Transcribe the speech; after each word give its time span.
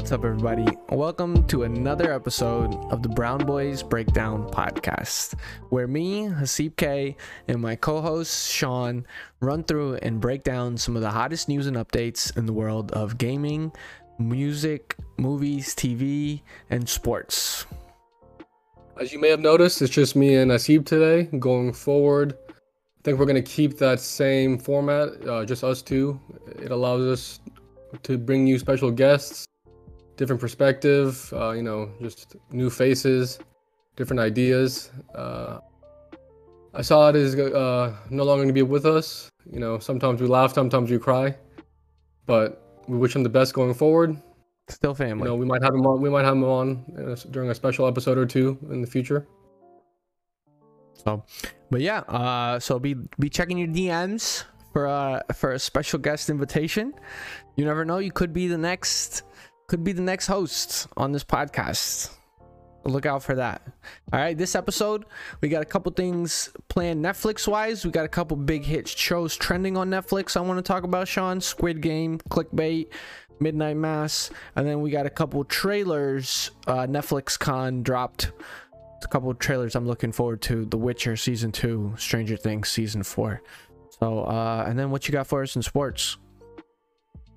What's 0.00 0.12
up, 0.12 0.24
everybody? 0.24 0.66
Welcome 0.88 1.46
to 1.48 1.64
another 1.64 2.10
episode 2.10 2.74
of 2.90 3.02
the 3.02 3.10
Brown 3.10 3.44
Boys 3.44 3.82
Breakdown 3.82 4.48
Podcast, 4.50 5.34
where 5.68 5.86
me, 5.86 6.22
Hasib 6.22 6.76
K, 6.76 7.18
and 7.48 7.60
my 7.60 7.76
co 7.76 8.00
host 8.00 8.50
Sean 8.50 9.06
run 9.40 9.62
through 9.62 9.96
and 9.96 10.18
break 10.18 10.42
down 10.42 10.78
some 10.78 10.96
of 10.96 11.02
the 11.02 11.10
hottest 11.10 11.50
news 11.50 11.66
and 11.66 11.76
updates 11.76 12.34
in 12.34 12.46
the 12.46 12.52
world 12.54 12.90
of 12.92 13.18
gaming, 13.18 13.72
music, 14.18 14.96
movies, 15.18 15.74
TV, 15.74 16.40
and 16.70 16.88
sports. 16.88 17.66
As 18.98 19.12
you 19.12 19.20
may 19.20 19.28
have 19.28 19.40
noticed, 19.40 19.82
it's 19.82 19.92
just 19.92 20.16
me 20.16 20.34
and 20.36 20.50
Hasib 20.50 20.86
today. 20.86 21.24
Going 21.38 21.74
forward, 21.74 22.38
I 22.48 23.02
think 23.02 23.18
we're 23.18 23.26
going 23.26 23.34
to 23.34 23.42
keep 23.42 23.76
that 23.76 24.00
same 24.00 24.56
format, 24.56 25.28
uh, 25.28 25.44
just 25.44 25.62
us 25.62 25.82
two. 25.82 26.18
It 26.58 26.70
allows 26.70 27.02
us 27.02 27.40
to 28.02 28.16
bring 28.16 28.46
you 28.46 28.58
special 28.58 28.90
guests 28.90 29.46
different 30.20 30.38
perspective, 30.40 31.32
uh, 31.32 31.52
you 31.52 31.62
know, 31.62 31.90
just 32.02 32.36
new 32.52 32.68
faces, 32.68 33.38
different 33.96 34.20
ideas. 34.20 34.90
Uh, 35.14 35.60
I 36.74 36.82
saw 36.82 37.08
it 37.08 37.16
is 37.16 37.34
uh, 37.36 37.96
no 38.10 38.24
longer 38.24 38.42
going 38.42 38.48
to 38.48 38.52
be 38.54 38.62
with 38.62 38.84
us. 38.84 39.30
You 39.50 39.58
know, 39.58 39.78
sometimes 39.78 40.20
we 40.20 40.28
laugh, 40.28 40.52
sometimes 40.52 40.90
we 40.90 40.98
cry, 40.98 41.34
but 42.26 42.82
we 42.86 42.98
wish 42.98 43.16
him 43.16 43.22
the 43.22 43.30
best 43.30 43.54
going 43.54 43.72
forward. 43.72 44.20
Still 44.68 44.94
family. 44.94 45.24
You 45.24 45.30
know, 45.30 45.36
we 45.36 45.46
might 45.46 45.62
have 45.62 45.74
him 45.74 45.86
on. 45.86 46.02
We 46.02 46.10
might 46.10 46.26
have 46.26 46.36
him 46.36 46.44
on 46.44 46.84
a, 46.98 47.16
during 47.30 47.48
a 47.48 47.54
special 47.54 47.88
episode 47.88 48.18
or 48.18 48.26
two 48.26 48.58
in 48.70 48.82
the 48.82 48.86
future. 48.86 49.26
So, 51.02 51.24
but 51.70 51.80
yeah, 51.80 52.00
uh, 52.00 52.60
so 52.60 52.78
be 52.78 52.94
be 53.18 53.30
checking 53.30 53.56
your 53.56 53.68
DMs 53.68 54.44
for 54.74 54.86
uh 54.86 55.22
for 55.34 55.52
a 55.52 55.58
special 55.58 55.98
guest 55.98 56.28
invitation. 56.28 56.92
You 57.56 57.64
never 57.64 57.86
know, 57.86 57.98
you 57.98 58.12
could 58.12 58.34
be 58.34 58.48
the 58.48 58.58
next 58.58 59.22
could 59.70 59.84
be 59.84 59.92
the 59.92 60.02
next 60.02 60.26
host 60.26 60.88
on 60.96 61.12
this 61.12 61.22
podcast. 61.22 62.12
Look 62.84 63.06
out 63.06 63.22
for 63.22 63.36
that. 63.36 63.62
All 64.12 64.18
right, 64.18 64.36
this 64.36 64.56
episode, 64.56 65.04
we 65.40 65.48
got 65.48 65.62
a 65.62 65.64
couple 65.64 65.92
things 65.92 66.50
planned 66.68 67.04
Netflix 67.04 67.46
wise. 67.46 67.84
We 67.84 67.92
got 67.92 68.04
a 68.04 68.08
couple 68.08 68.36
big 68.36 68.64
hit 68.64 68.88
shows 68.88 69.36
trending 69.36 69.76
on 69.76 69.88
Netflix. 69.88 70.36
I 70.36 70.40
want 70.40 70.58
to 70.58 70.62
talk 70.62 70.82
about 70.82 71.06
Sean 71.06 71.40
Squid 71.40 71.82
Game, 71.82 72.18
Clickbait, 72.30 72.88
Midnight 73.38 73.76
Mass, 73.76 74.30
and 74.56 74.66
then 74.66 74.80
we 74.80 74.90
got 74.90 75.06
a 75.06 75.10
couple 75.10 75.44
trailers. 75.44 76.50
Uh, 76.66 76.88
Netflix 76.88 77.38
Con 77.38 77.84
dropped 77.84 78.32
a 79.04 79.06
couple 79.06 79.32
trailers 79.34 79.76
I'm 79.76 79.86
looking 79.86 80.10
forward 80.10 80.42
to 80.42 80.64
The 80.64 80.78
Witcher 80.78 81.16
season 81.16 81.52
two, 81.52 81.94
Stranger 81.96 82.36
Things 82.36 82.68
season 82.68 83.04
four. 83.04 83.40
So, 84.00 84.24
uh, 84.24 84.64
and 84.66 84.76
then 84.76 84.90
what 84.90 85.06
you 85.06 85.12
got 85.12 85.28
for 85.28 85.44
us 85.44 85.54
in 85.54 85.62
sports? 85.62 86.16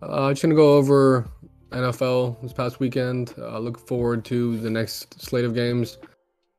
Uh, 0.01 0.31
just 0.31 0.41
gonna 0.41 0.55
go 0.55 0.73
over 0.77 1.29
NFL 1.73 2.41
this 2.41 2.53
past 2.53 2.79
weekend. 2.79 3.33
Uh, 3.38 3.59
look 3.59 3.77
forward 3.77 4.23
to 4.25 4.57
the 4.57 4.69
next 4.69 5.21
slate 5.21 5.45
of 5.45 5.53
games. 5.53 5.97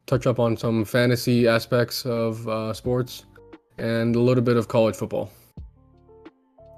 Touch 0.06 0.26
up 0.26 0.38
on 0.38 0.56
some 0.56 0.84
fantasy 0.84 1.48
aspects 1.48 2.04
of 2.04 2.46
uh, 2.48 2.72
sports 2.72 3.24
and 3.78 4.14
a 4.16 4.20
little 4.20 4.42
bit 4.42 4.56
of 4.56 4.68
college 4.68 4.96
football. 4.96 5.30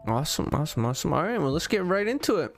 Awesome, 0.06 0.48
awesome, 0.52 0.86
awesome. 0.86 1.12
All 1.12 1.22
right, 1.24 1.38
well, 1.38 1.50
let's 1.50 1.66
get 1.66 1.84
right 1.84 2.06
into 2.06 2.36
it. 2.36 2.54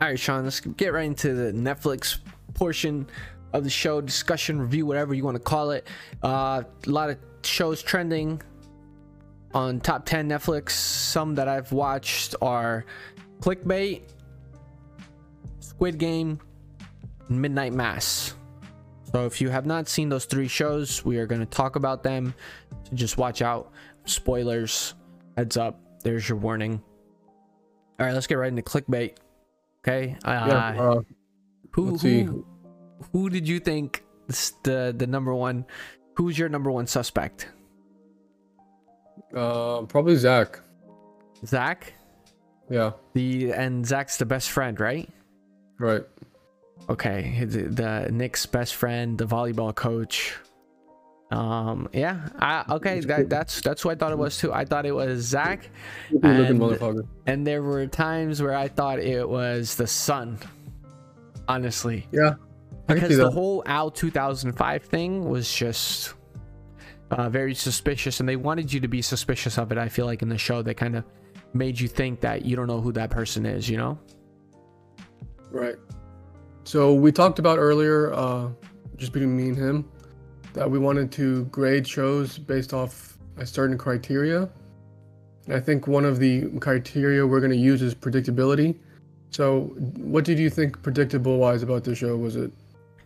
All 0.00 0.08
right, 0.08 0.18
Sean, 0.18 0.44
let's 0.44 0.60
get 0.60 0.92
right 0.92 1.06
into 1.06 1.34
the 1.34 1.52
Netflix 1.52 2.18
portion 2.54 3.06
of 3.52 3.64
the 3.64 3.70
show 3.70 4.00
discussion, 4.00 4.60
review, 4.60 4.86
whatever 4.86 5.14
you 5.14 5.24
want 5.24 5.36
to 5.36 5.42
call 5.42 5.70
it. 5.70 5.86
Uh, 6.22 6.62
a 6.86 6.90
lot 6.90 7.10
of 7.10 7.18
shows 7.42 7.82
trending 7.82 8.40
on 9.56 9.80
top 9.80 10.04
10 10.04 10.28
Netflix. 10.28 10.70
Some 10.70 11.34
that 11.36 11.48
I've 11.48 11.72
watched 11.72 12.36
are 12.42 12.84
Clickbait, 13.40 14.02
Squid 15.60 15.98
Game, 15.98 16.38
Midnight 17.30 17.72
Mass. 17.72 18.34
So 19.12 19.24
if 19.24 19.40
you 19.40 19.48
have 19.48 19.64
not 19.64 19.88
seen 19.88 20.10
those 20.10 20.26
three 20.26 20.46
shows, 20.46 21.04
we 21.04 21.16
are 21.16 21.26
going 21.26 21.40
to 21.40 21.46
talk 21.46 21.76
about 21.76 22.02
them. 22.02 22.34
So 22.84 22.94
just 22.94 23.16
watch 23.16 23.40
out. 23.40 23.72
Spoilers. 24.04 24.94
Heads 25.38 25.56
up. 25.56 25.80
There's 26.04 26.28
your 26.28 26.36
warning. 26.36 26.82
All 27.98 28.06
right, 28.06 28.12
let's 28.12 28.26
get 28.26 28.34
right 28.34 28.48
into 28.48 28.62
Clickbait. 28.62 29.16
Okay. 29.80 30.16
Uh, 30.22 30.30
yeah, 30.48 30.82
uh, 30.82 31.00
who, 31.72 31.96
who, 31.96 32.46
who 33.12 33.30
did 33.30 33.48
you 33.48 33.58
think 33.58 34.04
the 34.64 34.94
the 34.96 35.06
number 35.06 35.34
one? 35.34 35.64
Who's 36.16 36.38
your 36.38 36.48
number 36.48 36.70
one 36.70 36.86
suspect? 36.86 37.48
Uh, 39.34 39.82
probably 39.82 40.16
Zach. 40.16 40.60
Zach. 41.44 41.92
Yeah. 42.70 42.92
The 43.14 43.52
and 43.52 43.86
Zach's 43.86 44.16
the 44.16 44.26
best 44.26 44.50
friend, 44.50 44.78
right? 44.80 45.08
Right. 45.78 46.04
Okay. 46.88 47.44
The, 47.44 47.62
the 47.62 48.08
Nick's 48.12 48.46
best 48.46 48.74
friend, 48.74 49.18
the 49.18 49.26
volleyball 49.26 49.74
coach. 49.74 50.34
Um. 51.30 51.88
Yeah. 51.92 52.28
I, 52.38 52.64
okay. 52.70 53.00
That, 53.00 53.28
that's 53.28 53.60
that's 53.60 53.82
who 53.82 53.90
I 53.90 53.94
thought 53.96 54.12
it 54.12 54.18
was 54.18 54.38
too. 54.38 54.52
I 54.52 54.64
thought 54.64 54.86
it 54.86 54.92
was 54.92 55.22
Zach. 55.22 55.68
And, 56.22 56.62
and 57.26 57.46
there 57.46 57.62
were 57.62 57.86
times 57.86 58.40
where 58.40 58.54
I 58.54 58.68
thought 58.68 59.00
it 59.00 59.28
was 59.28 59.74
the 59.74 59.86
son. 59.86 60.38
Honestly. 61.48 62.06
Yeah. 62.12 62.34
Because 62.86 63.16
the 63.16 63.30
whole 63.30 63.64
Al 63.66 63.90
2005 63.90 64.84
thing 64.84 65.28
was 65.28 65.52
just 65.52 66.14
uh, 67.10 67.28
very 67.28 67.54
suspicious, 67.54 68.20
and 68.20 68.28
they 68.28 68.36
wanted 68.36 68.72
you 68.72 68.80
to 68.80 68.88
be 68.88 69.02
suspicious 69.02 69.58
of 69.58 69.72
it. 69.72 69.78
I 69.78 69.88
feel 69.88 70.06
like 70.06 70.22
in 70.22 70.28
the 70.28 70.38
show, 70.38 70.62
they 70.62 70.74
kind 70.74 70.96
of 70.96 71.04
made 71.54 71.78
you 71.78 71.88
think 71.88 72.20
that 72.20 72.44
you 72.44 72.56
don't 72.56 72.66
know 72.66 72.80
who 72.80 72.92
that 72.92 73.10
person 73.10 73.46
is, 73.46 73.68
you 73.68 73.76
know? 73.76 73.98
Right. 75.50 75.76
So 76.64 76.94
we 76.94 77.12
talked 77.12 77.38
about 77.38 77.58
earlier, 77.58 78.12
uh, 78.12 78.48
just 78.96 79.12
between 79.12 79.36
me 79.36 79.48
and 79.48 79.56
him, 79.56 79.88
that 80.52 80.70
we 80.70 80.78
wanted 80.78 81.12
to 81.12 81.44
grade 81.46 81.86
shows 81.86 82.38
based 82.38 82.72
off 82.72 83.18
a 83.36 83.46
certain 83.46 83.78
criteria. 83.78 84.48
And 85.44 85.54
I 85.54 85.60
think 85.60 85.86
one 85.86 86.04
of 86.04 86.18
the 86.18 86.48
criteria 86.58 87.24
we're 87.26 87.40
going 87.40 87.52
to 87.52 87.56
use 87.56 87.82
is 87.82 87.94
predictability. 87.94 88.76
So, 89.30 89.72
what 89.98 90.24
did 90.24 90.38
you 90.38 90.50
think 90.50 90.82
predictable 90.82 91.38
wise 91.38 91.62
about 91.62 91.84
the 91.84 91.94
show? 91.94 92.16
Was 92.16 92.36
it 92.36 92.50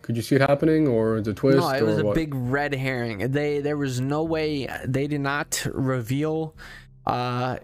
could 0.01 0.15
you 0.15 0.21
see 0.21 0.35
it 0.35 0.41
happening, 0.41 0.87
or 0.87 1.17
a 1.17 1.21
twist? 1.21 1.57
No, 1.57 1.69
it 1.69 1.83
was 1.83 1.99
a 1.99 2.05
what? 2.05 2.15
big 2.15 2.33
red 2.33 2.73
herring. 2.73 3.31
They 3.31 3.59
there 3.59 3.77
was 3.77 3.99
no 3.99 4.23
way 4.23 4.67
they 4.85 5.07
did 5.07 5.21
not 5.21 5.65
reveal 5.73 6.55
uh, 7.05 7.57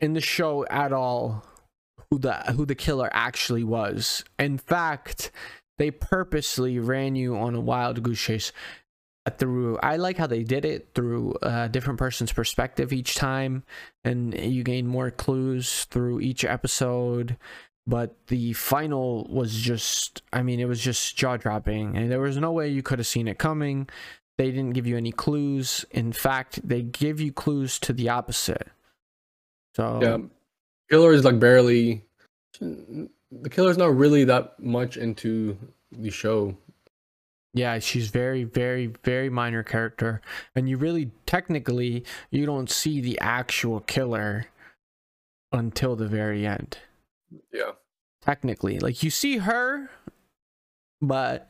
in 0.00 0.12
the 0.14 0.20
show 0.20 0.66
at 0.66 0.92
all 0.92 1.44
who 2.10 2.18
the 2.18 2.34
who 2.52 2.66
the 2.66 2.74
killer 2.74 3.08
actually 3.12 3.64
was. 3.64 4.24
In 4.38 4.58
fact, 4.58 5.30
they 5.78 5.90
purposely 5.90 6.78
ran 6.78 7.16
you 7.16 7.36
on 7.36 7.54
a 7.54 7.60
wild 7.60 8.02
goose 8.02 8.20
chase 8.20 8.52
through 9.38 9.78
i 9.78 9.96
like 9.96 10.16
how 10.16 10.26
they 10.26 10.42
did 10.42 10.64
it 10.64 10.88
through 10.94 11.32
a 11.42 11.68
different 11.68 11.98
person's 11.98 12.32
perspective 12.32 12.92
each 12.92 13.14
time 13.14 13.62
and 14.02 14.34
you 14.34 14.64
gain 14.64 14.84
more 14.84 15.12
clues 15.12 15.84
through 15.84 16.18
each 16.18 16.44
episode 16.44 17.36
but 17.86 18.14
the 18.28 18.52
final 18.52 19.26
was 19.28 19.54
just 19.54 20.22
i 20.32 20.42
mean 20.42 20.60
it 20.60 20.66
was 20.66 20.80
just 20.80 21.16
jaw-dropping 21.16 21.96
and 21.96 22.10
there 22.10 22.20
was 22.20 22.36
no 22.36 22.52
way 22.52 22.68
you 22.68 22.82
could 22.82 22.98
have 22.98 23.06
seen 23.06 23.28
it 23.28 23.38
coming. 23.38 23.88
They 24.38 24.50
didn't 24.50 24.72
give 24.72 24.86
you 24.86 24.96
any 24.96 25.12
clues. 25.12 25.84
In 25.90 26.12
fact 26.12 26.66
they 26.66 26.82
give 26.82 27.20
you 27.20 27.32
clues 27.32 27.78
to 27.80 27.92
the 27.92 28.08
opposite. 28.08 28.68
So 29.76 30.00
yeah. 30.02 30.18
Killer 30.90 31.12
is 31.12 31.24
like 31.24 31.38
barely 31.38 32.04
the 32.60 33.50
killer's 33.50 33.78
not 33.78 33.96
really 33.96 34.24
that 34.24 34.58
much 34.60 34.96
into 34.96 35.56
the 35.90 36.10
show. 36.10 36.56
Yeah 37.54 37.78
she's 37.78 38.08
very 38.08 38.44
very 38.44 38.92
very 39.04 39.28
minor 39.28 39.62
character 39.62 40.20
and 40.54 40.68
you 40.68 40.76
really 40.76 41.10
technically 41.26 42.04
you 42.30 42.46
don't 42.46 42.70
see 42.70 43.00
the 43.00 43.18
actual 43.20 43.80
killer 43.80 44.46
until 45.52 45.96
the 45.96 46.06
very 46.06 46.46
end 46.46 46.78
yeah. 47.52 47.72
Technically, 48.20 48.78
like 48.78 49.02
you 49.02 49.10
see 49.10 49.38
her, 49.38 49.90
but 51.00 51.48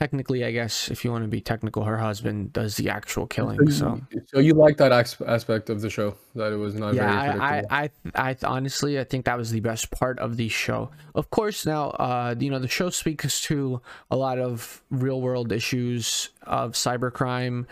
technically, 0.00 0.42
I 0.46 0.50
guess 0.50 0.90
if 0.90 1.04
you 1.04 1.12
want 1.12 1.24
to 1.24 1.28
be 1.28 1.42
technical, 1.42 1.84
her 1.84 1.98
husband 1.98 2.54
does 2.54 2.76
the 2.76 2.88
actual 2.88 3.26
killing. 3.26 3.70
So, 3.70 4.00
so 4.26 4.40
you 4.40 4.54
like 4.54 4.78
that 4.78 4.92
aspect 4.92 5.68
of 5.68 5.82
the 5.82 5.90
show 5.90 6.16
that 6.34 6.54
it 6.54 6.56
was 6.56 6.74
not. 6.74 6.94
Yeah, 6.94 7.12
I, 7.12 7.58
I, 7.58 7.90
I, 8.14 8.30
I, 8.30 8.36
honestly, 8.44 8.98
I 8.98 9.04
think 9.04 9.26
that 9.26 9.36
was 9.36 9.50
the 9.50 9.60
best 9.60 9.90
part 9.90 10.18
of 10.18 10.38
the 10.38 10.48
show. 10.48 10.90
Of 11.14 11.28
course, 11.28 11.66
now, 11.66 11.90
uh, 11.90 12.34
you 12.38 12.50
know, 12.50 12.58
the 12.58 12.66
show 12.66 12.88
speaks 12.88 13.42
to 13.42 13.82
a 14.10 14.16
lot 14.16 14.38
of 14.38 14.82
real 14.90 15.20
world 15.20 15.52
issues 15.52 16.30
of 16.44 16.72
cybercrime 16.72 17.66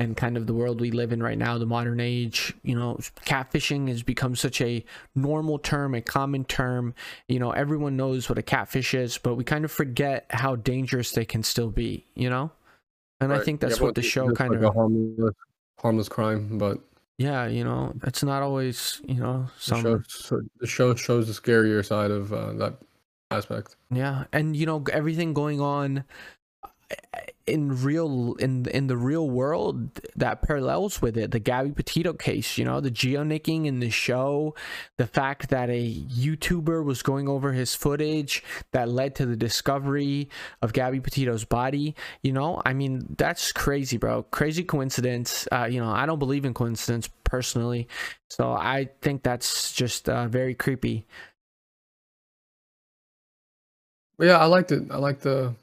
and 0.00 0.16
kind 0.16 0.38
of 0.38 0.46
the 0.46 0.54
world 0.54 0.80
we 0.80 0.90
live 0.90 1.12
in 1.12 1.22
right 1.22 1.36
now, 1.36 1.58
the 1.58 1.66
modern 1.66 2.00
age, 2.00 2.54
you 2.62 2.74
know, 2.74 2.98
catfishing 3.26 3.86
has 3.88 4.02
become 4.02 4.34
such 4.34 4.62
a 4.62 4.82
normal 5.14 5.58
term, 5.58 5.94
a 5.94 6.00
common 6.00 6.46
term. 6.46 6.94
You 7.28 7.38
know, 7.38 7.50
everyone 7.50 7.98
knows 7.98 8.26
what 8.26 8.38
a 8.38 8.42
catfish 8.42 8.94
is, 8.94 9.18
but 9.18 9.34
we 9.34 9.44
kind 9.44 9.62
of 9.62 9.70
forget 9.70 10.24
how 10.30 10.56
dangerous 10.56 11.12
they 11.12 11.26
can 11.26 11.42
still 11.42 11.68
be, 11.68 12.06
you 12.14 12.30
know? 12.30 12.50
And 13.20 13.30
right. 13.30 13.42
I 13.42 13.44
think 13.44 13.60
that's 13.60 13.78
yeah, 13.78 13.84
what 13.84 13.94
the 13.94 14.00
show 14.00 14.32
kind 14.32 14.54
like 14.54 14.62
of 14.62 14.72
harmless, 14.72 15.34
harmless 15.78 16.08
crime, 16.08 16.56
but 16.56 16.80
yeah, 17.18 17.46
you 17.46 17.62
know, 17.62 17.92
it's 18.04 18.22
not 18.22 18.42
always 18.42 19.02
you 19.06 19.16
know 19.16 19.50
The 19.56 19.60
some 19.60 20.04
show, 20.08 20.40
the 20.58 20.66
show 20.66 20.94
shows 20.94 21.26
the 21.26 21.34
scarier 21.34 21.84
side 21.84 22.10
of 22.10 22.32
uh, 22.32 22.54
that 22.54 22.78
aspect. 23.30 23.76
Yeah, 23.90 24.24
and 24.32 24.56
you 24.56 24.64
know 24.64 24.82
everything 24.90 25.34
going 25.34 25.60
on 25.60 26.04
uh, 26.90 26.96
in 27.50 27.82
real 27.82 28.34
in 28.38 28.66
in 28.66 28.86
the 28.86 28.96
real 28.96 29.28
world 29.28 30.00
that 30.16 30.42
parallels 30.42 31.02
with 31.02 31.16
it. 31.16 31.30
The 31.30 31.38
Gabby 31.38 31.72
Petito 31.72 32.12
case, 32.12 32.56
you 32.56 32.64
know, 32.64 32.80
the 32.80 32.90
geonicking 32.90 33.66
in 33.66 33.80
the 33.80 33.90
show, 33.90 34.54
the 34.96 35.06
fact 35.06 35.50
that 35.50 35.68
a 35.70 35.94
YouTuber 35.94 36.84
was 36.84 37.02
going 37.02 37.28
over 37.28 37.52
his 37.52 37.74
footage 37.74 38.42
that 38.72 38.88
led 38.88 39.14
to 39.16 39.26
the 39.26 39.36
discovery 39.36 40.28
of 40.62 40.72
Gabby 40.72 41.00
Petito's 41.00 41.44
body. 41.44 41.94
You 42.22 42.32
know, 42.32 42.62
I 42.64 42.72
mean 42.72 43.14
that's 43.18 43.52
crazy, 43.52 43.96
bro. 43.96 44.22
Crazy 44.24 44.64
coincidence. 44.64 45.48
Uh, 45.50 45.68
you 45.70 45.80
know, 45.80 45.90
I 45.90 46.06
don't 46.06 46.18
believe 46.18 46.44
in 46.44 46.54
coincidence 46.54 47.08
personally, 47.24 47.88
so 48.28 48.52
I 48.52 48.90
think 49.02 49.22
that's 49.22 49.72
just 49.72 50.08
uh, 50.08 50.28
very 50.28 50.54
creepy. 50.54 51.06
Yeah, 54.20 54.36
I 54.36 54.44
liked 54.44 54.70
it. 54.70 54.82
I 54.90 54.98
like 54.98 55.20
the, 55.20 55.54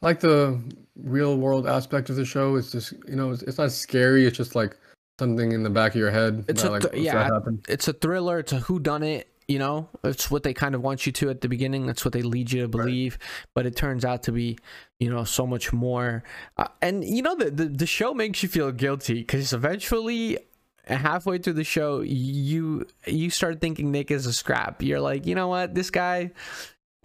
I 0.00 0.06
like 0.06 0.20
the 0.20 0.60
real 1.02 1.36
world 1.36 1.66
aspect 1.66 2.10
of 2.10 2.16
the 2.16 2.24
show. 2.24 2.56
It's 2.56 2.72
just 2.72 2.92
you 3.06 3.16
know, 3.16 3.30
it's, 3.30 3.42
it's 3.42 3.58
not 3.58 3.72
scary. 3.72 4.26
It's 4.26 4.36
just 4.36 4.54
like 4.54 4.76
something 5.18 5.52
in 5.52 5.62
the 5.62 5.70
back 5.70 5.92
of 5.92 6.00
your 6.00 6.10
head. 6.10 6.44
It's 6.48 6.62
that, 6.62 6.72
a 6.72 6.80
th- 6.80 6.92
what's 6.92 7.04
yeah, 7.04 7.38
it's 7.68 7.88
a 7.88 7.92
thriller. 7.92 8.38
It's 8.40 8.52
a 8.52 8.60
who 8.60 8.78
done 8.78 9.02
it 9.02 9.28
you 9.48 9.58
know? 9.58 9.88
It's 10.04 10.30
what 10.30 10.42
they 10.42 10.54
kind 10.54 10.74
of 10.74 10.82
want 10.82 11.06
you 11.06 11.12
to 11.12 11.30
at 11.30 11.40
the 11.40 11.48
beginning. 11.48 11.86
That's 11.86 12.04
what 12.04 12.12
they 12.12 12.22
lead 12.22 12.52
you 12.52 12.62
to 12.62 12.68
believe. 12.68 13.18
But 13.54 13.66
it 13.66 13.74
turns 13.74 14.04
out 14.04 14.22
to 14.24 14.32
be 14.32 14.58
you 15.00 15.10
know 15.10 15.24
so 15.24 15.46
much 15.46 15.72
more 15.72 16.22
uh, 16.56 16.68
and 16.82 17.04
you 17.04 17.22
know 17.22 17.34
the, 17.34 17.50
the 17.50 17.64
the 17.66 17.86
show 17.86 18.12
makes 18.14 18.42
you 18.42 18.48
feel 18.48 18.70
guilty 18.72 19.14
because 19.14 19.52
eventually 19.52 20.38
halfway 20.86 21.38
through 21.38 21.52
the 21.52 21.64
show 21.64 22.00
you 22.00 22.84
you 23.06 23.30
start 23.30 23.60
thinking 23.60 23.90
nick 23.90 24.10
is 24.10 24.26
a 24.26 24.32
scrap. 24.32 24.82
You're 24.82 25.00
like 25.00 25.24
you 25.26 25.34
know 25.34 25.48
what? 25.48 25.74
This 25.74 25.90
guy 25.90 26.32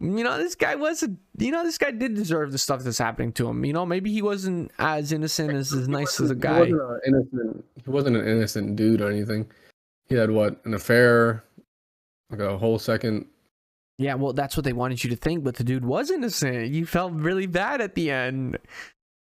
you 0.04 0.24
know 0.24 0.38
this 0.38 0.56
guy 0.56 0.76
wasn't 0.76 1.18
you 1.38 1.50
know 1.52 1.64
this 1.64 1.78
guy 1.78 1.90
did 1.92 2.14
deserve 2.14 2.52
the 2.52 2.58
stuff 2.58 2.84
that's 2.84 2.98
happening 2.98 3.32
to 3.32 3.48
him 3.48 3.64
you 3.64 3.72
know 3.72 3.86
maybe 3.86 4.12
he 4.12 4.22
wasn't 4.22 4.70
as 4.78 5.14
innocent 5.14 5.52
as 5.54 5.72
as 5.72 5.88
nice 5.88 6.20
as 6.20 6.30
a 6.30 6.36
guy 6.36 6.66
He 6.66 6.74
wasn't, 6.74 6.82
a 6.82 7.08
innocent, 7.08 7.66
he 7.84 7.90
wasn't 7.90 8.18
an 8.18 8.28
innocent 8.28 8.76
dude 8.76 9.02
or 9.02 9.10
anything. 9.10 9.50
He 10.10 10.16
had 10.16 10.30
what 10.30 10.60
an 10.66 10.74
affair, 10.74 11.44
like 12.30 12.42
a 12.42 12.58
whole 12.58 12.78
second. 12.78 13.26
Yeah, 13.98 14.16
well, 14.16 14.34
that's 14.34 14.58
what 14.58 14.66
they 14.66 14.74
wanted 14.74 15.04
you 15.04 15.10
to 15.12 15.16
think, 15.16 15.44
but 15.44 15.56
the 15.56 15.64
dude 15.64 15.86
was 15.86 16.12
innocent. 16.12 16.70
You 16.70 16.86
felt 16.86 17.14
really 17.14 17.48
bad 17.48 17.80
at 17.80 17.96
the 17.96 18.12
end 18.12 18.58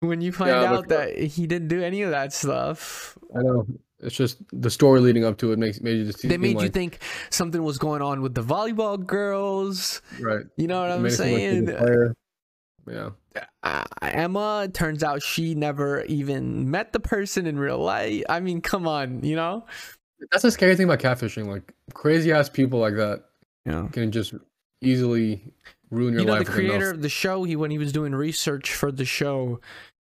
when 0.01 0.21
you 0.21 0.33
find 0.33 0.51
Yeah, 0.51 0.73
out 0.73 0.89
that 0.89 1.19
he 1.19 1.47
didn't 1.47 1.69
do 1.69 1.83
any 1.83 2.03
of 2.03 2.11
that 2.13 2.33
stuff. 2.33 3.19
I 3.37 3.43
know 3.43 3.67
it's 4.05 4.15
just 4.17 4.39
the 4.53 4.71
story 4.71 5.01
leading 5.01 5.25
up 5.25 5.39
to 5.39 5.53
it 5.53 5.59
makes 5.59 5.81
made 5.81 5.97
you 5.97 6.05
just 6.07 6.29
They 6.29 6.37
made 6.39 6.61
you 6.61 6.69
think 6.69 6.99
something 7.31 7.63
was 7.63 7.79
going 7.79 8.03
on 8.03 8.21
with 8.23 8.35
the 8.35 8.43
volleyball 8.43 9.05
girls. 9.05 10.03
right. 10.21 10.45
You 10.57 10.67
know 10.69 10.81
what 10.83 10.91
It 10.91 10.95
I'm 10.95 11.03
like 11.03 11.13
saying? 11.13 12.15
Yeah. 12.87 13.11
Uh, 13.63 13.85
Emma 14.03 14.69
turns 14.73 15.03
out 15.03 15.23
she 15.23 15.55
never 15.55 16.03
even 16.05 16.71
met 16.71 16.93
the 16.93 17.01
person 17.01 17.47
in 17.47 17.59
real 17.59 17.79
life. 17.79 18.23
I 18.29 18.41
mean, 18.41 18.61
come 18.61 18.87
on, 18.87 19.25
you 19.25 19.35
know? 19.37 19.65
That's 20.31 20.43
the 20.43 20.51
scary 20.51 20.77
thing 20.77 20.85
about 20.85 21.01
catfishing. 21.01 21.47
Like 21.47 21.73
crazy 21.95 22.31
ass 22.33 22.49
people 22.49 22.79
like 22.79 22.95
that 22.97 23.25
Yeah. 23.65 23.89
can 23.91 24.13
just 24.13 24.35
easily 24.83 25.53
ruin 25.91 26.13
your 26.15 26.23
life. 26.23 26.25
you 26.25 26.27
know 26.27 26.33
life. 26.35 26.47
the 26.47 26.53
creator 26.53 26.91
of 26.91 27.03
the 27.03 27.09
show 27.09 27.45
he 27.45 27.57
when 27.57 27.71
he 27.71 27.79
was 27.79 27.93
doing 27.93 28.15
research 28.15 28.73
for 28.75 28.93
the 28.93 29.05
show 29.05 29.61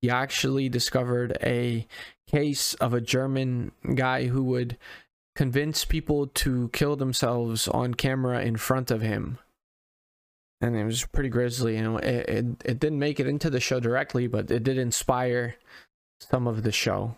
he 0.01 0.11
actually 0.11 0.69
discovered 0.69 1.37
a 1.43 1.87
case 2.35 2.75
of 2.75 2.93
a 2.93 3.01
german 3.01 3.71
guy 3.95 4.27
who 4.27 4.43
would 4.43 4.77
convince 5.37 5.85
people 5.85 6.27
to 6.29 6.69
kill 6.73 6.97
themselves 6.97 7.69
on 7.69 7.95
camera 7.95 8.41
in 8.43 8.57
front 8.57 8.91
of 8.91 9.03
him. 9.03 9.39
And 10.61 10.77
it 10.77 10.85
was 10.85 11.05
pretty 11.07 11.29
grisly 11.29 11.77
and 11.77 11.99
it, 12.05 12.29
it, 12.29 12.45
it 12.65 12.79
didn't 12.79 12.99
make 13.01 13.19
it 13.21 13.27
into 13.27 13.51
the 13.51 13.61
show 13.61 13.81
directly 13.81 14.27
but 14.27 14.51
it 14.51 14.63
did 14.63 14.79
inspire 14.79 15.57
some 16.21 16.47
of 16.47 16.63
the 16.63 16.73
show 16.73 17.17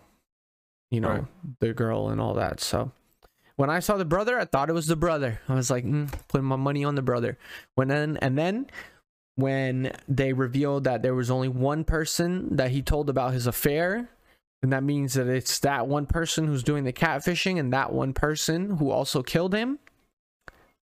you 0.90 1.00
know 1.00 1.08
Right. 1.10 1.24
the 1.60 1.74
girl 1.74 2.08
and 2.08 2.20
all 2.20 2.34
that 2.34 2.60
so. 2.60 2.90
When 3.56 3.70
i 3.70 3.80
saw 3.80 3.96
the 3.96 4.04
brother 4.04 4.38
i 4.38 4.44
thought 4.44 4.70
it 4.70 4.74
was 4.74 4.86
the 4.86 4.96
brother. 4.96 5.40
I 5.48 5.54
was 5.54 5.70
like 5.70 5.84
mm, 5.84 6.10
putting 6.28 6.46
my 6.46 6.56
money 6.56 6.84
on 6.84 6.94
the 6.94 7.02
brother. 7.02 7.38
When 7.74 7.88
then 7.88 8.16
and 8.20 8.36
then 8.36 8.66
when 9.36 9.92
they 10.08 10.32
revealed 10.32 10.84
that 10.84 11.02
there 11.02 11.14
was 11.14 11.30
only 11.30 11.48
one 11.48 11.84
person 11.84 12.56
that 12.56 12.70
he 12.70 12.82
told 12.82 13.08
about 13.10 13.34
his 13.34 13.46
affair 13.46 14.08
and 14.62 14.72
that 14.72 14.82
means 14.82 15.14
that 15.14 15.26
it's 15.26 15.58
that 15.60 15.86
one 15.86 16.06
person 16.06 16.46
who's 16.46 16.62
doing 16.62 16.84
the 16.84 16.92
catfishing 16.92 17.58
and 17.58 17.72
that 17.72 17.92
one 17.92 18.12
person 18.12 18.76
who 18.76 18.90
also 18.90 19.22
killed 19.22 19.54
him. 19.54 19.78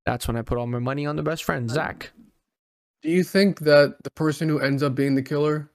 That's 0.07 0.27
when 0.27 0.37
i 0.37 0.43
put 0.43 0.59
all 0.59 0.67
my 0.67 0.79
money 0.79 1.07
on 1.07 1.17
the 1.17 1.23
best 1.23 1.45
friend 1.45 1.71
zach. 1.71 2.11
Do 3.03 3.11
you 3.11 3.25
think 3.25 3.61
that 3.61 3.97
the 4.03 4.11
person 4.11 4.49
who 4.49 4.61
ends 4.61 4.83
up 4.83 4.95
being 4.95 5.15
the 5.15 5.23
killer, 5.23 5.71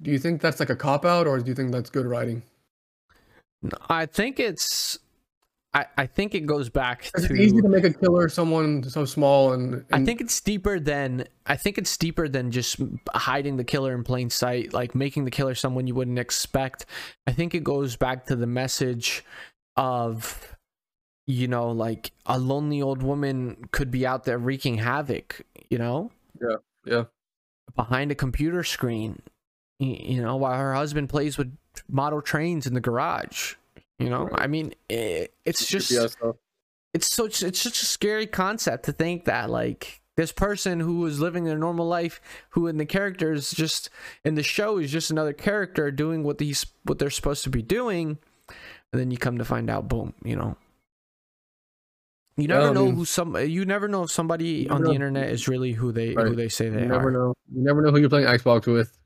do 0.00 0.10
you 0.10 0.18
think 0.18 0.40
that's 0.40 0.60
like 0.60 0.70
a 0.70 0.76
cop 0.76 1.04
out, 1.04 1.26
or 1.26 1.38
do 1.40 1.48
you 1.48 1.54
think 1.54 1.72
that's 1.72 1.90
good 1.90 2.06
writing? 2.06 2.42
i 3.88 4.06
think 4.06 4.38
it's 4.38 4.98
i, 5.78 6.02
I 6.02 6.06
think 6.06 6.34
it 6.34 6.46
goes 6.46 6.68
back 6.68 7.10
It's 7.14 7.26
to 7.26 7.34
easy 7.34 7.60
to 7.60 7.68
make 7.68 7.84
a 7.84 7.92
killer 7.92 8.28
someone 8.28 8.82
so 8.84 9.04
small, 9.04 9.52
and, 9.52 9.84
I 9.92 10.04
think 10.04 10.20
it's 10.20 10.40
deeper 10.40 10.80
than 10.80 11.26
I 11.46 11.56
think 11.56 11.78
it's 11.78 11.96
deeper 11.96 12.28
than 12.28 12.50
just 12.50 12.76
hiding 13.14 13.56
the 13.56 13.64
killer 13.64 13.94
in 13.94 14.04
plain 14.04 14.30
sight, 14.30 14.72
like 14.72 14.94
making 14.94 15.24
the 15.24 15.30
killer 15.30 15.54
someone 15.54 15.86
you 15.86 15.94
wouldn't 15.94 16.18
expect. 16.18 16.86
I 17.26 17.32
think 17.32 17.54
it 17.54 17.64
goes 17.64 17.96
back 17.96 18.26
to 18.26 18.36
the 18.36 18.46
message 18.46 19.24
of 19.76 20.56
you 21.26 21.46
know, 21.46 21.70
like 21.70 22.12
a 22.24 22.38
lonely 22.38 22.80
old 22.80 23.02
woman 23.02 23.68
could 23.70 23.90
be 23.90 24.06
out 24.06 24.24
there 24.24 24.38
wreaking 24.38 24.78
havoc, 24.78 25.42
you 25.68 25.76
know? 25.76 26.10
yeah. 26.40 26.56
Yeah 26.86 27.04
behind 27.76 28.10
a 28.10 28.14
computer 28.14 28.64
screen, 28.64 29.22
you 29.78 30.20
know, 30.20 30.36
while 30.36 30.58
her 30.58 30.74
husband 30.74 31.08
plays 31.08 31.38
with 31.38 31.56
model 31.88 32.20
trains 32.20 32.66
in 32.66 32.74
the 32.74 32.80
garage. 32.80 33.54
You 33.98 34.10
know, 34.10 34.24
Right. 34.26 34.42
I 34.42 34.46
mean, 34.46 34.74
eh, 34.90 35.22
it, 35.24 35.34
it's 35.44 35.66
just 35.66 35.90
it's 36.94 37.06
such 37.14 37.42
it's 37.42 37.60
such 37.60 37.82
a 37.82 37.86
scary 37.86 38.26
concept 38.26 38.84
to 38.86 38.92
think 38.92 39.24
that 39.24 39.50
like 39.50 40.00
this 40.16 40.32
person 40.32 40.80
who 40.80 41.04
is 41.06 41.20
living 41.20 41.44
their 41.44 41.58
normal 41.58 41.86
life 41.86 42.20
who 42.50 42.66
in 42.66 42.76
the 42.78 42.86
characters 42.86 43.50
just 43.52 43.90
in 44.24 44.34
the 44.36 44.42
show 44.42 44.78
is 44.78 44.90
just 44.90 45.10
another 45.10 45.32
character 45.32 45.90
doing 45.90 46.22
what 46.22 46.38
these 46.38 46.64
what 46.84 46.98
they're 46.98 47.10
supposed 47.10 47.44
to 47.44 47.50
be 47.50 47.62
doing 47.62 48.18
and 48.92 49.00
then 49.00 49.10
you 49.10 49.18
come 49.18 49.38
to 49.38 49.44
find 49.44 49.68
out 49.68 49.88
boom 49.88 50.14
you 50.24 50.34
know 50.34 50.56
you 52.36 52.44
Yeah, 52.48 52.54
never 52.58 52.68
I 52.68 52.72
know 52.72 52.84
mean- 52.86 52.94
who 52.96 53.04
some 53.04 53.36
you 53.36 53.64
never 53.64 53.86
know 53.88 54.04
if 54.04 54.10
somebody 54.10 54.68
on 54.68 54.80
the 54.82 54.88
know. 54.88 54.94
internet 54.94 55.28
is 55.30 55.46
really 55.48 55.72
who 55.72 55.92
they 55.92 56.14
who 56.14 56.34
they 56.36 56.48
say 56.48 56.68
they 56.68 56.82
you 56.82 56.86
never 56.88 57.08
are 57.08 57.12
know. 57.12 57.34
You 57.52 57.62
never 57.62 57.82
know 57.82 57.90
who 57.90 57.98
you're 58.00 58.08
playing 58.08 58.26
Xbox 58.26 58.66
with, 58.72 58.96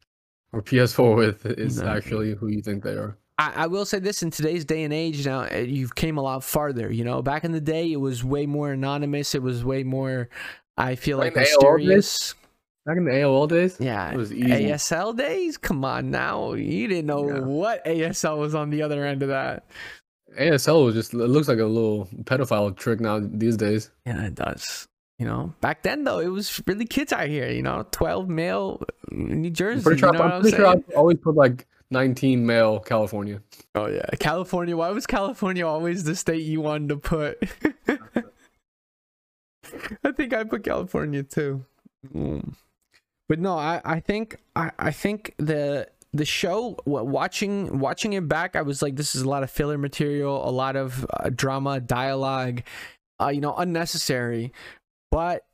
or 0.53 0.63
PS4 0.63 1.17
with 1.17 1.47
is 1.47 1.81
No. 1.81 1.89
actually 1.89 2.35
who 2.35 2.49
you 2.49 2.61
think 2.63 2.85
they 2.85 2.93
are. 2.93 3.17
I, 3.43 3.65
I 3.65 3.67
will 3.67 3.85
say 3.85 3.99
this 3.99 4.23
in 4.23 4.31
today's 4.31 4.65
day 4.65 4.83
and 4.85 4.93
age 4.93 5.25
now 5.27 5.41
uh, 5.51 5.57
you've 5.57 5.95
came 5.95 6.17
a 6.19 6.23
lot 6.23 6.45
farther 6.45 6.93
you 6.93 7.05
know 7.05 7.23
back 7.23 7.45
in 7.45 7.53
the 7.53 7.61
day 7.61 7.91
it 7.93 7.97
was 8.01 8.23
way 8.25 8.47
more 8.47 8.73
anonymous 8.73 9.35
it 9.35 9.43
was 9.43 9.65
way 9.65 9.83
more 9.85 10.29
i 10.77 10.95
feel 10.95 11.19
like 11.19 11.35
Like 11.37 11.47
mysterious 11.47 12.35
Back 12.85 12.97
in 12.97 13.05
the 13.05 13.13
AOL 13.13 13.49
days, 13.49 13.77
Yeah, 13.79 14.11
it 14.11 14.17
was 14.17 14.33
easy. 14.33 14.45
ASL 14.65 15.17
days. 15.17 15.57
Come 15.57 15.85
on 15.85 16.11
now, 16.11 16.55
you 16.55 16.89
didn't 16.89 17.07
know 17.07 17.29
Yeah. 17.29 17.39
what 17.39 17.85
ASL 17.85 18.39
was 18.39 18.57
on 18.57 18.71
the 18.71 18.83
other 18.83 19.07
end 19.07 19.23
of 19.23 19.29
that. 19.29 19.67
ASL 20.37 20.85
was 20.87 20.95
just 20.97 21.15
it 21.15 21.19
looks 21.19 21.47
like 21.47 21.61
a 21.61 21.65
little 21.65 22.09
pedophile 22.25 22.75
trick 22.77 22.99
now 22.99 23.21
these 23.23 23.57
days. 23.57 23.91
Yeah, 24.05 24.25
it 24.25 24.35
does. 24.35 24.89
You 25.21 25.27
know, 25.27 25.55
back 25.61 25.85
then 25.85 26.03
though, 26.03 26.19
it 26.19 26.27
was 26.27 26.61
really 26.67 26.85
kids 26.87 27.13
out 27.13 27.29
here. 27.29 27.49
You 27.49 27.63
know, 27.63 27.87
twelve 27.93 28.29
male, 28.29 28.83
New 29.13 29.51
Jersey. 29.51 29.79
I'm 29.79 29.85
pretty 29.85 30.01
sure, 30.01 30.13
you 30.13 30.19
know 30.19 30.25
I'm 30.25 30.33
I'm 30.33 30.41
pretty 30.41 30.57
sure? 30.57 30.67
I 30.67 30.95
always 30.97 31.19
put 31.19 31.37
like 31.37 31.69
19 31.93 32.45
male 32.45 32.81
California. 32.81 33.41
Oh 33.75 33.87
yeah, 33.87 34.07
California. 34.19 34.77
Why 34.77 34.91
was 34.91 35.07
California 35.07 35.67
always 35.67 36.05
the 36.05 36.17
state 36.17 36.43
you 36.43 36.61
wanted 36.61 36.89
to 36.89 36.97
put? 36.97 37.43
I 40.05 40.13
think 40.13 40.33
I 40.33 40.45
put 40.45 40.65
California 40.65 41.23
too. 41.23 41.65
Mm. 42.13 42.55
But 43.29 43.39
no, 43.39 43.57
I, 43.57 43.81
I 43.85 44.01
think 44.01 44.37
I, 44.57 44.71
I 44.79 44.91
think 44.91 45.35
the 45.39 45.89
the 46.13 46.25
show 46.25 46.77
watching 46.85 47.79
watching 47.79 48.13
it 48.13 48.29
back, 48.29 48.57
I 48.57 48.63
was 48.63 48.83
like, 48.83 48.97
this 48.97 49.15
is 49.15 49.23
a 49.23 49.29
lot 49.29 49.43
of 49.43 49.51
filler 49.51 49.79
material, 49.79 50.47
a 50.49 50.51
lot 50.51 50.77
of 50.77 51.07
uh, 51.11 51.31
drama, 51.35 51.81
dialogue, 51.81 52.63
uh, 53.21 53.29
you 53.29 53.41
know, 53.41 53.55
unnecessary. 53.57 54.53
But 55.11 55.45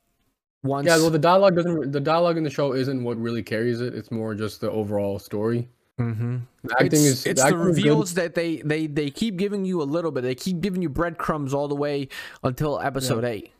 once, 0.63 0.87
Yeah, 0.87 0.97
well, 0.97 1.09
the 1.09 1.19
dialogue 1.19 1.55
doesn't. 1.55 1.91
The 1.91 1.99
dialogue 1.99 2.37
in 2.37 2.43
the 2.43 2.49
show 2.49 2.73
isn't 2.73 3.03
what 3.03 3.17
really 3.17 3.43
carries 3.43 3.79
it. 3.79 3.93
It's 3.93 4.11
more 4.11 4.35
just 4.35 4.61
the 4.61 4.71
overall 4.71 5.19
story. 5.19 5.69
Mhm. 5.99 6.41
The 6.63 6.73
acting 6.73 6.87
it's, 6.87 6.93
is. 6.95 7.25
it's 7.25 7.25
the 7.25 7.33
the 7.33 7.41
acting 7.43 7.57
good. 7.59 7.65
reveals 7.65 8.13
that 8.15 8.33
they 8.35 8.57
they 8.57 8.87
they 8.87 9.09
keep 9.11 9.35
giving 9.37 9.65
you 9.65 9.81
a 9.81 9.83
little 9.83 10.11
bit. 10.11 10.21
They 10.21 10.35
keep 10.35 10.61
giving 10.61 10.81
you 10.81 10.89
breadcrumbs 10.89 11.53
all 11.53 11.67
the 11.67 11.75
way 11.75 12.07
until 12.43 12.79
episode 12.79 13.25
eight, 13.25 13.51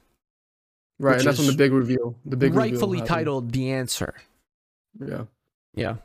right? 1.00 1.18
And 1.18 1.28
that's 1.28 1.38
when 1.38 1.48
the 1.48 1.54
big 1.54 1.74
reveal. 1.74 2.16
The 2.26 2.38
big 2.38 2.54
rightfully 2.56 3.02
titled 3.02 3.52
"The 3.52 3.72
Answer." 3.72 4.16
Yeah. 5.00 5.26
Yeah. 5.76 5.96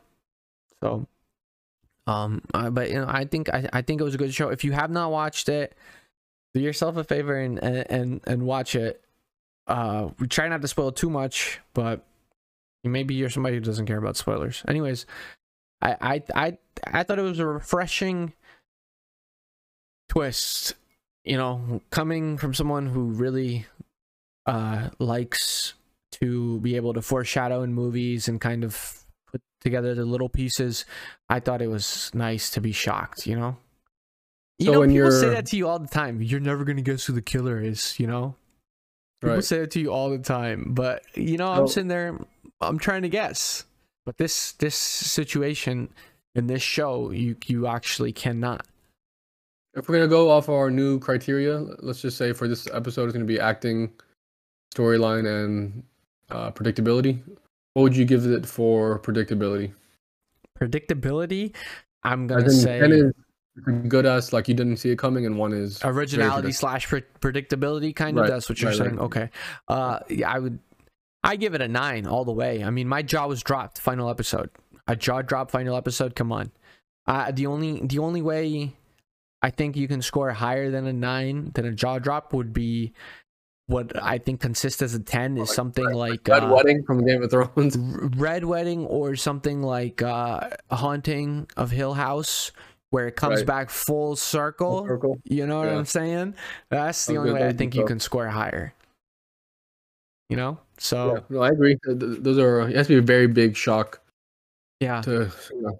So 0.82 1.06
Um, 2.06 2.42
uh, 2.52 2.68
but 2.70 2.90
you 2.90 2.96
know, 2.96 3.06
I 3.08 3.24
think 3.24 3.48
I, 3.48 3.68
I 3.72 3.82
think 3.82 4.00
it 4.00 4.04
was 4.04 4.14
a 4.14 4.18
good 4.18 4.34
show. 4.34 4.48
If 4.50 4.64
you 4.64 4.72
have 4.72 4.90
not 4.90 5.10
watched 5.10 5.48
it, 5.48 5.74
do 6.52 6.60
yourself 6.60 6.96
a 6.96 7.04
favor 7.04 7.36
and 7.36 7.62
and 7.62 7.86
and, 7.90 8.20
and 8.26 8.42
watch 8.42 8.74
it. 8.74 9.02
Uh, 9.66 10.10
we 10.18 10.26
try 10.26 10.48
not 10.48 10.60
to 10.62 10.68
spoil 10.68 10.92
too 10.92 11.08
much, 11.08 11.60
but 11.72 12.04
maybe 12.82 13.14
you're 13.14 13.30
somebody 13.30 13.54
who 13.56 13.60
doesn't 13.62 13.86
care 13.86 13.96
about 13.98 14.16
spoilers. 14.16 14.62
Anyways, 14.68 15.06
I 15.84 15.96
I 16.00 16.22
I 16.34 16.58
I 16.86 17.02
thought 17.02 17.18
it 17.18 17.22
was 17.22 17.38
a 17.38 17.46
refreshing 17.46 18.32
twist. 20.08 20.74
You 21.24 21.36
know, 21.38 21.80
coming 21.90 22.36
from 22.36 22.52
someone 22.54 22.86
who 22.86 23.04
really 23.04 23.66
uh 24.46 24.90
likes 24.98 25.74
to 26.12 26.60
be 26.60 26.76
able 26.76 26.92
to 26.94 27.02
foreshadow 27.02 27.62
in 27.62 27.72
movies 27.72 28.28
and 28.28 28.40
kind 28.40 28.62
of 28.62 29.04
put 29.32 29.40
together 29.62 29.94
the 29.94 30.04
little 30.04 30.28
pieces, 30.28 30.84
I 31.28 31.40
thought 31.40 31.62
it 31.62 31.68
was 31.70 32.10
nice 32.14 32.50
to 32.50 32.60
be 32.60 32.72
shocked, 32.72 33.26
you 33.26 33.36
know? 33.36 33.56
You 34.58 34.66
So 34.66 34.72
know, 34.72 34.86
people 34.86 35.10
say 35.10 35.20
you're- 35.26 35.34
that 35.34 35.46
to 35.46 35.56
you 35.56 35.66
all 35.66 35.78
the 35.78 35.88
time. 35.88 36.20
You're 36.22 36.40
never 36.40 36.64
gonna 36.64 36.82
guess 36.82 37.06
who 37.06 37.14
the 37.14 37.22
killer 37.22 37.60
is, 37.60 37.98
you 37.98 38.06
know? 38.06 38.36
People 39.22 39.36
Right. 39.36 39.44
say 39.44 39.60
it 39.60 39.70
to 39.72 39.80
you 39.80 39.90
all 39.92 40.10
the 40.10 40.18
time. 40.18 40.74
But 40.74 41.02
you 41.16 41.38
know, 41.38 41.48
I'm 41.48 41.66
sitting 41.66 41.88
there, 41.88 42.18
I'm 42.60 42.78
trying 42.78 43.02
to 43.02 43.08
guess. 43.08 43.64
But 44.04 44.18
this 44.18 44.52
this 44.52 44.74
situation 44.74 45.88
in 46.34 46.46
this 46.46 46.62
show, 46.62 47.10
you 47.10 47.36
you 47.46 47.66
actually 47.66 48.12
cannot. 48.12 48.66
If 49.74 49.88
we're 49.88 49.96
gonna 49.96 50.08
go 50.08 50.30
off 50.30 50.48
our 50.48 50.70
new 50.70 50.98
criteria, 50.98 51.58
let's 51.80 52.02
just 52.02 52.16
say 52.16 52.32
for 52.32 52.46
this 52.46 52.68
episode, 52.72 53.04
it's 53.04 53.12
gonna 53.12 53.24
be 53.24 53.40
acting, 53.40 53.90
storyline, 54.74 55.26
and 55.26 55.82
uh, 56.30 56.50
predictability. 56.50 57.20
What 57.72 57.82
would 57.82 57.96
you 57.96 58.04
give 58.04 58.26
it 58.26 58.46
for 58.46 59.00
predictability? 59.00 59.72
Predictability, 60.60 61.54
I'm 62.04 62.26
gonna 62.26 62.50
say 62.50 63.10
good 63.88 64.04
as 64.04 64.32
like 64.32 64.48
you 64.48 64.54
didn't 64.54 64.76
see 64.78 64.90
it 64.90 64.98
coming, 64.98 65.26
and 65.26 65.38
one 65.38 65.52
is 65.52 65.80
originality 65.84 66.52
slash 66.52 66.88
predictability 66.88 67.94
kind 67.94 68.18
of 68.18 68.22
Right, 68.22 68.30
that's 68.30 68.48
what 68.48 68.60
you're 68.60 68.70
right, 68.70 68.80
right. 68.80 68.88
saying 68.88 69.00
okay 69.00 69.30
uh 69.68 70.00
yeah 70.08 70.30
i 70.30 70.38
would 70.38 70.58
i 71.24 71.34
give 71.36 71.54
it 71.54 71.60
a 71.60 71.66
nine 71.68 72.06
all 72.06 72.24
the 72.24 72.32
way 72.32 72.62
i 72.62 72.70
mean 72.70 72.86
my 72.86 73.02
jaw 73.02 73.26
was 73.26 73.42
dropped 73.42 73.78
final 73.80 74.08
episode 74.08 74.50
a 74.86 74.94
jaw 74.94 75.22
drop 75.22 75.50
final 75.50 75.76
episode 75.76 76.14
come 76.14 76.30
on 76.30 76.52
uh 77.08 77.32
the 77.32 77.46
only 77.46 77.80
the 77.84 77.98
only 77.98 78.22
way 78.22 78.72
i 79.42 79.50
think 79.50 79.76
you 79.76 79.88
can 79.88 80.00
score 80.02 80.30
higher 80.30 80.70
than 80.70 80.86
a 80.86 80.92
nine 80.92 81.50
than 81.54 81.64
a 81.66 81.72
jaw 81.72 81.98
drop 81.98 82.32
would 82.32 82.52
be 82.52 82.92
what 83.66 83.92
i 84.02 84.18
think 84.18 84.40
consists 84.40 84.82
as 84.82 84.94
a 84.94 84.98
10 85.00 85.38
is 85.38 85.50
something 85.54 85.90
like 85.90 86.28
Red 86.28 86.44
uh, 86.44 86.52
Wedding 86.54 86.84
from 86.84 87.04
Game 87.06 87.22
of 87.22 87.30
Thrones. 87.30 87.76
Red 87.78 88.44
Wedding 88.44 88.84
or 88.84 89.16
something 89.16 89.62
like 89.62 90.02
uh, 90.02 90.50
Haunting 90.70 91.48
of 91.56 91.70
Hill 91.70 91.94
House, 91.94 92.52
where 92.90 93.06
it 93.08 93.16
comes 93.16 93.38
Right. 93.38 93.46
back 93.46 93.70
full 93.70 94.16
circle. 94.16 94.86
Circle. 94.86 95.18
You 95.24 95.46
know 95.46 95.60
what 95.60 95.68
Yeah. 95.68 95.78
I'm 95.78 95.86
saying? 95.86 96.34
That's 96.68 97.06
the 97.06 97.14
Sounds 97.14 97.28
only 97.30 97.40
way 97.40 97.48
I 97.48 97.54
think 97.54 97.74
you 97.74 97.86
can 97.86 98.00
score 98.00 98.28
higher. 98.28 98.74
You 100.28 100.36
know? 100.36 100.58
So, 100.78 101.14
Yeah, 101.14 101.20
no, 101.28 101.42
I 101.42 101.48
agree. 101.50 101.76
Th- 101.84 101.98
th- 101.98 102.18
Those 102.20 102.38
are 102.38 102.68
it 102.68 102.76
has 102.76 102.86
to 102.86 102.94
be 102.94 102.98
a 102.98 103.02
very 103.02 103.26
big 103.26 103.56
shock 103.56 104.00
yeah. 104.80 105.00
to. 105.02 105.30
You 105.52 105.62
know, 105.62 105.78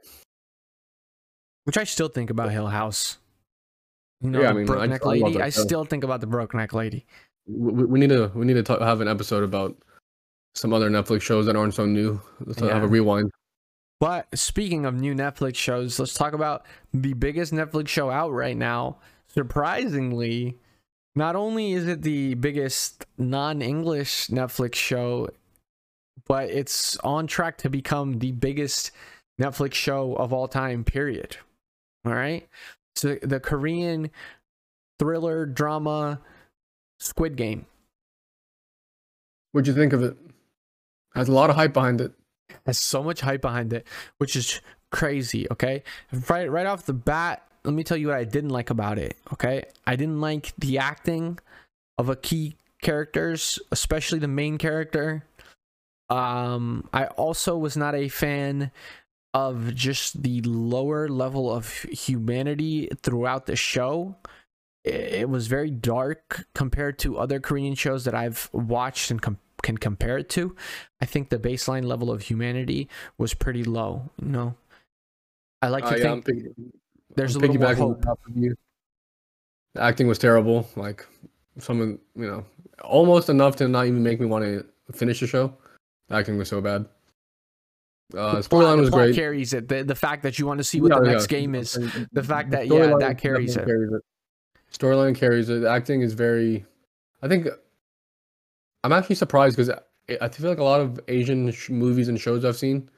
Which 1.64 1.78
I 1.78 1.84
still 1.84 2.08
think 2.08 2.30
about 2.30 2.50
Hill 2.50 2.66
House. 2.66 3.18
You 4.20 4.30
know, 4.30 4.40
Yeah, 4.40 4.50
I 4.50 4.52
mean, 4.52 4.66
broke 4.66 4.88
neck 4.88 5.04
lady. 5.04 5.40
I 5.40 5.50
still 5.50 5.84
think 5.84 6.04
about 6.04 6.20
the 6.20 6.26
broke 6.26 6.54
neck 6.54 6.72
lady. 6.72 7.06
we, 7.46 7.84
we 7.84 7.98
need 7.98 8.10
to 8.10 8.30
we 8.34 8.44
need 8.44 8.54
to 8.54 8.62
talk, 8.62 8.80
have 8.80 9.00
an 9.00 9.08
episode 9.08 9.44
about 9.44 9.76
some 10.54 10.72
other 10.72 10.88
Netflix 10.88 11.22
shows 11.22 11.46
that 11.46 11.56
aren't 11.56 11.74
so 11.74 11.84
new. 11.86 12.20
Let's 12.40 12.60
have 12.60 12.84
a 12.84 12.88
rewind. 12.88 13.30
But 14.00 14.26
speaking 14.36 14.84
of 14.84 14.94
new 14.94 15.14
Netflix 15.14 15.56
shows, 15.56 15.98
let's 15.98 16.14
talk 16.14 16.32
about 16.32 16.66
the 16.92 17.14
biggest 17.14 17.52
Netflix 17.52 17.88
show 17.88 18.10
out 18.10 18.32
right 18.32 18.56
now. 18.56 18.98
Surprisingly, 19.28 20.58
not 21.14 21.36
only 21.36 21.72
is 21.72 21.86
it 21.86 22.02
the 22.02 22.34
biggest 22.34 23.04
non 23.18 23.62
English 23.62 24.28
Netflix 24.28 24.74
show, 24.74 25.28
but 26.26 26.48
it's 26.50 26.96
on 26.98 27.26
track 27.26 27.58
to 27.58 27.70
become 27.70 28.18
the 28.18 28.32
biggest 28.32 28.90
Netflix 29.40 29.74
show 29.74 30.14
of 30.14 30.32
all 30.32 30.48
time, 30.48 30.84
period. 30.84 31.36
All 32.04 32.14
right. 32.14 32.48
So 32.96 33.16
the 33.22 33.40
Korean 33.40 34.10
thriller 34.98 35.46
drama 35.46 36.20
Squid 36.98 37.36
Game. 37.36 37.66
What'd 39.52 39.68
you 39.68 39.74
think 39.74 39.92
of 39.92 40.02
it? 40.02 40.16
Has 41.14 41.28
a 41.28 41.32
lot 41.32 41.50
of 41.50 41.56
hype 41.56 41.72
behind 41.72 42.00
it. 42.00 42.12
has 42.66 42.78
so 42.78 43.02
much 43.02 43.20
hype 43.20 43.42
behind 43.42 43.72
it, 43.72 43.86
which 44.18 44.36
is 44.36 44.60
crazy. 44.90 45.46
Okay, 45.50 45.82
right 46.28 46.50
right 46.50 46.66
off 46.66 46.86
the 46.86 46.92
bat, 46.92 47.46
let 47.64 47.74
me 47.74 47.82
tell 47.84 47.96
you 47.96 48.08
what 48.08 48.16
I 48.16 48.24
didn't 48.24 48.50
like 48.50 48.70
about 48.70 48.98
it. 48.98 49.16
Okay, 49.32 49.64
I 49.86 49.96
didn't 49.96 50.20
like 50.20 50.52
the 50.58 50.78
acting 50.78 51.38
of 51.98 52.08
a 52.08 52.16
key 52.16 52.56
characters, 52.82 53.58
especially 53.72 54.18
the 54.18 54.28
main 54.28 54.58
character. 54.58 55.24
Um, 56.10 56.88
I 56.92 57.06
also 57.06 57.56
was 57.56 57.76
not 57.76 57.94
a 57.94 58.08
fan 58.08 58.70
of 59.32 59.74
just 59.74 60.22
the 60.22 60.42
lower 60.42 61.08
level 61.08 61.52
of 61.52 61.82
humanity 61.82 62.88
throughout 63.02 63.46
the 63.46 63.56
show. 63.56 64.16
It 64.84 65.30
was 65.30 65.46
very 65.46 65.70
dark 65.70 66.46
compared 66.54 66.98
to 67.00 67.18
other 67.18 67.40
Korean 67.40 67.74
shows 67.74 68.04
that 68.04 68.14
I've 68.14 68.50
watched 68.52 69.10
and 69.10 69.20
com- 69.20 69.38
can 69.62 69.78
compare 69.78 70.18
it 70.18 70.28
to. 70.30 70.54
I 71.00 71.06
think 71.06 71.30
the 71.30 71.38
baseline 71.38 71.84
level 71.84 72.10
of 72.10 72.20
humanity 72.22 72.88
was 73.16 73.32
pretty 73.32 73.64
low. 73.64 74.10
You 74.20 74.28
know, 74.28 74.54
I 75.62 75.68
like 75.68 75.84
to 75.86 75.94
Uh, 75.94 75.96
yeah, 75.96 76.12
I'm 76.12 76.22
think 76.22 76.54
there's 77.16 77.36
I'm 77.36 77.44
a 77.44 77.46
little 77.46 77.62
more 77.62 77.74
hope. 77.74 78.06
off 78.06 78.18
of 78.28 78.36
you. 78.36 78.54
The 79.74 79.82
acting 79.82 80.06
was 80.06 80.18
terrible. 80.18 80.68
Like 80.76 81.06
someone, 81.58 81.98
you 82.16 82.26
know, 82.26 82.44
almost 82.82 83.28
enough 83.28 83.56
to 83.56 83.68
not 83.68 83.86
even 83.86 84.02
make 84.02 84.20
me 84.20 84.26
want 84.26 84.44
to 84.44 84.64
finish 84.92 85.20
the 85.20 85.26
show. 85.26 85.52
The 86.08 86.16
acting 86.16 86.38
was 86.38 86.48
so 86.48 86.60
bad. 86.60 86.86
Uh, 88.14 88.36
storyline 88.36 88.78
was 88.78 88.90
great. 88.90 89.14
carries 89.14 89.54
it. 89.54 89.66
The, 89.66 89.82
the 89.82 89.94
fact 89.94 90.22
that 90.22 90.38
you 90.38 90.46
want 90.46 90.58
to 90.58 90.64
see 90.64 90.80
what 90.80 90.92
Yeah, 90.92 91.00
the 91.00 91.06
yeah. 91.06 91.12
next 91.12 91.26
game 91.26 91.54
is. 91.54 91.72
the 92.12 92.22
fact 92.22 92.50
that, 92.50 92.68
yeah, 92.68 92.94
that 93.00 93.18
carries 93.18 93.54
definitely 93.54 93.96
it. 93.96 94.02
Storyline 94.72 95.16
carries 95.16 95.48
it. 95.48 95.60
The 95.62 95.70
acting 95.70 96.02
is 96.02 96.12
very. 96.14 96.64
I 97.22 97.28
think. 97.28 97.48
I'm 98.84 98.92
actually 98.92 99.14
surprised 99.16 99.56
because 99.56 99.74
I 100.20 100.28
feel 100.28 100.50
like 100.50 100.58
a 100.58 100.64
lot 100.64 100.80
of 100.80 101.00
Asian 101.08 101.50
sh- 101.50 101.70
movies 101.70 102.08
and 102.08 102.20
shows 102.20 102.44
I've 102.44 102.56
seen, 102.56 102.90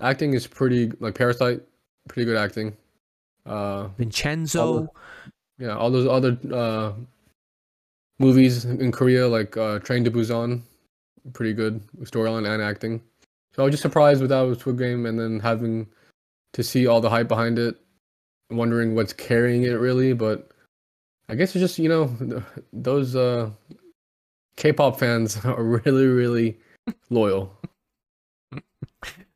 acting 0.00 0.34
is 0.34 0.46
pretty 0.46 0.92
like 1.00 1.14
Parasite, 1.16 1.60
pretty 2.08 2.26
good 2.26 2.36
acting. 2.36 2.76
Uh, 3.46 3.88
Vincenzo. 3.96 4.92
yeah, 5.58 5.76
all 5.76 5.90
those 5.90 6.06
other 6.06 6.36
uh 6.52 6.92
movies 8.18 8.64
in 8.64 8.90
Korea 8.92 9.28
like 9.28 9.56
uh 9.56 9.78
Train 9.80 10.04
to 10.04 10.10
Busan, 10.10 10.62
pretty 11.32 11.52
good 11.52 11.80
storyline 12.02 12.48
and 12.48 12.62
acting. 12.62 13.00
So 13.54 13.62
I 13.62 13.66
was 13.66 13.72
just 13.72 13.82
surprised 13.82 14.20
with 14.20 14.30
that 14.30 14.56
Squid 14.60 14.78
Game 14.78 15.06
and 15.06 15.18
then 15.18 15.40
having 15.40 15.86
to 16.52 16.62
see 16.62 16.86
all 16.86 17.00
the 17.00 17.10
hype 17.10 17.28
behind 17.28 17.58
it, 17.58 17.76
wondering 18.50 18.94
what's 18.94 19.12
carrying 19.12 19.62
it 19.62 19.78
really, 19.80 20.12
but 20.12 20.50
I 21.28 21.34
guess 21.34 21.54
it's 21.54 21.62
just, 21.62 21.78
you 21.78 21.88
know, 21.88 22.42
those 22.72 23.16
uh 23.16 23.50
K-pop 24.56 24.98
fans 24.98 25.36
are 25.44 25.62
really 25.62 26.06
really 26.06 26.58
loyal. 27.10 27.52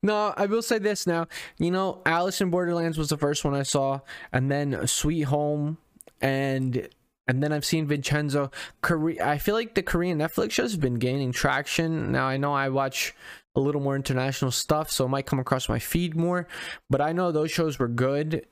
No, 0.02 0.32
I 0.36 0.46
will 0.46 0.62
say 0.62 0.78
this 0.78 1.06
now. 1.06 1.28
You 1.58 1.70
know, 1.70 2.00
Alice 2.06 2.40
in 2.40 2.50
Borderlands 2.50 2.96
was 2.96 3.10
the 3.10 3.18
first 3.18 3.44
one 3.44 3.54
I 3.54 3.64
saw, 3.64 4.00
and 4.32 4.50
then 4.50 4.86
Sweet 4.86 5.22
Home, 5.22 5.76
and 6.20 6.88
and 7.28 7.42
then 7.42 7.52
I've 7.52 7.64
seen 7.64 7.86
Vincenzo. 7.86 8.50
Korea. 8.80 9.28
I 9.28 9.38
feel 9.38 9.54
like 9.54 9.74
the 9.74 9.82
Korean 9.82 10.18
Netflix 10.18 10.52
shows 10.52 10.72
have 10.72 10.80
been 10.80 10.94
gaining 10.94 11.32
traction. 11.32 12.12
Now 12.12 12.26
I 12.26 12.38
know 12.38 12.52
I 12.54 12.70
watch 12.70 13.14
a 13.54 13.60
little 13.60 13.80
more 13.80 13.94
international 13.94 14.50
stuff, 14.50 14.90
so 14.90 15.04
it 15.04 15.08
might 15.08 15.26
come 15.26 15.38
across 15.38 15.68
my 15.68 15.78
feed 15.78 16.16
more. 16.16 16.48
But 16.88 17.00
I 17.00 17.12
know 17.12 17.30
those 17.30 17.50
shows 17.50 17.78
were 17.78 17.88
good. 17.88 18.46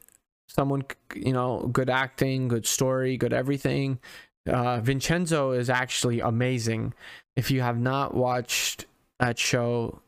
Someone, 0.48 0.84
you 1.14 1.32
know, 1.32 1.68
good 1.72 1.90
acting, 1.90 2.48
good 2.48 2.66
story, 2.66 3.16
good 3.16 3.32
everything. 3.32 3.98
Uh, 4.46 4.80
Vincenzo 4.80 5.52
is 5.52 5.68
actually 5.68 6.20
amazing. 6.20 6.94
If 7.36 7.50
you 7.50 7.60
have 7.60 7.78
not 7.78 8.14
watched 8.14 8.86
that 9.18 9.38
show, 9.38 10.00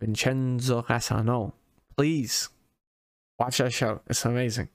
Vincenzo 0.00 0.82
Cassano. 0.82 1.52
Please 1.96 2.48
watch 3.38 3.58
that 3.58 3.72
show. 3.72 4.00
It's 4.06 4.24
amazing. 4.24 4.68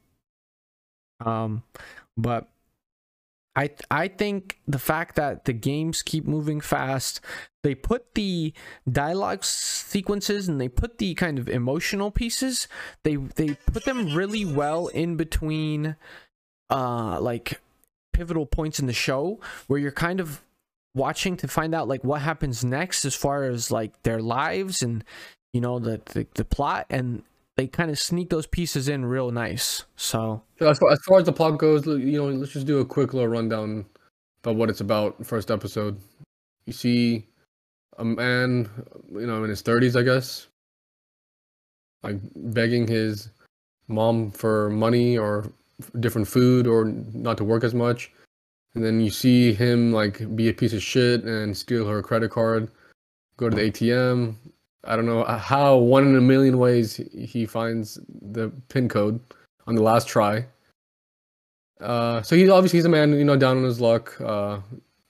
Um, 1.24 1.64
but 2.18 2.50
I 3.56 3.72
I 3.90 4.08
think 4.08 4.60
the 4.68 4.80
fact 4.80 5.16
that 5.16 5.46
the 5.46 5.54
games 5.54 6.02
keep 6.02 6.26
moving 6.26 6.62
fast, 6.62 7.20
they 7.64 7.76
put 7.76 8.16
the 8.16 8.54
dialogue 8.90 9.44
sequences 9.44 10.48
and 10.48 10.60
they 10.60 10.70
put 10.70 10.98
the 10.98 11.14
kind 11.16 11.38
of 11.38 11.50
emotional 11.50 12.12
pieces, 12.12 12.68
they 13.04 13.16
they 13.16 13.56
put 13.72 13.86
them 13.86 14.16
really 14.16 14.46
well 14.46 14.88
in 14.88 15.18
between 15.18 15.96
uh 16.70 17.20
like 17.20 17.60
pivotal 18.14 18.46
points 18.46 18.80
in 18.80 18.88
the 18.88 18.94
show 18.94 19.40
where 19.68 19.80
you're 19.80 19.92
kind 19.92 20.20
of 20.20 20.42
watching 20.94 21.38
to 21.38 21.48
find 21.48 21.74
out 21.74 21.88
like 21.88 22.04
what 22.04 22.22
happens 22.22 22.64
next 22.64 23.06
as 23.06 23.16
far 23.16 23.44
as 23.44 23.72
like 23.72 24.02
their 24.04 24.22
lives 24.22 24.82
and 24.82 25.04
you 25.54 25.62
know 25.62 25.80
the 25.80 26.02
the, 26.14 26.28
the 26.36 26.46
plot 26.46 26.86
and 26.90 27.24
they 27.58 27.68
kind 27.68 27.92
of 27.92 28.00
sneak 28.00 28.30
those 28.30 28.48
pieces 28.48 28.88
in 28.88 29.06
real 29.06 29.32
nice. 29.32 29.86
So 29.96 30.42
So 30.60 30.70
as 30.70 30.80
far, 30.80 30.92
as 30.92 31.00
far 31.08 31.20
as 31.20 31.26
the 31.26 31.34
plot 31.34 31.58
goes, 31.58 31.86
you 31.86 32.18
know, 32.18 32.26
let's 32.28 32.54
just 32.54 32.66
do 32.66 32.80
a 32.80 32.86
quick 32.86 33.14
little 33.14 33.28
rundown 33.28 33.86
about 34.44 34.56
what 34.56 34.70
it's 34.70 34.82
about. 34.82 35.26
First 35.26 35.52
episode, 35.52 36.00
you 36.66 36.74
see 36.74 37.26
a 37.98 38.06
man, 38.06 38.70
you 39.12 39.28
know, 39.28 39.44
in 39.44 39.50
his 39.50 39.62
thirties, 39.62 39.96
I 39.96 40.04
guess, 40.04 40.48
like 42.04 42.18
begging 42.36 42.88
his 42.88 43.30
mom 43.88 44.32
for 44.32 44.70
money 44.70 45.18
or 45.18 45.52
different 46.00 46.28
food 46.28 46.68
or 46.68 46.86
not 46.86 47.38
to 47.38 47.44
work 47.44 47.64
as 47.64 47.74
much. 47.74 48.12
And 48.74 48.84
then 48.84 49.02
you 49.02 49.10
see 49.10 49.54
him 49.54 49.92
like 49.92 50.36
be 50.36 50.50
a 50.50 50.54
piece 50.54 50.74
of 50.74 50.82
shit 50.82 51.24
and 51.24 51.56
steal 51.56 51.86
her 51.88 52.02
credit 52.02 52.32
card, 52.32 52.70
go 53.38 53.50
to 53.50 53.56
the 53.56 53.70
ATM. 53.70 54.36
I 54.84 54.96
don't 54.96 55.06
know 55.06 55.24
how 55.24 55.78
one 55.78 56.08
in 56.08 56.16
a 56.16 56.22
million 56.22 56.58
ways 56.58 56.96
he 57.14 57.46
finds 57.46 58.00
the 58.22 58.50
pin 58.70 58.88
code 58.90 59.20
on 59.68 59.76
the 59.76 59.84
last 59.84 60.08
try. 60.08 60.46
Uh, 61.80 62.22
so 62.22 62.36
he's 62.36 62.50
obviously 62.50 62.78
he's 62.78 62.86
a 62.86 62.90
man, 62.90 63.12
you 63.14 63.26
know, 63.26 63.36
down 63.36 63.58
on 63.58 63.64
his 63.64 63.82
luck. 63.82 64.20
Uh, 64.22 64.60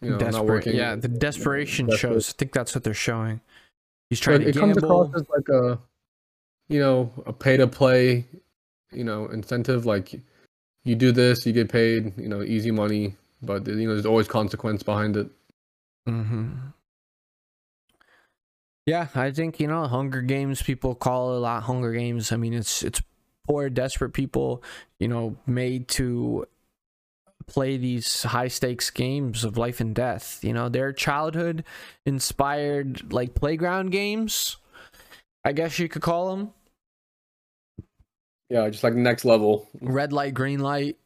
you 0.02 0.10
know, 0.10 0.18
not 0.18 0.26
desperate. 0.32 0.46
working. 0.46 0.76
Yeah, 0.76 0.96
the 0.96 1.08
desperation 1.08 1.86
Desperate. 1.86 2.14
shows. 2.14 2.30
I 2.32 2.34
think 2.38 2.54
that's 2.54 2.74
what 2.74 2.84
they're 2.84 2.94
showing. 2.94 3.40
He's 4.10 4.20
trying 4.20 4.40
So 4.40 4.44
trying 4.44 4.50
it 4.50 4.54
to 4.54 4.60
comes 4.60 4.78
across 4.78 5.16
as 5.16 5.30
like 5.30 5.48
a, 5.50 5.80
you 6.68 6.80
know, 6.80 7.12
a 7.26 7.34
pay 7.34 7.58
to 7.58 7.68
play, 7.68 8.26
you 8.92 9.04
know, 9.04 9.28
incentive. 9.28 9.86
Like 9.86 10.20
you 10.84 10.96
do 10.96 11.12
this, 11.12 11.46
you 11.46 11.54
get 11.54 11.70
paid. 11.72 12.18
You 12.18 12.28
know, 12.28 12.42
easy 12.42 12.72
money, 12.72 13.16
but 13.42 13.68
you 13.68 13.88
know, 13.88 13.94
there's 13.94 14.06
always 14.06 14.28
consequence 14.28 14.84
behind 14.84 15.18
it. 15.18 15.30
hmm 16.06 16.74
Yeah, 18.86 19.08
I 19.16 19.32
think 19.32 19.60
you 19.60 19.68
know 19.68 19.86
Hunger 19.88 20.22
Games. 20.22 20.62
People 20.62 20.96
call 20.96 21.34
it 21.34 21.38
a 21.38 21.40
lot 21.40 21.64
Hunger 21.64 21.94
Games. 21.94 22.32
I 22.32 22.38
mean, 22.38 22.54
it's 22.54 22.84
it's 22.84 23.02
poor, 23.48 23.70
desperate 23.70 24.12
people, 24.14 24.64
you 25.00 25.08
know, 25.08 25.38
made 25.46 25.88
to 25.90 26.46
play 27.48 27.78
these 27.78 28.24
high 28.24 28.48
stakes 28.48 28.90
games 28.90 29.44
of 29.44 29.58
life 29.58 29.80
and 29.80 29.94
death. 29.96 30.40
You 30.44 30.54
know, 30.54 30.70
they're 30.70 30.94
childhood 30.94 31.64
inspired 32.06 33.12
like 33.14 33.36
playground 33.36 33.92
games. 33.92 34.58
I 35.46 35.54
guess 35.54 35.80
you 35.80 35.90
could 35.90 36.02
call 36.02 36.36
them 36.36 36.54
Yeah, 38.50 38.70
just 38.70 38.84
like 38.84 38.94
next 38.94 39.26
level. 39.26 39.68
red 39.82 40.14
light, 40.14 40.34
green 40.34 40.60
light, 40.60 40.98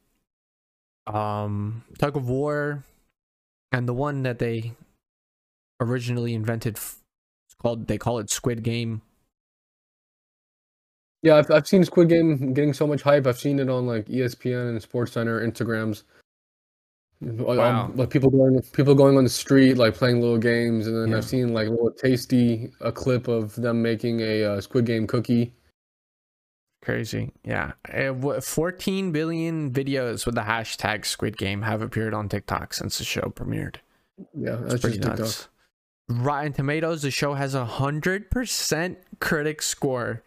um, 1.07 1.83
tug 1.97 2.15
of 2.15 2.29
war, 2.29 2.83
and 3.71 3.87
the 3.87 3.93
one 3.93 4.23
that 4.23 4.39
they 4.39 4.73
originally 5.79 6.33
invented. 6.33 6.75
It's 6.75 6.97
called 7.61 7.87
they 7.87 7.97
call 7.97 8.19
it 8.19 8.29
Squid 8.29 8.63
Game. 8.63 9.01
Yeah, 11.21 11.37
I've 11.37 11.49
I've 11.51 11.67
seen 11.67 11.83
Squid 11.83 12.09
Game 12.09 12.53
getting 12.53 12.73
so 12.73 12.85
much 12.85 13.01
hype. 13.01 13.27
I've 13.27 13.39
seen 13.39 13.59
it 13.59 13.69
on 13.69 13.87
like 13.87 14.05
ESPN 14.07 14.69
and 14.69 14.81
Sports 14.81 15.13
Center 15.13 15.45
Instagrams. 15.45 16.03
Wow. 17.21 17.85
Um, 17.85 17.95
like 17.95 18.09
people 18.09 18.29
going 18.29 18.61
people 18.73 18.93
going 18.93 19.17
on 19.17 19.23
the 19.23 19.29
street 19.29 19.77
like 19.77 19.95
playing 19.95 20.21
little 20.21 20.37
games, 20.37 20.87
and 20.87 20.95
then 20.95 21.09
Yeah. 21.09 21.17
I've 21.17 21.25
seen 21.25 21.53
like 21.53 21.67
a 21.67 21.71
little 21.71 21.91
tasty 21.91 22.71
a 22.81 22.91
clip 22.91 23.27
of 23.27 23.55
them 23.55 23.81
making 23.81 24.19
a 24.19 24.43
uh, 24.43 24.61
Squid 24.61 24.85
Game 24.85 25.07
cookie. 25.07 25.53
Crazy, 26.85 27.31
yeah. 27.43 27.71
Uh, 27.91 28.39
14 28.39 29.11
billion 29.11 29.71
videos 29.71 30.23
with 30.27 30.35
the 30.35 30.41
hashtag 30.41 31.03
Squid 31.03 31.35
Game 31.35 31.63
have 31.63 31.81
appeared 31.81 32.13
on 32.13 32.29
TikTok 32.29 32.75
since 32.75 32.99
the 32.99 33.03
show 33.03 33.33
premiered. 33.35 33.77
Yeah, 34.37 34.59
It's 34.59 34.69
that's 34.69 34.81
pretty 34.81 34.97
just 34.99 35.07
TikTok. 35.09 35.19
nuts. 35.19 35.47
Rotten 36.07 36.53
Tomatoes, 36.53 37.01
the 37.01 37.09
show 37.09 37.33
has 37.33 37.55
a 37.55 37.65
hundred 37.65 38.29
percent 38.29 38.99
critic 39.19 39.63
score 39.63 40.21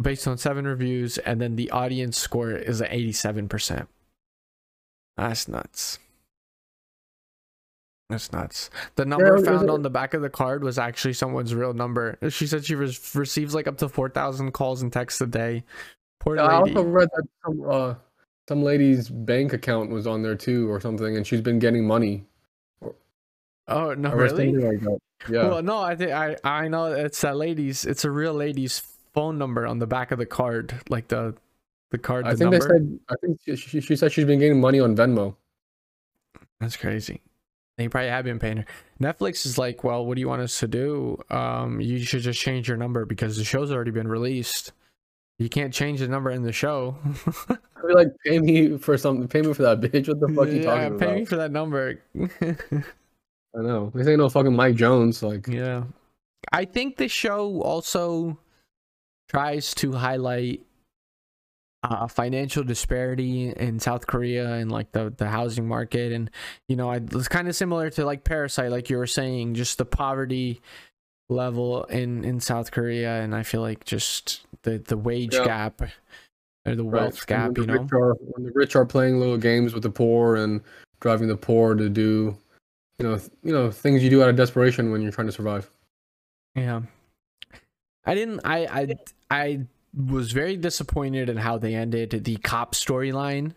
based 0.00 0.26
on 0.26 0.38
seven 0.38 0.66
reviews, 0.66 1.18
and 1.18 1.38
then 1.38 1.56
the 1.56 1.70
audience 1.70 2.16
score 2.16 2.52
is 2.52 2.80
at 2.80 2.90
87 2.90 3.46
percent. 3.48 3.88
That's 5.18 5.48
nuts. 5.48 5.98
That's 8.08 8.32
nuts. 8.32 8.70
The 8.94 9.04
number 9.04 9.36
there's 9.36 9.46
found 9.46 9.68
on 9.68 9.82
the 9.82 9.90
back 9.90 10.14
of 10.14 10.22
the 10.22 10.30
card 10.30 10.62
was 10.62 10.78
actually 10.78 11.14
someone's 11.14 11.54
real 11.54 11.74
number. 11.74 12.18
She 12.30 12.46
said 12.46 12.64
she 12.64 12.76
re- 12.76 12.96
receives 13.14 13.54
like 13.54 13.66
up 13.66 13.78
to 13.78 13.88
4,000 13.88 14.52
calls 14.52 14.80
and 14.80 14.92
texts 14.92 15.20
a 15.20 15.26
day. 15.26 15.64
Poor 16.20 16.38
I 16.38 16.42
lady. 16.42 16.54
I 16.54 16.56
also 16.58 16.82
read 16.88 17.08
that 17.14 17.28
some 17.44 17.62
uh, 17.68 17.94
some 18.48 18.62
lady's 18.62 19.08
bank 19.08 19.52
account 19.52 19.90
was 19.90 20.06
on 20.06 20.22
there 20.22 20.36
too, 20.36 20.70
or 20.70 20.80
something, 20.80 21.16
and 21.16 21.26
she's 21.26 21.40
been 21.40 21.58
getting 21.58 21.86
money. 21.86 22.24
Oh 23.68 23.94
no, 23.94 24.12
really? 24.12 24.52
like. 24.52 24.80
Yeah, 25.28 25.48
Well, 25.48 25.62
no, 25.62 25.80
I 25.80 25.96
think 25.96 26.12
I 26.12 26.36
I 26.44 26.68
know 26.68 26.86
it's 26.86 27.20
that 27.22 27.36
lady's. 27.36 27.84
It's 27.84 28.04
a 28.04 28.10
real 28.10 28.34
lady's 28.34 28.82
phone 29.14 29.38
number 29.38 29.66
on 29.66 29.78
the 29.78 29.86
back 29.86 30.12
of 30.12 30.18
the 30.18 30.26
card, 30.26 30.78
like 30.88 31.08
the 31.08 31.34
the 31.90 31.98
card. 31.98 32.26
I 32.26 32.30
think 32.30 32.52
number. 32.52 32.58
they 32.58 32.66
said. 32.66 33.00
I 33.08 33.14
think 33.20 33.40
she, 33.44 33.56
she, 33.56 33.80
she 33.80 33.96
said 33.96 34.12
she's 34.12 34.26
been 34.26 34.38
getting 34.38 34.60
money 34.60 34.78
on 34.78 34.94
Venmo. 34.94 35.34
That's 36.60 36.76
crazy. 36.76 37.22
They 37.78 37.88
probably 37.88 38.08
have 38.08 38.24
been 38.24 38.38
paying 38.38 38.58
her. 38.58 38.64
Netflix 39.00 39.44
is 39.44 39.58
like, 39.58 39.84
well, 39.84 40.06
what 40.06 40.14
do 40.14 40.20
you 40.20 40.28
want 40.28 40.40
us 40.42 40.58
to 40.60 40.68
do? 40.68 41.22
Um, 41.30 41.80
you 41.80 41.98
should 41.98 42.22
just 42.22 42.40
change 42.40 42.68
your 42.68 42.78
number 42.78 43.04
because 43.04 43.36
the 43.36 43.44
show's 43.44 43.70
already 43.70 43.90
been 43.90 44.08
released. 44.08 44.72
You 45.38 45.50
can't 45.50 45.74
change 45.74 46.00
the 46.00 46.08
number 46.08 46.30
in 46.30 46.42
the 46.42 46.52
show. 46.52 46.96
I 47.04 47.80
feel 47.82 47.94
like 47.94 48.08
pay 48.24 48.38
me 48.38 48.78
for 48.78 48.96
something. 48.96 49.28
Pay 49.28 49.42
me 49.42 49.52
for 49.52 49.62
that 49.64 49.80
bitch. 49.82 50.08
What 50.08 50.20
the 50.20 50.28
fuck 50.34 50.48
you 50.48 50.60
yeah, 50.60 50.62
talking 50.62 50.98
pay 50.98 51.04
about? 51.06 51.16
me 51.18 51.24
for 51.26 51.36
that 51.36 51.52
number. 51.52 52.00
I 52.40 53.62
know. 53.62 53.92
This 53.94 54.08
ain't 54.08 54.18
no 54.18 54.30
fucking 54.30 54.56
Mike 54.56 54.76
Jones. 54.76 55.22
Like, 55.22 55.46
Yeah. 55.46 55.84
I 56.52 56.64
think 56.64 56.96
the 56.96 57.08
show 57.08 57.60
also 57.60 58.38
tries 59.28 59.74
to 59.74 59.92
highlight 59.92 60.65
uh, 61.88 62.06
financial 62.08 62.64
disparity 62.64 63.50
in 63.50 63.78
South 63.78 64.06
Korea 64.06 64.54
and 64.54 64.70
like 64.70 64.92
the, 64.92 65.12
the 65.16 65.28
housing 65.28 65.68
market. 65.68 66.12
And, 66.12 66.30
you 66.68 66.76
know, 66.76 66.90
I, 66.90 66.96
it's 66.96 67.28
kind 67.28 67.48
of 67.48 67.54
similar 67.54 67.90
to 67.90 68.04
like 68.04 68.24
Parasite, 68.24 68.70
like 68.70 68.90
you 68.90 68.96
were 68.96 69.06
saying, 69.06 69.54
just 69.54 69.78
the 69.78 69.84
poverty 69.84 70.60
level 71.28 71.84
in, 71.84 72.24
in 72.24 72.40
South 72.40 72.70
Korea. 72.70 73.20
And 73.20 73.34
I 73.34 73.42
feel 73.42 73.60
like 73.60 73.84
just 73.84 74.46
the, 74.62 74.78
the 74.78 74.96
wage 74.96 75.34
Yeah. 75.34 75.44
gap 75.44 75.82
or 76.66 76.74
the 76.74 76.82
right, 76.82 77.02
wealth 77.02 77.26
gap, 77.26 77.54
the 77.54 77.60
you 77.60 77.66
know? 77.66 77.88
are, 77.92 78.14
when 78.14 78.44
the 78.46 78.52
rich 78.54 78.74
are 78.74 78.84
playing 78.84 79.20
little 79.20 79.38
games 79.38 79.72
with 79.72 79.84
the 79.84 79.90
poor 79.90 80.36
and 80.36 80.60
driving 81.00 81.28
the 81.28 81.36
poor 81.36 81.74
to 81.74 81.88
do, 81.88 82.36
you 82.98 83.06
know, 83.06 83.20
you 83.44 83.52
know, 83.52 83.70
things 83.70 84.02
you 84.02 84.10
do 84.10 84.22
out 84.22 84.28
of 84.28 84.36
desperation 84.36 84.90
when 84.90 85.02
you're 85.02 85.12
trying 85.12 85.28
to 85.28 85.32
survive. 85.32 85.70
Yeah. 86.54 86.80
I 88.04 88.14
didn't 88.14 88.40
I 88.44 88.66
I 88.66 88.94
I 89.30 89.60
was 89.96 90.32
very 90.32 90.56
disappointed 90.56 91.28
in 91.28 91.38
how 91.38 91.58
they 91.58 91.74
ended 91.74 92.10
the 92.24 92.36
cop 92.36 92.74
storyline. 92.74 93.54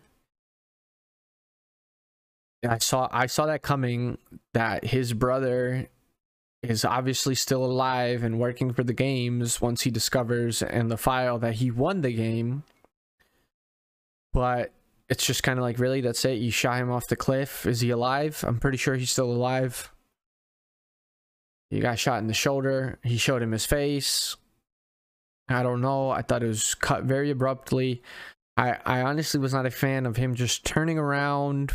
I 2.66 2.78
saw 2.78 3.08
I 3.10 3.26
saw 3.26 3.46
that 3.46 3.62
coming 3.62 4.18
that 4.52 4.84
his 4.84 5.12
brother 5.12 5.88
is 6.62 6.84
obviously 6.84 7.34
still 7.34 7.64
alive 7.64 8.22
and 8.22 8.38
working 8.38 8.72
for 8.72 8.84
the 8.84 8.92
games 8.92 9.60
once 9.60 9.82
he 9.82 9.90
discovers 9.90 10.60
in 10.60 10.88
the 10.88 10.98
file 10.98 11.38
that 11.38 11.54
he 11.54 11.70
won 11.70 12.02
the 12.02 12.12
game. 12.12 12.64
But 14.32 14.72
it's 15.08 15.26
just 15.26 15.42
kind 15.42 15.58
of 15.58 15.62
like 15.62 15.78
really 15.78 16.00
that's 16.02 16.24
it. 16.24 16.38
You 16.38 16.50
shot 16.50 16.80
him 16.80 16.90
off 16.90 17.08
the 17.08 17.16
cliff. 17.16 17.66
Is 17.66 17.80
he 17.80 17.90
alive? 17.90 18.44
I'm 18.46 18.60
pretty 18.60 18.78
sure 18.78 18.94
he's 18.94 19.10
still 19.10 19.30
alive. 19.30 19.90
He 21.70 21.80
got 21.80 21.98
shot 21.98 22.20
in 22.20 22.26
the 22.26 22.34
shoulder. 22.34 22.98
He 23.02 23.16
showed 23.16 23.42
him 23.42 23.52
his 23.52 23.64
face. 23.64 24.36
I 25.50 25.62
don't 25.62 25.80
know. 25.80 26.10
I 26.10 26.22
thought 26.22 26.42
it 26.42 26.46
was 26.48 26.74
cut 26.74 27.04
very 27.04 27.30
abruptly. 27.30 28.02
I, 28.56 28.76
I 28.84 29.00
honestly 29.02 29.40
was 29.40 29.52
not 29.54 29.66
a 29.66 29.70
fan 29.70 30.06
of 30.06 30.16
him 30.16 30.34
just 30.34 30.64
turning 30.64 30.98
around 30.98 31.72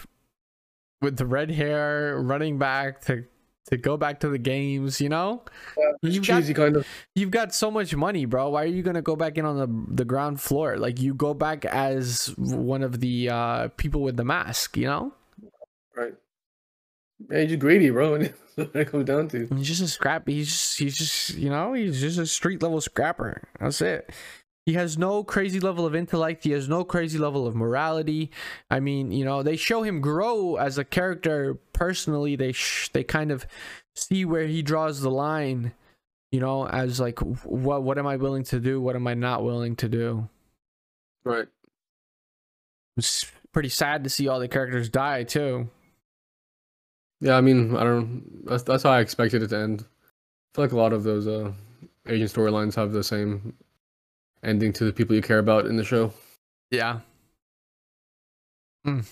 with 1.01 1.17
the 1.17 1.25
red 1.25 1.51
hair, 1.51 2.19
running 2.21 2.57
back 2.57 3.01
to 3.05 3.25
to 3.69 3.77
go 3.77 3.97
back 3.97 4.19
to 4.19 4.29
the 4.29 4.37
games. 4.37 5.01
You 5.01 5.09
know, 5.09 5.43
It's 6.03 6.15
You've 6.15 6.27
got- 6.27 6.43
kind 6.55 6.75
of. 6.77 6.87
you've 7.15 7.31
got 7.31 7.53
so 7.55 7.71
much 7.71 7.95
money, 7.95 8.25
bro. 8.25 8.49
Why 8.51 8.63
are 8.63 8.67
you 8.67 8.83
gonna 8.83 9.01
go 9.01 9.15
back 9.15 9.37
in 9.37 9.45
on 9.45 9.57
the 9.57 9.95
the 9.95 10.05
ground 10.05 10.39
floor? 10.39 10.77
Like 10.77 11.01
you 11.01 11.13
go 11.15 11.33
back 11.33 11.65
as 11.65 12.33
one 12.37 12.83
of 12.83 12.99
the 12.99 13.29
uh, 13.29 13.67
people 13.77 14.01
with 14.01 14.17
the 14.17 14.25
mask. 14.25 14.77
You 14.77 14.85
know, 14.87 15.13
Right. 15.95 16.13
Yeah, 17.29 17.39
you're 17.39 17.47
just 17.47 17.59
greedy, 17.59 17.89
bro. 17.89 18.17
That's 18.17 18.33
what 18.55 18.75
it 18.75 18.87
comes 18.89 19.05
down 19.05 19.27
to. 19.29 19.47
He's 19.55 19.67
just 19.67 19.81
a 19.81 19.87
scrap. 19.87 20.27
He's 20.27 20.47
just, 20.47 20.79
he's 20.79 20.97
just, 20.97 21.35
you 21.35 21.49
know, 21.49 21.73
he's 21.73 22.01
just 22.01 22.19
a 22.19 22.25
street 22.25 22.61
level 22.61 22.81
scrapper. 22.81 23.47
That's 23.59 23.81
it. 23.81 24.11
He 24.65 24.73
has 24.73 24.97
no 24.97 25.23
crazy 25.23 25.59
level 25.59 25.85
of 25.85 25.95
intellect. 25.95 26.43
He 26.43 26.51
has 26.51 26.67
no 26.67 26.83
crazy 26.83 27.19
level 27.19 27.45
of 27.45 27.55
morality. 27.55 28.31
I 28.71 28.79
mean, 28.79 29.11
you 29.11 29.23
know, 29.23 29.43
they 29.43 29.57
show 29.57 29.83
him 29.83 30.01
grow 30.01 30.55
as 30.55 30.79
a 30.79 30.83
character 30.83 31.59
personally. 31.71 32.35
They 32.35 32.51
sh- 32.51 32.89
they 32.91 33.03
kind 33.03 33.31
of 33.31 33.45
see 33.95 34.25
where 34.25 34.47
he 34.47 34.63
draws 34.63 35.01
the 35.01 35.11
line, 35.11 35.73
you 36.31 36.39
know, 36.39 36.67
as 36.67 36.99
like 36.99 37.19
what 37.19 37.83
what 37.83 37.99
am 37.99 38.07
I 38.07 38.15
willing 38.15 38.43
to 38.45 38.59
do? 38.59 38.81
What 38.81 38.95
am 38.95 39.05
I 39.05 39.13
not 39.13 39.43
willing 39.43 39.75
to 39.77 39.87
do? 39.87 40.29
Right. 41.23 41.47
It's 42.97 43.25
pretty 43.51 43.69
sad 43.69 44.03
to 44.03 44.09
see 44.09 44.27
all 44.27 44.39
the 44.39 44.47
characters 44.47 44.89
die 44.89 45.23
too. 45.23 45.69
Yeah, 47.21 47.37
I 47.37 47.41
mean, 47.41 47.75
I 47.75 47.83
don't. 47.83 48.45
That's 48.45 48.63
that's 48.63 48.83
how 48.83 48.91
I 48.91 48.99
expected 48.99 49.41
it 49.43 49.47
to 49.49 49.57
end. 49.57 49.81
I 49.83 50.55
feel 50.55 50.65
like 50.65 50.71
a 50.73 50.77
lot 50.77 50.93
of 50.93 51.03
those 51.03 51.27
uh, 51.27 51.51
agent 52.07 52.31
storylines 52.31 52.75
have 52.75 52.91
the 52.91 53.03
same 53.03 53.53
ending 54.43 54.71
to 54.73 54.85
the 54.85 54.93
people 54.93 55.15
you 55.15 55.21
care 55.21 55.39
about 55.39 55.65
in 55.65 55.75
the 55.77 55.83
show. 55.83 56.13
Yeah. 56.71 56.99
Mm. 58.85 59.05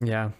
Yeah. 0.00 0.30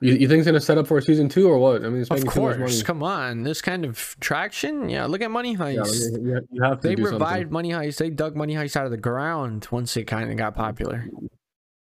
You, 0.00 0.12
you 0.14 0.28
think 0.28 0.38
it's 0.40 0.46
gonna 0.46 0.60
set 0.60 0.78
up 0.78 0.86
for 0.86 1.00
season 1.00 1.28
two 1.28 1.48
or 1.48 1.58
what? 1.58 1.84
I 1.84 1.88
mean, 1.88 2.02
it's 2.02 2.10
Of 2.10 2.18
making 2.18 2.30
too 2.32 2.40
much 2.42 2.50
money. 2.58 2.58
course. 2.70 2.82
Come 2.82 3.02
on. 3.02 3.42
This 3.42 3.60
kind 3.62 3.84
of 3.84 4.16
traction. 4.20 4.88
Yeah. 4.88 5.06
Look 5.06 5.22
at 5.22 5.30
Money 5.30 5.52
Yeah, 5.52 5.58
Heist. 5.58 6.12
you, 6.22 6.40
you- 6.52 6.62
have 6.62 6.80
to 6.80 6.88
they 6.88 6.94
do 6.94 7.02
something. 7.04 7.18
revived 7.20 7.50
Money 7.50 7.70
Heist. 7.70 7.96
They 7.98 8.10
dug 8.10 8.36
Money 8.36 8.54
Heist 8.54 8.76
out 8.76 8.84
of 8.84 8.90
the 8.92 8.96
ground 8.96 9.66
once 9.72 9.96
it 9.96 10.04
kind 10.04 10.30
of 10.30 10.36
got 10.36 10.54
popular. 10.54 11.06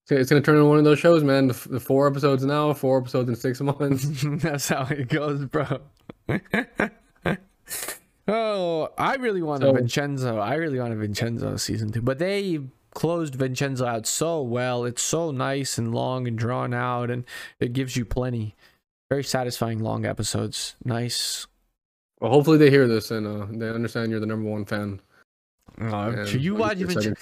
It's 0.10 0.30
gonna- 0.30 0.42
turn 0.42 0.56
into 0.56 0.68
one 0.68 0.78
of 0.80 0.84
those 0.84 1.00
shows, 1.00 1.24
man. 1.24 1.48
The, 1.48 1.68
the 1.70 1.80
four 1.80 2.08
episodes 2.08 2.44
now, 2.44 2.74
four 2.74 3.00
episodes 3.00 3.30
in 3.30 3.36
six 3.36 3.62
months. 3.62 4.06
That's 4.24 4.70
how 4.70 4.86
it 4.90 5.08
goes, 5.10 5.46
bro. 5.46 5.80
oh, 8.28 8.90
I 8.98 9.16
really 9.16 9.42
want 9.42 9.64
a 9.64 9.72
Vincenzo. 9.74 10.38
I 10.40 10.56
really 10.56 10.80
want 10.80 10.94
a 10.94 10.96
Vincenzo 10.96 11.56
season 11.58 11.92
two, 11.92 12.02
but 12.02 12.20
they 12.20 12.60
closed 12.94 13.36
Vincenzo 13.36 13.86
out 13.86 14.06
so 14.06 14.42
well. 14.42 14.86
It's 14.86 15.02
so 15.02 15.32
nice 15.32 15.78
and 15.78 15.94
long 15.94 16.28
and 16.28 16.38
drawn 16.38 16.74
out, 16.74 17.10
and 17.10 17.24
it 17.60 17.74
gives 17.74 17.96
you 17.96 18.06
plenty. 18.06 18.56
Very 19.10 19.24
satisfying 19.24 19.80
long 19.80 20.06
episodes. 20.06 20.76
Nice. 20.84 21.46
well, 22.20 22.32
hopefully 22.32 22.58
they 22.58 22.70
hear 22.70 22.88
this 22.88 23.12
and 23.12 23.28
uh, 23.28 23.46
they 23.50 23.70
understand 23.70 24.10
you're 24.12 24.20
the 24.20 24.26
number 24.26 24.50
one 24.50 24.66
fan. 24.66 25.00
Uh, 25.80 26.26
you 26.30 26.56
watch 26.56 26.78
Vincenzo. 26.78 27.14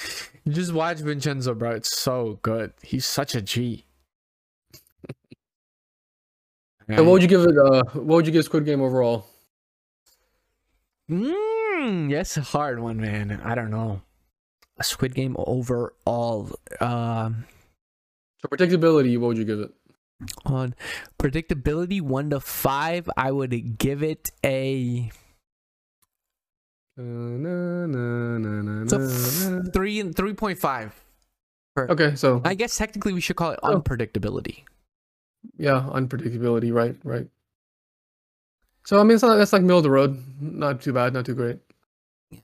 Just 0.47 0.73
watch 0.73 0.97
Vincenzo, 0.99 1.53
bro. 1.53 1.71
It's 1.71 1.95
so 1.97 2.39
good. 2.41 2.73
He's 2.81 3.05
such 3.05 3.35
a 3.35 3.41
G. 3.41 3.85
So 6.95 7.03
what 7.03 7.11
would 7.13 7.21
you 7.21 7.27
give 7.29 7.41
it? 7.41 7.57
Uh, 7.57 7.83
what 7.93 8.17
would 8.17 8.25
you 8.25 8.33
give 8.33 8.43
Squid 8.43 8.65
Game 8.65 8.81
overall? 8.81 9.25
Mm, 11.09 12.11
that's 12.11 12.35
a 12.37 12.41
hard 12.41 12.79
one, 12.79 12.97
man. 12.97 13.39
I 13.43 13.55
don't 13.55 13.71
know. 13.71 14.01
A 14.77 14.83
Squid 14.83 15.15
Game 15.15 15.35
overall. 15.39 16.49
Um, 16.81 17.45
So 18.41 18.47
predictability, 18.49 19.17
what 19.17 19.27
would 19.29 19.37
you 19.37 19.45
give 19.45 19.59
it? 19.59 19.71
on 20.45 20.75
predictability, 21.17 21.99
one 22.01 22.29
to 22.29 22.39
five, 22.39 23.09
I 23.17 23.31
would 23.31 23.77
give 23.79 24.03
it 24.03 24.29
a 24.45 25.09
F- 28.91 29.73
three 29.73 29.99
and 29.99 30.15
three 30.15 30.33
point 30.33 30.59
five. 30.59 30.93
Okay, 31.77 32.15
so 32.15 32.41
I 32.43 32.53
guess 32.53 32.75
technically 32.77 33.13
we 33.13 33.21
should 33.21 33.35
call 33.37 33.51
it 33.51 33.59
Oh. 33.63 33.79
unpredictability. 33.79 34.63
yeah, 35.57 35.87
unpredictability, 35.93 36.73
right, 36.73 36.95
right. 37.03 37.27
So 38.85 38.99
I 38.99 39.03
mean, 39.03 39.13
it's 39.15 39.23
not 39.23 39.35
that's 39.37 39.53
like 39.53 39.61
middle 39.61 39.77
of 39.77 39.83
the 39.83 39.89
road, 39.89 40.21
not 40.41 40.81
too 40.81 40.91
bad, 40.93 41.13
not 41.13 41.25
too 41.25 41.33
great. 41.35 41.59
Yeah. 42.29 42.39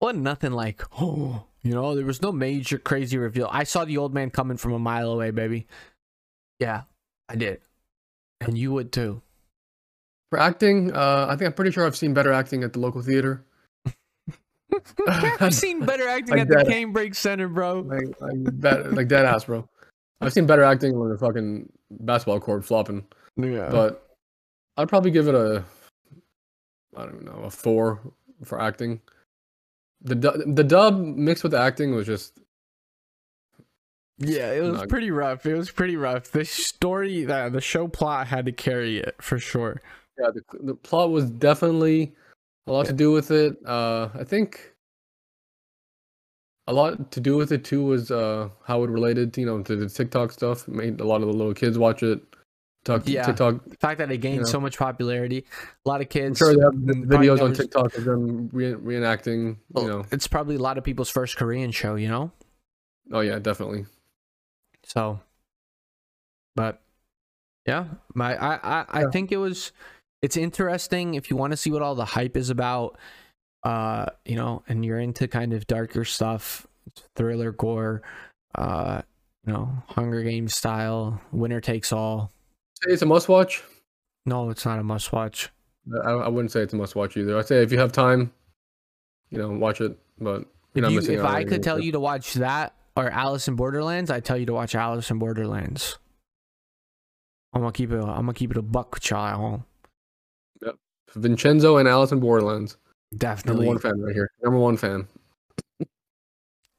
Well, 0.00 0.14
nothing 0.14 0.52
like 0.52 0.82
oh, 1.00 1.44
you 1.62 1.74
know, 1.74 1.94
there 1.94 2.06
was 2.06 2.22
no 2.22 2.32
major 2.32 2.78
crazy 2.78 3.18
reveal. 3.18 3.48
I 3.52 3.64
saw 3.64 3.84
the 3.84 3.98
old 3.98 4.14
man 4.14 4.30
coming 4.30 4.56
from 4.56 4.72
a 4.72 4.78
mile 4.78 5.10
away, 5.12 5.30
baby. 5.30 5.66
Yeah, 6.58 6.82
I 7.28 7.36
did, 7.36 7.60
and 8.40 8.56
you 8.56 8.72
would 8.72 8.92
too. 8.92 9.20
For 10.32 10.38
acting, 10.38 10.90
uh, 10.94 11.26
I 11.28 11.36
think 11.36 11.48
I'm 11.48 11.52
pretty 11.52 11.72
sure 11.72 11.84
I've 11.86 11.94
seen 11.94 12.14
better 12.14 12.32
acting 12.32 12.64
at 12.64 12.72
the 12.72 12.78
local 12.78 13.02
theater. 13.02 13.44
I've 15.06 15.52
seen 15.54 15.84
better 15.84 16.08
acting 16.08 16.30
Like 16.30 16.40
at 16.40 16.48
the 16.48 16.54
that. 16.54 16.68
Cambridge 16.68 17.16
Center, 17.16 17.48
bro. 17.48 17.80
Like, 17.80 18.18
like, 18.18 18.60
that, 18.62 18.94
like 18.94 19.08
dead 19.08 19.26
ass, 19.26 19.44
bro. 19.44 19.68
I've 20.22 20.32
seen 20.32 20.46
better 20.46 20.62
acting 20.62 20.94
on 20.96 21.10
the 21.10 21.18
fucking 21.18 21.70
basketball 21.90 22.40
court 22.40 22.64
flopping, 22.64 23.04
Yeah. 23.36 23.68
but 23.70 24.08
I'd 24.78 24.88
probably 24.88 25.10
give 25.10 25.28
it 25.28 25.34
a, 25.34 25.64
I 26.96 27.04
don't 27.04 27.26
know, 27.26 27.42
a 27.44 27.50
four 27.50 28.00
for 28.42 28.58
acting. 28.58 29.02
The 30.00 30.14
du- 30.14 30.44
the 30.46 30.64
dub 30.64 30.98
mixed 30.98 31.42
with 31.42 31.52
the 31.52 31.58
acting 31.60 31.94
was 31.94 32.06
just 32.06 32.38
Yeah, 34.18 34.50
it 34.52 34.62
was 34.62 34.78
Not- 34.78 34.88
pretty 34.88 35.10
rough. 35.10 35.44
It 35.44 35.56
was 35.58 35.70
pretty 35.70 35.96
rough. 35.96 36.30
The 36.30 36.46
story, 36.46 37.24
the, 37.24 37.50
the 37.52 37.60
show 37.60 37.86
plot 37.86 38.28
had 38.28 38.46
to 38.46 38.52
carry 38.52 38.96
it 38.96 39.16
for 39.20 39.38
sure. 39.38 39.82
Yeah. 40.18 40.30
The, 40.32 40.42
the 40.62 40.74
plot 40.74 41.10
was 41.10 41.30
definitely 41.30 42.12
a 42.66 42.72
lot 42.72 42.86
to 42.86 42.92
do 42.92 43.12
with 43.12 43.30
it. 43.30 43.56
Uh, 43.66 44.08
I 44.14 44.24
think 44.24 44.74
a 46.68 46.72
lot 46.72 47.10
to 47.10 47.20
do 47.20 47.36
with 47.36 47.50
it 47.52 47.64
too 47.64 47.84
was 47.84 48.10
uh 48.10 48.48
how 48.64 48.84
it 48.84 48.90
related, 48.90 49.32
to, 49.34 49.40
you 49.40 49.46
know, 49.46 49.62
to 49.62 49.76
the 49.76 49.88
TikTok 49.88 50.32
stuff. 50.32 50.68
Made 50.68 51.00
a 51.00 51.04
lot 51.04 51.22
of 51.22 51.28
the 51.28 51.32
little 51.34 51.54
kids 51.54 51.78
watch 51.78 52.02
it. 52.02 52.20
Talk, 52.84 53.06
Yeah. 53.06 53.26
TikTok 53.26 53.64
The 53.68 53.76
fact 53.76 53.98
that 53.98 54.10
it 54.10 54.18
gained 54.18 54.40
know. 54.42 54.44
so 54.48 54.58
much 54.60 54.76
popularity, 54.76 55.44
a 55.84 55.88
lot 55.88 56.00
of 56.00 56.06
I'm 56.06 56.08
kids. 56.08 56.38
sure 56.38 56.54
they 56.54 56.60
have 56.62 56.72
the 56.86 56.94
mm, 56.94 57.06
videos 57.06 57.40
on 57.40 57.52
TikTok 57.52 57.96
of 57.96 58.04
them 58.04 58.48
re- 58.52 58.74
reenacting. 58.74 59.56
well, 59.70 59.84
You 59.84 59.90
know, 59.90 60.04
It's 60.10 60.26
probably 60.26 60.56
a 60.56 60.58
lot 60.60 60.78
of 60.78 60.84
people's 60.84 61.08
first 61.10 61.36
Korean 61.36 61.70
show, 61.70 61.94
you 61.94 62.08
know? 62.08 62.32
oh 63.12 63.20
yeah, 63.20 63.38
definitely. 63.38 63.86
So, 64.84 65.20
but 66.56 66.80
yeah, 67.66 67.84
my 68.14 68.34
I 68.36 68.54
I, 68.80 68.84
I 68.88 69.00
Yeah. 69.02 69.10
think 69.10 69.30
it 69.30 69.36
was. 69.36 69.70
It's 70.22 70.36
interesting 70.36 71.14
if 71.14 71.30
you 71.30 71.36
want 71.36 71.52
to 71.52 71.56
see 71.56 71.70
what 71.70 71.82
all 71.82 71.94
the 71.94 72.04
hype 72.04 72.36
is 72.36 72.48
about. 72.48 72.96
Uh, 73.64 74.06
you 74.24 74.34
know, 74.34 74.62
and 74.68 74.84
you're 74.84 74.98
into 74.98 75.28
kind 75.28 75.52
of 75.52 75.66
darker 75.66 76.04
stuff, 76.04 76.66
thriller, 77.14 77.52
gore, 77.52 78.02
uh, 78.56 79.02
you 79.46 79.52
know, 79.52 79.68
Hunger 79.88 80.22
Games 80.22 80.54
style, 80.54 81.20
winner 81.30 81.60
takes 81.60 81.92
all. 81.92 82.32
It's 82.86 83.02
a 83.02 83.06
must 83.06 83.28
watch. 83.28 83.62
No, 84.26 84.50
it's 84.50 84.64
not 84.64 84.78
a 84.78 84.82
must 84.82 85.12
watch. 85.12 85.50
I, 86.04 86.10
I 86.10 86.28
wouldn't 86.28 86.50
say 86.50 86.60
it's 86.60 86.72
a 86.72 86.76
must 86.76 86.94
watch 86.94 87.16
either. 87.16 87.38
I'd 87.38 87.46
say 87.46 87.62
if 87.62 87.72
you 87.72 87.78
have 87.78 87.92
time, 87.92 88.32
you 89.30 89.38
know, 89.38 89.50
watch 89.50 89.80
it. 89.80 89.96
But 90.18 90.46
If, 90.74 90.90
you, 90.90 91.00
if 91.00 91.24
I 91.24 91.44
could 91.44 91.62
tell 91.62 91.80
you 91.80 91.92
to 91.92 92.00
watch 92.00 92.34
that 92.34 92.74
or 92.96 93.10
Alice 93.10 93.48
in 93.48 93.56
Borderlands, 93.56 94.10
I'd 94.10 94.24
tell 94.24 94.38
you 94.38 94.46
to 94.46 94.52
watch 94.52 94.74
Alice 94.74 95.10
in 95.10 95.18
Borderlands. 95.18 95.98
I'm 97.52 97.62
gonna 97.62 97.72
keep 97.72 97.90
it. 97.92 97.98
I'm 97.98 98.04
gonna 98.04 98.34
keep 98.34 98.50
it 98.52 98.56
a 98.56 98.62
buck 98.62 99.00
child. 99.00 99.62
Vincenzo 101.14 101.76
and 101.76 101.88
Alice 101.88 102.12
in 102.12 102.20
Borderlands. 102.20 102.76
Number 103.46 103.64
one 103.66 103.78
fan 103.78 104.00
right 104.00 104.14
here. 104.14 104.30
Number 104.42 104.58
one 104.58 104.76
fan. 104.76 105.06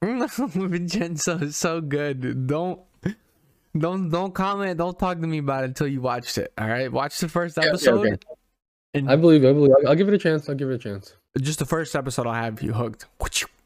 Vincenzo 0.04 1.38
is 1.40 1.56
so 1.56 1.80
good. 1.82 2.48
Don't 2.48 2.80
don't 3.78 4.10
don't 4.10 4.34
comment. 4.34 4.78
Don't 4.78 4.98
talk 4.98 5.20
to 5.22 5.28
me 5.28 5.38
about 5.40 5.64
it 5.64 5.68
until 5.68 5.88
you 5.88 6.02
watched 6.02 6.38
it. 6.38 6.52
All 6.58 6.68
right, 6.68 6.92
watch 6.92 7.20
the 7.20 7.30
first 7.30 7.58
Yeah, 7.58 7.64
yeah, 7.64 7.70
episode, 7.70 8.08
okay. 8.08 8.18
I 9.08 9.16
believe. 9.16 9.44
I 9.46 9.54
believe. 9.54 9.72
I'll, 9.82 9.90
I'll 9.90 9.96
give 9.96 10.08
it 10.08 10.14
a 10.14 10.18
chance. 10.20 10.50
I'll 10.50 10.56
give 10.56 10.70
it 10.70 10.76
a 10.76 10.78
chance. 10.78 11.16
just 11.40 11.60
the 11.60 11.66
first 11.66 11.96
episode, 11.96 12.28
I'll 12.28 12.34
have 12.34 12.62
you 12.62 12.74
hooked. 12.74 13.06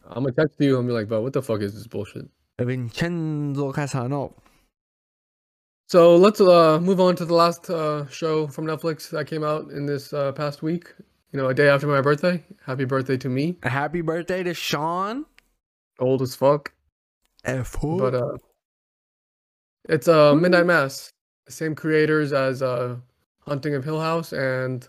I'm 0.10 0.24
gonna 0.24 0.32
text 0.32 0.56
you 0.60 0.78
and 0.78 0.88
be 0.88 0.94
like, 0.94 1.08
"Bro, 1.08 1.22
what 1.22 1.34
the 1.34 1.42
fuck 1.42 1.62
is 1.62 1.74
this 1.74 1.88
bullshit?" 1.88 2.30
Vincenzo 2.60 3.74
Cassano. 3.74 4.34
So 5.88 6.18
let's 6.18 6.42
uh 6.42 6.80
move 6.82 7.00
on 7.00 7.16
to 7.16 7.24
the 7.24 7.34
last 7.34 7.70
uh, 7.70 8.06
show 8.10 8.48
from 8.48 8.66
Netflix 8.66 9.10
that 9.12 9.26
came 9.26 9.44
out 9.44 9.72
in 9.72 9.86
this 9.86 10.12
uh, 10.12 10.34
past 10.34 10.62
week. 10.62 10.94
You 11.32 11.40
know, 11.40 11.48
a 11.48 11.54
day 11.54 11.70
after 11.70 11.88
my 11.88 12.02
birthday. 12.02 12.44
Happy 12.66 12.84
birthday 12.84 13.16
to 13.16 13.30
me. 13.30 13.58
A 13.64 13.70
Happy 13.70 14.02
birthday 14.02 14.44
to 14.44 14.54
Sean. 14.54 15.26
Old 16.00 16.22
as 16.22 16.36
fuck, 16.36 16.74
F 17.46 17.78
but 17.82 18.14
uh, 18.14 18.38
it's 19.88 20.10
uh 20.10 20.36
Midnight 20.36 20.66
Mass. 20.66 21.10
Same 21.48 21.74
creators 21.74 22.34
as 22.34 22.62
uh 22.62 22.98
Haunting 23.42 23.74
of 23.74 23.86
Hill 23.86 24.02
House 24.02 24.34
and 24.34 24.88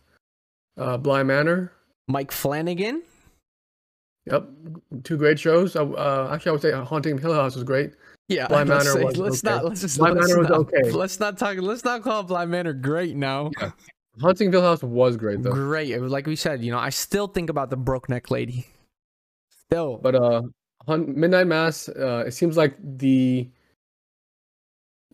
uh 0.77 0.97
Bly 0.97 1.23
Manor. 1.23 1.73
Mike 2.09 2.33
Flanagan. 2.33 3.03
Yep, 4.27 4.49
two 5.05 5.17
great 5.17 5.39
shows. 5.39 5.77
Uh, 5.77 5.91
uh, 5.93 6.31
actually, 6.33 6.51
I 6.51 6.53
would 6.53 6.63
say 6.63 6.73
Haunting 6.73 7.15
of 7.15 7.21
Hill 7.21 7.35
House 7.35 7.55
was 7.55 7.65
great. 7.65 7.93
Yeah, 8.29 8.47
let's, 8.51 8.69
Manor 8.69 8.85
say- 8.85 9.05
was 9.05 9.17
let's 9.17 9.45
okay. 9.45 9.55
not 9.55 9.65
let's 9.65 9.81
just 9.81 9.99
Bly 9.99 10.11
let's 10.11 10.29
Manor 10.29 10.41
was 10.41 10.49
not, 10.51 10.59
okay. 10.61 10.91
Let's 10.91 11.19
not 11.21 11.39
talk. 11.39 11.57
Let's 11.59 11.85
not 11.85 12.03
call 12.03 12.23
Bly 12.25 12.45
Manor 12.45 12.75
great 12.75 13.17
now. 13.17 13.51
Haunting 14.21 14.49
of 14.49 14.55
Hill 14.55 14.63
House 14.63 14.83
was 14.83 15.17
great 15.17 15.43
though. 15.43 15.53
Great. 15.53 15.91
It 15.91 16.01
was 16.01 16.13
like 16.13 16.27
we 16.27 16.37
said. 16.37 16.63
You 16.63 16.73
know, 16.73 16.79
I 16.79 16.91
still 16.91 17.27
think 17.29 17.49
about 17.51 17.71
the 17.71 17.77
broke 17.77 18.09
neck 18.09 18.31
lady. 18.31 18.67
Still, 19.67 19.99
But 20.03 20.15
uh, 20.15 20.43
Hun- 20.87 21.13
Midnight 21.19 21.47
Mass, 21.47 21.89
uh, 21.89 22.25
it 22.27 22.33
seems 22.33 22.57
like 22.57 22.75
the 22.83 23.49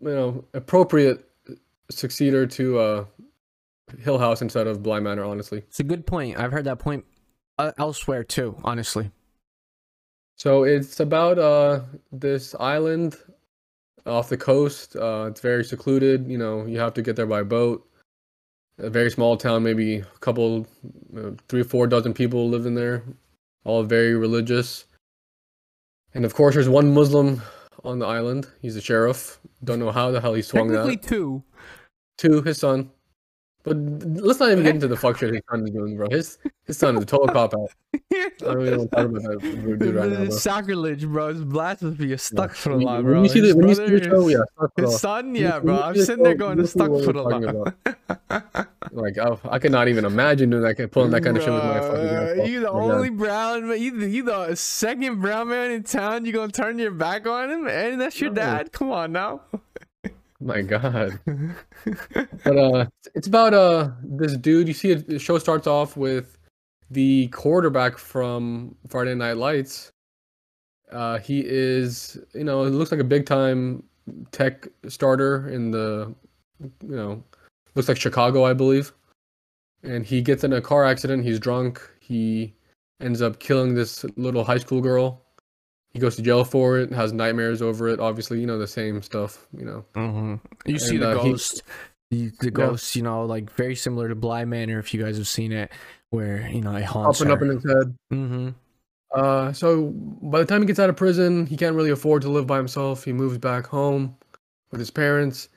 you 0.01 0.09
know 0.09 0.45
appropriate 0.55 1.29
succeeder 1.93 2.51
to 2.53 2.79
uh 2.79 3.05
Hill 4.01 4.19
House 4.19 4.43
instead 4.43 4.67
of 4.67 4.83
Bly 4.83 5.01
Manor. 5.01 5.25
Honestly, 5.25 5.59
it's 5.59 5.81
a 5.81 5.85
good 5.85 6.07
point. 6.07 6.39
I've 6.39 6.51
heard 6.53 6.65
that 6.65 6.79
point 6.79 7.05
uh, 7.59 7.73
elsewhere 7.79 8.25
too. 8.25 8.57
Honestly. 8.65 9.11
So 10.37 10.65
it's 10.65 11.01
about 11.01 11.39
uh 11.39 11.81
this 12.13 12.55
island 12.61 13.17
off 14.07 14.29
the 14.29 14.37
coast. 14.37 14.97
Uh, 14.97 15.27
it's 15.29 15.41
very 15.41 15.65
secluded. 15.65 16.29
You 16.29 16.39
know, 16.39 16.67
you 16.67 16.79
have 16.79 16.95
to 16.95 17.03
get 17.03 17.17
there 17.17 17.27
by 17.27 17.43
boat. 17.43 17.87
A 18.79 18.91
very 18.91 19.11
small 19.11 19.37
town, 19.37 19.63
maybe 19.63 19.99
a 19.99 20.19
couple, 20.21 20.67
uh, 21.17 21.31
three, 21.49 21.63
four 21.63 21.87
dozen 21.87 22.13
people 22.13 22.49
live 22.49 22.67
in 22.67 22.75
there, 22.75 23.05
all 23.65 23.85
very 23.85 24.15
religious. 24.15 24.87
And 26.13 26.25
of 26.25 26.35
course, 26.35 26.55
there's 26.55 26.69
one 26.69 26.93
Muslim 26.93 27.41
on 27.85 28.01
the 28.01 28.07
island. 28.07 28.49
He's 28.61 28.75
a 28.75 28.81
sheriff. 28.81 29.39
Don't 29.63 29.79
know 29.79 29.93
how 29.93 30.11
the 30.11 30.21
hell 30.21 30.35
he 30.35 30.43
swung 30.43 30.71
Technically 30.71 30.97
that. 30.97 31.09
two. 31.09 31.43
Two, 32.19 32.43
his 32.43 32.59
son. 32.59 32.91
But 33.65 33.79
let's 33.79 34.41
not 34.41 34.51
even 34.53 34.63
get 34.63 34.75
into 34.75 34.89
the 34.89 34.97
fuck 34.97 35.17
shit 35.17 35.33
his 35.33 35.43
son 35.51 35.65
is 35.65 35.71
doing, 35.71 35.97
bro. 35.97 36.07
His 36.11 36.39
his 36.67 36.77
son 36.77 36.97
is 36.99 37.05
a 37.05 37.07
total 37.07 37.29
cop 37.29 37.55
out. 37.55 37.71
I 38.13 38.31
don't 38.39 38.57
really 38.57 38.77
want 38.77 38.91
to 38.91 38.97
talk 38.97 39.07
about 39.07 39.23
that 39.23 39.79
dude 39.79 39.95
right 39.95 40.11
now, 40.11 40.17
bro. 40.27 40.31
Sacrilege, 40.31 41.07
bro. 41.07 41.29
It's 41.29 41.41
blasphemy. 41.41 42.13
It's 42.13 42.25
stuck 42.25 42.55
for 42.55 42.73
a 42.73 42.77
When, 42.77 42.85
lot, 42.85 42.97
when 42.97 43.05
bro. 43.05 43.23
you 43.23 43.29
see 43.31 43.41
the 43.41 43.57
when 43.57 43.69
you 43.71 43.75
see 43.75 43.87
the 43.87 44.05
show, 44.05 44.29
yeah, 44.29 44.37
stuck 44.55 44.73
for 44.77 44.83
His 44.83 45.01
son, 45.01 45.35
yeah, 45.35 45.55
when 45.57 45.65
bro. 45.65 45.81
I'm 45.81 45.97
sitting 45.97 46.25
there 46.25 46.35
going 46.35 46.67
stuck 46.67 46.89
for 46.89 47.13
we're 47.13 47.13
lot. 47.13 47.75
Like 48.93 49.17
oh, 49.19 49.41
I 49.49 49.59
could 49.59 49.73
not 49.73 49.89
even 49.89 50.05
imagine 50.05 50.51
doing 50.51 50.63
that, 50.63 50.91
pulling 50.93 51.11
that 51.13 51.23
kind 51.23 51.37
of 51.39 51.43
shit 51.43 51.53
with 51.53 51.65
my 51.65 51.81
fucking 51.81 52.09
grandpa. 52.09 52.45
You 52.45 52.61
the 52.61 52.71
only 52.71 53.09
brown 53.11 53.69
man. 53.69 53.81
You 53.81 53.99
the, 53.99 54.09
you 54.09 54.23
the 54.25 54.55
second 54.57 55.23
brown 55.23 55.49
man 55.49 55.71
in 55.71 55.85
town. 55.85 56.27
You 56.27 56.33
gonna 56.33 56.53
turn 56.53 56.79
your 56.79 56.91
back 56.91 57.27
on 57.27 57.51
him, 57.51 57.67
and 57.67 57.99
that's 57.99 58.21
your 58.21 58.31
dad. 58.31 58.73
Come 58.73 58.93
on 58.93 59.13
now. 59.13 59.41
My 60.45 60.61
God. 60.61 61.19
but 62.45 62.57
uh, 62.57 62.87
it's 63.15 63.27
about 63.27 63.55
uh 63.55 63.93
this 64.03 64.37
dude. 64.37 64.69
You 64.69 64.75
see, 64.75 64.91
it, 64.91 65.09
the 65.09 65.19
show 65.19 65.39
starts 65.39 65.67
off 65.67 65.97
with 65.97 66.37
the 66.91 67.29
quarterback 67.29 67.97
from 67.97 68.77
Friday 68.89 69.15
Night 69.15 69.39
Lights. 69.39 69.91
Uh, 70.93 71.19
he 71.19 71.43
is, 71.45 72.19
you 72.35 72.45
know, 72.45 72.65
it 72.65 72.71
looks 72.71 72.93
like 72.93 73.01
a 73.01 73.05
big 73.05 73.25
time 73.25 73.83
tech 74.33 74.69
starter 74.87 75.49
in 75.49 75.71
the, 75.71 76.15
you 76.61 76.95
know, 76.95 77.25
looks 77.75 77.89
like 77.89 77.97
Chicago, 77.97 78.45
I 78.45 78.53
believe. 78.53 78.93
And 79.83 80.05
he 80.05 80.21
gets 80.21 80.45
in 80.45 80.53
a 80.53 80.61
car 80.61 80.85
accident. 80.85 81.25
He's 81.25 81.41
drunk. 81.41 81.81
He 82.01 82.55
ends 83.01 83.23
up 83.23 83.39
killing 83.39 83.75
this 83.75 84.05
little 84.17 84.45
high 84.45 84.59
school 84.59 84.83
girl. 84.83 85.24
He 85.95 86.01
goes 86.01 86.17
to 86.17 86.23
jail 86.23 86.45
for 86.45 86.79
it. 86.79 86.93
Has 86.93 87.13
nightmares 87.13 87.63
over 87.63 87.89
it. 87.89 88.01
Obviously, 88.01 88.41
you 88.41 88.47
know 88.47 88.59
the 88.59 88.67
same 88.67 89.01
stuff. 89.01 89.47
You 89.57 89.65
know. 89.65 89.85
Mm-hmm. 89.95 90.35
You 90.67 90.79
see 90.79 90.99
the 90.99 91.13
uh, 91.13 91.23
he- 91.23 91.31
ghost. 91.31 91.63
the, 92.11 92.31
the 92.41 92.51
ghost, 92.51 92.95
you 92.97 93.03
know, 93.03 93.25
like 93.25 93.51
very 93.53 93.75
similar 93.77 94.09
to 94.09 94.15
Bly 94.15 94.45
Manor, 94.45 94.79
if 94.79 94.93
you 94.93 95.03
guys 95.03 95.17
have 95.17 95.29
seen 95.29 95.53
it, 95.53 95.71
where 96.11 96.49
you 96.49 96.61
know 96.61 96.75
it 96.75 96.85
haunts 96.85 97.21
Popping 97.21 97.33
up 97.33 97.43
in 97.43 97.49
his 97.49 97.65
head. 97.65 97.97
mm-hmm. 98.13 98.49
Uh, 99.15 99.53
so 99.53 99.93
by 100.23 100.41
the 100.41 100.45
time 100.45 100.61
he 100.61 100.67
gets 100.67 100.81
out 100.81 100.91
of 100.91 100.97
prison, 100.97 101.47
he 101.47 101.57
can't 101.57 101.77
really 101.77 101.91
afford 101.91 102.21
to 102.23 102.29
live 102.29 102.49
by 102.49 102.57
himself. 102.57 103.05
He 103.05 103.13
moves 103.13 103.39
back 103.39 103.65
home 103.65 104.17
with 104.73 104.81
his 104.81 104.91
parents. 104.91 105.49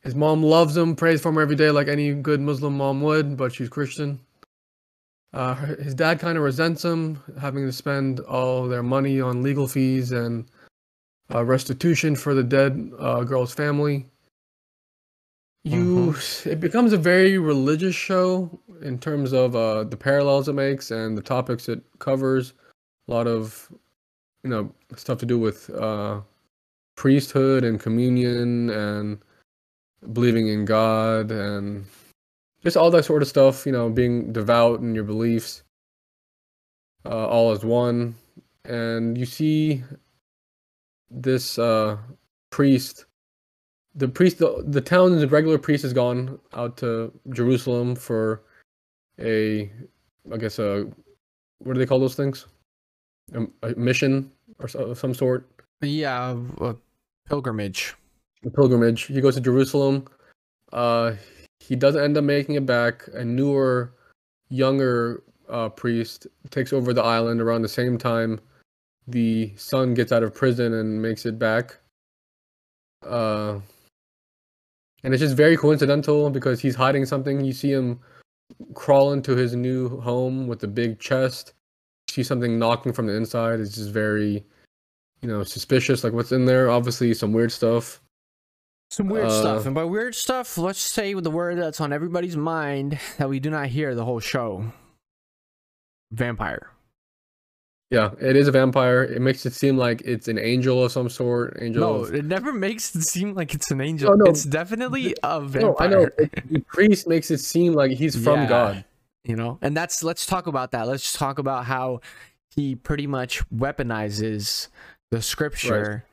His 0.00 0.14
mom 0.14 0.42
loves 0.42 0.74
him, 0.74 0.96
prays 0.96 1.20
for 1.20 1.28
him 1.28 1.38
every 1.38 1.56
day, 1.56 1.70
like 1.70 1.88
any 1.88 2.14
good 2.14 2.40
Muslim 2.40 2.76
mom 2.78 3.02
would, 3.02 3.36
but 3.36 3.52
she's 3.52 3.68
Christian. 3.68 4.18
Uh, 5.36 5.54
his 5.54 5.94
dad 5.94 6.18
kind 6.18 6.38
of 6.38 6.44
resents 6.44 6.82
him, 6.82 7.22
having 7.38 7.66
to 7.66 7.72
spend 7.72 8.20
all 8.20 8.66
their 8.66 8.82
money 8.82 9.20
on 9.20 9.42
legal 9.42 9.68
fees 9.68 10.10
and 10.10 10.46
uh, 11.34 11.44
restitution 11.44 12.16
for 12.16 12.32
the 12.32 12.42
dead 12.42 12.90
uh, 12.98 13.22
girl's 13.22 13.52
family. 13.52 14.06
You, 15.62 16.14
it 16.46 16.58
becomes 16.58 16.94
a 16.94 16.96
very 16.96 17.36
religious 17.36 17.94
show 17.94 18.58
in 18.80 18.98
terms 18.98 19.34
of 19.34 19.54
uh, 19.54 19.84
the 19.84 19.96
parallels 19.96 20.48
it 20.48 20.54
makes 20.54 20.90
and 20.90 21.18
the 21.18 21.22
topics 21.22 21.68
it 21.68 21.82
covers 21.98 22.54
a 23.06 23.12
lot 23.12 23.26
of 23.26 23.70
you 24.42 24.50
know 24.50 24.72
stuff 24.96 25.18
to 25.18 25.26
do 25.26 25.38
with 25.38 25.70
uh 25.70 26.20
priesthood 26.96 27.64
and 27.64 27.80
communion 27.80 28.70
and 28.70 29.18
believing 30.12 30.48
in 30.48 30.64
god 30.64 31.30
and 31.30 31.84
just 32.66 32.76
all 32.76 32.90
that 32.90 33.04
sort 33.04 33.22
of 33.22 33.28
stuff 33.28 33.64
you 33.64 33.70
know 33.70 33.88
being 33.88 34.32
devout 34.32 34.80
in 34.80 34.92
your 34.92 35.04
beliefs 35.04 35.62
uh, 37.06 37.26
all 37.26 37.52
as 37.52 37.64
one. 37.64 38.16
And 38.64 39.16
you 39.16 39.26
see 39.26 39.84
this 41.10 41.58
uh 41.58 41.96
priest. 42.50 43.04
The 43.94 44.08
priest 44.08 44.38
the, 44.38 44.64
the 44.66 44.80
town's 44.80 45.24
regular 45.30 45.58
priest 45.58 45.82
has 45.84 45.92
gone 45.92 46.38
out 46.52 46.76
to 46.78 47.12
jerusalem 47.30 47.94
for 47.94 48.42
a 49.20 49.70
i 50.32 50.36
guess 50.36 50.58
a 50.58 50.86
what 51.60 51.74
do 51.74 51.78
they 51.78 51.86
call 51.86 52.00
those 52.00 52.16
things? 52.16 52.46
A, 53.32 53.46
a 53.62 53.74
mission 53.76 54.30
or 54.58 54.68
so, 54.68 54.80
of 54.80 54.98
some 54.98 55.14
sort? 55.14 55.48
Yeah, 55.80 56.36
a 56.60 56.74
pilgrimage. 57.28 57.94
a 58.44 58.50
pilgrimage. 58.50 59.04
He 59.04 59.20
goes 59.20 59.36
to 59.36 59.40
jerusalem. 59.40 60.06
Uh 60.72 61.12
he 61.66 61.74
doesn't 61.74 62.02
end 62.02 62.16
up 62.16 62.24
making 62.24 62.54
it 62.54 62.64
back. 62.64 63.08
A 63.14 63.24
newer 63.24 63.92
younger 64.48 65.22
uh 65.48 65.68
priest 65.68 66.26
takes 66.50 66.72
over 66.72 66.92
the 66.92 67.02
island 67.02 67.40
around 67.40 67.62
the 67.62 67.68
same 67.68 67.98
time 67.98 68.40
the 69.08 69.52
son 69.56 69.94
gets 69.94 70.10
out 70.12 70.22
of 70.22 70.34
prison 70.34 70.74
and 70.74 71.00
makes 71.02 71.26
it 71.26 71.38
back. 71.38 71.78
Uh 73.04 73.58
and 75.02 75.14
it's 75.14 75.20
just 75.20 75.36
very 75.36 75.56
coincidental 75.56 76.30
because 76.30 76.60
he's 76.60 76.74
hiding 76.74 77.04
something. 77.04 77.44
You 77.44 77.52
see 77.52 77.72
him 77.72 78.00
crawl 78.74 79.12
into 79.12 79.36
his 79.36 79.54
new 79.54 80.00
home 80.00 80.46
with 80.46 80.62
a 80.64 80.68
big 80.68 80.98
chest. 80.98 81.52
See 82.08 82.22
something 82.22 82.58
knocking 82.58 82.92
from 82.92 83.06
the 83.06 83.14
inside. 83.14 83.60
It's 83.60 83.74
just 83.74 83.90
very 83.90 84.44
you 85.22 85.28
know 85.28 85.42
suspicious 85.42 86.04
like 86.04 86.12
what's 86.12 86.32
in 86.32 86.44
there? 86.44 86.70
Obviously 86.70 87.12
some 87.14 87.32
weird 87.32 87.50
stuff 87.50 88.00
Some 88.90 89.08
weird 89.08 89.26
Uh, 89.26 89.40
stuff. 89.40 89.66
And 89.66 89.74
by 89.74 89.84
weird 89.84 90.14
stuff, 90.14 90.56
let's 90.56 90.78
say 90.80 91.14
with 91.14 91.24
the 91.24 91.30
word 91.30 91.58
that's 91.58 91.80
on 91.80 91.92
everybody's 91.92 92.36
mind 92.36 92.98
that 93.18 93.28
we 93.28 93.40
do 93.40 93.50
not 93.50 93.68
hear 93.68 93.94
the 93.94 94.04
whole 94.04 94.20
show. 94.20 94.72
Vampire. 96.12 96.70
yeah 97.90 98.10
it 98.20 98.34
is 98.36 98.48
a 98.48 98.52
vampire 98.52 99.02
it 99.04 99.20
makes 99.20 99.44
it 99.46 99.52
seem 99.52 99.76
like 99.76 100.00
it's 100.02 100.26
an 100.28 100.38
angel 100.38 100.84
of 100.84 100.90
some 100.92 101.08
sort 101.08 101.56
angel 101.60 101.80
No, 101.80 101.94
of- 102.04 102.14
it 102.14 102.24
never 102.24 102.52
makes 102.52 102.94
it 102.96 103.02
seem 103.02 103.34
like 103.34 103.54
it's 103.54 103.70
an 103.70 103.80
angel. 103.80 104.16
no. 104.16 104.24
It's 104.26 104.44
definitely 104.44 105.14
a 105.22 105.40
vampire. 105.40 105.62
no 105.70 105.76
i 105.78 105.86
know 105.88 106.08
the 106.50 106.60
priest 106.66 107.06
makes 107.08 107.30
it 107.30 107.38
seem 107.38 107.74
like 107.74 107.90
he's 107.92 108.14
from 108.16 108.40
Yeah. 108.42 108.48
god 108.48 108.84
you 109.24 109.34
know 109.36 109.58
and 109.62 109.76
that's 109.76 110.02
let's 110.02 110.26
talk 110.26 110.46
about 110.46 110.70
that 110.72 110.86
let's 110.88 111.12
talk 111.12 111.38
about 111.38 111.64
how 111.66 112.00
he 112.54 112.74
pretty 112.76 113.06
much 113.06 113.48
weaponizes 113.50 114.68
the 115.10 115.20
scripture 115.22 116.04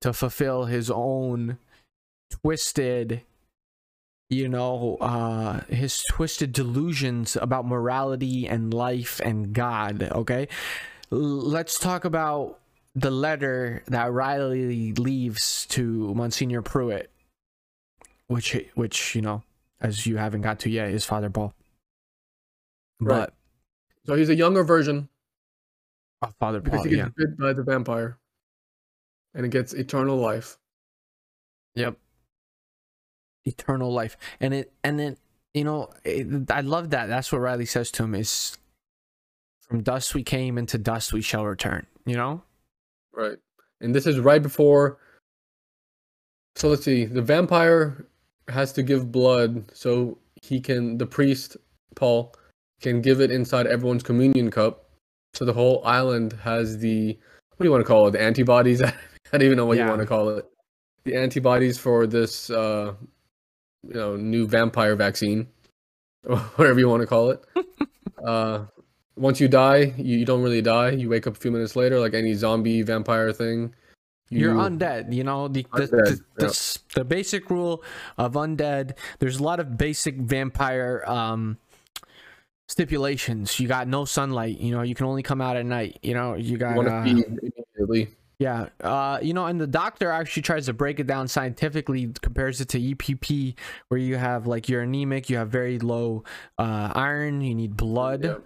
to 0.00 0.12
fulfill 0.12 0.64
his 0.66 0.88
own 0.90 1.58
twisted 2.30 3.22
you 4.30 4.48
know 4.48 4.96
uh 5.00 5.60
his 5.68 6.02
twisted 6.10 6.52
delusions 6.52 7.36
about 7.36 7.66
morality 7.66 8.46
and 8.46 8.74
life 8.74 9.20
and 9.24 9.52
god 9.54 10.02
okay 10.12 10.46
L- 11.10 11.18
let's 11.18 11.78
talk 11.78 12.04
about 12.04 12.58
the 12.94 13.10
letter 13.10 13.82
that 13.86 14.12
riley 14.12 14.92
leaves 14.92 15.64
to 15.70 16.12
monsignor 16.14 16.60
pruitt 16.62 17.10
which 18.26 18.54
which 18.74 19.14
you 19.14 19.22
know 19.22 19.42
as 19.80 20.06
you 20.06 20.16
haven't 20.18 20.42
got 20.42 20.58
to 20.60 20.68
yet 20.70 20.90
is 20.90 21.04
father 21.04 21.30
paul 21.30 21.54
Right. 23.00 23.30
but 23.30 23.34
so 24.06 24.14
he's 24.14 24.28
a 24.28 24.34
younger 24.34 24.64
version 24.64 25.08
Oh, 26.20 26.30
Father 26.40 26.58
because 26.60 26.78
Paul, 26.80 26.88
he 26.88 26.96
yeah. 26.96 27.04
gets 27.04 27.14
bit 27.16 27.38
by 27.38 27.52
the 27.52 27.62
vampire 27.62 28.18
and 29.34 29.46
it 29.46 29.50
gets 29.50 29.72
eternal 29.72 30.16
life 30.16 30.58
Yep. 31.76 31.96
Eternal 33.48 33.92
life, 33.92 34.16
and 34.40 34.54
it, 34.54 34.72
and 34.84 34.98
then 34.98 35.16
you 35.54 35.64
know, 35.64 35.90
it, 36.04 36.50
I 36.50 36.60
love 36.60 36.90
that. 36.90 37.06
That's 37.06 37.32
what 37.32 37.40
Riley 37.40 37.66
says 37.66 37.90
to 37.92 38.04
him: 38.04 38.14
is 38.14 38.56
from 39.68 39.82
dust 39.82 40.14
we 40.14 40.22
came, 40.22 40.58
and 40.58 40.68
to 40.68 40.78
dust 40.78 41.12
we 41.12 41.22
shall 41.22 41.44
return. 41.44 41.86
You 42.06 42.16
know. 42.16 42.42
Right. 43.12 43.38
And 43.80 43.94
this 43.94 44.06
is 44.06 44.18
right 44.18 44.42
before. 44.42 44.98
So 46.56 46.68
let's 46.68 46.84
see. 46.84 47.04
The 47.04 47.22
vampire 47.22 48.06
has 48.48 48.72
to 48.72 48.82
give 48.82 49.12
blood 49.12 49.64
so 49.74 50.18
he 50.42 50.60
can, 50.60 50.98
the 50.98 51.06
priest, 51.06 51.56
Paul, 51.94 52.34
can 52.80 53.00
give 53.00 53.20
it 53.20 53.30
inside 53.30 53.66
everyone's 53.66 54.02
communion 54.02 54.50
cup. 54.50 54.88
So 55.34 55.44
the 55.44 55.52
whole 55.52 55.82
island 55.84 56.32
has 56.42 56.78
the, 56.78 57.18
what 57.56 57.58
do 57.58 57.64
you 57.64 57.70
want 57.70 57.82
to 57.82 57.86
call 57.86 58.08
it? 58.08 58.12
The 58.12 58.22
antibodies? 58.22 58.82
I 58.82 58.92
don't 59.30 59.42
even 59.42 59.56
know 59.56 59.66
what 59.66 59.78
you 59.78 59.84
want 59.84 60.00
to 60.00 60.06
call 60.06 60.30
it. 60.30 60.46
The 61.04 61.14
antibodies 61.14 61.78
for 61.78 62.06
this, 62.06 62.50
uh, 62.50 62.94
you 63.86 63.94
know, 63.94 64.16
new 64.16 64.46
vampire 64.46 64.96
vaccine, 64.96 65.48
whatever 66.22 66.78
you 66.78 66.88
want 66.88 67.00
to 67.02 67.06
call 67.06 67.30
it. 67.30 67.44
uh, 68.24 68.64
once 69.16 69.40
you 69.40 69.48
die, 69.48 69.94
you, 69.96 70.18
you 70.18 70.24
don't 70.24 70.42
really 70.42 70.62
die. 70.62 70.90
You 70.90 71.08
wake 71.08 71.26
up 71.26 71.36
a 71.36 71.38
few 71.38 71.50
minutes 71.50 71.76
later, 71.76 71.98
like 71.98 72.14
any 72.14 72.34
zombie 72.34 72.82
vampire 72.82 73.32
thing. 73.32 73.74
You're 74.30 74.54
undead, 74.54 75.10
you 75.14 75.24
know 75.24 75.48
the 75.48 75.62
the, 75.72 75.86
Undead, 75.86 75.90
the, 75.90 75.96
the, 76.10 76.22
yeah. 76.40 76.46
s- 76.48 76.78
the 76.94 77.02
basic 77.02 77.48
rule 77.48 77.82
of 78.18 78.34
undead. 78.34 78.98
There's 79.20 79.38
a 79.38 79.42
lot 79.42 79.58
of 79.58 79.78
basic 79.78 80.16
vampire 80.16 81.02
um 81.06 81.56
stipulations. 82.68 83.58
You 83.58 83.68
got 83.68 83.88
no 83.88 84.04
sunlight. 84.04 84.58
You 84.60 84.72
know, 84.72 84.82
you 84.82 84.94
can 84.94 85.06
only 85.06 85.22
come 85.22 85.40
out 85.40 85.56
at 85.56 85.64
night. 85.64 85.98
You 86.02 86.12
know, 86.12 86.34
you 86.34 86.52
You 86.52 86.58
got 86.58 86.76
want 86.76 86.88
to 86.88 86.94
uh, 86.94 87.04
feed 87.04 87.24
immediately. 87.78 88.14
Yeah, 88.38 88.68
uh, 88.80 89.18
you 89.20 89.34
know, 89.34 89.46
and 89.46 89.60
the 89.60 89.66
doctor 89.66 90.12
actually 90.12 90.42
tries 90.42 90.66
to 90.66 90.72
break 90.72 91.00
it 91.00 91.08
down 91.08 91.26
scientifically, 91.26 92.12
compares 92.22 92.60
it 92.60 92.68
to 92.68 92.78
EPP, 92.80 93.54
where 93.88 93.98
you 93.98 94.16
have 94.16 94.46
like 94.46 94.68
you're 94.68 94.82
anemic, 94.82 95.28
you 95.28 95.36
have 95.38 95.48
very 95.50 95.80
low 95.80 96.22
uh, 96.56 96.92
iron, 96.94 97.40
you 97.40 97.54
need 97.54 97.76
blood, 97.76 98.24
Yeah. 98.24 98.36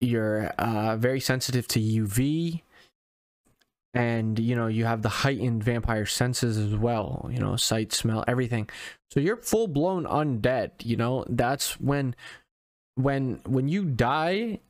you're 0.00 0.46
uh, 0.58 0.96
very 0.96 1.20
sensitive 1.20 1.68
to 1.68 1.80
UV, 1.80 2.62
and 3.92 4.38
you 4.38 4.54
know 4.54 4.66
you 4.68 4.84
have 4.84 5.02
the 5.02 5.08
heightened 5.08 5.64
vampire 5.64 6.04
senses 6.04 6.58
as 6.58 6.76
well 6.76 7.28
you 7.32 7.38
know 7.38 7.56
sight 7.56 7.92
smell 7.94 8.22
everything 8.28 8.68
so 9.10 9.20
you're 9.20 9.38
full 9.38 9.66
blown 9.66 10.04
undead 10.04 10.70
you 10.84 10.96
know 10.96 11.24
that's 11.30 11.80
when 11.80 12.14
when 12.96 13.40
when 13.46 13.68
you 13.68 13.86
die 13.86 14.60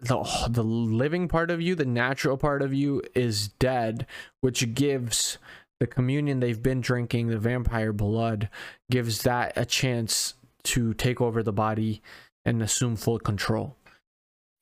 the 0.00 0.48
the 0.48 0.62
living 0.62 1.26
part 1.26 1.50
of 1.50 1.60
you 1.60 1.74
the 1.74 1.84
natural 1.84 2.36
part 2.36 2.62
of 2.62 2.72
you 2.72 3.02
is 3.14 3.48
dead 3.48 4.06
which 4.40 4.74
gives 4.74 5.38
the 5.80 5.86
communion 5.86 6.40
they've 6.40 6.62
been 6.62 6.80
drinking 6.80 7.26
the 7.26 7.38
vampire 7.38 7.92
blood 7.92 8.48
gives 8.90 9.22
that 9.22 9.52
a 9.56 9.64
chance 9.64 10.34
to 10.62 10.94
take 10.94 11.20
over 11.20 11.42
the 11.42 11.52
body 11.52 12.00
and 12.44 12.62
assume 12.62 12.94
full 12.94 13.18
control 13.18 13.76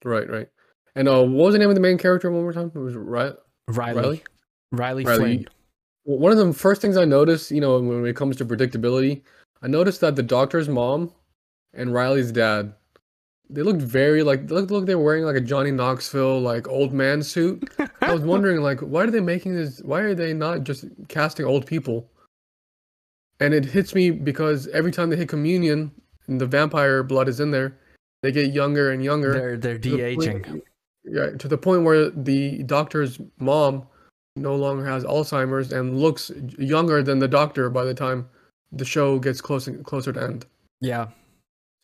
Right, 0.05 0.29
right. 0.29 0.49
And 0.95 1.09
uh, 1.09 1.23
what 1.23 1.47
was 1.47 1.55
the 1.55 1.59
name 1.59 1.69
of 1.69 1.75
the 1.75 1.81
main 1.81 1.99
character 1.99 2.31
one 2.31 2.43
more 2.43 2.53
time? 2.53 2.71
It 2.75 2.79
was 2.79 2.95
right. 2.95 3.35
riley 3.69 4.23
riley, 4.73 5.05
Riley? 5.05 5.05
Flynn. 5.05 5.21
Riley. 5.21 5.47
Well, 6.05 6.19
One 6.19 6.33
of 6.33 6.39
the 6.39 6.53
first 6.53 6.81
things 6.81 6.97
I 6.97 7.05
noticed, 7.05 7.51
you 7.51 7.61
know, 7.61 7.81
when 7.81 8.07
it 8.07 8.17
comes 8.17 8.37
to 8.37 8.45
predictability, 8.45 9.23
I 9.63 9.67
noticed 9.67 10.01
that 10.03 10.17
the 10.17 10.23
doctor's 10.23 10.69
mom 10.69 11.13
and 11.75 11.93
Riley's 11.93 12.31
dad, 12.31 12.75
they 13.49 13.63
looked 13.63 13.83
very 13.83 14.23
like 14.23 14.51
look 14.51 14.71
look 14.71 14.87
they 14.87 14.95
were 14.95 15.05
wearing 15.05 15.25
like 15.25 15.37
a 15.37 15.41
Johnny 15.41 15.71
Knoxville 15.71 16.41
like 16.41 16.69
old 16.69 16.93
man 16.93 17.23
suit. 17.23 17.69
I 18.01 18.13
was 18.13 18.23
wondering 18.23 18.61
like 18.61 18.81
why 18.81 19.05
are 19.05 19.11
they 19.11 19.21
making 19.21 19.55
this? 19.57 19.81
Why 19.83 20.01
are 20.01 20.15
they 20.15 20.33
not 20.33 20.65
just 20.65 20.85
casting 21.09 21.47
old 21.47 21.67
people? 21.67 22.11
And 23.41 23.53
it 23.53 23.65
hits 23.65 23.95
me 23.95 24.11
because 24.11 24.67
every 24.69 24.93
time 24.93 25.11
they 25.11 25.17
hit 25.17 25.29
communion 25.29 25.91
and 26.27 26.41
the 26.41 26.47
vampire 26.47 27.03
blood 27.03 27.29
is 27.29 27.39
in 27.41 27.51
there, 27.51 27.77
they 28.23 28.33
get 28.33 28.53
younger 28.53 28.91
and 28.91 29.05
younger. 29.05 29.33
they're 29.33 29.57
they're 29.57 29.79
de-aging 29.79 30.43
point- 30.43 30.65
Yeah, 31.05 31.31
to 31.37 31.47
the 31.49 31.59
point 31.59 31.85
where 31.85 32.11
the 32.11 32.63
doctor's 32.65 33.21
mom 33.39 33.87
no 34.37 34.55
longer 34.57 34.85
has 34.87 35.05
Alzheimer's 35.05 35.73
and 35.73 35.99
looks 36.01 36.31
younger 36.59 37.03
than 37.03 37.19
the 37.21 37.29
doctor 37.29 37.71
by 37.71 37.85
the 37.85 37.95
time 37.95 38.29
the 38.73 38.85
show 38.85 39.19
gets 39.19 39.41
closer 39.41 39.73
closer 39.85 40.13
to 40.13 40.23
end. 40.23 40.47
yeah 40.81 41.09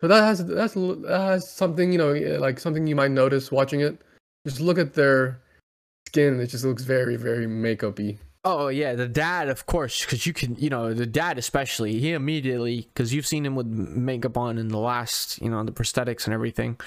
So 0.02 0.08
that 0.08 0.24
has 0.24 0.44
that's 0.44 0.74
that 0.74 1.06
has 1.08 1.48
something 1.48 1.92
you 1.92 1.98
know 1.98 2.12
like 2.40 2.58
something 2.58 2.88
you 2.88 2.96
might 2.96 3.12
notice 3.12 3.52
watching 3.52 3.80
it. 3.80 4.00
Just 4.44 4.60
look 4.60 4.76
at 4.76 4.94
their 4.94 5.40
skin; 6.08 6.40
it 6.40 6.48
just 6.48 6.64
looks 6.64 6.82
very 6.82 7.14
very 7.14 7.46
makeupy. 7.46 8.18
Oh 8.44 8.66
yeah, 8.66 8.94
the 8.94 9.06
dad, 9.06 9.48
of 9.48 9.66
course, 9.66 10.04
because 10.04 10.26
you 10.26 10.32
can, 10.32 10.56
you 10.56 10.68
know, 10.68 10.92
the 10.92 11.06
dad 11.06 11.38
especially. 11.38 12.00
He 12.00 12.10
immediately, 12.10 12.88
because 12.92 13.14
you've 13.14 13.26
seen 13.28 13.46
him 13.46 13.54
with 13.54 13.68
makeup 13.68 14.36
on 14.36 14.58
in 14.58 14.66
the 14.66 14.78
last, 14.78 15.40
you 15.40 15.48
know, 15.48 15.62
the 15.62 15.70
prosthetics 15.70 16.24
and 16.24 16.34
everything. 16.34 16.80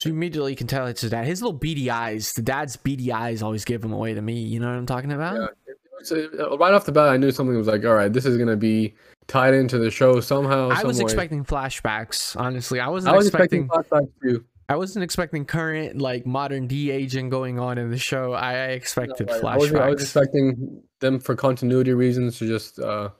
So 0.00 0.08
you 0.08 0.14
immediately 0.14 0.54
can 0.54 0.66
tell 0.66 0.86
it's 0.86 1.02
his 1.02 1.10
dad. 1.10 1.26
His 1.26 1.42
little 1.42 1.58
beady 1.58 1.90
eyes, 1.90 2.32
the 2.32 2.40
dad's 2.40 2.76
beady 2.76 3.12
eyes, 3.12 3.42
always 3.42 3.66
give 3.66 3.84
him 3.84 3.92
away 3.92 4.14
to 4.14 4.22
me. 4.22 4.40
You 4.40 4.60
know 4.60 4.68
what 4.68 4.78
I'm 4.78 4.86
talking 4.86 5.12
about? 5.12 5.36
Yeah. 5.36 5.74
So 6.04 6.26
uh, 6.38 6.56
right 6.56 6.72
off 6.72 6.86
the 6.86 6.92
bat, 6.92 7.10
I 7.10 7.18
knew 7.18 7.32
something 7.32 7.58
was 7.58 7.66
like, 7.66 7.84
all 7.84 7.94
right, 7.94 8.10
this 8.10 8.24
is 8.24 8.38
gonna 8.38 8.56
be 8.56 8.94
tied 9.28 9.54
into 9.54 9.78
the 9.78 9.90
show 9.90 10.20
somehow. 10.20 10.70
I 10.70 10.82
was 10.84 10.98
way. 10.98 11.04
expecting 11.04 11.44
flashbacks. 11.44 12.36
Honestly, 12.38 12.80
I 12.80 12.88
wasn't 12.88 13.14
I 13.14 13.16
was 13.16 13.26
expecting. 13.28 13.64
expecting 13.66 14.00
flashbacks 14.00 14.12
too. 14.22 14.44
I 14.70 14.76
wasn't 14.76 15.02
expecting 15.04 15.44
current 15.46 15.98
like 15.98 16.26
modern 16.26 16.66
de 16.66 16.90
aging 16.90 17.30
going 17.30 17.58
on 17.58 17.78
in 17.78 17.90
the 17.90 17.98
show. 17.98 18.32
I, 18.34 18.54
expected 18.72 19.28
Right. 19.30 19.44
I 19.44 19.56
was, 19.56 19.70
flashbacks. 19.70 19.80
I 19.80 19.88
was 19.90 20.02
expecting 20.02 20.82
them 21.00 21.20
for 21.20 21.34
continuity 21.34 21.92
reasons 21.94 22.38
to 22.38 22.46
just 22.46 22.78
uh, 22.78 23.10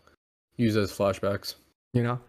use 0.57 0.77
as 0.77 0.91
flashbacks. 0.93 1.55
you 1.95 2.03
know 2.03 2.21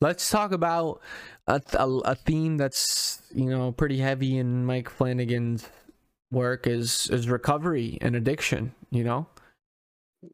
let's 0.00 0.28
talk 0.30 0.50
about 0.52 1.00
a, 1.46 1.60
a 1.78 2.14
theme 2.14 2.56
that's 2.56 3.22
you 3.32 3.44
know 3.48 3.70
pretty 3.70 3.98
heavy 3.98 4.36
in 4.38 4.64
mike 4.66 4.88
flanagan's 4.88 5.68
work 6.32 6.66
is 6.66 7.08
is 7.10 7.28
recovery 7.28 7.96
and 8.00 8.16
addiction 8.16 8.74
you 8.90 9.04
know 9.04 9.26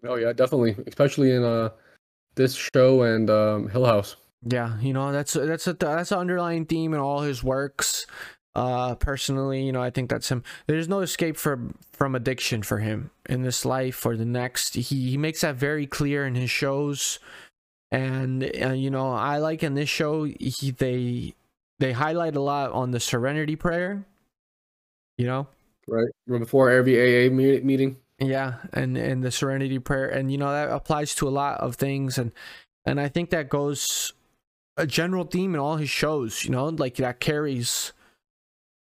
Oh 0.04 0.14
yeah, 0.14 0.32
definitely, 0.32 0.76
especially 0.86 1.32
in 1.32 1.42
uh 1.42 1.70
this 2.34 2.54
show 2.54 3.02
and 3.02 3.28
um, 3.30 3.68
Hill 3.68 3.84
House. 3.86 4.16
yeah 4.44 4.78
you 4.80 4.92
know 4.92 5.12
that's 5.12 5.34
that's 5.34 5.66
a 5.66 5.74
that's 5.74 6.12
an 6.12 6.18
underlying 6.18 6.66
theme 6.66 6.94
in 6.94 7.00
all 7.00 7.20
his 7.20 7.42
works. 7.42 8.06
Uh 8.52 8.96
personally 8.96 9.62
you 9.64 9.70
know 9.70 9.82
i 9.82 9.90
think 9.90 10.10
that's 10.10 10.28
him. 10.28 10.42
There's 10.66 10.88
no 10.88 11.00
escape 11.00 11.36
from 11.36 11.76
from 11.92 12.14
addiction 12.14 12.62
for 12.62 12.78
him 12.78 13.10
in 13.28 13.42
this 13.42 13.64
life 13.64 14.04
or 14.04 14.16
the 14.16 14.24
next. 14.24 14.74
He, 14.74 14.82
he 15.10 15.16
makes 15.16 15.42
that 15.42 15.54
very 15.56 15.86
clear 15.86 16.26
in 16.26 16.34
his 16.34 16.50
shows. 16.50 17.18
And 17.92 18.44
uh, 18.60 18.70
you 18.70 18.90
know 18.90 19.12
i 19.12 19.38
like 19.38 19.62
in 19.62 19.74
this 19.74 19.88
show 19.88 20.24
he 20.24 20.70
they 20.70 21.34
they 21.78 21.92
highlight 21.92 22.36
a 22.36 22.40
lot 22.40 22.72
on 22.72 22.90
the 22.90 23.00
serenity 23.00 23.56
prayer 23.56 24.04
you 25.20 25.26
know? 25.26 25.46
Right 25.86 26.08
before 26.26 26.70
every 26.70 26.96
AA 26.96 27.30
meeting. 27.30 27.98
Yeah 28.20 28.54
and 28.72 28.96
and 28.96 29.22
the 29.24 29.30
serenity 29.30 29.78
prayer 29.78 30.09
and 30.09 30.30
you 30.30 30.38
know 30.38 30.50
that 30.52 30.68
applies 30.70 31.14
to 31.14 31.26
a 31.26 31.30
lot 31.30 31.59
of 31.61 31.76
things 31.76 32.18
and 32.18 32.33
and 32.85 33.00
i 33.00 33.09
think 33.09 33.30
that 33.30 33.48
goes 33.48 34.12
a 34.76 34.87
general 34.87 35.24
theme 35.24 35.54
in 35.54 35.61
all 35.61 35.76
his 35.76 35.90
shows 35.90 36.44
you 36.44 36.50
know 36.50 36.66
like 36.66 36.96
that 36.96 37.18
carries 37.20 37.92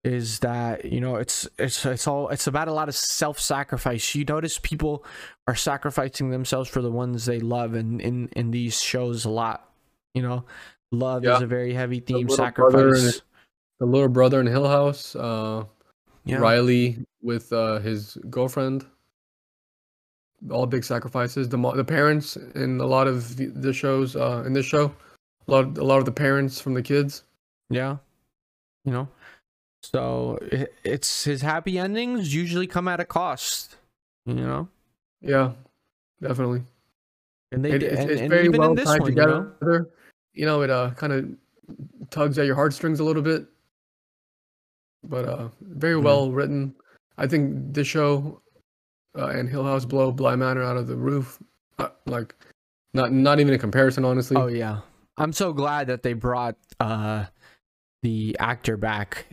is 0.03 0.39
that 0.39 0.85
you 0.85 1.01
know 1.01 1.15
it's 1.15 1.47
it's 1.57 1.85
it's 1.85 2.07
all 2.07 2.29
it's 2.29 2.47
about 2.47 2.67
a 2.67 2.73
lot 2.73 2.87
of 2.87 2.95
self-sacrifice 2.95 4.13
you 4.15 4.23
notice 4.25 4.59
people 4.61 5.03
are 5.47 5.55
sacrificing 5.55 6.29
themselves 6.29 6.69
for 6.69 6.81
the 6.81 6.91
ones 6.91 7.25
they 7.25 7.39
love 7.39 7.73
and 7.73 7.99
in 8.01 8.29
in 8.35 8.51
these 8.51 8.81
shows 8.81 9.25
a 9.25 9.29
lot 9.29 9.69
you 10.13 10.21
know 10.21 10.45
love 10.91 11.23
Yeah. 11.23 11.35
is 11.37 11.41
a 11.41 11.47
very 11.47 11.73
heavy 11.73 11.99
theme 11.99 12.17
and 12.17 12.31
sacrifice 12.31 13.21
The 13.79 13.85
little 13.85 14.07
brother 14.07 14.39
in 14.39 14.47
Hill 14.47 14.67
House, 14.69 15.15
uh, 15.15 15.65
yeah 16.23 16.37
Riley 16.37 16.99
with 17.21 17.51
uh, 17.51 17.79
his 17.79 18.17
girlfriend. 18.29 18.85
All 20.51 20.65
big 20.67 20.83
sacrifices. 20.83 21.49
The 21.49 21.57
the 21.57 21.83
parents 21.83 22.35
in 22.55 22.79
a 22.79 22.85
lot 22.85 23.07
of 23.07 23.35
the, 23.37 23.47
the 23.47 23.73
shows 23.73 24.15
uh, 24.15 24.43
in 24.45 24.53
this 24.53 24.65
show, 24.65 24.93
a 25.47 25.51
lot 25.51 25.77
a 25.77 25.83
lot 25.83 25.97
of 25.99 26.05
the 26.05 26.11
parents 26.11 26.59
from 26.61 26.73
the 26.73 26.83
kids. 26.83 27.23
Yeah. 27.69 27.97
You 28.83 28.91
know? 28.91 29.07
So 29.83 30.37
it, 30.51 30.73
it's 30.83 31.23
his 31.23 31.41
happy 31.41 31.77
endings 31.79 32.33
usually 32.33 32.67
come 32.67 32.87
at 32.87 32.99
a 32.99 33.05
cost, 33.05 33.75
you 34.25 34.33
know? 34.35 34.67
Yeah, 35.21 35.51
definitely. 36.21 36.63
And 37.51 37.63
they 37.65 37.71
It- 37.71 37.83
it's, 37.83 37.99
and, 38.01 38.11
it's 38.11 38.21
and 38.21 38.29
very 38.29 38.49
well 38.49 38.69
in 38.71 38.75
this 38.75 38.85
tied 38.85 39.01
one, 39.01 39.09
you 39.11 39.15
know? 39.15 39.51
together. 39.59 39.89
You 40.33 40.45
know, 40.45 40.61
it 40.61 40.69
uh 40.69 40.91
kind 40.91 41.13
of 41.13 41.29
tugs 42.09 42.37
at 42.37 42.45
your 42.45 42.55
heartstrings 42.55 42.99
a 42.99 43.03
little 43.03 43.21
bit, 43.23 43.45
but 45.03 45.25
uh 45.25 45.49
very 45.61 45.95
Mhm. 45.95 46.03
well 46.03 46.31
written. 46.31 46.75
I 47.17 47.27
think 47.27 47.73
this 47.73 47.87
show 47.87 48.41
uh, 49.17 49.27
and 49.27 49.49
Hill 49.49 49.63
House 49.63 49.85
blow 49.85 50.11
Bly 50.11 50.35
Manor 50.35 50.63
out 50.63 50.77
of 50.77 50.87
the 50.87 50.95
roof. 50.95 51.39
Uh, 51.79 51.89
like, 52.05 52.35
not 52.93 53.11
not 53.11 53.39
even 53.39 53.53
a 53.53 53.57
comparison, 53.57 54.05
honestly. 54.05 54.37
Oh 54.37 54.47
yeah. 54.47 54.79
I'm 55.17 55.31
so 55.33 55.53
glad 55.53 55.87
that 55.87 56.03
they 56.03 56.13
brought 56.13 56.57
uh 56.79 57.25
the 58.03 58.35
actor 58.39 58.77
back, 58.77 59.25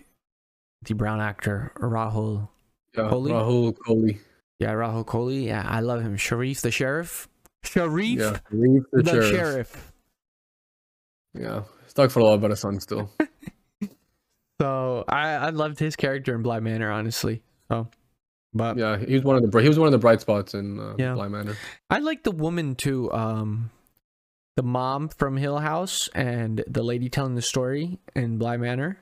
the 0.83 0.95
brown 0.95 1.21
actor, 1.21 1.73
Rahul. 1.77 2.49
yeah, 2.97 3.03
Kohli? 3.11 3.31
Rahul 3.31 3.77
Kohli. 3.87 4.18
Yeah, 4.59 4.73
Rahul 4.73 5.05
Kohli. 5.05 5.45
Yeah, 5.47 5.64
I 5.68 5.81
love 5.81 6.03
him. 6.03 6.16
Sharif 6.16 6.61
the 6.62 6.71
sheriff. 6.71 7.29
Sharif 7.64 8.18
Yeah, 8.18 8.38
Sharif 8.51 8.83
the, 8.92 9.03
the 9.03 9.11
sheriff. 9.11 9.31
sheriff. 9.31 9.92
Yeah, 11.35 11.62
stuck 11.87 12.11
for 12.11 12.21
a 12.21 12.25
lot 12.25 12.35
about 12.35 12.51
a 12.53 12.57
son 12.57 12.79
still. 12.81 13.11
So 14.61 15.05
I 15.09 15.31
I 15.35 15.49
loved 15.51 15.79
his 15.79 15.97
character 15.97 16.35
in 16.35 16.42
Bly 16.42 16.61
Manor, 16.61 16.90
honestly. 16.90 17.42
So 17.68 17.88
but 18.55 18.77
yeah, 18.77 18.99
he 18.99 19.15
was 19.15 19.23
one 19.25 19.37
of 19.37 19.51
the 19.51 19.59
he 19.62 19.69
was 19.69 19.79
one 19.79 19.87
of 19.87 19.93
the 19.93 19.99
bright 19.99 20.21
spots 20.21 20.55
in 20.55 20.79
uh, 20.79 20.95
Yeah. 20.99 21.15
Bly 21.15 21.29
Manor. 21.29 21.57
I 21.91 21.99
like 21.99 22.23
the 22.23 22.31
woman 22.31 22.75
too. 22.75 23.12
Um, 23.12 23.71
the 24.57 24.62
mom 24.62 25.09
from 25.09 25.37
Hill 25.37 25.59
House 25.59 26.09
and 26.15 26.62
the 26.67 26.83
lady 26.83 27.09
telling 27.09 27.35
the 27.35 27.43
story 27.43 27.99
in 28.14 28.39
Bly 28.39 28.59
Manor, 28.59 28.99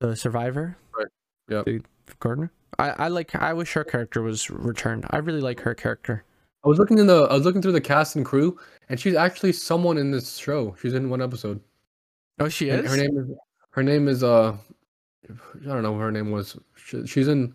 the 0.00 0.14
survivor. 0.14 0.76
Right. 0.96 1.08
Yep. 1.48 1.64
The 1.64 1.80
Gardner. 2.20 2.52
I 2.78 2.90
I 2.90 3.08
like. 3.08 3.34
I 3.34 3.52
wish 3.52 3.72
her 3.72 3.84
character 3.84 4.22
was 4.22 4.50
returned. 4.50 5.06
I 5.10 5.18
really 5.18 5.40
like 5.40 5.60
her 5.60 5.74
character. 5.74 6.24
I 6.64 6.68
was 6.68 6.78
looking 6.78 6.98
in 6.98 7.06
the 7.06 7.24
I 7.24 7.34
was 7.34 7.44
looking 7.44 7.62
through 7.62 7.72
the 7.72 7.80
cast 7.80 8.16
and 8.16 8.24
crew, 8.24 8.58
and 8.88 8.98
she's 8.98 9.14
actually 9.14 9.52
someone 9.52 9.98
in 9.98 10.10
this 10.10 10.36
show. 10.36 10.76
She's 10.80 10.94
in 10.94 11.10
one 11.10 11.22
episode. 11.22 11.60
Oh, 12.38 12.48
she 12.48 12.68
is. 12.68 12.90
Her 12.90 12.96
name 12.96 13.18
is 13.18 13.30
her 13.70 13.82
name 13.82 14.08
is 14.08 14.22
uh 14.22 14.56
I 15.28 15.64
don't 15.64 15.82
know 15.82 15.92
what 15.92 16.00
her 16.00 16.12
name 16.12 16.30
was. 16.30 16.56
She, 16.76 17.06
she's 17.06 17.28
in 17.28 17.54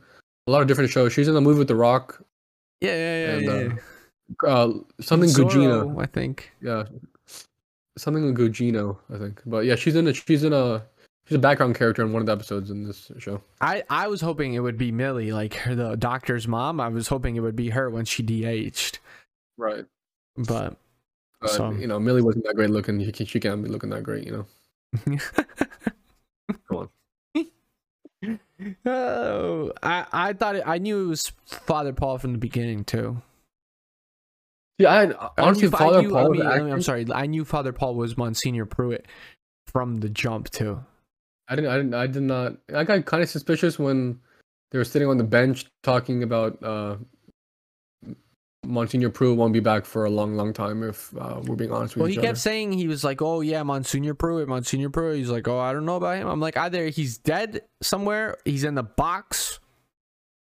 a 0.52 0.54
lot 0.54 0.62
of 0.62 0.68
different 0.68 0.90
shows. 0.90 1.14
She's 1.14 1.28
in 1.30 1.34
the 1.34 1.42
movie 1.42 1.60
with 1.60 1.70
The 1.70 1.76
Rock. 1.76 2.22
Yeah, 2.82 2.96
yeah, 2.96 3.26
yeah. 3.26 3.32
And, 3.34 3.46
yeah, 3.46 3.52
uh, 3.52 3.76
yeah. 4.44 4.50
Uh, 4.50 4.74
something 5.00 5.30
Gugino. 5.30 6.02
I 6.02 6.06
think. 6.06 6.52
Yeah, 6.62 6.84
something 7.98 8.36
Gugino. 8.36 8.98
I 9.14 9.18
think. 9.18 9.42
But 9.46 9.66
yeah, 9.66 9.76
she's 9.76 9.96
in 9.96 10.08
a 10.08 10.14
she's 10.14 10.44
in 10.44 10.52
a 10.52 10.84
she's 11.26 11.36
a 11.36 11.40
background 11.40 11.76
character 11.76 12.02
in 12.04 12.12
one 12.12 12.22
of 12.22 12.26
the 12.26 12.34
episodes 12.34 12.70
in 12.70 12.84
this 12.84 13.12
show. 13.18 13.42
I 13.62 13.84
I 13.90 14.08
was 14.08 14.20
hoping 14.20 14.54
it 14.56 14.60
would 14.60 14.78
be 14.78 14.92
Millie, 14.92 15.32
like 15.32 15.54
her, 15.56 15.74
the 15.74 15.96
doctor's 15.96 16.48
mom. 16.48 16.82
I 16.82 16.90
was 16.90 17.08
hoping 17.08 17.36
it 17.38 17.42
would 17.42 17.56
be 17.56 17.70
her 17.70 17.90
when 17.90 18.04
she 18.06 18.24
de-aged, 18.24 19.00
Right. 19.58 19.86
but 20.38 20.76
So- 21.46 21.72
you 21.72 21.88
know, 21.88 22.00
Millie 22.00 22.22
wasn't 22.22 22.46
that 22.46 22.56
great 22.56 22.70
looking. 22.72 23.00
She, 23.14 23.26
she 23.26 23.40
can't 23.40 23.64
be 23.64 23.70
looking 23.70 23.90
that 23.92 24.04
great. 24.04 24.26
You 24.26 24.32
know. 25.06 25.18
Come 26.68 26.78
on. 26.78 26.90
Oh, 28.86 29.72
I 29.82 30.06
I 30.12 30.34
thought 30.34 30.56
it, 30.58 30.64
I 30.66 30.78
knew 30.78 31.04
it 31.06 31.08
was 31.08 31.32
Father 31.46 31.94
Paul 31.94 32.18
from 32.18 32.32
the 32.34 32.38
beginning 32.38 32.84
too. 32.84 33.22
Yeah, 34.78 34.90
I 34.90 35.12
I 35.12 35.30
honestly 35.38 35.68
knew- 35.68 35.76
I 35.76 35.80
Father 35.80 36.02
knew- 36.02 36.16
I 36.18 36.22
Paul. 36.24 36.32
mean, 36.32 36.40
the 36.44 36.48
I 36.50 36.60
mean, 36.60 36.74
I'm 36.74 36.82
sorry. 36.82 37.06
I 37.14 37.26
knew 37.28 37.46
Father 37.46 37.72
Paul 37.74 37.96
was 37.96 38.18
Monsignor 38.18 38.66
Pruitt 38.66 39.06
from 39.68 39.98
the 39.98 40.10
jump 40.10 40.50
too. 40.50 40.84
I 41.48 41.56
didn't. 41.56 41.70
I 41.72 41.78
didn't. 41.78 41.94
I 41.94 42.08
did 42.08 42.24
not. 42.24 42.54
I 42.74 42.84
got 42.84 43.06
kind 43.06 43.22
of 43.24 43.30
suspicious 43.30 43.78
when 43.78 44.20
they 44.72 44.78
were 44.78 44.86
sitting 44.86 45.08
on 45.08 45.18
the 45.18 45.24
bench 45.24 45.66
talking 45.84 46.24
about 46.24 46.62
uh, 46.64 46.96
Monsignor 48.66 49.10
Pruitt 49.10 49.38
won't 49.38 49.54
be 49.54 49.60
back 49.60 49.86
for 49.86 50.06
a 50.06 50.10
long, 50.10 50.36
long 50.36 50.54
time. 50.54 50.84
If 50.84 51.16
uh, 51.18 51.42
we're 51.44 51.56
being 51.56 51.72
honest 51.72 51.96
with 51.96 52.02
Well, 52.02 52.10
he 52.10 52.16
kept 52.16 52.28
other. 52.28 52.36
saying 52.36 52.74
he 52.74 52.88
was 52.88 53.04
like, 53.04 53.22
"Oh 53.22 53.42
yeah, 53.42 53.64
Monsignor 53.64 54.14
Pruitt, 54.14 54.48
Monsignor 54.48 54.90
Pruitt." 54.90 55.18
He's 55.18 55.30
like, 55.30 55.48
"Oh, 55.48 55.60
I 55.60 55.74
don't 55.74 55.86
know 55.86 55.96
about 55.96 56.18
him." 56.18 56.28
I'm 56.28 56.40
like, 56.40 56.58
either 56.58 56.88
he's 56.88 57.18
dead 57.18 57.62
somewhere, 57.82 58.38
he's 58.46 58.64
in 58.64 58.76
the 58.76 58.84
box, 58.84 59.60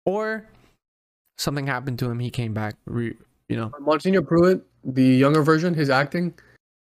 or 0.07 0.49
something 1.39 1.67
happened 1.67 1.99
to 2.01 2.11
him. 2.11 2.21
He 2.21 2.31
came 2.31 2.55
back. 2.55 2.77
Re, 2.87 3.17
you 3.49 3.57
know, 3.57 3.73
Monsignor 3.81 4.23
Pruitt, 4.23 4.65
the 4.85 5.03
younger 5.03 5.43
version, 5.43 5.75
his 5.75 5.91
acting, 5.91 6.33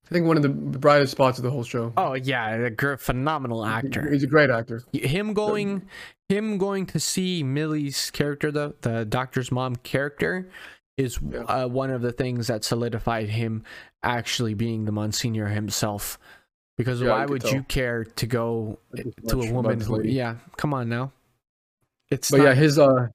I 0.06 0.10
think 0.14 0.28
one 0.28 0.38
of 0.38 0.44
the 0.44 0.50
brightest 0.50 1.12
spots 1.12 1.40
of 1.40 1.44
the 1.44 1.50
whole 1.50 1.64
show. 1.64 1.92
oh 1.98 2.14
yeah, 2.14 2.52
a 2.52 2.70
gr- 2.70 2.98
phenomenal 2.98 3.66
actor. 3.66 4.12
He's 4.12 4.24
a 4.24 4.28
great 4.28 4.52
actor. 4.52 4.84
him 4.94 5.34
going 5.34 5.88
him 6.30 6.60
going 6.60 6.86
to 6.88 7.00
see 7.00 7.42
Millie's 7.42 8.12
character 8.12 8.52
the 8.52 8.76
the 8.82 9.06
doctor's 9.06 9.52
mom 9.52 9.76
character 9.78 10.50
is 10.98 11.20
Yeah. 11.22 11.42
uh, 11.44 11.68
one 11.68 11.92
of 11.92 12.02
the 12.02 12.12
things 12.12 12.48
that 12.48 12.64
solidified 12.64 13.30
him 13.30 13.64
actually 14.04 14.54
being 14.54 14.86
the 14.86 14.92
Monsignor 14.92 15.48
himself. 15.48 16.18
Because 16.78 17.02
Yeah, 17.02 17.10
why 17.10 17.26
would 17.26 17.42
tell. 17.42 17.54
you 17.54 17.64
care 17.64 18.04
to 18.04 18.28
go 18.28 18.80
to 19.28 19.42
a 19.42 19.52
woman 19.52 19.80
who? 19.80 20.02
Yeah, 20.04 20.36
come 20.58 20.74
on 20.74 20.90
now. 20.90 21.12
It's 22.12 22.30
But 22.32 22.38
not, 22.38 22.44
yeah, 22.44 22.54
his 22.54 22.78
uh, 22.78 23.08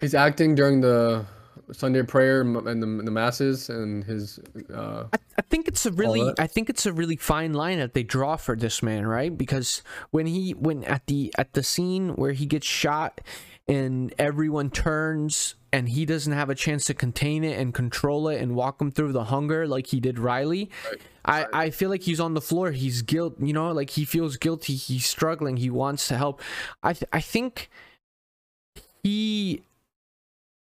his 0.00 0.14
acting 0.14 0.54
during 0.54 0.80
the 0.80 1.24
Sunday 1.72 2.02
prayer 2.02 2.42
and 2.42 2.56
the, 2.82 3.02
the 3.04 3.10
masses 3.10 3.70
and 3.70 4.04
his 4.04 4.38
uh, 4.72 5.04
I, 5.12 5.18
I 5.38 5.42
think 5.42 5.68
it's 5.68 5.86
a 5.86 5.92
really. 5.92 6.32
I 6.38 6.46
think 6.46 6.68
it's 6.68 6.86
a 6.86 6.92
really 6.92 7.16
fine 7.16 7.54
line 7.54 7.78
that 7.78 7.94
they 7.94 8.02
draw 8.02 8.36
for 8.36 8.54
this 8.56 8.82
man, 8.82 9.06
right? 9.06 9.36
Because 9.36 9.82
when 10.10 10.26
he 10.26 10.52
when 10.52 10.84
at 10.84 11.06
the 11.06 11.32
at 11.38 11.54
the 11.54 11.62
scene 11.62 12.16
where 12.16 12.32
he 12.32 12.46
gets 12.46 12.66
shot 12.66 13.20
and 13.66 14.14
everyone 14.18 14.70
turns 14.70 15.54
and 15.72 15.88
he 15.88 16.04
doesn't 16.04 16.32
have 16.32 16.50
a 16.50 16.54
chance 16.54 16.84
to 16.84 16.94
contain 16.94 17.42
it 17.42 17.58
and 17.58 17.74
control 17.74 18.28
it 18.28 18.40
and 18.40 18.54
walk 18.54 18.80
him 18.80 18.90
through 18.92 19.12
the 19.12 19.24
hunger 19.24 19.66
like 19.66 19.88
he 19.88 20.00
did 20.00 20.18
Riley. 20.18 20.70
I, 21.24 21.46
I 21.52 21.70
feel 21.70 21.90
like 21.90 22.02
he's 22.02 22.20
on 22.20 22.34
the 22.34 22.40
floor. 22.40 22.70
He's 22.70 23.02
guilt, 23.02 23.36
you 23.40 23.52
know, 23.52 23.72
like 23.72 23.90
he 23.90 24.04
feels 24.04 24.36
guilty. 24.36 24.74
He's 24.74 25.06
struggling. 25.06 25.56
He 25.56 25.70
wants 25.70 26.06
to 26.08 26.16
help. 26.16 26.42
I 26.82 26.92
th- 26.92 27.08
I 27.12 27.20
think 27.20 27.70
he 29.02 29.62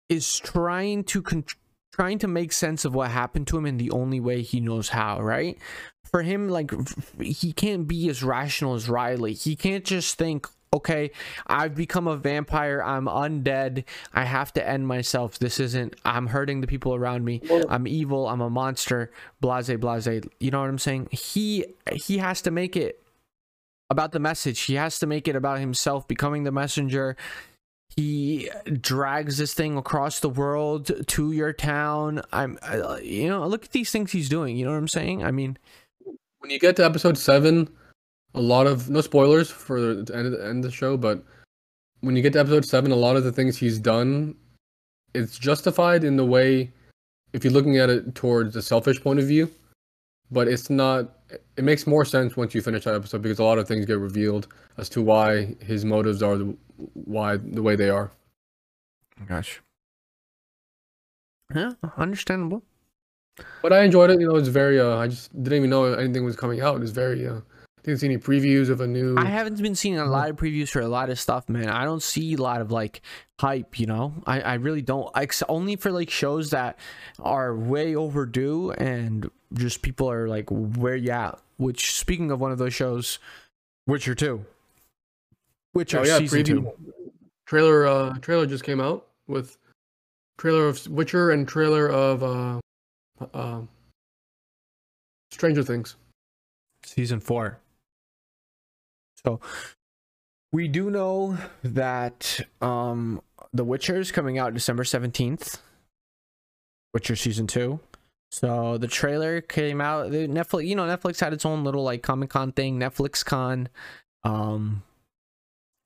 is 0.09 0.39
trying 0.39 1.05
to 1.05 1.23
con- 1.23 1.45
trying 1.93 2.19
to 2.19 2.29
make 2.29 2.53
sense 2.53 2.85
of 2.85 2.95
what 2.95 3.11
happened 3.11 3.47
to 3.47 3.57
him 3.57 3.67
in 3.67 3.79
the 3.79 3.91
only 3.91 4.21
way 4.21 4.43
he 4.43 4.61
knows 4.61 4.91
how, 4.91 5.21
right? 5.21 5.59
For 6.05 6.23
him 6.23 6.49
like 6.49 6.73
he 7.21 7.53
can't 7.53 7.89
be 7.89 8.09
as 8.09 8.23
rational 8.23 8.75
as 8.75 8.89
Riley. 8.89 9.33
He 9.33 9.57
can't 9.57 9.85
just 9.85 10.19
think, 10.19 10.47
"Okay, 10.73 11.11
I've 11.47 11.75
become 11.75 12.07
a 12.07 12.17
vampire. 12.17 12.83
I'm 12.83 13.07
undead. 13.07 13.85
I 14.15 14.25
have 14.25 14.53
to 14.55 14.67
end 14.67 14.87
myself. 14.87 15.39
This 15.39 15.59
isn't 15.59 15.97
I'm 16.05 16.29
hurting 16.29 16.61
the 16.61 16.67
people 16.67 16.95
around 16.95 17.25
me. 17.25 17.43
I'm 17.69 17.87
evil. 17.87 18.29
I'm 18.29 18.41
a 18.41 18.51
monster." 18.51 19.11
Blase 19.41 19.77
blase. 19.77 20.23
You 20.39 20.51
know 20.51 20.61
what 20.61 20.69
I'm 20.69 20.79
saying? 20.79 21.09
He 21.11 21.67
he 21.93 22.19
has 22.19 22.41
to 22.43 22.51
make 22.51 22.77
it 22.77 23.03
about 23.91 24.13
the 24.13 24.21
message. 24.21 24.61
He 24.61 24.75
has 24.75 24.99
to 25.01 25.07
make 25.07 25.27
it 25.27 25.37
about 25.37 25.59
himself 25.59 26.07
becoming 26.07 26.45
the 26.45 26.53
messenger. 26.53 27.17
He 27.97 28.49
drags 28.81 29.37
this 29.39 29.53
thing 29.53 29.77
across 29.77 30.21
the 30.21 30.29
world 30.29 30.91
to 31.09 31.33
your 31.33 31.53
town. 31.53 32.23
I'm, 32.33 32.57
uh, 32.63 32.99
you 33.03 33.29
know, 33.29 33.45
look 33.49 33.65
at 33.65 33.73
these 33.73 33.91
things 33.91 34.13
he's 34.13 34.29
doing. 34.29 34.57
You 34.57 34.65
know 34.65 34.71
what 34.71 34.79
I'm 34.79 34.89
saying? 34.89 35.25
I 35.25 35.33
mean, 35.33 35.59
when 36.39 36.51
you 36.51 36.61
get 36.61 36.77
to 36.77 36.85
episode 36.85 37.19
seven, 37.19 37.69
a 38.35 38.41
lot 38.41 38.67
of 38.67 38.91
no 38.91 39.01
spoilers 39.01 39.51
for 39.51 39.81
the 39.81 40.17
end 40.17 40.27
of 40.27 40.33
the, 40.33 40.47
end 40.47 40.65
of 40.65 40.71
the 40.71 40.77
show, 40.77 40.97
but 40.97 41.23
when 42.01 42.17
you 42.17 42.23
get 42.23 42.33
to 42.35 42.41
episode 42.41 42.65
seven, 42.65 42.93
a 42.93 42.97
lot 42.97 43.17
of 43.17 43.25
the 43.25 43.33
things 43.33 43.57
he's 43.57 43.79
done, 43.79 44.35
it's 45.15 45.39
justified 45.39 46.05
in 46.05 46.17
the 46.17 46.25
way, 46.25 46.71
if 47.33 47.45
you're 47.45 47.53
looking 47.53 47.79
at 47.79 47.91
it 47.91 48.15
towards 48.15 48.57
a 48.57 48.63
selfish 48.63 49.03
point 49.03 49.19
of 49.19 49.27
view, 49.27 49.51
but 50.31 50.49
it's 50.49 50.71
not. 50.71 51.17
It 51.57 51.65
makes 51.65 51.87
more 51.87 52.05
sense 52.05 52.37
once 52.37 52.55
you 52.55 52.63
finish 52.63 52.85
that 52.85 52.95
episode 52.95 53.23
because 53.23 53.39
a 53.39 53.45
lot 53.45 53.59
of 53.59 53.69
things 53.69 53.87
get 53.87 53.99
revealed 53.99 54.49
as 54.79 54.89
to 54.91 55.03
why 55.03 55.55
his 55.61 55.85
motives 55.85 56.23
are 56.23 56.37
the 56.37 56.57
why 56.95 57.37
the 57.37 57.63
way 57.63 57.77
they 57.77 57.91
are. 57.91 58.11
gosh, 59.29 59.61
yeah, 61.55 61.73
understandable. 61.97 62.63
But 63.63 63.73
I 63.73 63.83
enjoyed 63.83 64.11
it. 64.11 64.21
You 64.21 64.29
know, 64.29 64.37
it's 64.37 64.49
very. 64.49 64.79
Uh, 64.81 64.97
I 64.97 65.09
just 65.09 65.33
didn't 65.43 65.59
even 65.59 65.71
know 65.71 65.85
anything 65.85 66.25
was 66.25 66.37
coming 66.37 66.61
out. 66.61 66.81
It's 66.83 66.91
very. 66.91 67.27
Uh, 67.27 67.41
didn't 67.83 68.01
see 68.01 68.07
any 68.07 68.19
previews 68.19 68.69
of 68.69 68.81
a 68.81 68.87
new. 68.87 69.17
I 69.17 69.25
haven't 69.25 69.61
been 69.63 69.75
seeing 69.75 69.99
a 69.99 70.05
lot 70.05 70.29
of 70.31 70.37
previews 70.37 70.69
for 70.71 70.81
a 70.81 70.89
lot 70.89 71.09
of 71.11 71.19
stuff, 71.19 71.49
man. 71.49 71.69
I 71.69 71.85
don't 71.85 72.03
see 72.03 72.35
a 72.35 72.37
lot 72.37 72.61
of 72.61 72.71
like 72.71 73.01
hype, 73.41 73.79
you 73.81 73.87
know. 73.87 74.15
I 74.27 74.41
I 74.41 74.55
really 74.55 74.83
don't. 74.83 75.11
Ex- 75.17 75.43
only 75.49 75.77
for 75.77 75.91
like 75.91 76.11
shows 76.11 76.51
that 76.51 76.79
are 77.19 77.55
way 77.55 77.95
overdue 77.95 78.73
and 78.73 79.31
just 79.55 79.83
people 79.83 80.11
are 80.11 80.29
like, 80.29 80.49
where 80.51 80.95
you 80.97 81.11
at? 81.11 81.39
Which 81.57 81.93
speaking 81.95 82.31
of 82.31 82.41
one 82.41 82.53
of 82.53 82.59
those 82.59 82.75
shows, 82.75 83.19
Witcher 83.87 84.15
two. 84.15 84.45
Witcher 85.75 86.01
Oh 86.01 86.05
yeah, 86.05 86.19
season 86.19 86.41
preview 86.41 86.47
two. 86.47 86.73
trailer. 87.47 87.87
Uh, 87.87 88.15
trailer 88.19 88.47
just 88.47 88.65
came 88.65 88.81
out 88.81 89.07
with 89.27 89.57
trailer 90.39 90.67
of 90.69 90.87
Witcher 90.89 91.31
and 91.31 91.47
trailer 91.47 91.89
of 91.89 92.23
uh, 92.23 92.61
uh, 93.35 93.61
Stranger 95.31 95.63
Things. 95.63 95.97
season 96.85 97.21
four. 97.21 97.59
So 99.25 99.41
we 100.53 100.69
do 100.69 100.91
know 100.91 101.39
that 101.63 102.41
um 102.61 103.23
The 103.53 103.65
Witcher 103.65 103.99
is 103.99 104.13
coming 104.13 104.39
out 104.39 104.55
December 104.55 104.85
17th. 104.85 105.59
Witcher 106.93 107.17
season 107.17 107.47
2. 107.47 107.79
So 108.33 108.79
the 108.79 108.89
trailer 108.89 109.41
came 109.41 109.81
out 109.81 110.11
Netflix, 110.11 110.67
you 110.67 110.77
know, 110.77 110.85
Netflix 110.87 111.21
had 111.21 111.33
its 111.33 111.45
own 111.45 111.65
little 111.65 111.83
like 111.83 112.03
Comic-Con 112.03 112.53
thing, 112.53 112.79
Netflix 112.79 113.25
Con. 113.25 113.69
Um 114.25 114.83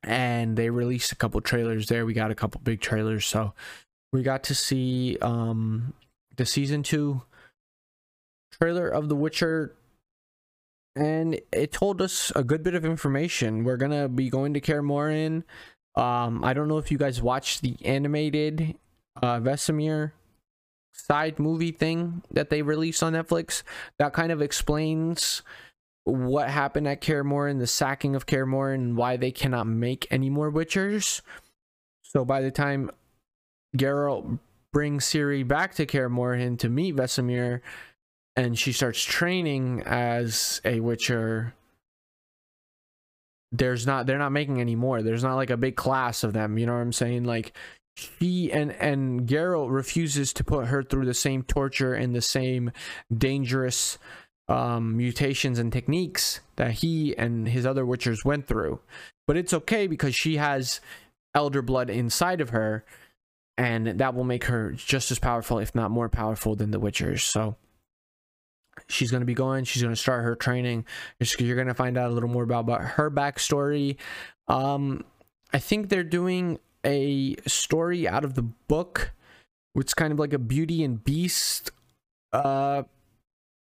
and 0.02 0.56
they 0.56 0.68
released 0.68 1.12
a 1.12 1.16
couple 1.16 1.40
trailers 1.40 1.86
there. 1.86 2.04
We 2.04 2.12
got 2.12 2.30
a 2.30 2.34
couple 2.34 2.60
big 2.62 2.82
trailers, 2.82 3.24
so 3.24 3.54
we 4.12 4.22
got 4.22 4.44
to 4.44 4.54
see 4.54 5.16
um 5.22 5.94
the 6.36 6.46
season 6.46 6.82
2 6.82 7.22
trailer 8.60 8.88
of 8.88 9.08
The 9.08 9.16
Witcher 9.16 9.74
and 10.96 11.40
it 11.52 11.72
told 11.72 12.00
us 12.00 12.32
a 12.36 12.44
good 12.44 12.62
bit 12.62 12.74
of 12.74 12.84
information. 12.84 13.64
We're 13.64 13.76
gonna 13.76 14.08
be 14.08 14.30
going 14.30 14.54
to 14.54 14.60
Kaer 14.60 14.82
Morhen. 14.82 15.42
Um, 16.00 16.44
I 16.44 16.54
don't 16.54 16.68
know 16.68 16.78
if 16.78 16.90
you 16.90 16.98
guys 16.98 17.22
watched 17.22 17.62
the 17.62 17.76
animated 17.84 18.76
uh, 19.22 19.38
Vesemir 19.40 20.12
side 20.92 21.38
movie 21.38 21.72
thing 21.72 22.22
that 22.30 22.50
they 22.50 22.62
released 22.62 23.02
on 23.02 23.12
Netflix. 23.12 23.62
That 23.98 24.12
kind 24.12 24.32
of 24.32 24.40
explains 24.40 25.42
what 26.04 26.50
happened 26.50 26.86
at 26.86 27.00
Kaer 27.00 27.24
Morhen, 27.24 27.58
the 27.58 27.66
sacking 27.66 28.14
of 28.14 28.26
Kaer 28.26 28.46
Morhen, 28.46 28.74
and 28.74 28.96
why 28.96 29.16
they 29.16 29.30
cannot 29.30 29.66
make 29.66 30.06
any 30.10 30.30
more 30.30 30.52
Witchers. 30.52 31.22
So 32.02 32.24
by 32.24 32.42
the 32.42 32.50
time 32.50 32.90
Geralt 33.76 34.38
brings 34.72 35.06
Ciri 35.06 35.46
back 35.46 35.74
to 35.76 35.86
Kaer 35.86 36.10
Morhen 36.10 36.58
to 36.58 36.68
meet 36.68 36.96
Vesemir, 36.96 37.60
and 38.36 38.58
she 38.58 38.72
starts 38.72 39.02
training 39.02 39.82
as 39.86 40.60
a 40.64 40.80
witcher. 40.80 41.54
There's 43.52 43.86
not 43.86 44.06
they're 44.06 44.18
not 44.18 44.32
making 44.32 44.60
any 44.60 44.74
more. 44.74 45.02
There's 45.02 45.22
not 45.22 45.36
like 45.36 45.50
a 45.50 45.56
big 45.56 45.76
class 45.76 46.24
of 46.24 46.32
them 46.32 46.58
you 46.58 46.66
know 46.66 46.72
what 46.72 46.80
i'm 46.80 46.92
saying? 46.92 47.24
Like 47.24 47.56
she 47.96 48.50
and 48.52 48.72
and 48.72 49.28
Geralt 49.28 49.70
refuses 49.70 50.32
to 50.34 50.44
put 50.44 50.66
her 50.66 50.82
through 50.82 51.06
the 51.06 51.14
same 51.14 51.44
torture 51.44 51.94
and 51.94 52.14
the 52.14 52.22
same 52.22 52.72
dangerous 53.16 53.98
um 54.48 54.96
mutations 54.96 55.58
and 55.58 55.72
techniques 55.72 56.40
that 56.56 56.72
he 56.72 57.16
and 57.16 57.48
his 57.48 57.64
other 57.64 57.84
witchers 57.84 58.24
went 58.24 58.46
through. 58.48 58.80
But 59.26 59.36
it's 59.36 59.54
okay 59.54 59.86
because 59.86 60.14
she 60.14 60.36
has 60.36 60.80
elder 61.34 61.62
blood 61.62 61.88
inside 61.90 62.40
of 62.40 62.50
her 62.50 62.84
and 63.56 63.86
that 63.86 64.14
will 64.14 64.24
make 64.24 64.44
her 64.44 64.72
just 64.72 65.12
as 65.12 65.20
powerful 65.20 65.60
if 65.60 65.74
not 65.74 65.92
more 65.92 66.08
powerful 66.08 66.56
than 66.56 66.72
the 66.72 66.80
witchers. 66.80 67.20
So 67.20 67.54
she's 68.88 69.10
going 69.10 69.20
to 69.20 69.26
be 69.26 69.34
going 69.34 69.64
she's 69.64 69.82
going 69.82 69.94
to 69.94 70.00
start 70.00 70.24
her 70.24 70.34
training. 70.34 70.84
You're, 71.38 71.56
going 71.56 71.68
to 71.68 71.74
find 71.74 71.96
out 71.96 72.10
a 72.10 72.14
little 72.14 72.28
more 72.28 72.42
about, 72.42 72.60
about 72.60 72.82
her 72.82 73.10
backstory. 73.10 73.96
Um 74.48 75.04
i 75.52 75.58
think 75.58 75.88
they're 75.88 76.02
doing 76.02 76.58
a 76.84 77.36
story 77.46 78.08
out 78.08 78.24
of 78.24 78.34
the 78.34 78.42
book 78.42 79.12
which 79.72 79.94
kind 79.94 80.12
of 80.12 80.18
like 80.18 80.32
a 80.32 80.38
beauty 80.38 80.82
and 80.82 81.02
beast 81.04 81.70
uh 82.32 82.82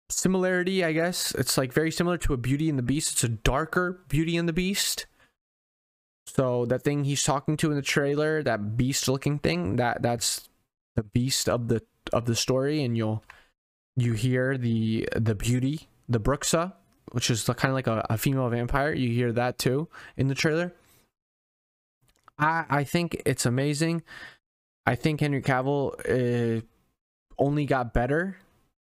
similarity 0.09 0.85
i 0.85 0.93
guess. 0.93 1.33
It's 1.35 1.57
like 1.57 1.73
very 1.73 1.91
similar 1.91 2.19
to 2.19 2.35
a 2.35 2.37
beauty 2.37 2.69
and 2.69 2.79
the 2.79 2.83
beast. 2.83 3.13
It's 3.13 3.25
a 3.25 3.29
darker 3.29 4.01
beauty 4.09 4.37
and 4.37 4.49
the 4.49 4.53
beast. 4.53 5.07
So 6.27 6.65
that 6.67 6.83
thing 6.83 7.05
he's 7.05 7.23
talking 7.23 7.57
to 7.59 7.71
in 7.71 7.77
the 7.77 7.83
trailer, 7.83 8.43
that 8.43 8.77
beast 8.77 9.09
looking 9.09 9.39
thing, 9.39 9.77
that 9.77 10.03
that's 10.03 10.49
the 10.97 11.03
beast 11.03 11.49
of 11.49 11.69
the 11.69 11.83
of 12.13 12.27
the 12.27 12.35
story, 12.35 12.83
and 12.83 12.97
you'll 12.97 13.23
you 13.97 14.13
hear 14.13 14.57
the 14.57 15.09
the 15.17 15.35
beauty, 15.35 15.89
the 16.09 16.21
Bruxa, 16.21 16.73
which 17.13 17.31
is 17.31 17.45
kind 17.45 17.71
of 17.71 17.75
like 17.75 17.87
a, 17.87 18.05
a 18.11 18.19
female 18.19 18.49
vampire. 18.49 18.93
You 18.93 19.11
hear 19.11 19.33
that 19.33 19.59
too 19.59 19.89
in 20.17 20.29
the 20.29 20.35
trailer. 20.35 20.73
I 22.39 22.65
I 22.69 22.85
think 22.85 23.23
it's 23.25 23.47
amazing. 23.47 24.03
I 24.87 24.97
think 24.97 25.21
Henry 25.21 25.43
Cavill 25.43 26.59
uh, 26.59 26.61
only 27.39 27.65
got 27.67 27.95
better. 27.95 28.37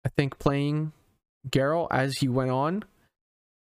I 0.06 0.10
think 0.10 0.38
playing 0.40 0.92
Geralt 1.50 1.88
as 1.92 2.18
he 2.18 2.28
went 2.28 2.52
on. 2.52 2.84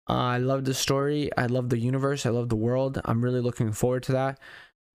Uh, 0.09 0.13
I 0.13 0.37
love 0.37 0.65
the 0.65 0.73
story. 0.73 1.29
I 1.37 1.45
love 1.45 1.69
the 1.69 1.79
universe. 1.79 2.25
I 2.25 2.29
love 2.29 2.49
the 2.49 2.55
world. 2.55 2.99
I'm 3.05 3.23
really 3.23 3.41
looking 3.41 3.71
forward 3.71 4.03
to 4.03 4.11
that. 4.13 4.39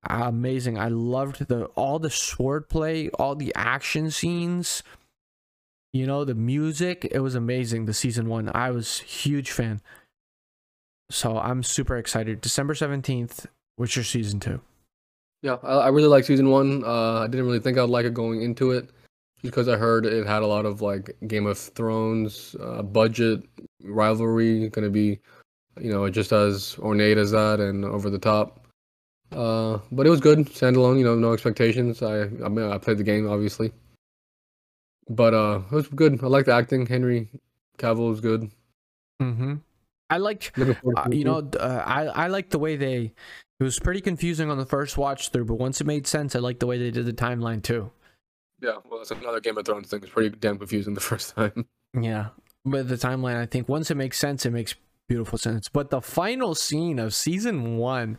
Amazing. 0.08 0.78
I 0.78 0.88
loved 0.88 1.48
the 1.48 1.64
all 1.74 1.98
the 1.98 2.10
sword 2.10 2.68
play, 2.68 3.08
all 3.10 3.34
the 3.34 3.52
action 3.56 4.10
scenes. 4.10 4.82
You 5.92 6.06
know, 6.06 6.24
the 6.24 6.34
music. 6.34 7.06
It 7.10 7.20
was 7.20 7.34
amazing. 7.34 7.86
The 7.86 7.94
season 7.94 8.28
one. 8.28 8.50
I 8.54 8.70
was 8.70 8.98
huge 9.00 9.50
fan. 9.50 9.80
So 11.10 11.38
I'm 11.38 11.62
super 11.62 11.96
excited. 11.96 12.40
December 12.40 12.74
17th, 12.74 13.46
Witcher 13.78 14.04
season 14.04 14.40
two. 14.40 14.60
Yeah, 15.42 15.56
I, 15.62 15.74
I 15.74 15.88
really 15.88 16.08
like 16.08 16.24
season 16.24 16.50
one. 16.50 16.82
Uh, 16.84 17.20
I 17.20 17.28
didn't 17.28 17.46
really 17.46 17.60
think 17.60 17.78
I'd 17.78 17.88
like 17.88 18.06
it 18.06 18.14
going 18.14 18.42
into 18.42 18.72
it 18.72 18.90
because 19.42 19.68
I 19.68 19.76
heard 19.76 20.06
it 20.06 20.26
had 20.26 20.42
a 20.42 20.46
lot 20.46 20.66
of 20.66 20.82
like 20.82 21.16
Game 21.26 21.46
of 21.46 21.58
Thrones 21.58 22.56
uh, 22.60 22.82
budget 22.82 23.44
rivalry, 23.84 24.68
going 24.70 24.84
to 24.84 24.90
be, 24.90 25.20
you 25.80 25.92
know, 25.92 26.08
just 26.10 26.32
as 26.32 26.76
ornate 26.80 27.18
as 27.18 27.30
that 27.30 27.60
and 27.60 27.84
over 27.84 28.10
the 28.10 28.18
top. 28.18 28.66
Uh, 29.32 29.78
but 29.92 30.06
it 30.06 30.10
was 30.10 30.20
good, 30.20 30.38
standalone. 30.46 30.98
You 30.98 31.04
know, 31.04 31.14
no 31.14 31.32
expectations. 31.32 32.02
I 32.02 32.22
I 32.22 32.48
mean, 32.48 32.70
I 32.70 32.78
played 32.78 32.98
the 32.98 33.04
game 33.04 33.28
obviously, 33.28 33.72
but 35.08 35.34
uh, 35.34 35.62
it 35.70 35.74
was 35.74 35.88
good. 35.88 36.22
I 36.22 36.26
like 36.26 36.46
the 36.46 36.52
acting. 36.52 36.86
Henry 36.86 37.28
Cavill 37.78 38.10
was 38.10 38.20
good. 38.20 38.50
Mm-hmm. 39.20 39.54
I 40.08 40.18
like, 40.18 40.52
uh, 40.58 40.74
you 41.10 41.24
know, 41.24 41.48
uh, 41.58 41.82
I 41.84 42.06
I 42.06 42.26
like 42.28 42.50
the 42.50 42.58
way 42.58 42.76
they. 42.76 43.12
It 43.58 43.64
was 43.64 43.78
pretty 43.78 44.00
confusing 44.00 44.50
on 44.50 44.58
the 44.58 44.66
first 44.66 44.98
watch 44.98 45.30
through, 45.30 45.46
but 45.46 45.54
once 45.54 45.80
it 45.80 45.86
made 45.86 46.06
sense, 46.06 46.36
I 46.36 46.40
like 46.40 46.58
the 46.58 46.66
way 46.66 46.78
they 46.78 46.90
did 46.90 47.06
the 47.06 47.12
timeline 47.12 47.62
too. 47.62 47.90
Yeah, 48.60 48.76
well, 48.88 48.98
that's 48.98 49.10
another 49.10 49.40
Game 49.40 49.56
of 49.56 49.64
Thrones 49.64 49.88
thing. 49.88 50.02
It's 50.02 50.12
pretty 50.12 50.36
damn 50.36 50.58
confusing 50.58 50.94
the 50.94 51.00
first 51.12 51.34
time. 51.34 51.66
Yeah, 51.98 52.28
but 52.64 52.88
the 52.88 52.96
timeline, 52.96 53.36
I 53.36 53.46
think, 53.46 53.68
once 53.68 53.90
it 53.90 53.96
makes 53.96 54.18
sense, 54.18 54.46
it 54.46 54.50
makes 54.50 54.74
beautiful 55.08 55.38
sense. 55.38 55.68
But 55.68 55.90
the 55.90 56.00
final 56.00 56.54
scene 56.54 56.98
of 56.98 57.14
season 57.14 57.78
one 57.78 58.18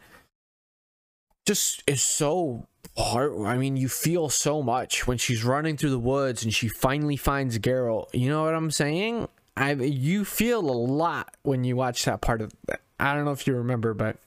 just 1.47 1.81
is 1.87 2.03
so 2.03 2.67
hard. 2.97 3.33
I 3.45 3.57
mean, 3.57 3.77
you 3.77 3.89
feel 3.89 4.29
so 4.29 4.61
much 4.61 5.07
when 5.07 5.17
she's 5.17 5.43
running 5.43 5.77
through 5.77 5.91
the 5.91 5.99
woods 5.99 6.43
and 6.43 6.53
she 6.53 6.67
finally 6.67 7.15
finds 7.15 7.57
Geralt. 7.57 8.09
You 8.13 8.29
know 8.29 8.43
what 8.43 8.53
I'm 8.53 8.69
saying? 8.69 9.27
I 9.55 9.71
you 9.73 10.25
feel 10.25 10.59
a 10.59 10.71
lot 10.71 11.35
when 11.41 11.63
you 11.63 11.75
watch 11.75 12.05
that 12.05 12.21
part 12.21 12.41
of. 12.41 12.53
I 12.99 13.15
don't 13.15 13.25
know 13.25 13.31
if 13.31 13.47
you 13.47 13.55
remember, 13.55 13.93
but 13.93 14.17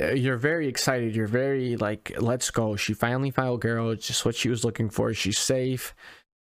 uh, 0.00 0.12
you're 0.12 0.36
very 0.36 0.68
excited. 0.68 1.14
You're 1.14 1.26
very 1.26 1.76
like, 1.76 2.12
let's 2.18 2.50
go. 2.50 2.76
She 2.76 2.92
finally 2.92 3.30
found 3.30 3.62
Geralt. 3.62 3.94
It's 3.94 4.06
just 4.06 4.24
what 4.24 4.34
she 4.34 4.48
was 4.48 4.64
looking 4.64 4.90
for. 4.90 5.14
She's 5.14 5.38
safe. 5.38 5.94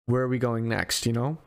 Where 0.07 0.22
are 0.22 0.29
we 0.29 0.39
going 0.39 0.68
next? 0.68 1.07
You 1.07 1.12
know. 1.12 1.39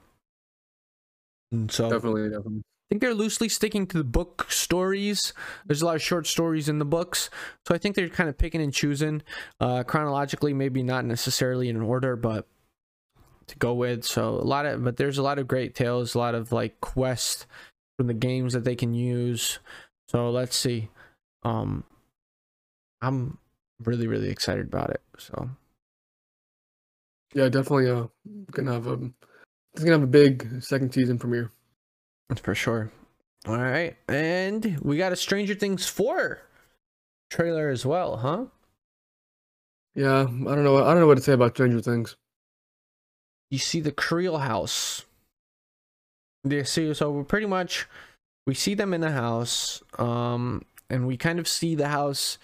And 1.51 1.71
so 1.71 1.89
definitely, 1.89 2.29
definitely. 2.29 2.63
Think 2.91 2.99
they're 2.99 3.13
loosely 3.13 3.47
sticking 3.47 3.87
to 3.87 3.97
the 3.97 4.03
book 4.03 4.47
stories. 4.49 5.31
There's 5.65 5.81
a 5.81 5.85
lot 5.85 5.95
of 5.95 6.01
short 6.01 6.27
stories 6.27 6.67
in 6.67 6.77
the 6.77 6.83
books, 6.83 7.29
so 7.65 7.73
I 7.73 7.77
think 7.77 7.95
they're 7.95 8.09
kind 8.09 8.27
of 8.27 8.37
picking 8.37 8.61
and 8.61 8.73
choosing 8.73 9.21
uh, 9.61 9.83
chronologically, 9.83 10.53
maybe 10.53 10.83
not 10.83 11.05
necessarily 11.05 11.69
in 11.69 11.81
order, 11.81 12.17
but 12.17 12.49
to 13.47 13.57
go 13.57 13.73
with. 13.73 14.03
So 14.03 14.31
a 14.31 14.43
lot 14.43 14.65
of, 14.65 14.83
but 14.83 14.97
there's 14.97 15.17
a 15.17 15.23
lot 15.23 15.39
of 15.39 15.47
great 15.47 15.73
tales, 15.73 16.15
a 16.15 16.17
lot 16.17 16.35
of 16.35 16.51
like 16.51 16.81
quests 16.81 17.45
from 17.95 18.07
the 18.07 18.13
games 18.13 18.51
that 18.51 18.65
they 18.65 18.75
can 18.75 18.93
use. 18.93 19.59
So 20.09 20.29
let's 20.29 20.57
see. 20.57 20.89
Um, 21.43 21.85
I'm 23.01 23.37
really 23.81 24.07
really 24.07 24.29
excited 24.29 24.65
about 24.65 24.89
it. 24.89 25.01
So 25.17 25.49
yeah, 27.33 27.47
definitely. 27.47 27.89
Uh, 27.89 28.07
gonna 28.51 28.73
have 28.73 28.87
a 28.87 28.99
it's 29.73 29.81
gonna 29.81 29.93
have 29.93 30.03
a 30.03 30.07
big 30.07 30.61
second 30.61 30.93
season 30.93 31.17
premiere. 31.17 31.51
For 32.39 32.55
sure. 32.55 32.91
All 33.47 33.57
right, 33.57 33.95
and 34.07 34.77
we 34.81 34.97
got 34.97 35.11
a 35.11 35.15
Stranger 35.15 35.55
Things 35.55 35.87
four 35.87 36.41
trailer 37.31 37.69
as 37.69 37.85
well, 37.85 38.17
huh? 38.17 38.45
Yeah, 39.95 40.21
I 40.21 40.25
don't 40.25 40.63
know. 40.63 40.77
I 40.77 40.91
don't 40.91 40.99
know 40.99 41.07
what 41.07 41.17
to 41.17 41.23
say 41.23 41.33
about 41.33 41.55
Stranger 41.55 41.81
Things. 41.81 42.15
You 43.49 43.57
see 43.57 43.79
the 43.79 43.91
Creel 43.91 44.37
house. 44.37 45.05
They 46.43 46.63
see 46.63 46.93
so 46.93 47.11
we're 47.11 47.23
pretty 47.23 47.47
much 47.47 47.87
we 48.45 48.53
see 48.53 48.73
them 48.75 48.93
in 48.93 49.01
the 49.01 49.11
house, 49.11 49.81
um, 49.97 50.63
and 50.89 51.07
we 51.07 51.17
kind 51.17 51.39
of 51.39 51.47
see 51.47 51.75
the 51.75 51.89
house 51.89 52.37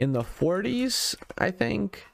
in 0.00 0.12
the 0.12 0.22
40s, 0.22 1.14
I 1.38 1.50
think. 1.50 2.06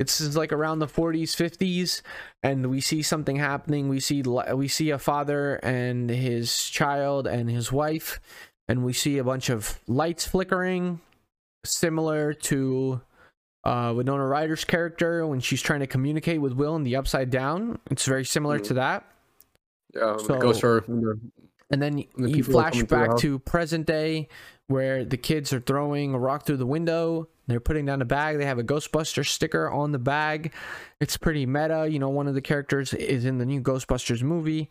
It's 0.00 0.34
like 0.34 0.50
around 0.50 0.78
the 0.78 0.86
40s, 0.86 1.36
50s, 1.36 2.00
and 2.42 2.70
we 2.70 2.80
see 2.80 3.02
something 3.02 3.36
happening. 3.36 3.90
We 3.90 4.00
see 4.00 4.22
we 4.54 4.66
see 4.66 4.88
a 4.88 4.98
father 4.98 5.56
and 5.56 6.08
his 6.08 6.70
child 6.70 7.26
and 7.26 7.50
his 7.50 7.70
wife, 7.70 8.18
and 8.66 8.82
we 8.82 8.94
see 8.94 9.18
a 9.18 9.24
bunch 9.24 9.50
of 9.50 9.78
lights 9.86 10.26
flickering, 10.26 11.02
similar 11.66 12.32
to 12.32 13.02
uh, 13.64 13.92
Winona 13.94 14.26
Ryder's 14.26 14.64
character 14.64 15.26
when 15.26 15.40
she's 15.40 15.60
trying 15.60 15.80
to 15.80 15.86
communicate 15.86 16.40
with 16.40 16.54
Will 16.54 16.76
in 16.76 16.82
the 16.82 16.96
Upside 16.96 17.28
Down. 17.28 17.78
It's 17.90 18.06
very 18.06 18.24
similar 18.24 18.56
mm-hmm. 18.56 18.68
to 18.68 18.74
that. 18.74 19.04
Yeah, 19.94 20.16
so, 20.16 20.34
it 20.34 20.40
goes 20.40 20.60
for. 20.60 20.82
And 21.72 21.80
then 21.80 22.04
the 22.16 22.30
you 22.30 22.42
flash 22.42 22.82
back 22.84 23.18
to 23.18 23.38
present 23.38 23.86
day 23.86 24.28
where 24.70 25.04
the 25.04 25.16
kids 25.16 25.52
are 25.52 25.58
throwing 25.58 26.14
a 26.14 26.18
rock 26.18 26.46
through 26.46 26.56
the 26.56 26.66
window. 26.66 27.28
They're 27.48 27.58
putting 27.58 27.86
down 27.86 28.00
a 28.00 28.04
bag. 28.04 28.38
They 28.38 28.46
have 28.46 28.60
a 28.60 28.62
Ghostbuster 28.62 29.26
sticker 29.26 29.68
on 29.68 29.90
the 29.90 29.98
bag. 29.98 30.52
It's 31.00 31.16
pretty 31.16 31.44
meta. 31.44 31.88
You 31.90 31.98
know, 31.98 32.08
one 32.08 32.28
of 32.28 32.34
the 32.34 32.40
characters 32.40 32.94
is 32.94 33.24
in 33.24 33.38
the 33.38 33.44
new 33.46 33.60
Ghostbusters 33.60 34.22
movie. 34.22 34.68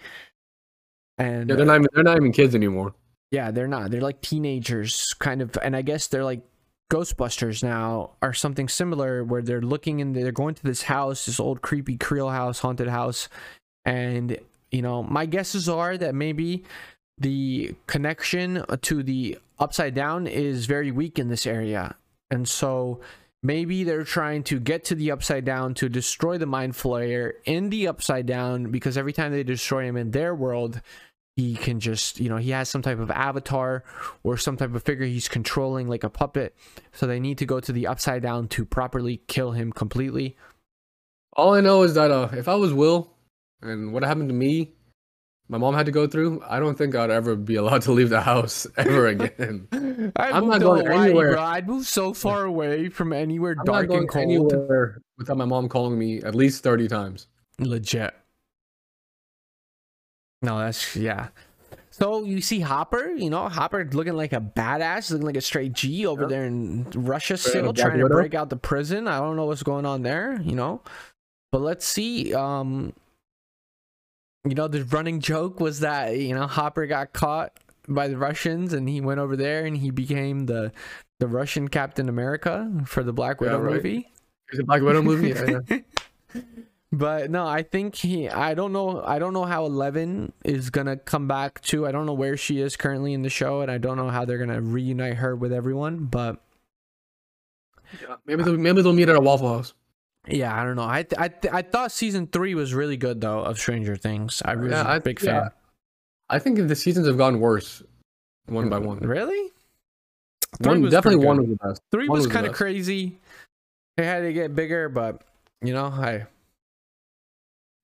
And 1.18 1.50
yeah, 1.50 1.56
they're 1.58 1.66
not 1.66 1.74
uh, 1.74 1.80
even, 1.80 1.88
they're 1.94 2.04
not 2.04 2.16
even 2.16 2.32
kids 2.32 2.56
anymore. 2.56 2.94
Yeah, 3.32 3.52
they're 3.52 3.68
not. 3.68 3.92
They're 3.92 4.00
like 4.00 4.22
teenagers, 4.22 5.14
kind 5.20 5.42
of. 5.42 5.58
And 5.62 5.76
I 5.76 5.82
guess 5.82 6.08
they're 6.08 6.24
like 6.24 6.44
Ghostbusters 6.90 7.62
now, 7.62 8.12
or 8.22 8.34
something 8.34 8.70
similar, 8.70 9.26
where 9.26 9.42
they're 9.42 9.62
looking 9.62 10.00
and 10.00 10.16
they're 10.16 10.32
going 10.32 10.56
to 10.56 10.64
this 10.64 10.84
house, 10.84 11.26
this 11.26 11.42
old 11.42 11.62
creepy 11.62 11.98
Creel 11.98 12.30
house, 12.30 12.60
haunted 12.60 12.88
house, 12.88 13.28
and 13.84 14.38
you 14.72 14.82
know, 14.82 15.04
my 15.04 15.26
guesses 15.26 15.68
are 15.68 15.98
that 15.98 16.16
maybe 16.16 16.64
the 17.18 17.76
connection 17.86 18.64
to 18.82 19.04
the 19.04 19.38
upside 19.60 19.94
down 19.94 20.28
is 20.28 20.66
very 20.66 20.92
weak 20.92 21.20
in 21.20 21.28
this 21.28 21.46
area. 21.46 21.96
And 22.32 22.48
so 22.48 23.02
maybe 23.42 23.84
they're 23.84 24.04
trying 24.04 24.44
to 24.44 24.60
get 24.60 24.86
to 24.86 24.96
the 24.96 25.12
upside 25.12 25.46
down 25.46 25.74
to 25.76 25.90
destroy 25.90 26.38
the 26.38 26.46
mind 26.46 26.74
flayer 26.74 27.34
in 27.46 27.70
the 27.70 27.88
upside 27.88 28.26
down 28.26 28.72
because 28.72 28.98
every 28.98 29.14
time 29.14 29.32
they 29.32 29.44
destroy 29.44 29.86
him 29.86 29.98
in 29.98 30.12
their 30.12 30.36
world, 30.36 30.82
he 31.36 31.56
can 31.56 31.80
just, 31.80 32.20
you 32.20 32.28
know, 32.30 32.38
he 32.38 32.50
has 32.52 32.70
some 32.70 32.82
type 32.82 33.00
of 33.00 33.10
avatar 33.12 33.84
or 34.24 34.38
some 34.38 34.58
type 34.58 34.76
of 34.76 34.84
figure 34.84 35.06
he's 35.06 35.30
controlling 35.30 35.88
like 35.88 36.04
a 36.04 36.10
puppet. 36.10 36.56
So 36.92 37.08
they 37.08 37.20
need 37.20 37.38
to 37.38 37.46
go 37.46 37.60
to 37.60 37.72
the 37.72 37.88
upside 37.88 38.22
down 38.22 38.50
to 38.50 38.66
properly 38.66 39.22
kill 39.28 39.52
him 39.52 39.72
completely. 39.72 40.36
All 41.34 41.54
I 41.54 41.62
know 41.62 41.84
is 41.84 41.94
that 41.94 42.12
uh, 42.12 42.30
if 42.34 42.48
I 42.48 42.56
was 42.56 42.74
Will 42.74 43.14
and 43.62 43.94
what 43.94 44.04
happened 44.04 44.30
to 44.30 44.36
me 44.36 44.74
my 45.50 45.58
mom 45.58 45.74
had 45.74 45.88
to 45.88 45.92
go 45.92 46.06
through, 46.06 46.44
I 46.48 46.60
don't 46.60 46.78
think 46.78 46.96
I'd 46.96 47.10
ever 47.10 47.36
be 47.36 47.56
allowed 47.56 47.82
to 47.84 47.92
leave 47.92 48.10
the 48.10 48.22
house 48.22 48.68
ever 48.78 49.08
again. 49.08 49.68
I 50.16 50.30
am 50.30 50.48
not 50.48 50.62
going 50.62 50.86
Hawaii, 50.86 51.10
anywhere. 51.10 51.34
Bro. 51.34 51.44
I'd 51.44 51.68
move 51.68 51.88
so 51.88 52.14
far 52.14 52.46
away 52.46 52.90
from 52.90 53.12
anywhere 53.12 53.56
I'm 53.60 53.66
dark 53.66 53.90
and 53.90 54.08
cold. 54.08 54.54
Anywhere 54.54 55.02
without 55.18 55.38
my 55.38 55.46
mom 55.46 55.68
calling 55.68 55.98
me 55.98 56.22
at 56.22 56.36
least 56.36 56.64
thirty 56.64 56.88
times. 56.88 57.28
Legit. 57.58 58.14
No, 60.44 60.60
that's 60.60 60.96
yeah. 60.96 61.30
So 61.90 62.24
you 62.24 62.42
see 62.42 62.60
Hopper, 62.62 63.10
you 63.10 63.30
know, 63.30 63.50
Hopper 63.50 63.90
looking 63.92 64.14
like 64.14 64.32
a 64.32 64.40
badass, 64.40 65.12
looking 65.12 65.26
like 65.26 65.36
a 65.36 65.42
straight 65.42 65.74
G 65.74 66.06
over 66.06 66.28
there 66.28 66.46
in 66.46 66.86
Russia 66.92 67.36
still 67.36 67.74
trying 67.74 68.00
to 68.00 68.08
break 68.08 68.36
out 68.36 68.50
the 68.50 68.56
prison. 68.56 69.08
I 69.08 69.20
don't 69.20 69.36
know 69.36 69.46
what's 69.46 69.64
going 69.64 69.86
on 69.86 70.04
there, 70.04 70.40
you 70.42 70.56
know. 70.56 70.82
But 71.52 71.62
let's 71.62 71.86
see. 71.86 72.34
Um 72.36 72.94
you 74.46 74.56
know, 74.56 74.68
the 74.68 74.84
running 74.86 75.20
joke 75.20 75.60
was 75.60 75.82
that, 75.82 76.18
you 76.18 76.34
know, 76.34 76.48
Hopper 76.48 76.86
got 76.86 77.14
caught 77.14 77.54
by 77.88 78.08
the 78.08 78.18
Russians 78.18 78.74
and 78.74 78.88
he 78.88 79.02
went 79.02 79.20
over 79.20 79.36
there 79.36 79.66
and 79.66 79.76
he 79.76 79.92
became 79.92 80.46
the 80.46 80.72
the 81.20 81.28
Russian 81.28 81.68
Captain 81.68 82.08
America 82.08 82.72
for 82.86 83.04
the 83.04 83.12
Black 83.12 83.42
Widow 83.42 83.58
yeah, 83.58 83.66
right. 83.66 83.76
movie. 83.76 84.12
The 84.54 84.64
Black 84.64 84.82
Widow 84.82 85.02
movie. 85.02 85.30
Yeah, 85.30 85.60
yeah. 85.70 86.42
but 86.94 87.30
no, 87.30 87.46
I 87.46 87.64
think 87.64 87.96
he. 87.96 88.30
I 88.30 88.54
don't 88.54 88.72
know. 88.72 89.04
I 89.04 89.20
don't 89.20 89.34
know 89.34 89.44
how 89.44 89.66
Eleven 89.66 90.32
is 90.46 90.70
gonna 90.70 90.96
come 90.96 91.28
back 91.28 91.62
to. 91.64 91.86
I 91.86 91.92
don't 91.92 92.06
know 92.06 92.14
where 92.14 92.38
she 92.38 92.62
is 92.62 92.78
currently 92.78 93.14
in 93.14 93.22
the 93.22 93.30
show, 93.30 93.60
and 93.62 93.70
I 93.70 93.78
don't 93.78 93.98
know 93.98 94.10
how 94.10 94.24
they're 94.24 94.38
gonna 94.38 94.62
reunite 94.62 95.16
her 95.16 95.36
with 95.36 95.52
everyone. 95.52 96.06
But 96.06 96.42
Yeah, 98.02 98.16
maybe 98.26 98.44
they'll, 98.44 98.58
maybe 98.58 98.82
they'll 98.82 98.94
meet 98.94 99.10
at 99.10 99.16
a 99.16 99.22
Waffle 99.22 99.50
House. 99.50 99.74
Yeah, 100.30 100.60
I 100.60 100.64
don't 100.64 100.76
know. 100.76 100.88
I 100.88 101.04
th- 101.04 101.20
I 101.20 101.28
th- 101.28 101.54
I 101.54 101.62
thought 101.62 101.92
season 101.92 102.28
three 102.28 102.56
was 102.56 102.74
really 102.74 102.98
good 102.98 103.22
though 103.22 103.40
of 103.40 103.58
Stranger 103.60 103.96
Things. 103.96 104.42
I 104.46 104.56
was 104.56 104.72
Yeah, 104.72 104.84
a 104.84 104.96
I- 104.96 105.00
big 105.00 105.22
yeah. 105.22 105.42
fan. 105.42 105.52
I 106.30 106.40
think 106.40 106.58
the 106.68 106.76
seasons 106.76 107.08
have 107.08 107.18
gone 107.18 107.40
worse, 107.40 107.82
one 108.46 108.70
by 108.70 108.78
one. 108.78 109.00
Really? 109.00 109.52
Three 110.62 110.80
One 110.82 110.90
definitely 110.90 111.26
one 111.26 111.38
was 111.38 111.48
the 111.50 111.56
best. 111.68 111.82
Three 111.92 112.08
one 112.08 112.18
was 112.18 112.28
was 112.28 112.34
kind 112.34 112.46
of 112.46 112.54
crazy. 112.54 113.18
They 113.98 114.06
had 114.06 114.22
to 114.22 114.34
get 114.34 114.56
bigger, 114.56 114.90
but 114.90 115.24
you 115.62 115.74
know, 115.74 115.86
I 115.86 116.26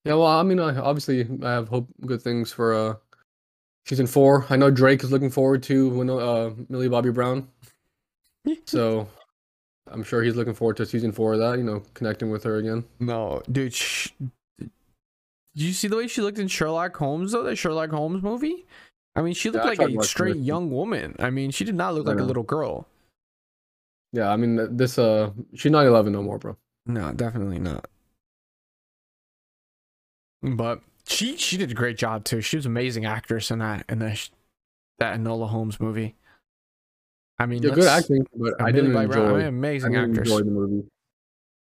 Yeah, 0.05 0.13
well, 0.13 0.27
I 0.27 0.43
mean, 0.43 0.59
I, 0.59 0.77
obviously, 0.77 1.27
I 1.43 1.51
have 1.51 1.67
hope 1.67 1.87
good 2.05 2.21
things 2.21 2.51
for 2.53 2.73
uh 2.73 2.95
season 3.85 4.05
four. 4.07 4.45
I 4.49 4.55
know 4.55 4.69
Drake 4.69 5.03
is 5.03 5.11
looking 5.11 5.29
forward 5.31 5.63
to 5.63 5.89
when 5.89 6.09
uh 6.09 6.51
Millie 6.69 6.89
Bobby 6.89 7.09
Brown, 7.11 7.47
so 8.65 9.07
I'm 9.87 10.03
sure 10.03 10.23
he's 10.23 10.35
looking 10.35 10.53
forward 10.53 10.77
to 10.77 10.85
season 10.85 11.11
four 11.11 11.33
of 11.33 11.39
that. 11.39 11.57
You 11.57 11.63
know, 11.63 11.83
connecting 11.93 12.29
with 12.31 12.43
her 12.43 12.57
again. 12.57 12.85
no, 12.99 13.41
dude. 13.51 13.73
Sh- 13.73 14.09
did 14.59 15.63
you 15.63 15.73
see 15.73 15.87
the 15.87 15.95
way 15.95 16.07
she 16.07 16.21
looked 16.21 16.39
in 16.39 16.47
Sherlock 16.47 16.95
Holmes 16.97 17.31
though? 17.31 17.43
The 17.43 17.55
Sherlock 17.55 17.91
Holmes 17.91 18.21
movie. 18.21 18.65
I 19.15 19.21
mean, 19.21 19.33
she 19.33 19.49
looked 19.49 19.65
I 19.65 19.69
like 19.69 19.79
a 19.79 20.03
straight 20.03 20.35
young 20.35 20.69
woman. 20.69 21.15
I 21.19 21.29
mean, 21.29 21.51
she 21.51 21.63
did 21.63 21.75
not 21.75 21.93
look 21.93 22.07
I 22.07 22.11
like 22.11 22.19
a 22.19 22.23
little 22.23 22.43
girl. 22.43 22.87
Yeah, 24.11 24.29
I 24.29 24.35
mean, 24.35 24.75
this 24.75 24.97
uh, 24.97 25.31
she's 25.53 25.71
not 25.71 25.85
11 25.85 26.11
no 26.11 26.21
more, 26.23 26.37
bro. 26.37 26.57
No, 26.85 27.11
definitely 27.13 27.59
not. 27.59 27.87
But 30.41 30.81
she 31.07 31.37
she 31.37 31.57
did 31.57 31.71
a 31.71 31.73
great 31.73 31.97
job 31.97 32.23
too. 32.25 32.41
She 32.41 32.57
was 32.57 32.65
an 32.65 32.71
amazing 32.71 33.05
actress 33.05 33.49
in 33.49 33.59
that 33.59 33.85
in 33.89 33.99
the 33.99 34.29
that 34.99 35.17
Enola 35.19 35.49
Holmes 35.49 35.79
movie. 35.79 36.15
I 37.39 37.45
mean, 37.45 37.61
Yeah, 37.61 37.71
good 37.75 37.85
acting, 37.87 38.25
but 38.35 38.53
I 38.61 38.71
didn't 38.71 38.95
I 38.95 39.03
enjoy. 39.03 39.33
mean, 39.33 39.41
I 39.41 39.47
amazing 39.47 39.91
didn't 39.91 40.11
actress. 40.11 40.29
enjoy 40.29 40.43
the 40.45 40.51
movie. 40.51 40.87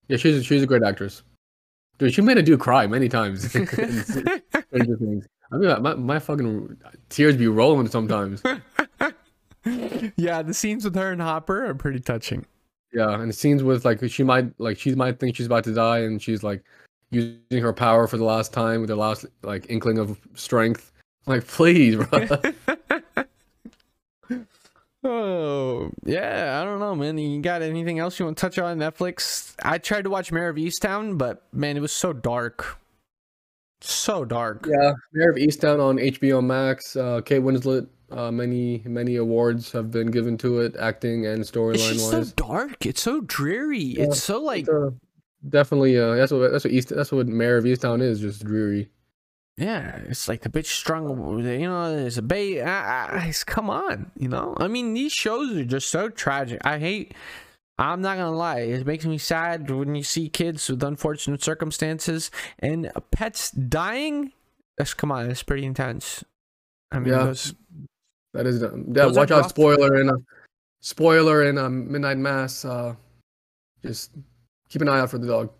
Yeah, 0.08 0.18
she's 0.18 0.46
she's 0.46 0.64
a 0.64 0.68
great 0.68 0.84
actress. 0.84 1.24
Dude, 1.98 2.14
she 2.14 2.22
made 2.22 2.38
a 2.38 2.44
dude 2.44 2.60
cry 2.60 2.88
many 2.88 3.08
times. 3.08 3.50
Stranger 3.52 4.98
Things. 4.98 5.26
I 5.52 5.58
mean, 5.58 5.82
my, 5.82 5.94
my 5.96 6.20
fucking 6.20 6.78
tears 7.10 7.38
be 7.38 7.48
rolling 7.48 7.88
sometimes. 7.88 8.42
yeah, 10.18 10.42
the 10.42 10.54
scenes 10.54 10.84
with 10.84 10.96
her 10.96 11.12
and 11.12 11.22
Hopper 11.22 11.66
are 11.66 11.76
pretty 11.76 12.00
touching. 12.00 12.46
Yeah, 12.94 13.14
and 13.20 13.30
the 13.30 13.34
scenes 13.34 13.64
with 13.64 13.86
like 13.86 14.00
she 14.10 14.24
might 14.24 14.60
like 14.60 14.78
she 14.78 14.94
might 14.96 15.20
think 15.20 15.36
she's 15.36 15.46
about 15.48 15.64
to 15.66 15.74
die, 15.74 16.00
and 16.00 16.22
she's 16.22 16.44
like 16.44 16.64
using 17.12 17.62
her 17.62 17.74
power 17.74 18.08
for 18.08 18.18
the 18.18 18.24
last 18.24 18.52
time 18.54 18.82
with 18.82 18.90
the 18.90 18.96
last 18.96 19.26
like 19.44 19.66
inkling 19.70 19.98
of 19.98 20.20
strength. 20.34 20.92
Like, 21.28 21.48
please, 21.48 21.96
bro. 21.96 22.28
Oh 25.08 25.92
yeah, 26.04 26.60
I 26.60 26.66
don't 26.66 26.80
know, 26.80 26.96
man. 26.96 27.18
You 27.20 27.40
got 27.40 27.62
anything 27.62 28.00
else 28.00 28.18
you 28.18 28.26
want 28.26 28.38
to 28.38 28.42
touch 28.42 28.58
on 28.58 28.80
Netflix? 28.80 29.54
I 29.62 29.78
tried 29.78 30.06
to 30.06 30.10
watch 30.10 30.32
Mare 30.32 30.50
of 30.50 30.56
Easttown, 30.56 31.18
but 31.18 31.44
man, 31.54 31.78
it 31.78 31.80
was 31.82 31.92
so 31.92 32.12
dark, 32.12 32.80
so 33.82 34.26
dark. 34.26 34.66
yeah, 34.68 34.94
Mare 35.14 35.30
of 35.30 35.36
Easttown 35.36 35.80
on 35.80 35.98
HBO 35.98 36.44
Max. 36.44 36.96
Uh, 36.96 37.22
Kate 37.22 37.42
Winslet. 37.42 37.88
Uh, 38.12 38.32
many 38.32 38.82
many 38.86 39.16
awards 39.16 39.72
have 39.72 39.92
been 39.92 40.12
given 40.12 40.38
to 40.38 40.60
it, 40.60 40.76
acting 40.78 41.26
and 41.26 41.42
It's 41.42 41.52
storyline 41.52 41.94
just 41.94 42.12
so 42.12 42.24
dark. 42.36 42.86
It's 42.86 43.02
so 43.02 43.22
dreary. 43.22 43.82
It's 43.98 44.22
so 44.22 44.42
like 44.42 44.62
It's, 44.62 44.70
uh, 44.70 44.92
definitely, 45.50 45.98
uh, 46.00 46.16
that's 46.16 46.32
what 46.32 46.52
that's 46.52 46.64
what 46.64 46.74
East 46.74 46.90
that's 46.90 47.12
what 47.12 47.28
Mare 47.28 47.58
of 47.58 47.66
Easttown 47.66 48.02
is, 48.02 48.20
just 48.20 48.44
dreary. 48.44 48.90
Yeah, 49.58 50.02
it's 50.10 50.28
like 50.28 50.42
the 50.42 50.50
bitch 50.50 50.66
strung. 50.66 51.40
You 51.40 51.68
know, 51.70 51.96
there's 51.96 52.18
a 52.18 52.22
bait. 52.22 52.62
Ah, 52.62 53.26
come 53.46 53.70
on, 53.70 54.12
you 54.18 54.28
know. 54.28 54.54
I 54.58 54.68
mean, 54.68 54.94
these 54.94 55.14
shows 55.14 55.56
are 55.56 55.64
just 55.64 55.90
so 55.90 56.10
tragic. 56.10 56.60
I 56.66 56.78
hate. 56.78 57.14
I'm 57.78 58.02
not 58.02 58.18
gonna 58.18 58.36
lie. 58.36 58.60
It 58.60 58.86
makes 58.86 59.06
me 59.06 59.18
sad 59.18 59.70
when 59.70 59.96
you 59.96 60.04
see 60.04 60.28
kids 60.30 60.70
with 60.70 60.84
unfortunate 60.84 61.42
circumstances 61.44 62.32
and 62.60 62.92
pets 63.12 63.52
dying. 63.52 64.32
That's 64.78 64.94
come 64.94 65.12
on. 65.12 65.30
It's 65.30 65.44
pretty 65.44 65.66
intense. 65.66 66.24
I 66.92 67.00
mean, 67.00 67.14
Yeah. 67.14 67.24
those- 67.26 67.54
That 68.34 68.46
is, 68.48 68.62
yeah. 68.62 69.06
Watch 69.06 69.32
out! 69.32 69.50
Spoiler 69.50 69.96
in 70.02 70.10
a 70.10 70.16
spoiler 70.82 71.44
in 71.44 71.58
a 71.58 71.70
Midnight 71.70 72.18
Mass. 72.18 72.66
Uh, 72.66 72.96
just 73.86 74.12
keep 74.68 74.82
an 74.82 74.90
eye 74.90 75.00
out 75.00 75.10
for 75.12 75.18
the 75.18 75.28
dog. 75.28 75.52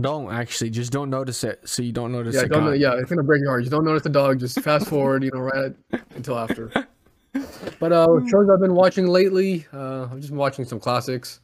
Don't 0.00 0.32
actually 0.32 0.70
just 0.70 0.92
don't 0.92 1.10
notice 1.10 1.44
it, 1.44 1.60
so 1.68 1.82
you 1.82 1.92
don't 1.92 2.12
notice 2.12 2.34
Yeah, 2.34 2.42
it. 2.42 2.50
don't. 2.50 2.78
Yeah, 2.78 2.94
it's 2.98 3.08
gonna 3.08 3.22
break 3.22 3.40
your 3.40 3.50
heart. 3.50 3.64
You 3.64 3.70
don't 3.70 3.84
notice 3.84 4.02
the 4.02 4.08
dog. 4.08 4.40
Just 4.40 4.60
fast 4.60 4.86
forward. 4.90 5.22
You 5.24 5.30
know, 5.32 5.40
right 5.40 5.74
until 6.14 6.38
after. 6.38 6.70
But 7.78 7.92
uh, 7.92 8.06
shows 8.28 8.48
I've 8.52 8.60
been 8.60 8.74
watching 8.74 9.06
lately. 9.06 9.66
Uh, 9.72 10.04
I've 10.04 10.16
just 10.16 10.30
been 10.30 10.38
watching 10.38 10.64
some 10.64 10.80
classics. 10.80 11.40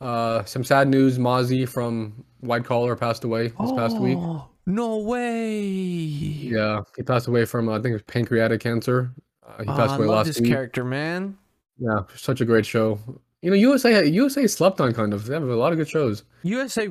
Uh, 0.00 0.44
some 0.44 0.64
sad 0.64 0.88
news. 0.88 1.18
Mozzie 1.18 1.68
from 1.68 2.24
White 2.40 2.64
Collar 2.64 2.96
passed 2.96 3.24
away 3.24 3.48
this 3.48 3.72
past 3.72 3.98
week. 3.98 4.18
Oh, 4.20 4.46
No 4.66 4.98
way. 4.98 5.60
Yeah, 5.60 6.80
he 6.96 7.02
passed 7.02 7.28
away 7.28 7.44
from 7.44 7.68
uh, 7.68 7.72
I 7.72 7.76
think 7.76 7.86
it 7.90 7.92
was 7.94 8.02
pancreatic 8.02 8.60
cancer. 8.60 9.12
Uh, 9.46 9.62
he 9.62 9.68
Oh, 9.68 9.76
passed 9.76 9.92
I 9.92 9.96
away 9.96 10.06
love 10.06 10.16
last 10.18 10.26
this 10.26 10.40
week. 10.40 10.50
character, 10.50 10.84
man. 10.84 11.36
Yeah, 11.78 12.00
such 12.14 12.40
a 12.40 12.44
great 12.44 12.66
show. 12.66 12.98
You 13.42 13.50
know, 13.50 13.56
USA 13.56 14.06
USA 14.06 14.46
slept 14.46 14.80
on 14.82 14.92
kind 14.92 15.14
of. 15.14 15.24
They 15.26 15.34
have 15.34 15.42
a 15.44 15.54
lot 15.56 15.72
of 15.72 15.78
good 15.78 15.88
shows. 15.88 16.24
USA. 16.42 16.88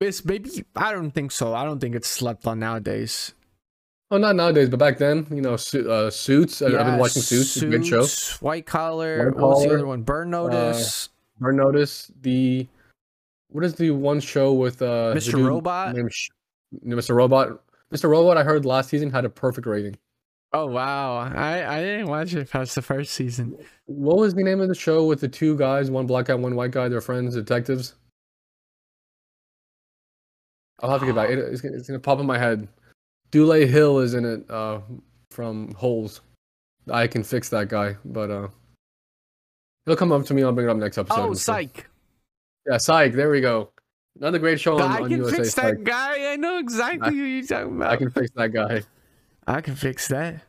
It's 0.00 0.24
maybe 0.24 0.64
I 0.74 0.92
don't 0.92 1.10
think 1.10 1.30
so. 1.30 1.54
I 1.54 1.64
don't 1.64 1.78
think 1.78 1.94
it's 1.94 2.08
slept 2.08 2.46
on 2.46 2.58
nowadays. 2.60 3.34
Oh, 4.10 4.18
not 4.18 4.34
nowadays, 4.34 4.68
but 4.68 4.78
back 4.78 4.98
then, 4.98 5.26
you 5.30 5.40
know, 5.40 5.56
Su- 5.56 5.88
uh, 5.90 6.10
Suits. 6.10 6.62
I- 6.62 6.66
I've 6.66 6.86
been 6.86 6.98
watching 6.98 7.22
Suits. 7.22 7.56
It's 7.56 7.62
a 7.62 7.66
great 7.66 7.86
show. 7.86 8.06
White 8.40 8.66
collar. 8.66 9.26
White 9.30 9.36
what 9.36 9.50
was 9.50 9.62
the 9.64 9.74
other 9.74 9.86
one? 9.86 10.02
Burn 10.02 10.30
Notice. 10.30 11.10
Burn 11.38 11.56
Notice. 11.56 12.10
The 12.22 12.66
what 13.50 13.64
is 13.64 13.74
the 13.74 13.90
one 13.90 14.20
show 14.20 14.52
with 14.52 14.80
uh 14.82 15.12
Mr. 15.14 15.46
Robot? 15.46 15.94
Sh- 16.10 16.30
Mr. 16.84 17.14
Robot. 17.14 17.60
Mr. 17.92 18.08
Robot. 18.08 18.36
I 18.38 18.42
heard 18.44 18.64
last 18.64 18.88
season 18.88 19.10
had 19.10 19.24
a 19.24 19.28
perfect 19.30 19.66
rating. 19.66 19.96
oh 20.52 20.66
wow, 20.66 21.18
I 21.18 21.76
I 21.76 21.80
didn't 21.82 22.08
watch 22.08 22.34
it 22.34 22.50
past 22.50 22.74
the 22.74 22.82
first 22.82 23.12
season. 23.12 23.56
What 23.86 24.16
was 24.16 24.34
the 24.34 24.42
name 24.42 24.60
of 24.60 24.68
the 24.68 24.74
show 24.74 25.04
with 25.06 25.20
the 25.20 25.28
two 25.28 25.56
guys, 25.56 25.90
one 25.90 26.06
black 26.06 26.26
guy, 26.26 26.34
one 26.34 26.54
white 26.56 26.70
guy? 26.72 26.88
They're 26.88 27.00
friends, 27.00 27.34
detectives. 27.36 27.94
I'll 30.80 30.90
have 30.90 31.00
to 31.00 31.06
get 31.06 31.14
back. 31.14 31.30
It, 31.30 31.38
it's, 31.38 31.60
gonna, 31.60 31.76
it's 31.76 31.88
gonna 31.88 31.98
pop 32.00 32.20
in 32.20 32.26
my 32.26 32.38
head. 32.38 32.68
Dule 33.30 33.66
Hill 33.66 34.00
is 34.00 34.14
in 34.14 34.24
it 34.24 34.50
uh, 34.50 34.80
from 35.30 35.72
Holes. 35.74 36.20
I 36.90 37.06
can 37.06 37.22
fix 37.22 37.48
that 37.50 37.68
guy, 37.68 37.96
but 38.04 38.30
uh, 38.30 38.48
he'll 39.86 39.96
come 39.96 40.12
up 40.12 40.24
to 40.26 40.34
me. 40.34 40.42
I'll 40.42 40.52
bring 40.52 40.66
it 40.66 40.70
up 40.70 40.76
next 40.76 40.98
episode. 40.98 41.20
Oh, 41.20 41.26
I'm 41.28 41.34
psych! 41.34 41.86
Yeah, 42.66 42.78
Psych. 42.78 43.12
There 43.12 43.30
we 43.30 43.40
go. 43.40 43.70
Another 44.18 44.38
great 44.38 44.60
show 44.60 44.74
on, 44.74 44.82
I 44.82 45.00
on 45.00 45.08
can 45.08 45.18
USA. 45.18 45.36
fix 45.36 45.54
Psych. 45.54 45.78
that 45.78 45.84
guy. 45.84 46.32
I 46.32 46.36
know 46.36 46.58
exactly 46.58 47.10
who 47.16 47.24
you're 47.24 47.46
talking 47.46 47.76
about. 47.76 47.90
I 47.92 47.96
can 47.96 48.10
fix 48.10 48.30
that 48.34 48.52
guy. 48.52 48.82
I 49.46 49.60
can 49.60 49.74
fix 49.74 50.08
that. 50.08 50.42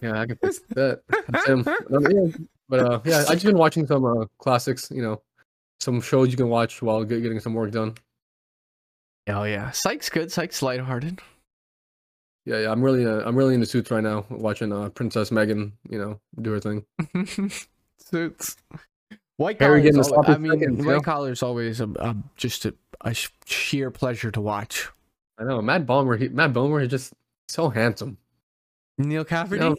Yeah, 0.00 0.20
I 0.20 0.26
can 0.26 0.36
fix 0.36 0.60
that. 0.70 1.02
That's 1.28 1.46
him. 1.46 2.48
But 2.68 2.80
uh, 2.80 3.00
yeah, 3.04 3.24
I've 3.28 3.34
just 3.34 3.44
been 3.44 3.58
watching 3.58 3.86
some 3.86 4.04
uh, 4.04 4.24
classics. 4.38 4.90
You 4.90 5.02
know, 5.02 5.22
some 5.80 6.00
shows 6.00 6.30
you 6.30 6.36
can 6.36 6.48
watch 6.48 6.82
while 6.82 7.04
getting 7.04 7.40
some 7.40 7.54
work 7.54 7.72
done. 7.72 7.94
Oh 9.30 9.44
yeah, 9.44 9.70
Psych's 9.70 10.08
good. 10.08 10.30
Psych's 10.32 10.62
lighthearted. 10.62 11.20
Yeah, 12.46 12.60
yeah. 12.60 12.72
I'm 12.72 12.82
really, 12.82 13.06
uh, 13.06 13.22
I'm 13.26 13.36
really 13.36 13.54
into 13.54 13.66
Suits 13.66 13.90
right 13.90 14.02
now. 14.02 14.24
Watching 14.30 14.72
uh, 14.72 14.88
Princess 14.90 15.30
Meghan, 15.30 15.72
you 15.88 15.98
know, 15.98 16.20
do 16.40 16.52
her 16.52 16.60
thing. 16.60 16.84
Suits. 17.98 18.56
White 19.36 19.58
collar. 19.58 19.80
getting 19.80 20.00
the 20.00 20.08
Always, 20.08 20.08
sloppy 20.08 20.32
I 20.32 20.38
mean, 20.38 20.58
seconds, 20.60 20.84
white 20.86 21.02
collar 21.02 21.32
is 21.32 21.42
always 21.42 21.80
a, 21.80 21.88
a 21.98 22.16
just 22.36 22.64
a, 22.66 22.74
a 23.02 23.14
sheer 23.46 23.90
pleasure 23.90 24.30
to 24.30 24.40
watch. 24.40 24.88
I 25.38 25.44
know 25.44 25.62
Matt 25.62 25.86
Bomer. 25.86 26.18
He, 26.18 26.28
Matt 26.28 26.52
Bomer 26.52 26.82
is 26.82 26.88
just 26.88 27.12
so 27.48 27.70
handsome. 27.70 28.18
Neil 28.98 29.20
You 29.20 29.24
Cafferty. 29.24 29.60
know, 29.60 29.76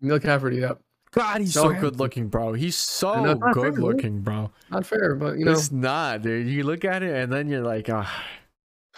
Neil 0.00 0.20
Cafferty. 0.20 0.58
Yep. 0.58 0.80
God, 1.10 1.40
he's 1.40 1.54
so 1.54 1.72
so, 1.72 1.80
good 1.80 1.98
looking, 2.00 2.28
bro. 2.28 2.52
He's 2.54 2.76
so 2.76 3.22
know, 3.24 3.30
it's 3.32 3.40
fair, 3.40 3.52
good 3.70 3.78
looking, 3.78 4.20
bro. 4.20 4.50
not 4.70 4.84
fair, 4.84 5.14
but 5.14 5.38
you 5.38 5.44
know, 5.44 5.52
it's 5.52 5.70
not, 5.70 6.22
dude. 6.22 6.48
You 6.48 6.64
look 6.64 6.84
at 6.84 7.02
it 7.04 7.14
and 7.14 7.32
then 7.32 7.48
you're 7.48 7.62
like, 7.62 7.88
ah, 7.88 8.24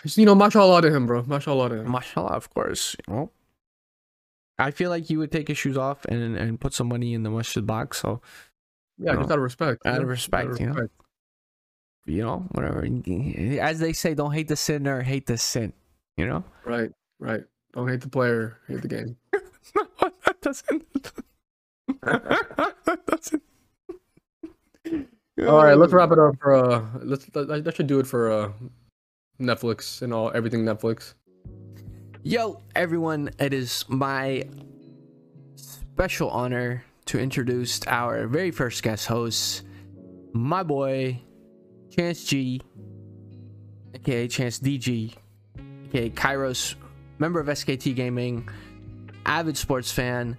just, 0.03 0.19
you 0.19 0.27
know, 0.27 0.35
mashallah 0.35 0.83
to 0.83 0.95
him, 0.95 1.07
bro. 1.07 1.23
Mashallah 1.23 1.71
to 1.71 1.75
him. 1.77 1.91
mashallah, 1.91 2.33
of 2.33 2.51
course. 2.51 2.97
You 3.07 3.15
know, 3.15 3.31
I 4.59 4.71
feel 4.71 4.91
like 4.91 5.11
you 5.11 5.19
would 5.19 5.33
take 5.33 5.49
his 5.49 5.59
shoes 5.59 5.77
off 5.77 6.05
and 6.07 6.37
and 6.37 6.61
put 6.61 6.75
some 6.75 6.89
money 6.89 7.15
in 7.15 7.23
the 7.23 7.31
masjid 7.31 7.67
box. 7.67 7.99
So 8.01 8.21
Yeah, 8.99 9.15
just 9.15 9.31
out 9.31 9.39
of 9.39 9.43
respect. 9.43 9.87
Out 9.87 10.03
of 10.03 10.09
respect, 10.09 10.61
you 10.61 10.67
know? 10.67 10.89
you 12.07 12.23
know, 12.23 12.47
whatever. 12.53 12.87
As 13.61 13.79
they 13.79 13.93
say, 13.93 14.15
don't 14.15 14.33
hate 14.33 14.49
the 14.49 14.57
sinner, 14.57 15.03
hate 15.03 15.27
the 15.27 15.37
sin. 15.37 15.73
You 16.17 16.27
know. 16.27 16.45
Right, 16.65 16.91
right. 17.19 17.43
Don't 17.73 17.89
hate 17.89 18.01
the 18.01 18.09
player, 18.09 18.59
hate 18.69 18.81
the 18.81 18.89
game. 18.89 19.17
No, 19.75 19.87
that 20.25 20.41
doesn't. 20.41 21.13
that 22.03 23.03
doesn't. 23.07 23.43
All 25.47 25.63
right, 25.63 25.77
let's 25.77 25.93
wrap 25.93 26.13
it 26.13 26.19
up 26.19 26.35
for 26.41 26.55
uh 26.55 26.83
let's 27.03 27.27
that, 27.27 27.63
that 27.65 27.77
should 27.77 27.87
do 27.87 28.01
it 28.01 28.07
for 28.07 28.33
uh 28.33 28.53
Netflix 29.41 30.03
and 30.03 30.13
all 30.13 30.31
everything 30.35 30.65
Netflix. 30.65 31.15
Yo, 32.23 32.61
everyone, 32.75 33.31
it 33.39 33.53
is 33.53 33.85
my 33.89 34.45
special 35.55 36.29
honor 36.31 36.85
to 37.07 37.19
introduce 37.21 37.81
our 37.87 38.27
very 38.27 38.51
first 38.51 38.83
guest 38.83 39.07
host, 39.07 39.63
my 40.33 40.63
boy 40.63 41.21
Chance 41.91 42.25
G, 42.25 42.61
aka 43.95 44.27
Chance 44.27 44.59
DG, 44.61 45.15
aka 45.89 46.11
Kairos, 46.11 46.75
member 47.19 47.39
of 47.39 47.47
SKT 47.47 47.95
Gaming, 47.95 48.49
avid 49.25 49.57
sports 49.57 49.93
fan, 49.93 50.37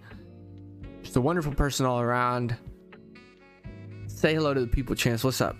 just 1.03 1.15
a 1.15 1.21
wonderful 1.21 1.53
person 1.53 1.85
all 1.85 2.01
around. 2.01 2.57
Say 4.07 4.33
hello 4.33 4.53
to 4.53 4.59
the 4.59 4.67
people, 4.67 4.95
Chance. 4.95 5.23
What's 5.23 5.39
up? 5.39 5.55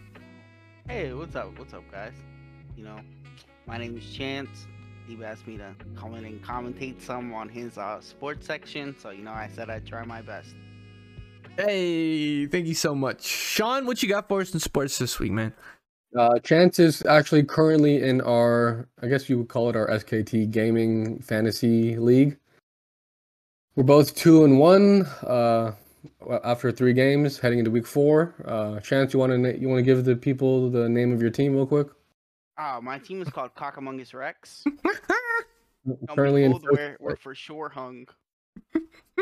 Hey, 0.90 1.14
what's 1.14 1.36
up? 1.36 1.58
What's 1.58 1.74
up, 1.74 1.84
guys? 1.92 2.14
You 2.76 2.84
know, 2.84 3.00
my 3.68 3.78
name 3.78 3.98
is 3.98 4.10
Chance. 4.10 4.66
He 5.08 5.24
asked 5.24 5.48
me 5.48 5.58
to 5.58 5.76
come 5.98 6.16
in 6.16 6.26
and 6.26 6.44
commentate 6.44 7.02
some 7.02 7.34
on 7.34 7.48
his 7.50 7.78
uh, 7.78 8.02
sports 8.02 8.48
section, 8.48 8.96
so 8.98 9.12
you 9.12 9.24
know, 9.24 9.32
I 9.32 9.50
said 9.54 9.70
I'd 9.70 9.86
try 9.86 10.04
my 10.04 10.22
best. 10.22 10.56
Hey, 11.58 12.46
thank 12.48 12.68
you 12.68 12.76
so 12.76 12.94
much, 12.94 13.24
Sean. 13.24 13.86
What 13.86 14.02
you 14.04 14.10
got 14.10 14.28
for 14.28 14.42
us 14.42 14.54
in 14.54 14.60
sports 14.60 14.98
this 14.98 15.20
week, 15.20 15.32
man? 15.32 15.54
Uh, 16.18 16.40
Chance 16.40 16.80
is 16.80 17.06
actually 17.06 17.44
currently 17.44 18.02
in 18.02 18.22
our, 18.22 18.88
I 19.02 19.08
guess 19.08 19.30
you 19.30 19.38
would 19.40 19.50
call 19.50 19.70
it 19.70 19.76
our 19.76 19.88
SKT 19.88 20.52
Gaming 20.52 21.20
Fantasy 21.20 21.98
League. 21.98 22.38
We're 23.76 23.84
both 23.84 24.16
two 24.16 24.44
and 24.44 24.60
one 24.60 25.06
uh, 25.26 25.74
after 26.44 26.72
three 26.72 26.94
games, 26.94 27.40
heading 27.40 27.60
into 27.60 27.72
week 27.72 27.88
four. 27.88 28.34
Uh, 28.46 28.80
Chance, 28.80 29.14
you 29.14 29.20
want 29.20 29.32
to 29.32 29.60
you 29.60 29.68
want 29.68 29.80
to 29.80 29.84
give 29.84 30.06
the 30.06 30.16
people 30.16 30.70
the 30.70 30.90
name 30.90 31.12
of 31.12 31.22
your 31.22 31.32
team 31.32 31.54
real 31.54 31.68
quick? 31.68 31.88
Uh, 32.58 32.80
my 32.82 32.98
team 32.98 33.22
is 33.22 33.30
called 33.30 33.54
Cockamungus 33.56 34.14
Rex. 34.14 34.64
currently 36.10 36.44
in 36.44 36.54
first, 36.54 36.66
we're, 36.72 36.98
we're 37.00 37.16
for 37.16 37.36
sure 37.36 37.70
hung. 37.70 38.08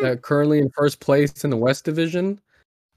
uh, 0.03 0.15
currently 0.15 0.59
in 0.59 0.69
first 0.69 0.99
place 0.99 1.43
in 1.43 1.49
the 1.49 1.57
West 1.57 1.83
Division. 1.83 2.39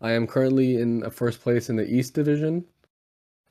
I 0.00 0.12
am 0.12 0.26
currently 0.26 0.80
in 0.80 1.02
a 1.04 1.10
first 1.10 1.40
place 1.40 1.70
in 1.70 1.76
the 1.76 1.92
East 1.92 2.14
Division. 2.14 2.64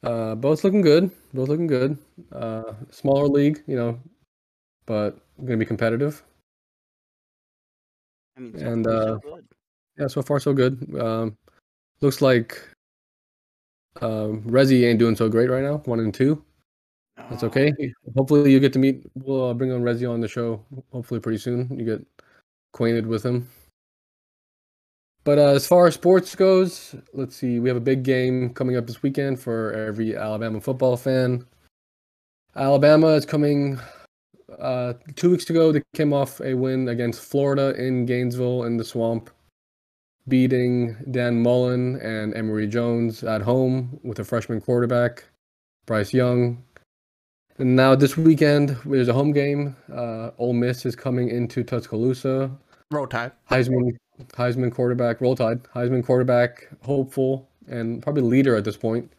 Uh, 0.03 0.35
both 0.35 0.63
looking 0.63 0.81
good. 0.81 1.11
Both 1.33 1.49
looking 1.49 1.67
good. 1.67 1.97
Uh, 2.31 2.73
smaller 2.89 3.27
league, 3.27 3.61
you 3.67 3.75
know, 3.75 3.99
but 4.85 5.19
gonna 5.43 5.57
be 5.57 5.65
competitive. 5.65 6.23
I 8.37 8.41
mean, 8.41 8.57
so 8.57 8.65
And, 8.65 8.85
far, 8.85 8.93
so 8.93 8.99
uh, 8.99 9.17
good. 9.17 9.45
Yeah, 9.99 10.07
so 10.07 10.21
far 10.21 10.39
so 10.39 10.53
good. 10.53 11.01
Um, 11.01 11.37
looks 11.99 12.21
like 12.21 12.61
um, 14.01 14.43
Resi 14.43 14.85
ain't 14.87 14.99
doing 14.99 15.15
so 15.15 15.27
great 15.27 15.49
right 15.49 15.63
now. 15.63 15.77
One 15.85 15.99
and 15.99 16.13
two. 16.13 16.43
That's 17.29 17.43
okay. 17.43 17.73
Hopefully 18.15 18.51
you 18.51 18.59
get 18.59 18.73
to 18.73 18.79
meet. 18.79 19.05
We'll 19.15 19.49
uh, 19.49 19.53
bring 19.53 19.71
on 19.71 19.81
Resi 19.81 20.09
on 20.09 20.21
the 20.21 20.27
show. 20.27 20.63
Hopefully 20.91 21.19
pretty 21.19 21.39
soon. 21.39 21.67
You 21.77 21.85
get 21.85 22.05
acquainted 22.73 23.07
with 23.07 23.25
him. 23.25 23.49
But 25.23 25.39
uh, 25.39 25.47
as 25.47 25.67
far 25.67 25.87
as 25.87 25.95
sports 25.95 26.35
goes, 26.35 26.95
let's 27.13 27.35
see. 27.35 27.59
We 27.59 27.67
have 27.67 27.75
a 27.75 27.81
big 27.81 28.03
game 28.03 28.53
coming 28.53 28.77
up 28.77 28.87
this 28.87 29.03
weekend 29.03 29.41
for 29.41 29.73
every 29.73 30.15
Alabama 30.15 30.61
football 30.61 30.95
fan. 30.95 31.45
Alabama 32.55 33.07
is 33.07 33.25
coming. 33.25 33.77
Uh, 34.57 34.93
two 35.17 35.31
weeks 35.31 35.49
ago, 35.49 35.73
they 35.73 35.83
came 35.93 36.13
off 36.13 36.39
a 36.39 36.53
win 36.53 36.87
against 36.87 37.21
Florida 37.21 37.75
in 37.75 38.05
Gainesville 38.05 38.63
in 38.63 38.77
the 38.77 38.85
Swamp, 38.85 39.29
beating 40.29 40.95
Dan 41.11 41.43
Mullen 41.43 41.99
and 41.99 42.33
Emory 42.33 42.65
Jones 42.65 43.21
at 43.21 43.41
home 43.41 43.99
with 44.03 44.19
a 44.19 44.23
freshman 44.23 44.61
quarterback, 44.61 45.25
Bryce 45.85 46.13
Young. 46.13 46.63
And 47.59 47.75
now 47.75 47.95
this 47.95 48.15
weekend, 48.15 48.77
there's 48.85 49.07
a 49.07 49.13
home 49.13 49.31
game. 49.31 49.75
Uh, 49.91 50.31
Ole 50.37 50.53
Miss 50.53 50.85
is 50.85 50.95
coming 50.95 51.29
into 51.29 51.63
Tuscaloosa. 51.63 52.51
Roll 52.91 53.07
Tide. 53.07 53.31
Heisman, 53.49 53.97
Heisman 54.33 54.71
quarterback, 54.71 55.21
Roll 55.21 55.35
Tide, 55.35 55.63
Heisman 55.63 56.05
quarterback, 56.05 56.67
hopeful 56.81 57.49
and 57.67 58.01
probably 58.01 58.21
leader 58.21 58.55
at 58.55 58.63
this 58.63 58.77
point. 58.77 59.11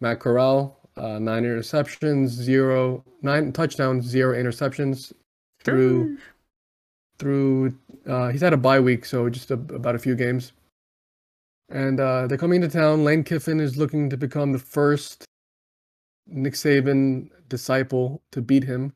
Matt 0.00 0.20
Corral, 0.20 0.78
uh, 0.96 1.18
nine 1.18 1.44
interceptions, 1.44 2.28
zero, 2.28 3.04
nine 3.22 3.52
touchdowns, 3.52 4.06
zero 4.06 4.34
interceptions 4.34 5.12
through 5.62 6.16
through. 7.18 7.74
Uh, 8.06 8.28
he's 8.28 8.40
had 8.40 8.52
a 8.52 8.56
bye 8.56 8.80
week, 8.80 9.04
so 9.04 9.28
just 9.28 9.50
a, 9.50 9.54
about 9.54 9.94
a 9.94 9.98
few 9.98 10.14
games. 10.14 10.52
And 11.68 12.00
uh, 12.00 12.26
they're 12.26 12.38
coming 12.38 12.60
to 12.62 12.68
town. 12.68 13.04
Lane 13.04 13.22
Kiffin 13.22 13.60
is 13.60 13.76
looking 13.76 14.08
to 14.10 14.16
become 14.16 14.52
the 14.52 14.58
first 14.58 15.24
Nick 16.30 16.54
Saban 16.54 17.28
disciple 17.48 18.22
to 18.30 18.40
beat 18.40 18.64
him 18.64 18.92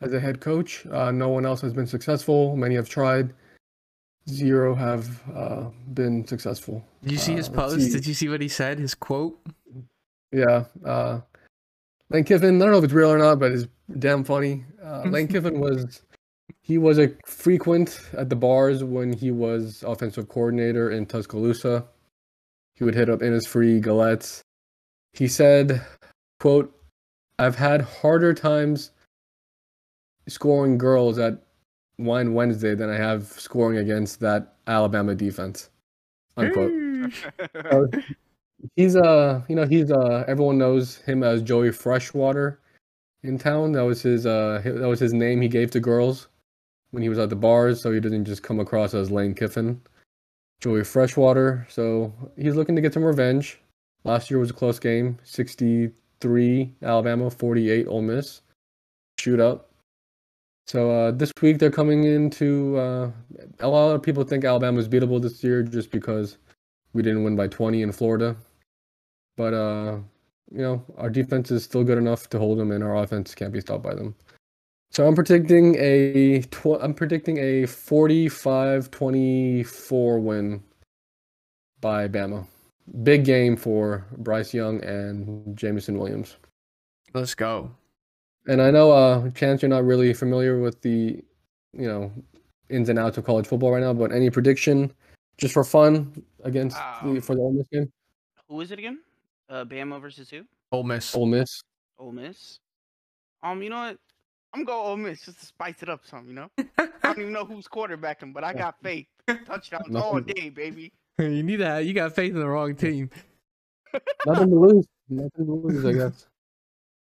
as 0.00 0.12
a 0.12 0.20
head 0.20 0.40
coach. 0.40 0.86
Uh, 0.86 1.10
no 1.10 1.28
one 1.28 1.44
else 1.44 1.60
has 1.60 1.72
been 1.72 1.86
successful. 1.86 2.56
Many 2.56 2.74
have 2.76 2.88
tried. 2.88 3.32
Zero 4.28 4.74
have 4.74 5.20
uh, 5.34 5.64
been 5.94 6.26
successful. 6.26 6.84
Did 7.02 7.12
you 7.12 7.18
see 7.18 7.32
his 7.32 7.48
Uh, 7.48 7.52
post? 7.52 7.80
see. 7.80 7.90
Did 7.92 8.06
you 8.06 8.14
see 8.14 8.28
what 8.28 8.40
he 8.40 8.48
said? 8.48 8.78
His 8.78 8.94
quote? 8.94 9.38
Yeah. 10.32 10.64
Uh, 10.84 11.20
Lane 12.10 12.24
Kiffin, 12.24 12.56
I 12.56 12.64
don't 12.64 12.72
know 12.72 12.78
if 12.78 12.84
it's 12.84 12.92
real 12.92 13.10
or 13.12 13.18
not, 13.18 13.38
but 13.40 13.52
it's 13.52 13.66
damn 13.98 14.22
funny. 14.24 14.64
Uh, 14.82 15.02
Lane 15.08 15.26
Kiffin 15.32 15.58
was 15.58 16.02
he 16.62 16.78
was 16.78 16.98
a 16.98 17.10
frequent 17.26 18.00
at 18.16 18.28
the 18.28 18.36
bars 18.36 18.84
when 18.84 19.12
he 19.12 19.30
was 19.30 19.82
offensive 19.86 20.28
coordinator 20.28 20.90
in 20.90 21.06
Tuscaloosa. 21.06 21.84
He 22.74 22.84
would 22.84 22.94
hit 22.94 23.08
up 23.10 23.20
Innisfree, 23.20 23.80
Gallettes. 23.82 24.42
He 25.12 25.26
said, 25.26 25.82
quote, 26.40 26.76
I've 27.38 27.56
had 27.56 27.80
harder 27.82 28.34
times 28.34 28.90
scoring 30.28 30.76
girls 30.78 31.18
at 31.18 31.42
Wine 31.98 32.34
Wednesday 32.34 32.74
than 32.74 32.90
I 32.90 32.96
have 32.96 33.24
scoring 33.24 33.78
against 33.78 34.18
that 34.20 34.54
Alabama 34.66 35.14
defense. 35.14 35.70
Unquote 36.36 36.72
uh, 37.70 37.82
he's 38.76 38.96
uh 38.96 39.42
you 39.48 39.56
know 39.56 39.66
he's 39.66 39.90
uh 39.90 40.24
everyone 40.28 40.58
knows 40.58 40.96
him 40.98 41.22
as 41.22 41.42
Joey 41.42 41.72
Freshwater 41.72 42.60
in 43.22 43.38
town. 43.38 43.72
That 43.72 43.84
was 43.84 44.02
his 44.02 44.26
uh 44.26 44.60
that 44.64 44.88
was 44.88 45.00
his 45.00 45.12
name 45.12 45.40
he 45.40 45.48
gave 45.48 45.70
to 45.72 45.80
girls 45.80 46.28
when 46.90 47.02
he 47.02 47.08
was 47.08 47.18
at 47.18 47.30
the 47.30 47.36
bars, 47.36 47.82
so 47.82 47.92
he 47.92 48.00
doesn't 48.00 48.24
just 48.24 48.42
come 48.42 48.60
across 48.60 48.94
as 48.94 49.10
Lane 49.10 49.34
Kiffin. 49.34 49.80
Joey 50.60 50.84
Freshwater. 50.84 51.66
So 51.70 52.12
he's 52.36 52.56
looking 52.56 52.76
to 52.76 52.82
get 52.82 52.92
some 52.92 53.04
revenge. 53.04 53.60
Last 54.04 54.30
year 54.30 54.40
was 54.40 54.50
a 54.50 54.54
close 54.54 54.78
game, 54.78 55.18
63 56.20 56.74
Alabama, 56.82 57.30
48 57.30 57.86
Ole 57.88 58.02
Miss 58.02 58.42
shootout. 59.18 59.62
So 60.66 60.90
uh, 60.90 61.10
this 61.12 61.32
week 61.40 61.58
they're 61.58 61.70
coming 61.70 62.04
into 62.04 62.76
uh, 62.76 63.10
a 63.60 63.68
lot 63.68 63.94
of 63.94 64.02
people 64.02 64.24
think 64.24 64.44
Alabama's 64.44 64.88
beatable 64.88 65.20
this 65.20 65.42
year 65.42 65.62
just 65.62 65.90
because 65.90 66.36
we 66.92 67.02
didn't 67.02 67.24
win 67.24 67.36
by 67.36 67.48
20 67.48 67.82
in 67.82 67.92
Florida. 67.92 68.36
But 69.36 69.54
uh, 69.54 69.98
you 70.52 70.58
know, 70.58 70.84
our 70.98 71.10
defense 71.10 71.50
is 71.50 71.64
still 71.64 71.84
good 71.84 71.98
enough 71.98 72.28
to 72.30 72.38
hold 72.38 72.58
them 72.58 72.70
and 72.70 72.84
our 72.84 72.96
offense 72.96 73.34
can't 73.34 73.52
be 73.52 73.60
stopped 73.60 73.82
by 73.82 73.94
them. 73.94 74.14
So 74.90 75.06
I'm 75.06 75.14
predicting 75.14 75.76
a 75.78 76.42
tw- 76.50 76.80
I'm 76.80 76.94
predicting 76.94 77.38
a 77.38 77.62
45-24 77.62 80.22
win 80.22 80.62
by 81.80 82.08
Bama. 82.08 82.46
Big 83.02 83.24
game 83.24 83.56
for 83.56 84.06
Bryce 84.18 84.52
Young 84.52 84.82
and 84.82 85.56
Jameson 85.56 85.98
Williams. 85.98 86.36
Let's 87.14 87.34
go. 87.34 87.70
And 88.46 88.60
I 88.60 88.70
know 88.70 88.90
uh 88.90 89.30
Chance 89.30 89.62
you're 89.62 89.68
not 89.68 89.84
really 89.84 90.12
familiar 90.12 90.60
with 90.60 90.80
the 90.82 91.22
you 91.72 91.86
know 91.86 92.12
ins 92.68 92.88
and 92.88 92.98
outs 92.98 93.18
of 93.18 93.24
college 93.24 93.46
football 93.46 93.72
right 93.72 93.82
now, 93.82 93.92
but 93.92 94.12
any 94.12 94.30
prediction 94.30 94.92
just 95.38 95.54
for 95.54 95.64
fun 95.64 96.22
against 96.44 96.76
the, 96.76 97.08
Um, 97.08 97.20
for 97.20 97.34
the 97.34 97.40
Ole 97.40 97.52
Miss 97.52 97.68
game? 97.68 97.92
Who 98.48 98.60
is 98.60 98.70
it 98.70 98.78
again? 98.78 99.00
Uh, 99.48 99.64
Bama 99.64 100.00
versus 100.00 100.30
who? 100.30 100.42
Ole 100.72 100.84
Miss. 100.84 101.14
Ole 101.14 101.26
Miss. 101.26 101.62
Ole 101.98 102.12
Miss. 102.12 102.58
Um, 103.42 103.62
you 103.62 103.70
know 103.70 103.78
what? 103.78 103.98
I'm 104.52 104.64
going 104.64 104.86
Ole 104.86 104.96
Miss 104.96 105.22
just 105.22 105.40
to 105.40 105.46
spice 105.46 105.82
it 105.82 105.88
up 105.88 106.06
some. 106.06 106.26
You 106.28 106.34
know, 106.34 106.50
I 106.78 106.88
don't 107.02 107.20
even 107.20 107.32
know 107.32 107.44
who's 107.44 107.66
quarterbacking, 107.66 108.32
but 108.32 108.44
I 108.44 108.52
got 108.52 108.76
faith. 108.82 109.06
Touchdowns 109.46 109.94
all 109.94 110.20
day, 110.20 110.50
baby. 110.50 110.92
you 111.28 111.42
need 111.42 111.56
that. 111.56 111.84
You 111.84 111.92
got 111.92 112.14
faith 112.14 112.32
in 112.32 112.40
the 112.40 112.48
wrong 112.48 112.74
team. 112.74 113.10
Nothing 114.26 114.50
to 114.50 114.58
lose. 114.58 114.86
Nothing 115.08 115.46
to 115.46 115.52
lose, 115.52 115.84
I 115.84 115.92
guess. 115.92 116.26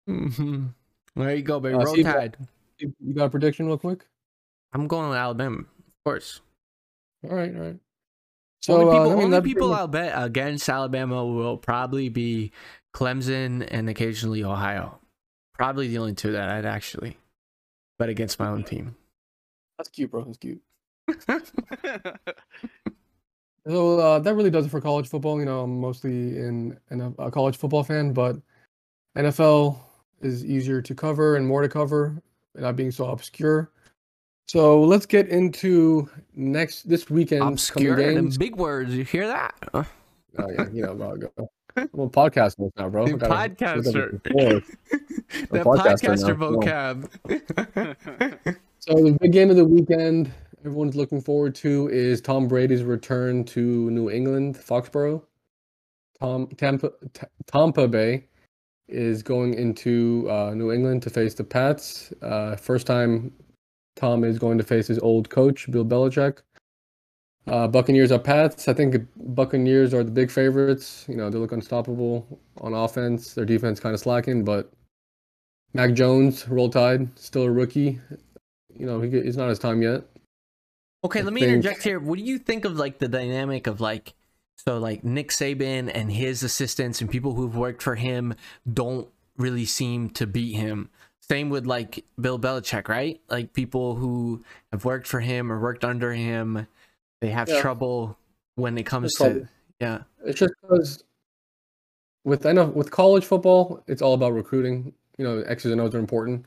hmm 0.07 0.66
There 1.14 1.35
you 1.35 1.43
go, 1.43 1.61
baby. 1.61 1.77
Uh, 1.77 1.85
Roll 1.85 1.97
Tide. 1.97 2.37
You 2.79 2.95
you 3.01 3.14
got 3.14 3.27
a 3.27 3.31
prediction 3.31 3.66
real 3.66 3.79
quick? 3.79 4.07
I'm 4.73 4.87
going 4.87 5.09
with 5.09 5.19
Alabama, 5.19 5.59
of 5.59 6.05
course. 6.05 6.41
All 7.25 7.37
right, 7.37 7.55
all 7.55 7.62
right. 7.62 7.77
So 8.61 8.75
only 8.75 8.87
uh, 8.87 8.91
people, 8.99 9.12
I 9.12 9.14
mean, 9.16 9.25
only 9.35 9.41
people 9.43 9.73
I'll 9.73 9.89
bet 9.89 10.12
against 10.14 10.69
Alabama 10.69 11.25
will 11.25 11.57
probably 11.57 12.09
be 12.09 12.53
Clemson 12.95 13.66
and 13.71 13.89
occasionally 13.89 14.45
Ohio. 14.45 14.99
Probably 15.55 15.89
the 15.89 15.99
only 15.99 16.14
two 16.14 16.33
that 16.33 16.49
I'd 16.49 16.66
actually 16.66 17.16
bet 17.99 18.09
against 18.09 18.39
my 18.39 18.49
own 18.49 18.64
team. 18.64 18.97
That's 19.77 19.89
cute, 19.89 20.11
bro. 20.11 20.25
That's 20.25 20.39
cute. 20.39 20.61
So 23.69 23.99
uh, 23.99 24.19
that 24.21 24.35
really 24.35 24.51
does 24.51 24.64
it 24.64 24.71
for 24.71 24.81
college 24.81 25.09
football. 25.09 25.39
You 25.39 25.45
know, 25.45 25.61
I'm 25.61 25.79
mostly 25.79 26.39
in, 26.39 26.79
in 26.91 27.03
a, 27.03 27.11
a 27.19 27.31
college 27.31 27.57
football 27.57 27.85
fan, 27.85 28.14
but 28.14 28.37
NFL 29.16 29.79
is 30.23 30.45
easier 30.45 30.81
to 30.81 30.95
cover 30.95 31.37
and 31.37 31.47
more 31.47 31.61
to 31.61 31.69
cover, 31.69 32.23
not 32.55 32.77
being 32.77 32.91
so 32.91 33.07
obscure. 33.11 33.71
So 34.49 34.81
let's 34.81 35.05
get 35.05 35.29
into 35.29 36.09
next 36.35 36.89
this 36.89 37.11
weekend's 37.11 37.71
coming 37.71 37.91
Obscure 37.91 38.19
and 38.19 38.39
big 38.39 38.57
words. 38.57 38.95
You 38.95 39.05
hear 39.05 39.27
that? 39.27 39.55
Oh 39.75 39.85
yeah, 40.39 40.66
you 40.73 40.83
know, 40.83 40.95
well, 40.95 41.16
go. 41.16 41.51
I'm 41.77 41.89
a 42.01 42.09
podcaster 42.09 42.71
now, 42.77 42.89
bro. 42.89 43.07
The 43.07 43.31
I 43.31 43.49
gotta- 43.49 43.83
podcaster. 43.83 44.23
the 44.23 45.59
podcaster 45.59 46.35
podcaster 46.35 47.07
vocab. 47.85 47.97
So 48.81 48.95
the 48.95 49.12
big 49.21 49.33
game 49.33 49.51
of 49.51 49.57
the 49.57 49.64
weekend 49.64 50.33
everyone's 50.64 50.96
looking 50.96 51.20
forward 51.20 51.54
to 51.56 51.88
is 51.88 52.20
Tom 52.20 52.48
Brady's 52.48 52.82
return 52.82 53.44
to 53.44 53.90
New 53.90 54.11
England, 54.11 54.56
Foxborough. 54.56 55.22
Tom 56.20 56.48
Tampa 56.48 56.92
T- 57.12 57.26
Tampa 57.46 57.86
Bay 57.86 58.24
is 58.88 59.22
going 59.22 59.54
into 59.54 60.26
uh, 60.30 60.52
New 60.54 60.72
England 60.72 61.02
to 61.02 61.11
face 61.11 61.34
the 61.34 61.44
Pats. 61.44 62.12
Uh, 62.22 62.56
first 62.56 62.86
time 62.86 63.32
Tom 63.96 64.24
is 64.24 64.38
going 64.38 64.59
to 64.59 64.64
face 64.64 64.86
his 64.86 64.98
old 64.98 65.30
coach, 65.30 65.70
Bill 65.70 65.84
Belichick. 65.84 66.38
Uh, 67.46 67.66
Buccaneers 67.66 68.12
are 68.12 68.18
Pats. 68.18 68.68
I 68.68 68.74
think 68.74 68.96
Buccaneers 69.16 69.94
are 69.94 70.04
the 70.04 70.11
big 70.11 70.30
favorites. 70.30 71.06
You 71.09 71.16
know, 71.16 71.30
they 71.30 71.38
look 71.38 71.52
unstoppable 71.52 72.40
on 72.61 72.74
offense. 72.74 73.34
Their 73.34 73.44
defense 73.44 73.80
kind 73.80 73.94
of 73.94 74.00
slacking, 74.00 74.44
but 74.44 74.70
Mac 75.72 75.94
Jones, 75.94 76.48
roll 76.48 76.68
tide, 76.68 77.09
still 77.18 77.44
a 77.44 77.50
rookie. 77.50 78.00
You 78.76 78.86
know, 78.86 79.00
he, 79.00 79.09
it's 79.11 79.36
not 79.36 79.48
his 79.48 79.59
time 79.59 79.82
yet. 79.82 80.04
Okay, 81.09 81.20
I 81.20 81.22
let 81.22 81.32
me 81.32 81.40
think- 81.40 81.52
interject 81.52 81.82
here. 81.82 81.98
What 82.00 82.18
do 82.18 82.24
you 82.24 82.38
think 82.38 82.64
of 82.64 82.76
like 82.76 82.98
the 82.98 83.09
dynamic 83.09 83.66
of 83.66 83.80
like 83.80 84.14
so 84.56 84.78
like 84.78 85.04
Nick 85.04 85.30
Saban 85.30 85.90
and 85.94 86.11
his 86.12 86.42
assistants 86.42 87.00
and 87.00 87.09
people 87.11 87.34
who've 87.34 87.56
worked 87.56 87.82
for 87.82 87.94
him 87.94 88.34
don't 88.70 89.09
really 89.36 89.64
seem 89.64 90.11
to 90.11 90.26
beat 90.26 90.54
him. 90.56 90.90
Same 91.20 91.48
with 91.48 91.64
like 91.66 92.04
Bill 92.20 92.38
Belichick, 92.38 92.88
right? 92.88 93.20
Like 93.30 93.52
people 93.52 93.94
who 93.94 94.42
have 94.72 94.84
worked 94.84 95.06
for 95.06 95.20
him 95.20 95.52
or 95.52 95.61
worked 95.61 95.84
under 95.84 96.12
him, 96.12 96.66
they 97.20 97.28
have 97.30 97.48
Yeah. 97.48 97.61
trouble 97.61 98.18
when 98.56 98.76
it 98.76 98.84
comes 98.84 99.14
There's 99.14 99.32
to 99.34 99.38
trouble. 99.40 99.48
yeah. 99.80 100.02
It's 100.24 100.40
just 100.40 100.52
because 100.61 101.04
with 102.24 102.44
I 102.46 102.52
know 102.52 102.66
with 102.66 102.90
college 102.90 103.24
football, 103.24 103.82
it's 103.86 104.02
all 104.02 104.14
about 104.14 104.32
recruiting. 104.32 104.92
You 105.18 105.24
know, 105.24 105.40
X's 105.42 105.70
and 105.70 105.80
O's 105.80 105.94
are 105.94 105.98
important, 105.98 106.46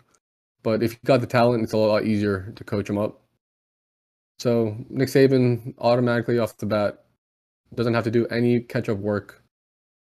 but 0.64 0.84
if 0.84 0.94
you 0.94 1.00
got 1.06 1.22
the 1.22 1.28
talent, 1.28 1.64
it's 1.64 1.74
a 1.74 1.78
lot 1.78 2.06
easier 2.06 2.52
to 2.56 2.64
coach 2.64 2.88
them 2.88 2.98
up. 2.98 3.21
So 4.42 4.76
Nick 4.90 5.08
Saban 5.08 5.76
automatically 5.78 6.40
off 6.40 6.58
the 6.58 6.66
bat 6.66 7.04
doesn't 7.76 7.94
have 7.94 8.04
to 8.06 8.10
do 8.10 8.26
any 8.28 8.62
catch-up 8.62 8.98
work 8.98 9.40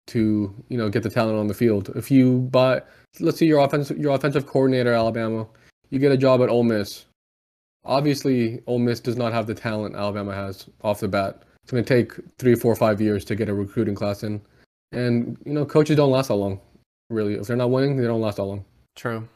to 0.07 0.51
you 0.67 0.77
know 0.79 0.89
get 0.89 1.03
the 1.03 1.11
talent 1.11 1.37
on 1.37 1.45
the 1.45 1.53
field. 1.53 1.91
If 1.95 2.09
you 2.09 2.39
buy, 2.39 2.81
let's 3.19 3.37
see 3.37 3.45
your 3.45 3.59
offensive 3.63 3.99
your 3.99 4.15
offensive 4.15 4.47
coordinator 4.47 4.93
at 4.93 4.97
Alabama, 4.97 5.45
you 5.91 5.99
get 5.99 6.11
a 6.11 6.17
job 6.17 6.41
at 6.41 6.49
Ole 6.49 6.63
Miss. 6.63 7.05
Obviously, 7.83 8.63
Ole 8.65 8.79
Miss 8.79 8.99
does 8.99 9.15
not 9.15 9.31
have 9.31 9.45
the 9.45 9.53
talent 9.53 9.95
Alabama 9.95 10.33
has 10.33 10.65
off 10.81 11.01
the 11.01 11.07
bat. 11.07 11.43
It's 11.61 11.71
going 11.71 11.83
to 11.83 11.87
take 11.87 12.13
three, 12.39 12.55
four, 12.55 12.75
five 12.75 12.99
years 12.99 13.23
to 13.25 13.35
get 13.35 13.47
a 13.47 13.53
recruiting 13.53 13.93
class 13.93 14.23
in. 14.23 14.41
And, 14.91 15.37
you 15.45 15.53
know, 15.53 15.65
coaches 15.65 15.97
don't 15.97 16.09
last 16.09 16.29
that 16.29 16.35
long, 16.35 16.59
really. 17.11 17.35
If 17.35 17.45
they're 17.45 17.55
not 17.55 17.69
winning, 17.69 17.95
they 17.95 18.07
don't 18.07 18.21
last 18.21 18.37
that 18.37 18.45
long. 18.45 18.65
True. 18.95 19.27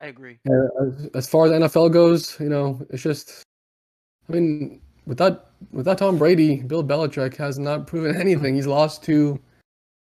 I 0.00 0.06
agree. 0.06 0.38
And 0.46 0.70
as, 0.80 1.10
as 1.14 1.28
far 1.28 1.44
as 1.44 1.52
NFL 1.52 1.92
goes, 1.92 2.40
you 2.40 2.48
know, 2.48 2.80
it's 2.90 3.02
just, 3.02 3.42
I 4.28 4.32
mean, 4.32 4.80
without, 5.06 5.50
without 5.72 5.98
Tom 5.98 6.18
Brady, 6.18 6.56
Bill 6.56 6.84
Belichick 6.84 7.36
has 7.36 7.58
not 7.58 7.86
proven 7.86 8.16
anything. 8.20 8.54
He's 8.54 8.66
lost 8.66 9.02
to 9.04 9.40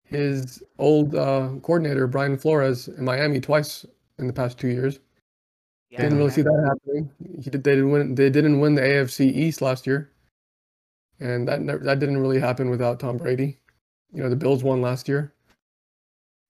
his 0.04 0.62
old 0.78 1.14
uh, 1.14 1.50
coordinator, 1.62 2.06
Brian 2.06 2.36
Flores, 2.36 2.88
in 2.88 3.04
Miami 3.04 3.40
twice 3.40 3.86
in 4.18 4.26
the 4.26 4.32
past 4.32 4.58
two 4.58 4.68
years. 4.68 4.98
Yeah, 5.90 6.02
didn't 6.02 6.18
really 6.18 6.30
see 6.30 6.42
that 6.42 6.64
happening. 6.68 7.10
He 7.42 7.50
did, 7.50 7.64
they 7.64 7.74
didn't 7.74 7.90
win. 7.90 8.14
They 8.14 8.30
didn't 8.30 8.60
win 8.60 8.76
the 8.76 8.82
AFC 8.82 9.32
East 9.32 9.60
last 9.60 9.86
year, 9.86 10.10
and 11.18 11.48
that 11.48 11.62
never, 11.62 11.82
that 11.82 11.98
didn't 11.98 12.18
really 12.18 12.38
happen 12.38 12.70
without 12.70 13.00
Tom 13.00 13.16
Brady. 13.16 13.58
You 14.12 14.22
know, 14.22 14.30
the 14.30 14.36
Bills 14.36 14.62
won 14.62 14.80
last 14.80 15.08
year, 15.08 15.32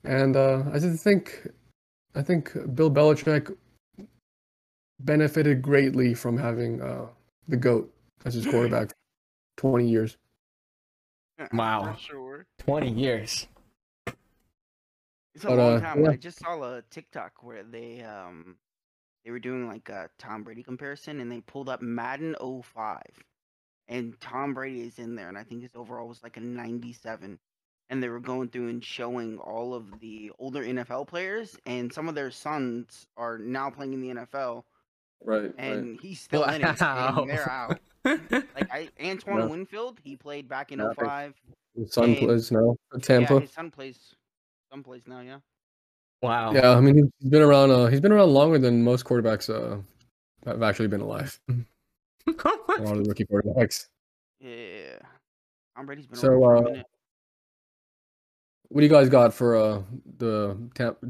and 0.05 0.37
uh, 0.37 0.64
I 0.73 0.79
just 0.79 1.03
think, 1.03 1.49
I 2.14 2.21
think 2.21 2.53
Bill 2.75 2.91
Belichick 2.91 3.55
benefited 5.01 5.62
greatly 5.62 6.12
from 6.12 6.37
having 6.37 6.83
uh, 6.83 7.07
the 7.51 7.57
goat 7.57 7.92
as 8.24 8.34
his 8.34 8.46
quarterback, 8.46 8.92
twenty 9.57 9.88
years. 9.88 10.16
Wow. 11.55 11.96
Sure. 11.98 12.44
Twenty 12.59 12.90
years. 12.90 13.46
It's 15.34 15.44
a 15.44 15.48
But, 15.48 15.57
long 15.57 15.76
uh, 15.76 15.80
time. 15.80 16.05
yeah. 16.05 16.11
I 16.11 16.16
just 16.16 16.38
saw 16.38 16.62
a 16.62 16.82
TikTok 16.90 17.42
where 17.42 17.62
they 17.62 18.03
um 18.03 18.57
they 19.24 19.30
were 19.30 19.38
doing 19.38 19.66
like 19.66 19.88
a 19.88 20.11
Tom 20.18 20.42
Brady 20.42 20.62
comparison 20.62 21.18
and 21.20 21.32
they 21.32 21.40
pulled 21.40 21.68
up 21.70 21.80
Madden 21.82 22.34
05 22.40 23.01
and 23.88 24.20
Tom 24.20 24.53
Brady 24.55 24.82
is 24.82 24.98
in 24.98 25.14
there 25.14 25.28
and 25.28 25.38
I 25.38 25.44
think 25.44 25.62
his 25.62 25.74
overall 25.74 26.09
was 26.09 26.22
like 26.22 26.36
a 26.36 26.40
97 26.40 27.38
and 27.88 28.03
they 28.03 28.09
were 28.11 28.20
going 28.20 28.48
through 28.48 28.68
and 28.68 28.84
showing 28.84 29.38
all 29.38 29.72
of 29.74 29.98
the 30.01 30.32
older 30.38 30.62
NFL 30.62 31.07
players 31.09 31.57
and 31.64 31.90
some 31.92 32.09
of 32.09 32.14
their 32.14 32.30
sons 32.30 33.07
are 33.16 33.38
now 33.38 33.70
playing 33.70 33.94
in 33.94 34.01
the 34.03 34.14
NFL 34.26 34.64
Right. 35.23 35.53
and 35.59 36.01
he's 36.01 36.21
still 36.21 36.45
in 36.45 36.62
it 36.62 36.81
and 36.83 37.29
they're 37.31 37.51
out. 37.51 37.79
Like 38.05 38.73
I 38.73 38.89
Antoine 39.03 39.39
Yeah. 39.41 39.47
Winfield, 39.47 39.99
he 40.03 40.16
played 40.16 40.49
back 40.49 40.73
in 40.73 40.79
Yeah, 40.79 40.93
05. 40.99 41.35
His 41.77 41.93
son 41.93 42.05
and- 42.11 42.18
plays 42.18 42.51
now 42.51 42.77
at 42.95 43.03
Tampa. 43.03 43.35
Yeah, 43.35 43.41
his 43.41 43.53
son 43.53 43.71
plays 43.71 44.14
son 44.73 44.83
plays 44.83 45.03
now, 45.07 45.21
yeah. 45.21 45.39
wow. 46.23 46.53
Yeah, 46.55 46.71
I 46.71 46.81
mean 46.81 47.11
he's 47.21 47.31
been 47.31 47.43
around. 47.43 47.71
Uh, 47.71 47.87
he's 47.87 48.01
been 48.01 48.12
around 48.12 48.31
longer 48.31 48.59
than 48.59 48.83
most 48.83 49.05
quarterbacks 49.05 49.51
uh, 49.51 49.79
have 50.47 50.62
actually 50.62 50.89
been 50.89 51.01
alive. 51.03 51.39
A 51.49 52.33
lot 52.33 52.97
of 52.97 53.05
the 53.05 53.09
rookie 53.09 53.25
quarterbacks. 53.27 53.89
Yeah. 54.41 54.97
Tom 55.77 55.87
Brady's 55.87 56.07
been 56.07 56.18
So, 56.18 56.29
around 56.29 56.64
for 56.64 56.77
uh. 56.79 56.83
What 58.68 58.81
do 58.83 58.87
you 58.87 58.93
guys 58.93 59.09
got 59.09 59.35
for 59.35 59.57
uh, 59.57 59.83
the 60.18 60.57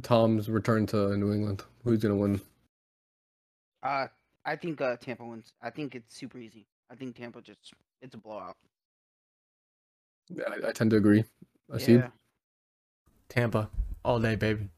Tom's 0.03 0.49
return 0.49 0.87
to 0.87 1.17
New 1.17 1.33
England? 1.33 1.63
Who's 1.85 2.01
gonna 2.03 2.17
win? 2.17 2.41
Uh, 3.83 4.07
I 4.45 4.57
think 4.57 4.81
uh, 4.81 4.97
Tampa 4.97 5.24
wins. 5.24 5.53
I 5.62 5.70
think 5.70 5.95
it's 5.95 6.16
super 6.16 6.39
easy. 6.39 6.66
I 6.91 6.95
think 6.95 7.16
Tampa 7.16 7.41
just 7.41 7.72
it's 8.03 8.14
a 8.14 8.18
blowout. 8.18 8.57
I, 10.47 10.68
I 10.68 10.72
tend 10.72 10.91
to 10.91 10.97
agree. 10.97 11.24
I 11.72 11.78
see. 11.78 12.01
Tampa 13.28 13.68
all 14.05 14.18
day, 14.18 14.37
baby. 14.37 14.68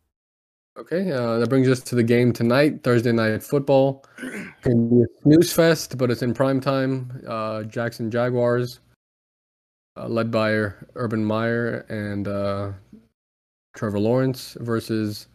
Okay, 0.78 1.12
uh, 1.12 1.38
that 1.38 1.48
brings 1.48 1.68
us 1.68 1.80
to 1.80 1.94
the 1.94 2.02
game 2.02 2.32
tonight, 2.32 2.82
Thursday 2.82 3.12
night 3.12 3.42
football. 3.42 4.04
Can 4.62 4.88
be 4.88 5.02
a 5.02 5.06
snooze 5.22 5.52
fest, 5.52 5.98
but 5.98 6.10
it's 6.10 6.22
in 6.22 6.32
prime 6.32 6.60
time. 6.60 7.22
Uh, 7.28 7.64
Jackson 7.64 8.10
Jaguars, 8.10 8.80
uh, 9.98 10.08
led 10.08 10.30
by 10.30 10.50
Urban 10.94 11.22
Meyer 11.22 11.84
and 11.90 12.26
uh, 12.26 12.72
Trevor 13.76 13.98
Lawrence 13.98 14.56
versus 14.60 15.28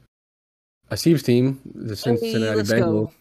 Asib's 0.89 1.21
team, 1.21 1.61
the 1.75 1.95
Cincinnati 1.95 2.55
let's 2.55 2.71
Bengals, 2.71 3.09
go. 3.09 3.13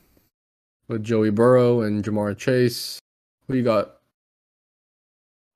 With 0.88 1.02
Joey 1.02 1.30
Burrow 1.30 1.82
and 1.82 2.04
Ja'Marr 2.04 2.36
Chase. 2.36 2.98
Who 3.48 3.56
you 3.56 3.62
got? 3.64 3.96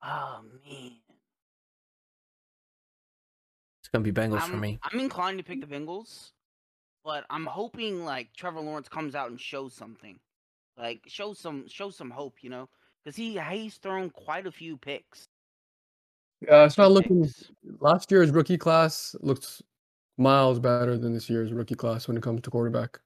Oh 0.02 0.40
man. 0.64 0.92
It's 3.80 3.88
gonna 3.92 4.04
be 4.04 4.12
Bengals 4.12 4.42
for 4.42 4.54
I'm, 4.54 4.60
me. 4.60 4.78
I'm 4.82 5.00
inclined 5.00 5.38
to 5.38 5.44
pick 5.44 5.60
the 5.60 5.66
Bengals, 5.66 6.30
but 7.04 7.24
I'm 7.30 7.46
hoping 7.46 8.04
like 8.04 8.32
Trevor 8.36 8.60
Lawrence 8.60 8.88
comes 8.88 9.14
out 9.14 9.30
and 9.30 9.40
shows 9.40 9.74
something, 9.74 10.18
like 10.76 11.02
show 11.06 11.32
some 11.32 11.68
show 11.68 11.90
some 11.90 12.10
hope, 12.10 12.38
you 12.42 12.50
know, 12.50 12.68
because 13.04 13.16
he 13.16 13.38
he's 13.38 13.76
thrown 13.76 14.10
quite 14.10 14.46
a 14.46 14.52
few 14.52 14.76
picks. 14.76 15.26
Yeah, 16.40 16.64
it's 16.64 16.78
not 16.78 16.92
looking. 16.92 17.24
picks. 17.24 17.50
Last 17.80 18.10
year's 18.10 18.30
rookie 18.30 18.58
class 18.58 19.14
looks 19.20 19.62
miles 20.18 20.58
better 20.58 20.96
than 20.96 21.12
this 21.12 21.28
year's 21.28 21.52
rookie 21.52 21.74
class 21.74 22.08
when 22.08 22.16
it 22.16 22.22
comes 22.22 22.42
to 22.42 22.50
quarterback. 22.50 23.00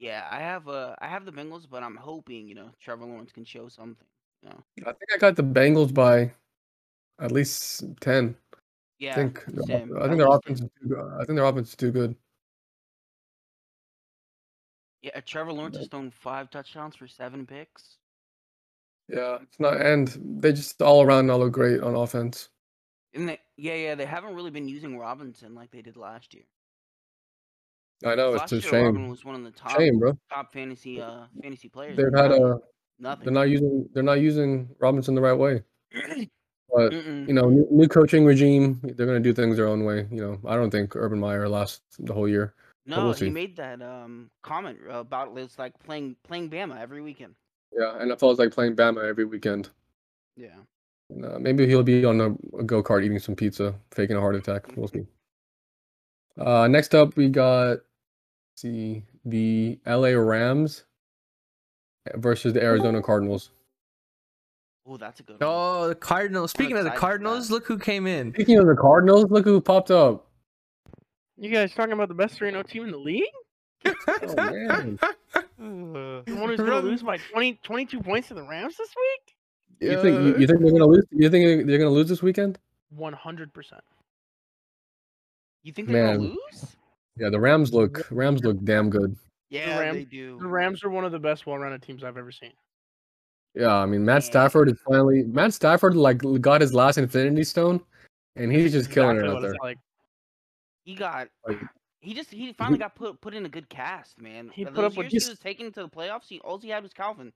Yeah, 0.00 0.26
I 0.30 0.38
have 0.38 0.66
uh 0.66 0.96
I 1.00 1.08
have 1.08 1.26
the 1.26 1.32
Bengals, 1.32 1.66
but 1.70 1.82
I'm 1.82 1.96
hoping 1.96 2.48
you 2.48 2.54
know 2.54 2.70
Trevor 2.80 3.04
Lawrence 3.04 3.32
can 3.32 3.44
show 3.44 3.68
something. 3.68 4.06
You 4.42 4.48
know. 4.48 4.64
I 4.80 4.92
think 4.92 5.12
I 5.14 5.18
got 5.18 5.36
the 5.36 5.44
Bengals 5.44 5.92
by 5.92 6.32
at 7.20 7.30
least 7.30 7.84
ten. 8.00 8.34
Yeah. 8.98 9.12
I 9.12 9.14
think 9.14 9.44
same. 9.66 9.96
I 9.98 10.06
think 10.06 10.18
their 10.18 10.28
offense 10.28 10.60
is 10.60 10.68
too 10.80 10.88
good. 10.88 11.12
I 11.20 11.24
think 11.24 11.36
their 11.36 11.44
offense 11.44 11.68
is 11.68 11.76
too 11.76 11.90
good. 11.90 12.16
Yeah, 15.02 15.20
Trevor 15.20 15.52
Lawrence 15.52 15.78
has 15.78 15.88
thrown 15.88 16.10
five 16.10 16.50
touchdowns 16.50 16.96
for 16.96 17.06
seven 17.06 17.46
picks. 17.46 17.96
Yeah, 19.08 19.38
it's 19.42 19.58
not, 19.58 19.80
and 19.80 20.08
they 20.40 20.52
just 20.52 20.80
all 20.82 21.02
around 21.02 21.26
now 21.26 21.36
look 21.36 21.52
great 21.52 21.80
on 21.80 21.94
offense. 21.94 22.48
And 23.14 23.28
they, 23.28 23.40
yeah, 23.56 23.74
yeah, 23.74 23.94
they 23.94 24.06
haven't 24.06 24.34
really 24.34 24.50
been 24.50 24.68
using 24.68 24.96
Robinson 24.98 25.54
like 25.54 25.70
they 25.70 25.82
did 25.82 25.96
last 25.96 26.32
year. 26.32 26.44
I 28.04 28.14
know 28.14 28.34
it's 28.34 28.52
a 28.52 28.56
year, 28.58 28.82
Robin 28.84 29.02
shame. 29.02 29.08
was 29.08 29.24
one 29.24 29.34
of 29.34 29.44
the 29.44 29.50
top 29.50 29.78
Shame, 29.78 29.98
bro. 29.98 30.16
top 30.32 30.52
fantasy 30.52 31.00
uh 31.00 31.24
fantasy 31.42 31.68
players. 31.68 31.96
They've 31.96 32.06
and 32.06 32.16
had 32.18 32.30
now 32.30 32.44
a. 32.46 32.58
nothing. 32.98 33.24
They're 33.24 33.34
not 33.34 33.48
using. 33.50 33.88
They're 33.92 34.02
not 34.02 34.20
using 34.20 34.68
Robinson 34.78 35.14
the 35.14 35.20
right 35.20 35.34
way. 35.34 35.62
But 36.72 36.92
Mm-mm. 36.92 37.26
you 37.26 37.34
know, 37.34 37.48
new, 37.48 37.66
new 37.68 37.88
coaching 37.88 38.24
regime. 38.24 38.78
They're 38.84 39.06
gonna 39.06 39.18
do 39.18 39.32
things 39.32 39.56
their 39.56 39.66
own 39.66 39.84
way. 39.84 40.06
You 40.08 40.20
know, 40.20 40.40
I 40.46 40.54
don't 40.54 40.70
think 40.70 40.94
Urban 40.94 41.18
Meyer 41.18 41.48
lasts 41.48 41.80
the 41.98 42.14
whole 42.14 42.28
year. 42.28 42.54
no, 42.86 43.06
we'll 43.06 43.12
he 43.12 43.28
made 43.28 43.56
that 43.56 43.82
um 43.82 44.30
comment 44.42 44.78
about 44.88 45.36
it's 45.36 45.58
like 45.58 45.76
playing 45.82 46.14
playing 46.22 46.48
Bama 46.48 46.80
every 46.80 47.02
weekend. 47.02 47.34
Yeah, 47.72 47.98
NFL 48.00 48.32
is 48.34 48.38
like 48.38 48.52
playing 48.52 48.76
Bama 48.76 49.04
every 49.04 49.24
weekend. 49.24 49.70
Yeah. 50.36 50.58
Uh, 51.24 51.40
maybe 51.40 51.66
he'll 51.66 51.82
be 51.82 52.04
on 52.04 52.20
a, 52.20 52.26
a 52.58 52.62
go 52.62 52.84
kart 52.84 53.04
eating 53.04 53.18
some 53.18 53.34
pizza, 53.34 53.74
faking 53.90 54.16
a 54.16 54.20
heart 54.20 54.36
attack. 54.36 54.66
We'll 54.76 54.88
see. 54.88 55.06
Uh, 56.38 56.66
next 56.68 56.94
up, 56.94 57.16
we 57.16 57.28
got 57.28 57.78
see 58.60 59.04
the 59.24 59.78
LA 59.86 60.10
Rams 60.10 60.84
versus 62.14 62.52
the 62.52 62.62
Arizona 62.62 63.02
Cardinals. 63.02 63.50
Oh, 64.86 64.96
that's 64.96 65.20
a 65.20 65.22
good 65.22 65.40
one. 65.40 65.48
Oh, 65.50 65.88
the 65.88 65.94
Cardinals. 65.94 66.50
Speaking 66.50 66.76
of 66.76 66.84
the 66.84 66.90
Cardinals, 66.90 67.50
look 67.50 67.66
who 67.66 67.78
came 67.78 68.06
in. 68.06 68.32
Speaking 68.34 68.58
of 68.58 68.66
the 68.66 68.76
Cardinals, 68.76 69.30
look 69.30 69.44
who 69.44 69.60
popped 69.60 69.90
up. 69.90 70.26
You 71.36 71.50
guys 71.50 71.72
talking 71.74 71.92
about 71.92 72.08
the 72.08 72.14
best 72.14 72.34
3 72.34 72.50
0 72.50 72.62
team 72.64 72.84
in 72.84 72.90
the 72.90 72.98
league? 72.98 73.24
Oh 73.86 74.34
man, 74.36 74.98
The 75.58 76.22
one 76.26 76.48
who's 76.50 76.58
going 76.58 76.70
to 76.70 76.80
lose 76.80 77.02
by 77.02 77.16
20, 77.16 77.60
22 77.62 78.00
points 78.00 78.28
to 78.28 78.34
the 78.34 78.42
Rams 78.42 78.76
this 78.76 78.90
week? 78.96 79.34
you 79.80 80.02
think 80.02 80.18
you, 80.18 80.40
you 80.40 80.46
think 80.46 80.60
they're 80.60 80.72
gonna 80.72 80.84
lose? 80.84 81.06
You 81.10 81.30
think 81.30 81.66
they're 81.66 81.78
gonna 81.78 81.90
lose 81.90 82.08
this 82.08 82.22
weekend? 82.22 82.58
100%. 82.94 83.48
You 85.62 85.72
think 85.72 85.88
they're 85.88 86.06
Man. 86.06 86.16
gonna 86.16 86.28
lose? 86.28 86.76
Yeah, 87.20 87.28
the 87.28 87.38
Rams 87.38 87.72
look 87.74 88.08
Rams 88.10 88.42
look 88.42 88.56
damn 88.64 88.88
good. 88.88 89.14
Yeah, 89.50 89.78
Rams- 89.78 89.96
they 89.98 90.04
do. 90.04 90.38
The 90.40 90.46
Rams 90.46 90.82
are 90.82 90.90
one 90.90 91.04
of 91.04 91.12
the 91.12 91.18
best 91.18 91.46
well 91.46 91.58
rounded 91.58 91.82
teams 91.82 92.02
I've 92.02 92.16
ever 92.16 92.32
seen. 92.32 92.52
Yeah, 93.54 93.74
I 93.74 93.84
mean 93.84 94.04
Matt 94.04 94.22
Yeah. 94.22 94.30
Stafford 94.30 94.70
is 94.70 94.78
finally 94.88 95.24
Matt 95.24 95.52
Stafford 95.52 95.96
like 95.96 96.22
got 96.40 96.62
his 96.62 96.72
last 96.72 96.96
Infinity 96.96 97.44
Stone, 97.44 97.80
and 98.36 98.50
he's 98.50 98.72
just 98.72 98.90
killing 98.90 99.16
Exactly 99.18 99.34
it 99.34 99.36
out 99.36 99.42
there. 99.42 99.54
like. 99.62 99.78
He 100.84 100.94
got. 100.94 101.28
Like- 101.46 101.60
He 102.00 102.14
just 102.14 102.30
he 102.30 102.54
finally 102.54 102.78
got 102.78 102.94
put 102.94 103.20
put 103.20 103.34
in 103.34 103.44
a 103.44 103.48
good 103.50 103.68
cast, 103.68 104.18
man. 104.18 104.50
He 104.54 104.64
put 104.64 104.74
Those 104.74 104.84
up 104.92 104.96
with- 104.96 105.08
he 105.08 105.16
was 105.16 105.38
taken 105.38 105.70
to 105.72 105.82
the 105.82 105.88
playoffs. 105.90 106.26
He 106.28 106.40
all 106.40 106.58
he 106.58 106.70
had 106.70 106.82
was 106.82 106.94
Calvin. 106.94 107.30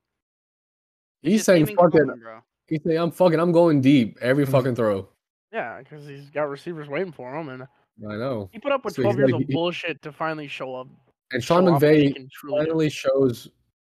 He's 1.21 1.35
Just 1.35 1.47
saying 1.47 1.63
him 1.63 1.69
and 1.69 1.77
fuck 1.77 1.95
it. 1.95 2.07
Calvin. 2.07 2.43
He's 2.69 2.81
saying 2.83 2.99
I'm 2.99 3.11
fucking 3.11 3.39
I'm 3.39 3.53
going 3.53 3.83
deep 3.83 4.17
every 4.23 4.45
mm-hmm. 4.45 4.53
fucking 4.53 4.75
throw. 4.77 5.09
Yeah, 5.53 5.79
because 5.81 6.07
he's 6.07 6.31
got 6.31 6.49
receivers 6.49 6.89
waiting 6.89 7.13
for 7.13 7.37
him, 7.39 7.51
and 7.51 7.67
I 8.11 8.17
know. 8.17 8.49
he 8.53 8.59
put 8.59 8.73
up 8.73 8.85
with 8.85 8.95
So 8.95 9.03
12 9.03 9.17
years 9.19 9.31
like- 9.31 9.43
of 9.43 9.49
bullshit 9.49 10.03
to 10.03 10.13
finally 10.13 10.49
show 10.49 10.75
up. 10.75 10.89
And 11.33 11.43
Sean 11.43 11.67
off 11.69 11.81
what 11.81 11.83
McVay 11.83 12.15
can 12.15 12.29
truly 12.33 12.61
do. 12.61 12.67
finally 12.67 12.91
shows 12.91 13.49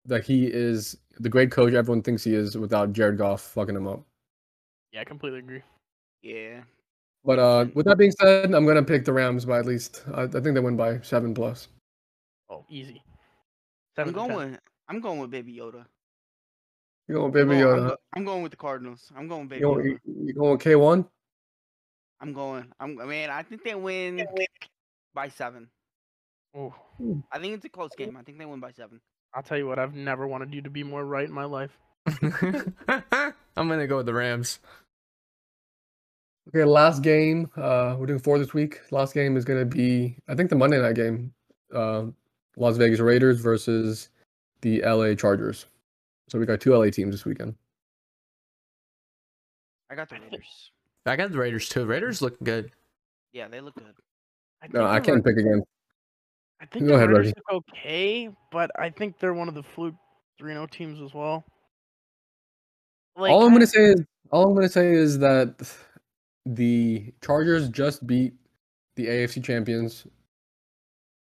that 0.06 0.24
he 0.24 0.45
is 0.47 0.97
the 1.20 1.30
great 1.30 1.52
coach 1.52 1.74
everyone 1.74 2.02
thinks 2.02 2.24
he 2.24 2.34
is 2.34 2.58
without 2.58 2.93
Jared 2.93 3.18
Goff 3.18 3.41
fucking 3.41 3.76
him 3.76 3.88
up. 3.88 4.02
Yeah, 4.91 5.02
I 5.02 5.04
completely 5.06 5.39
agree. 5.39 5.62
Yeah. 6.24 6.62
But 7.24 7.39
uh, 7.39 7.66
with 7.76 7.86
that 7.86 7.97
being 7.97 8.12
said, 8.12 8.54
I'm 8.54 8.66
gonna 8.66 8.84
pick 8.84 9.06
the 9.06 9.14
Rams 9.14 9.45
by 9.45 9.60
at 9.60 9.66
least. 9.66 10.04
I, 10.14 10.24
I 10.24 10.28
think 10.28 10.54
they 10.56 10.60
win 10.60 10.76
by 10.76 10.99
seven 11.02 11.34
plus. 11.34 11.68
Oh, 12.49 12.66
easy. 12.70 13.02
I'm 13.97 14.12
going 14.12 14.34
with 14.36 14.60
I'm 14.88 14.99
going 14.99 15.20
with 15.20 15.30
Baby 15.32 15.54
Yoda. 15.54 15.86
You 17.08 17.16
going 17.16 17.26
I'm 17.26 17.32
baby 17.32 17.60
going, 17.62 17.62
I'm, 17.62 17.68
Yoda? 17.86 17.88
go- 17.89 17.97
I'm 18.16 18.26
going 18.26 18.41
with 18.43 18.52
the 18.52 18.58
Cardinals. 18.58 19.12
I'm 19.16 19.28
going 19.28 19.47
Baby 19.47 19.60
You 19.62 19.66
going, 19.68 19.86
Yoda. 19.86 19.97
you, 20.06 20.26
you 20.28 20.34
going 20.34 20.58
K 20.58 20.76
one? 20.76 21.06
I'm 22.22 22.34
going. 22.34 22.65
I'm 22.80 22.95
man. 22.95 23.32
I 23.32 23.41
think 23.41 23.63
they 23.63 23.76
win 23.76 24.26
by 25.13 25.30
seven. 25.30 25.67
Oh, 26.55 26.74
I 27.32 27.39
think 27.39 27.55
it's 27.55 27.65
a 27.65 27.69
close 27.69 27.91
game. 27.97 28.15
I 28.15 28.22
think 28.22 28.38
they 28.38 28.45
win 28.45 28.59
by 28.59 28.72
seven. 28.72 29.01
I'll 29.34 29.43
tell 29.43 29.57
you 29.57 29.67
what, 29.67 29.80
I've 29.80 29.95
never 29.95 30.28
wanted 30.28 30.53
you 30.53 30.61
to 30.61 30.69
be 30.69 30.84
more 30.84 31.03
right 31.03 31.28
in 31.28 31.34
my 31.34 31.45
life. 31.45 31.72
I'm 32.22 33.34
gonna 33.55 33.88
go 33.88 33.97
with 33.97 34.05
the 34.05 34.13
Rams. 34.13 34.59
Okay, 36.49 36.63
last 36.63 37.01
game. 37.01 37.49
Uh, 37.55 37.95
we're 37.97 38.07
doing 38.07 38.19
four 38.19 38.38
this 38.38 38.53
week. 38.53 38.82
Last 38.91 39.13
game 39.13 39.38
is 39.38 39.45
gonna 39.45 39.65
be, 39.65 40.17
I 40.28 40.36
think, 40.36 40.49
the 40.49 40.55
Monday 40.55 40.82
night 40.82 40.95
game. 40.95 41.34
Uh, 41.74 42.05
Las 42.57 42.78
Vegas 42.78 42.99
Raiders 42.99 43.39
versus 43.39 44.09
the 44.61 44.82
LA 44.82 45.15
Chargers. 45.15 45.65
So 46.28 46.38
we 46.38 46.45
got 46.45 46.59
two 46.59 46.76
LA 46.76 46.89
teams 46.89 47.13
this 47.13 47.26
weekend. 47.26 47.55
I 49.89 49.95
got 49.95 50.09
the 50.09 50.19
Raiders. 50.19 50.72
I 51.06 51.16
got 51.16 51.32
the 51.32 51.38
Raiders 51.38 51.68
too. 51.70 51.86
Raiders 51.86 52.22
look 52.22 52.38
good. 52.43 52.72
Yeah, 53.34 53.47
they 53.47 53.60
look 53.62 53.76
good. 53.76 53.93
I 54.62 54.68
No, 54.72 54.86
I 54.86 54.99
can't 54.99 55.18
Ra- 55.18 55.32
pick 55.32 55.38
again. 55.38 55.64
I 56.60 56.66
think 56.68 56.86
Go 56.86 56.91
the 56.91 56.95
ahead, 56.97 57.10
Raiders 57.10 57.26
Reggie. 57.28 57.41
look 57.52 57.64
okay, 57.70 58.30
but 58.52 58.70
I 58.78 58.89
think 58.89 59.18
they're 59.20 59.34
one 59.34 59.47
of 59.47 59.56
the 59.56 59.64
fluke 59.64 59.95
3 60.38 60.54
0 60.54 60.68
teams 60.68 61.02
as 61.02 61.14
well. 61.14 61.43
Like, 63.16 63.32
all 63.32 63.45
I'm 63.45 63.52
gonna 63.54 63.66
say 63.66 63.86
is, 63.93 64.04
all 64.32 64.47
I'm 64.47 64.54
gonna 64.56 64.70
say 64.70 64.91
is 64.93 65.18
that 65.20 65.56
the 66.45 67.12
Chargers 67.22 67.70
just 67.70 68.06
beat 68.06 68.34
the 68.95 69.08
AFC 69.08 69.43
champions, 69.43 70.06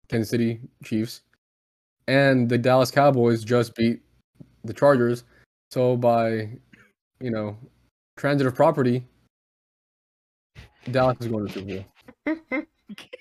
Kansas 0.08 0.28
City 0.28 0.60
Chiefs, 0.84 1.22
and 2.08 2.48
the 2.48 2.58
Dallas 2.58 2.90
Cowboys 2.90 3.42
just 3.42 3.74
beat 3.74 4.02
the 4.64 4.72
Chargers. 4.74 5.24
So 5.70 5.96
by, 5.96 6.50
you 7.20 7.30
know, 7.30 7.56
transitive 8.16 8.54
property, 8.54 9.04
Dallas 10.90 11.16
is 11.20 11.28
going 11.28 11.46
to 11.46 11.52
the 11.60 11.84
Super 12.24 12.40
Bowl. 12.50 12.62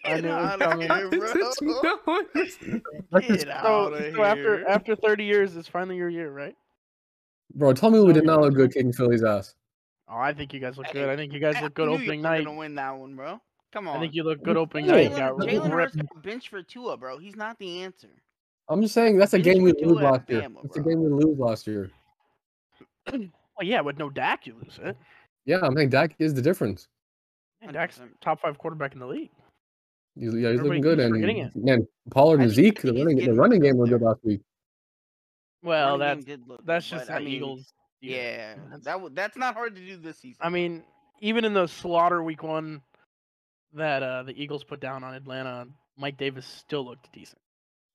Get 0.03 0.21
knew 0.23 0.29
it 0.29 0.33
was 0.33 0.61
outta 0.61 0.83
here, 0.83 1.09
bro. 1.09 2.21
Let's 3.11 3.27
just- 3.27 3.45
Get 3.45 3.47
so, 3.47 3.51
outta 3.51 4.11
so 4.13 4.23
after 4.23 4.57
here. 4.57 4.65
after 4.67 4.95
30 4.95 5.23
years, 5.23 5.55
it's 5.55 5.67
finally 5.67 5.95
your 5.95 6.09
year, 6.09 6.31
right? 6.31 6.55
Bro, 7.55 7.73
tell 7.73 7.89
me 7.91 7.99
we 8.01 8.11
did 8.13 8.25
not 8.25 8.41
look 8.41 8.53
good 8.53 8.73
kicking 8.73 8.91
Philly's 8.93 9.23
ass. 9.23 9.55
Oh, 10.09 10.17
I 10.17 10.33
think 10.33 10.53
you 10.53 10.59
guys 10.59 10.77
look 10.77 10.91
good. 10.91 11.07
I 11.07 11.15
think 11.15 11.31
you 11.31 11.39
guys 11.39 11.61
look 11.61 11.73
good 11.73 11.87
knew 11.87 11.95
you 11.97 12.01
opening 12.03 12.21
were 12.21 12.29
night. 12.29 12.45
gonna 12.45 12.57
win 12.57 12.75
that 12.75 12.97
one, 12.97 13.15
bro. 13.15 13.39
Come 13.71 13.87
on. 13.87 13.95
I 13.95 13.99
think 14.01 14.13
you 14.13 14.23
look 14.23 14.43
good 14.43 14.57
opening 14.57 14.85
Yeah, 14.87 14.91
night. 14.93 15.03
You 15.03 15.09
Jalen, 15.11 15.17
got 15.17 15.47
Jalen 15.47 15.73
ripped. 15.73 15.95
Hurts 15.95 16.09
bench 16.23 16.49
for 16.49 16.61
Tua, 16.63 16.97
bro. 16.97 17.17
He's 17.17 17.37
not 17.37 17.57
the 17.59 17.83
answer. 17.83 18.09
I'm 18.67 18.81
just 18.81 18.93
saying 18.93 19.17
that's 19.17 19.33
a 19.33 19.37
Finish 19.41 19.53
game 19.55 19.63
we 19.63 19.71
lose 19.71 19.81
Tua 19.81 19.97
at 19.97 20.11
last 20.11 20.29
year. 20.29 20.41
Bama, 20.41 20.61
That's 20.63 20.77
a 20.77 20.81
game 20.81 21.01
we 21.01 21.09
lose 21.23 21.37
last 21.39 21.67
year. 21.67 21.89
Well, 23.57 23.67
yeah, 23.67 23.81
with 23.81 23.99
no 23.99 24.09
Dak, 24.09 24.47
you 24.47 24.55
lose 24.63 24.79
it. 24.81 24.97
Yeah, 25.45 25.59
I'm 25.61 25.75
saying 25.75 25.89
Dak 25.89 26.15
is 26.19 26.33
the 26.33 26.41
difference. 26.41 26.87
And 27.61 27.73
Dak's 27.73 27.99
top 28.21 28.41
five 28.41 28.57
quarterback 28.57 28.93
in 28.93 28.99
the 28.99 29.07
league. 29.07 29.29
He's, 30.15 30.33
yeah, 30.33 30.49
he's 30.51 30.59
Everybody 30.59 30.67
looking 30.67 30.81
good. 30.81 30.99
And 30.99 31.13
forgetting 31.13 31.37
it. 31.37 31.51
man, 31.55 31.87
Pollard 32.09 32.41
and 32.41 32.51
Zeke, 32.51 32.81
the 32.81 32.91
think 32.93 33.05
running, 33.05 33.25
the 33.25 33.33
running 33.33 33.61
game 33.61 33.77
was 33.77 33.89
good 33.89 34.01
last 34.01 34.19
week. 34.23 34.41
Well, 35.63 35.97
that's 35.97 36.25
did 36.25 36.47
look 36.47 36.65
that's 36.65 36.87
just 36.87 37.07
but, 37.07 37.13
that 37.13 37.21
I 37.21 37.25
mean, 37.25 37.33
Eagles. 37.33 37.73
Yeah, 38.01 38.55
That's- 38.55 38.83
that 38.85 38.93
w- 38.93 39.13
that's 39.13 39.37
not 39.37 39.53
hard 39.53 39.75
to 39.75 39.81
do 39.81 39.95
this 39.95 40.17
season. 40.17 40.37
I 40.41 40.49
mean, 40.49 40.83
even 41.19 41.45
in 41.45 41.53
the 41.53 41.67
slaughter 41.67 42.23
week 42.23 42.41
one 42.41 42.81
that 43.73 44.01
uh, 44.01 44.23
the 44.23 44.33
Eagles 44.41 44.63
put 44.63 44.79
down 44.81 45.03
on 45.03 45.13
Atlanta, 45.13 45.67
Mike 45.97 46.17
Davis 46.17 46.47
still 46.47 46.83
looked 46.83 47.11
decent. 47.13 47.39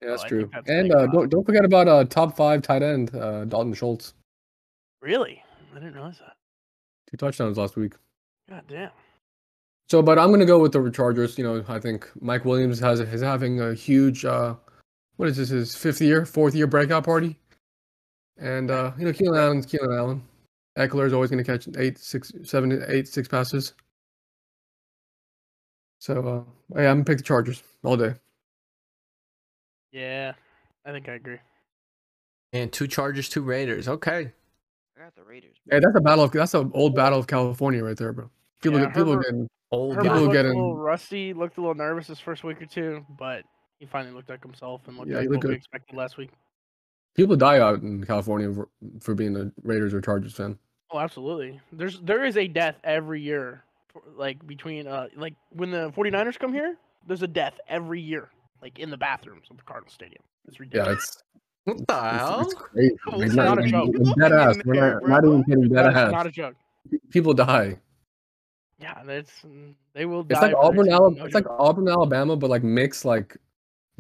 Yeah, 0.01 0.11
that's 0.11 0.23
I 0.23 0.29
true. 0.29 0.51
that's 0.53 0.71
and 0.71 0.93
uh, 0.95 1.07
don't 1.09 1.29
don't 1.29 1.45
forget 1.45 1.64
about 1.64 1.89
uh, 1.89 2.05
top 2.05 2.37
five 2.37 2.62
tight 2.62 2.83
end 2.83 3.14
uh, 3.17 3.45
Dalton 3.47 3.75
Schultz. 3.75 4.14
Really? 5.03 5.43
I 5.73 5.81
didn't 5.81 5.95
realize 5.95 6.19
that. 6.19 6.37
Two 7.11 7.17
touchdowns 7.17 7.59
last 7.59 7.77
week. 7.77 7.95
God 8.49 8.62
damn. 8.69 8.91
So, 9.89 10.03
but 10.03 10.18
I'm 10.18 10.30
gonna 10.30 10.45
go 10.47 10.59
with 10.59 10.72
the 10.72 10.91
Chargers. 10.91 11.39
You 11.39 11.45
know, 11.45 11.64
I 11.68 11.78
think 11.78 12.11
Mike 12.20 12.45
Williams 12.45 12.80
has 12.80 13.01
is 13.01 13.20
having 13.22 13.61
a 13.61 13.72
huge. 13.74 14.24
Uh, 14.24 14.55
what 15.16 15.28
is 15.28 15.37
this? 15.37 15.49
His 15.51 15.74
fifth 15.76 16.01
year, 16.01 16.26
fourth 16.26 16.55
year 16.55 16.66
breakout 16.66 17.05
party. 17.05 17.39
And 18.39 18.70
uh, 18.70 18.93
you 18.99 19.05
know, 19.07 19.12
Keenan 19.12 19.37
Allen's 19.37 19.66
Keenan 19.66 19.93
Allen. 19.93 20.22
Ekeler 20.76 21.07
is 21.07 21.12
always 21.12 21.30
gonna 21.30 21.45
catch 21.45 21.68
eight, 21.78 21.99
six, 21.99 22.32
seven, 22.43 22.84
eight, 22.89 23.09
six 23.09 23.28
passes. 23.28 23.72
So, 26.01 26.47
uh, 26.74 26.78
yeah, 26.80 26.91
I'm 26.91 26.97
gonna 26.97 27.05
pick 27.05 27.18
the 27.18 27.24
Chargers 27.24 27.62
all 27.82 27.97
day. 27.97 28.14
Yeah, 29.93 30.34
I 30.84 30.93
think 30.93 31.09
I 31.09 31.12
agree. 31.12 31.39
And 32.53 32.70
two 32.72 32.87
Chargers, 32.87 33.28
two 33.28 33.43
Raiders. 33.43 33.89
Okay. 33.89 34.32
I 34.99 35.03
got 35.03 35.14
the 35.14 35.22
Raiders. 35.22 35.57
Hey, 35.70 35.80
that's 35.80 35.97
a 35.97 36.01
battle 36.01 36.24
of 36.24 36.32
that's 36.32 36.55
an 36.55 36.70
old 36.74 36.95
battle 36.95 37.18
of 37.18 37.26
California 37.26 37.82
right 37.82 37.97
there, 37.97 38.12
bro. 38.12 38.28
People, 38.62 38.78
Yeah, 38.80 38.87
get, 38.87 38.95
people 38.95 39.12
Herbert- 39.12 39.24
getting 39.24 39.49
Old 39.73 39.97
Herbert 39.97 40.03
People 40.05 40.17
guy. 40.17 40.23
looked 40.23 40.33
getting- 40.35 40.53
a 40.53 40.55
little 40.55 40.77
rusty, 40.77 41.35
looked 41.35 41.57
a 41.59 41.61
little 41.61 41.75
nervous 41.75 42.07
his 42.07 42.21
first 42.21 42.45
week 42.45 42.61
or 42.62 42.67
two, 42.67 43.05
but 43.19 43.45
he 43.79 43.87
finally 43.87 44.14
looked 44.14 44.29
like 44.31 44.43
himself 44.43 44.83
and 44.87 44.97
looked 44.97 45.09
Yeah, 45.11 45.17
like 45.17 45.23
he 45.23 45.29
what 45.29 45.35
looked 45.37 45.47
we 45.49 45.55
expected 45.55 45.97
last 45.97 46.17
week. 46.17 46.31
people 47.14 47.37
die 47.37 47.59
out 47.61 47.83
in 47.83 48.05
California 48.05 48.53
for, 48.53 48.69
for 49.01 49.14
being 49.14 49.37
a 49.37 49.51
Raiders 49.62 49.93
or 49.95 50.01
Chargers 50.01 50.35
fan. 50.35 50.59
Oh, 50.93 50.99
absolutely. 51.01 51.61
There's 51.73 52.01
there 52.01 52.25
is 52.25 52.37
a 52.37 52.47
death 52.47 52.77
every 52.85 53.21
year, 53.21 53.64
for, 53.89 54.03
like 54.14 54.47
between 54.47 54.87
uh 54.87 55.09
like 55.17 55.35
when 55.51 55.71
the 55.73 55.91
49ers 55.97 56.39
come 56.39 56.53
here, 56.53 56.77
there's 57.07 57.23
a 57.23 57.27
death 57.29 57.59
every 57.69 58.01
year, 58.01 58.31
like 58.62 58.79
in 58.79 58.91
the 58.91 58.97
bathrooms 58.97 59.49
of 59.51 59.57
the 59.57 59.64
Cardinal 59.64 59.91
Stadium. 59.91 60.23
It's 60.47 60.57
Yeah, 60.59 60.62
ridiculous. 60.62 60.99
it's 61.05 61.23
What 61.64 61.87
the 61.89 61.95
hell? 62.19 62.41
it's 62.43 62.55
crazy. 62.55 62.97
Oh, 63.09 63.21
it's 63.21 63.35
not, 63.35 63.45
not 63.45 63.59
a 63.59 63.61
even- 63.62 63.71
joke. 63.73 63.95
it's 63.97 64.14
dead 64.14 64.33
ass. 64.33 64.57
We're 64.64 64.75
not, 65.01 65.09
not 65.09 65.25
even 65.25 65.43
kidding. 65.45 65.62
Dead 65.69 65.85
That's 65.87 65.97
ass. 65.97 66.12
not 66.12 66.27
a 66.27 66.31
joke. 66.31 66.55
People 67.11 67.35
die. 67.35 67.81
Yeah, 68.79 69.03
that's 69.05 69.31
mm, 69.41 69.72
they 69.95 70.05
will. 70.05 70.20
It's 70.29 70.39
die 70.39 70.49
like 70.49 70.55
Auburn, 70.57 70.89
Alabama. 70.91 71.16
no 71.18 71.24
It's 71.24 71.35
like. 71.35 71.47
Auburn, 71.49 71.89
Alabama, 71.89 72.37
but 72.37 72.51
like 72.51 72.62
mix 72.62 73.05
like 73.05 73.37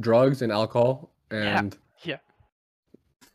drugs 0.00 0.42
and 0.42 0.52
alcohol 0.52 1.10
and 1.30 1.76
Yeah. 2.02 2.18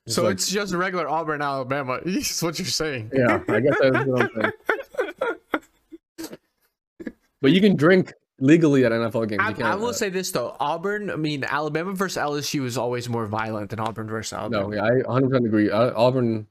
just 0.05 0.15
So 0.15 0.23
like- 0.23 0.33
it's 0.33 0.49
just 0.49 0.73
regular 0.75 1.09
Auburn, 1.09 1.41
Alabama. 1.41 1.99
Is 2.05 2.41
what 2.41 2.59
you're 2.59 2.67
saying. 2.67 3.09
yeah. 3.13 3.41
I 3.49 3.59
guess 3.59 3.75
that's 3.81 4.05
what 4.07 4.21
I'm 4.21 4.29
saying. 4.41 4.51
But 7.41 7.51
you 7.53 7.59
can 7.59 7.75
drink 7.75 8.13
legally 8.39 8.85
at 8.85 8.91
NFL 8.91 9.27
games. 9.27 9.41
I, 9.43 9.71
I 9.71 9.73
will 9.73 9.87
uh, 9.87 9.93
say 9.93 10.09
this 10.09 10.29
though, 10.31 10.55
Auburn. 10.59 11.09
I 11.09 11.15
mean, 11.15 11.43
Alabama 11.43 11.91
versus 11.93 12.21
LSU 12.21 12.65
is 12.65 12.77
always 12.77 13.09
more 13.09 13.25
violent 13.25 13.71
than 13.71 13.79
Auburn 13.79 14.07
versus 14.07 14.33
Alabama. 14.33 14.67
no. 14.67 14.75
Yeah, 14.75 14.83
I 14.83 14.91
100 15.07 15.27
percent 15.29 15.45
agree. 15.47 15.71
Uh, 15.71 15.91
Auburn 15.95 16.45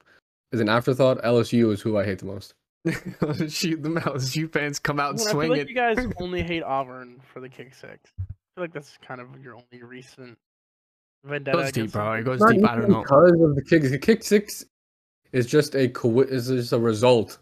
is 0.51 0.59
an 0.59 0.69
afterthought. 0.69 1.23
LSU 1.23 1.73
is 1.73 1.81
who 1.81 1.97
I 1.97 2.05
hate 2.05 2.19
the 2.19 2.25
most. 2.27 2.55
Shoot 3.49 3.83
them 3.83 3.99
out. 3.99 4.35
You 4.37 4.49
fans 4.49 4.79
come 4.79 4.99
out 5.01 5.17
Man, 5.17 5.21
I 5.21 5.25
feel 5.25 5.33
swinging. 5.33 5.59
like 5.59 5.69
you 5.69 5.75
guys 5.75 5.99
only 6.21 6.43
hate 6.43 6.63
Auburn 6.63 7.21
for 7.33 7.41
the 7.41 7.49
kick 7.49 7.75
six. 7.75 8.11
I 8.21 8.25
feel 8.55 8.65
like 8.65 8.73
that's 8.73 8.99
kind 9.07 9.21
of 9.21 9.29
your 9.43 9.55
only 9.55 9.83
recent 9.85 10.39
vendetta. 11.25 11.59
goes 11.59 11.73
deep, 11.73 11.93
bro. 11.93 12.13
It 12.15 12.25
goes 12.25 12.41
deep. 12.41 12.65
I 12.67 12.77
don't 12.77 12.89
know. 12.91 13.03
because 13.03 13.33
of 13.33 13.55
the 13.55 13.63
kick. 13.63 13.83
The 13.83 13.99
kick 13.99 14.23
six 14.25 14.65
is 15.33 15.47
just 15.47 15.75
a 15.75 15.89
co- 15.89 16.21
is 16.21 16.49
just 16.49 16.73
a 16.73 16.79
result. 16.79 17.39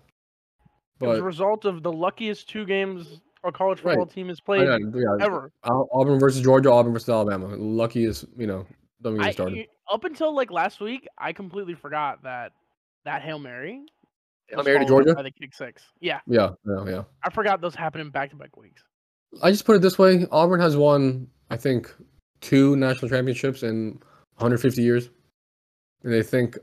It 1.00 1.06
was 1.06 1.18
But 1.18 1.22
a 1.22 1.24
result 1.26 1.64
of 1.64 1.82
the 1.82 1.92
luckiest 1.92 2.48
two 2.48 2.64
games 2.66 3.20
a 3.44 3.52
college 3.52 3.78
Right. 3.82 3.92
football 3.92 4.06
team 4.06 4.28
has 4.28 4.40
played 4.40 4.66
know, 4.66 4.98
yeah, 4.98 5.24
ever. 5.24 5.52
Auburn 5.62 6.18
versus 6.18 6.42
Georgia, 6.42 6.72
Auburn 6.72 6.92
versus 6.92 7.08
Alabama. 7.08 7.46
Luckiest, 7.54 8.24
you 8.36 8.48
know 8.48 8.66
don't 9.00 9.12
even 9.14 9.22
I, 9.22 9.26
get 9.28 9.34
started. 9.34 9.54
y- 9.58 9.66
up 9.94 10.02
until 10.02 10.34
like 10.34 10.50
last 10.50 10.80
week, 10.80 11.06
I 11.16 11.32
completely 11.32 11.74
forgot 11.74 12.24
that 12.24 12.50
that 13.04 13.22
hail 13.22 13.38
mary. 13.38 13.82
Was 14.56 14.66
Mary 14.66 14.78
to 14.80 14.84
Georgia? 14.86 15.14
by 15.14 15.22
the 15.22 15.30
kick 15.30 15.54
six. 15.54 15.82
Yeah, 16.00 16.20
Yeah, 16.26 16.50
yeah, 16.64 16.84
yeah. 16.86 17.02
I 17.22 17.30
forgot 17.30 17.60
those 17.60 17.74
happened 17.74 18.02
in 18.02 18.10
back 18.10 18.30
to 18.30 18.36
back 18.36 18.56
weeks. 18.56 18.82
I 19.42 19.50
just 19.50 19.64
put 19.64 19.76
it 19.76 19.82
this 19.82 19.98
way: 19.98 20.26
Auburn 20.32 20.60
has 20.60 20.76
won, 20.76 21.28
I 21.50 21.56
think, 21.56 21.94
two 22.40 22.76
national 22.76 23.10
championships 23.10 23.62
in 23.62 23.98
150 24.36 24.82
years, 24.82 25.10
and 26.02 26.12
they 26.12 26.22
think 26.22 26.56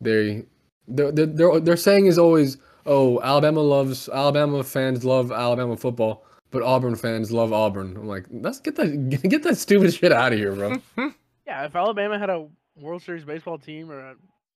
they 0.00 0.44
their 0.86 1.12
their 1.12 1.26
their, 1.26 1.60
their 1.60 1.76
saying 1.76 2.06
is 2.06 2.18
always, 2.18 2.58
"Oh, 2.84 3.20
Alabama 3.22 3.60
loves 3.60 4.08
Alabama 4.08 4.62
fans 4.62 5.04
love 5.04 5.32
Alabama 5.32 5.76
football, 5.76 6.26
but 6.50 6.62
Auburn 6.62 6.96
fans 6.96 7.32
love 7.32 7.52
Auburn." 7.52 7.96
I'm 7.96 8.06
like, 8.06 8.26
let's 8.30 8.60
get 8.60 8.76
that 8.76 9.22
get 9.28 9.42
that 9.44 9.56
stupid 9.56 9.94
shit 9.94 10.12
out 10.12 10.32
of 10.32 10.38
here, 10.38 10.52
bro. 10.52 10.76
Yeah, 11.46 11.66
if 11.66 11.76
Alabama 11.76 12.18
had 12.18 12.30
a 12.30 12.48
World 12.80 13.02
Series 13.02 13.22
baseball 13.22 13.58
team 13.58 13.90
or 13.90 14.00
a 14.00 14.14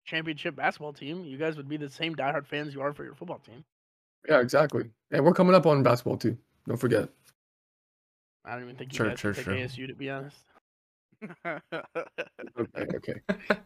championship 0.05 0.57
basketball 0.57 0.93
team, 0.93 1.25
you 1.25 1.37
guys 1.39 1.57
would 1.57 1.69
be 1.69 1.77
the 1.77 1.89
same 1.91 2.15
diehard 2.15 2.47
fans 2.47 2.75
you 2.75 2.81
are 2.81 2.93
for 2.93 3.05
your 3.05 3.15
football 3.15 3.39
team. 3.39 3.65
yeah, 4.29 4.41
exactly. 4.41 4.85
And 5.11 5.25
we're 5.25 5.33
coming 5.35 5.55
up 5.55 5.67
on 5.67 5.83
basketball 5.83 6.17
too. 6.17 6.37
Don't 6.67 6.77
forget. 6.79 7.09
I 8.45 8.53
don't 8.53 8.63
even 8.65 8.77
think 8.77 8.93
you 8.93 8.97
Sure, 8.99 9.09
guys 9.09 9.19
sure, 9.21 9.35
pick 9.35 9.45
sure. 9.45 9.55
ASU 9.55 9.87
to 9.87 9.95
be 9.95 10.11
honest. 10.11 10.37
Okay, 12.59 12.87
okay. 12.97 13.15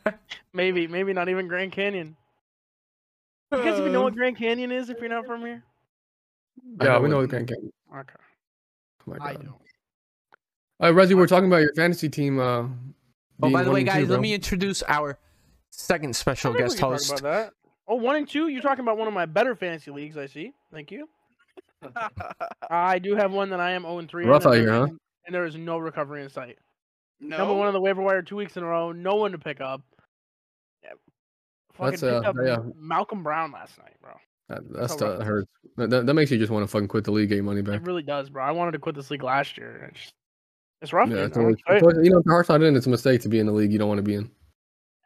Maybe, 0.53 0.87
maybe 0.87 1.13
not 1.13 1.29
even 1.29 1.49
Grand 1.49 1.73
Canyon. 1.73 2.17
You 3.53 3.59
guys 3.59 3.79
even 3.79 3.93
know 3.93 4.01
Uh, 4.01 4.05
what 4.05 4.15
Grand 4.15 4.37
Canyon 4.37 4.71
is 4.73 4.89
if 4.91 5.01
you're 5.01 5.09
not 5.09 5.27
from 5.27 5.41
here? 5.41 5.63
Yeah, 6.81 6.95
know 6.95 7.01
we 7.01 7.09
know 7.09 7.17
what 7.19 7.29
Grand 7.29 7.49
Canyon. 7.49 7.71
Okay, 7.93 8.15
Oh 9.09 9.15
my 9.19 9.27
I 9.27 9.33
don't. 9.35 9.55
Uh, 10.81 10.87
Rezi, 10.93 11.15
we're 11.15 11.27
talking 11.27 11.49
about 11.49 11.63
your 11.63 11.75
fantasy 11.75 12.09
team. 12.09 12.39
Uh, 12.39 12.69
Oh, 13.41 13.51
by 13.51 13.63
the 13.63 13.71
way, 13.71 13.81
and 13.81 13.89
two, 13.89 13.93
guys, 13.95 14.09
let 14.09 14.21
me 14.21 14.35
introduce 14.35 14.83
our 14.89 15.17
second 15.71 16.15
special 16.15 16.53
guest 16.53 16.79
can 16.79 16.89
host. 16.89 17.11
About 17.11 17.23
that. 17.23 17.53
Oh, 17.87 17.97
one 17.97 18.17
and 18.17 18.29
two. 18.29 18.49
You're 18.49 18.63
talking 18.63 18.83
about 18.83 18.99
one 18.99 19.09
of 19.09 19.15
my 19.15 19.27
better 19.27 19.55
fantasy 19.55 19.91
leagues. 19.91 20.17
I 20.17 20.27
see. 20.27 20.53
Thank 20.73 20.91
you. 20.91 21.09
I 22.71 22.99
do 22.99 23.15
have 23.17 23.33
one 23.33 23.51
that 23.51 23.61
I 23.61 23.73
am 23.73 23.83
0 23.83 23.99
and 23.99 24.09
3. 24.09 24.27
Rough 24.27 24.45
and 24.45 24.55
out 24.55 24.61
here, 24.61 24.73
huh? 24.73 24.89
And 25.27 25.35
there 25.35 25.45
is 25.45 25.57
no 25.57 25.79
recovery 25.79 26.23
in 26.23 26.29
sight. 26.29 26.59
no. 27.21 27.39
Number 27.39 27.55
one 27.55 27.67
on 27.67 27.73
the 27.73 27.81
waiver 27.81 28.03
wire 28.03 28.23
two 28.23 28.37
weeks 28.37 28.57
in 28.57 28.63
a 28.63 28.67
row. 28.67 28.93
No 28.93 29.15
one 29.15 29.33
to 29.33 29.39
pick 29.39 29.61
up. 29.61 29.83
Yeah. 30.83 30.91
Fucking 31.75 31.91
That's, 31.91 32.03
picked 32.03 32.27
uh, 32.27 32.31
up 32.31 32.37
yeah. 32.45 32.59
Malcolm 32.77 33.23
Brown 33.23 33.53
last 33.53 33.79
night, 33.79 33.95
bro. 34.03 34.13
That, 34.49 34.73
that's 34.73 34.99
how 34.99 35.09
rough 35.09 35.19
that 35.19 35.25
hurts. 35.25 35.49
That, 35.77 35.91
that, 35.91 36.07
that 36.07 36.15
makes 36.15 36.31
you 36.31 36.39
just 36.39 36.51
want 36.51 36.65
to 36.65 36.69
fucking 36.69 36.89
quit 36.89 37.05
the 37.05 37.13
league, 37.13 37.29
get 37.29 37.37
your 37.37 37.45
money 37.45 37.63
back. 37.63 37.77
It 37.77 37.83
really 37.83 38.03
does, 38.03 38.31
bro. 38.31 38.43
I 38.43 38.51
wanted 38.51 38.73
to 38.73 38.79
quit 38.79 38.95
this 38.95 39.11
league 39.11 39.23
last 39.23 39.57
year. 39.57 39.89
It's, 39.91 40.01
just, 40.01 40.15
it's 40.83 40.93
rough. 40.93 41.11
Yeah, 41.11 41.27
it's 41.27 41.37
always, 41.37 41.57
it's 41.57 41.63
you. 41.69 41.75
always- 41.89 42.05
you 42.05 42.11
know, 42.11 42.19
if 42.19 42.25
your 42.25 42.35
heart's 42.35 42.49
not 42.49 42.63
in, 42.63 42.75
it's 42.75 42.87
a 42.87 42.91
mistake 42.91 43.21
to 43.23 43.29
be 43.29 43.39
in 43.39 43.47
the 43.47 43.53
league 43.53 43.73
you 43.73 43.79
don't 43.79 43.89
want 43.89 43.99
to 43.99 44.03
be 44.03 44.15
in. 44.15 44.31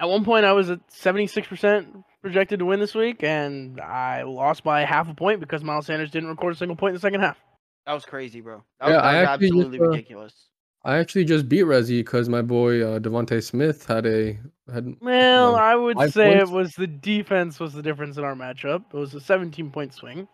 At 0.03 0.09
one 0.09 0.25
point, 0.25 0.45
I 0.45 0.51
was 0.53 0.69
at 0.69 0.81
76% 0.89 2.03
projected 2.23 2.59
to 2.59 2.65
win 2.65 2.81
this 2.81 2.93
week, 2.93 3.23
and 3.23 3.81
I 3.81 4.25
lost 4.25 4.65
by 4.65 4.85
half 4.85 5.09
a 5.09 5.15
point 5.15 5.39
because 5.39 5.63
Miles 5.63 5.87
Sanders 5.87 6.11
didn't 6.11 6.29
record 6.29 6.55
a 6.55 6.57
single 6.57 6.75
point 6.75 6.91
in 6.91 6.95
the 6.95 7.01
second 7.01 7.21
half. 7.21 7.39
That 7.87 7.93
was 7.93 8.05
crazy, 8.05 8.41
bro. 8.41 8.65
That 8.81 8.87
was, 8.87 8.95
Yeah, 8.95 9.01
that 9.01 9.05
I 9.05 9.21
was 9.21 9.29
actually 9.29 9.47
just, 9.47 9.59
absolutely 9.59 9.79
uh, 9.79 9.91
ridiculous. 9.91 10.49
I 10.85 10.99
actually 10.99 11.25
just 11.25 11.49
beat 11.49 11.67
Rezi 11.67 12.01
because 12.01 12.29
my 12.29 12.43
boy 12.43 12.83
uh, 12.83 12.99
DeVonta 12.99 13.41
Smith 13.41 13.87
had 13.87 14.05
a 14.05 14.37
had. 14.73 14.97
Well, 15.01 15.53
No, 15.53 15.55
I 15.57 15.77
would 15.77 15.97
say 16.11 16.35
points? 16.35 16.51
it 16.51 16.53
was 16.53 16.73
the 16.73 16.89
defense 16.89 17.61
was 17.61 17.73
the 17.73 17.83
difference 17.83 18.17
in 18.17 18.25
our 18.25 18.35
matchup. 18.35 18.85
It 18.93 18.97
was 18.97 19.15
a 19.15 19.21
17 19.21 19.71
point 19.71 19.95
swing 19.95 20.27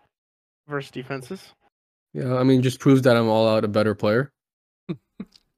versus 0.67 0.91
defenses. 0.91 1.53
Yeah, 2.15 2.37
I 2.37 2.43
mean, 2.43 2.63
just 2.63 2.81
proves 2.81 3.03
that 3.03 3.19
I'm 3.19 3.29
all 3.29 3.47
out 3.47 3.65
a 3.65 3.69
better 3.69 3.95
player. 3.95 4.33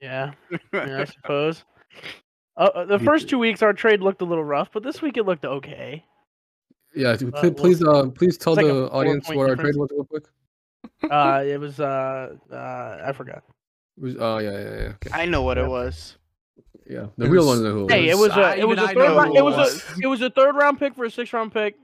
Yeah, 0.00 0.32
yeah 0.72 1.02
I 1.02 1.04
suppose. 1.04 1.64
Uh, 2.56 2.70
Uh, 2.74 2.84
the 2.84 2.98
Me 2.98 3.04
first 3.04 3.28
two 3.28 3.38
weeks 3.38 3.62
our 3.62 3.72
trade 3.72 4.00
looked 4.00 4.20
a 4.22 4.24
little 4.24 4.44
rough, 4.44 4.70
but 4.72 4.82
this 4.82 5.00
week 5.00 5.16
it 5.16 5.24
looked 5.24 5.44
okay. 5.44 6.04
Yeah, 6.94 7.14
dude, 7.16 7.34
Uh, 7.34 7.40
pl- 7.40 7.50
well, 7.50 7.54
please, 7.54 7.82
uh, 7.84 8.08
please 8.10 8.36
tell 8.36 8.54
like 8.54 8.66
the 8.66 8.90
audience 8.90 9.26
four-point 9.26 9.38
what 9.38 9.48
our 9.50 9.56
difference. 9.56 9.76
trade 9.76 9.80
was 9.80 9.90
real 9.92 10.04
quick. 10.04 10.24
Uh, 11.10 11.44
it 11.46 11.60
was 11.60 11.78
uh, 11.80 12.34
uh, 12.52 13.02
I 13.06 13.12
forgot. 13.12 13.42
It 13.96 14.02
was, 14.02 14.16
oh 14.18 14.38
yeah, 14.38 14.50
yeah, 14.52 14.58
yeah. 14.58 14.92
Okay. 14.94 15.10
I 15.12 15.26
know 15.26 15.42
what 15.42 15.56
Yep. 15.56 15.66
it 15.66 15.68
was. 15.68 16.16
Yeah, 16.88 17.06
the 17.16 17.26
It 17.26 17.28
real 17.28 17.46
was- 17.46 17.60
one 17.60 17.62
know 17.64 17.72
who. 17.72 17.86
Hey, 17.88 18.08
it 18.08 18.14
was- 18.18 18.30
was 18.30 18.38
a 18.38 18.40
I- 18.40 18.54
it 18.56 18.66
was 18.68 18.78
even 18.78 18.84
a 18.84 18.88
I 18.88 18.94
third 18.94 19.16
round, 19.16 19.34
it 19.34 19.38
it 19.38 19.44
was 19.44 19.56
was. 19.56 19.84
a 19.98 20.02
it 20.02 20.06
was 20.08 20.22
a 20.22 20.30
third 20.30 20.56
round 20.56 20.78
pick 20.80 20.94
for 20.96 21.04
a 21.04 21.10
sixth 21.10 21.32
round 21.32 21.52
pick. 21.52 21.76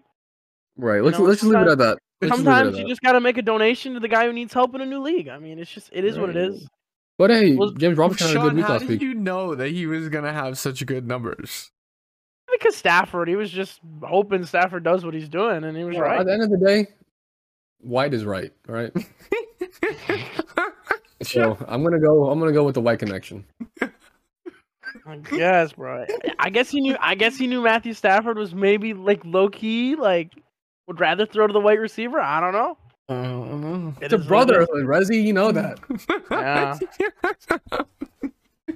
right. 0.77 1.03
Let's 1.03 1.19
know, 1.19 1.25
let's 1.25 1.41
just 1.41 1.53
leave 1.53 1.62
it 1.62 1.69
at 1.71 1.79
that. 1.79 1.99
Let's 2.21 2.33
just 2.35 2.39
leave 2.39 2.47
it 2.49 2.51
at 2.51 2.57
Sometimes 2.64 2.79
you 2.79 2.89
just 2.89 3.01
gotta 3.03 3.21
make 3.21 3.39
a 3.39 3.43
donation 3.43 3.95
to 3.95 4.01
the 4.01 4.09
guy 4.09 4.27
who 4.27 4.33
needs 4.33 4.53
help 4.53 4.75
in 4.75 4.81
a 4.81 4.87
new 4.87 5.01
league. 5.01 5.29
I 5.29 5.39
mean, 5.39 5.59
it's 5.61 5.71
just 5.71 5.91
it 5.93 6.05
is 6.05 6.19
what 6.19 6.31
it 6.31 6.37
Right. 6.37 6.49
is. 6.51 6.69
But 7.19 7.31
hey, 7.31 7.55
Well, 7.57 7.71
James 7.71 7.97
Robinson 7.97 8.27
had 8.29 8.37
a 8.37 8.41
good 8.41 8.47
Sean, 8.49 8.57
week 8.57 8.64
how 8.67 8.79
did 8.79 8.89
week. 8.89 9.01
you 9.03 9.14
know 9.14 9.55
that 9.55 9.71
he 9.71 9.87
was 9.87 10.09
gonna 10.09 10.33
have 10.33 10.59
such 10.59 10.85
good 10.87 11.07
numbers? 11.07 11.71
Because 12.53 12.77
Stafford, 12.77 13.29
he 13.29 13.37
was 13.37 13.51
just 13.51 13.81
hoping 14.03 14.45
Stafford 14.45 14.85
does 14.85 15.05
what 15.05 15.14
he's 15.14 15.29
doing, 15.29 15.64
and 15.64 15.77
he 15.77 15.85
was 15.85 15.95
Well, 15.97 16.05
right. 16.05 16.21
At 16.21 16.27
the 16.27 16.33
end 16.33 16.43
of 16.43 16.51
the 16.51 16.59
day, 16.59 16.87
White 17.81 18.14
is 18.14 18.25
right. 18.25 18.53
All 18.69 18.75
right. 18.75 18.93
So 21.23 21.57
I'm 21.67 21.83
gonna 21.83 21.99
go. 21.99 22.31
I'm 22.31 22.39
gonna 22.39 22.53
go 22.53 22.62
with 22.64 22.75
the 22.75 22.81
White 22.81 22.99
connection. 22.99 23.45
I 23.81 25.17
guess, 25.31 25.73
bro. 25.73 26.05
I 26.39 26.51
guess 26.51 26.71
he 26.71 26.81
knew. 26.81 26.97
I 27.01 27.14
guess 27.14 27.37
he 27.37 27.47
knew 27.47 27.62
Matthew 27.62 27.95
Stafford 27.95 28.37
was 28.39 28.55
maybe 28.55 28.93
like 28.93 29.23
low 29.25 29.49
key, 29.49 29.97
like 29.97 30.35
would 30.87 31.01
rather 31.01 31.25
throw 31.27 31.47
to 31.47 31.53
the 31.53 31.59
white 31.61 31.81
receiver. 31.81 32.21
I 32.21 32.39
don't 32.41 32.53
know. 32.53 32.77
Uh, 33.09 33.93
It 34.01 34.05
It's 34.05 34.13
a 34.13 34.13
is 34.13 34.13
what 34.13 34.13
it 34.13 34.21
is. 34.21 34.27
brotherhood, 34.27 34.85
Rezi. 34.87 35.23
You 35.23 35.33
know 35.33 35.53
that. 35.53 35.79
Yeah. 36.31 36.77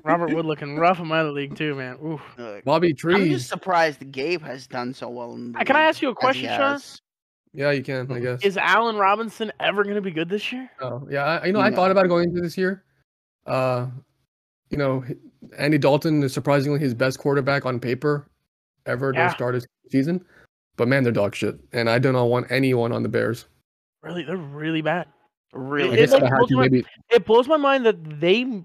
Robert 0.05 0.33
Wood 0.35 0.47
looking 0.47 0.77
rough 0.79 0.99
in 1.01 1.07
my 1.09 1.23
league 1.23 1.57
too, 1.57 1.75
man. 1.75 1.99
Oof. 2.05 2.21
Look, 2.39 2.65
Bobby 2.65 2.95
I'm 3.05 3.29
just 3.29 3.49
surprised 3.49 4.11
Gabe 4.13 4.41
has 4.43 4.67
done 4.67 4.95
so 4.95 5.09
well. 5.11 5.35
In 5.35 5.53
the 5.53 5.59
Uh, 5.59 5.65
can 5.65 5.77
I 5.77 5.83
ask 5.83 6.01
you 6.01 6.09
a 6.11 6.15
question, 6.15 6.49
Sean? 6.49 6.81
Yeah, 7.53 7.73
you 7.73 7.83
can. 7.83 8.11
I 8.11 8.21
guess. 8.21 8.41
Is 8.43 8.57
Allen 8.57 8.97
Robinson 8.97 9.53
ever 9.61 9.83
going 9.83 9.97
to 9.97 10.01
be 10.01 10.13
good 10.13 10.29
this 10.29 10.53
year? 10.53 10.71
Oh, 10.81 11.07
yeah. 11.11 11.25
I, 11.43 11.47
you 11.47 11.53
know, 11.53 11.61
I 11.61 11.71
thought 11.73 11.91
about 11.91 12.07
going 12.09 12.29
into 12.31 12.41
this 12.41 12.57
year. 12.57 12.85
Uh, 13.47 13.89
you 14.71 14.79
know, 14.79 15.05
Andy 15.59 15.77
Dalton 15.77 16.23
is 16.23 16.33
surprisingly 16.33 16.79
his 16.79 16.95
best 16.95 17.19
quarterback 17.19 17.67
on 17.67 17.81
paper 17.81 18.31
ever 18.87 19.13
Yeah. 19.15 19.29
to 19.29 19.35
start 19.35 19.55
his 19.57 19.67
season. 19.91 20.25
But 20.77 20.87
man, 20.89 21.03
they're 21.03 21.13
dog 21.13 21.35
shit, 21.35 21.57
and 21.73 21.91
I 21.91 21.99
do 21.99 22.13
not 22.13 22.27
want 22.27 22.47
anyone 22.51 22.93
on 22.93 23.03
the 23.03 23.09
Bears. 23.09 23.47
Really, 24.03 24.23
they're 24.25 24.37
really 24.37 24.83
bad. 24.83 25.07
Really? 25.53 25.95
It 25.95 25.97
guess 25.97 26.13
like 26.13 26.23
if 26.23 26.27
I 26.27 26.31
had 26.31 26.39
blows 26.39 26.51
my- 26.53 26.63
maybe. 26.63 26.85
It 27.11 27.25
blows 27.27 27.49
my 27.49 27.57
mind 27.57 27.85
that 27.87 28.21
they 28.21 28.65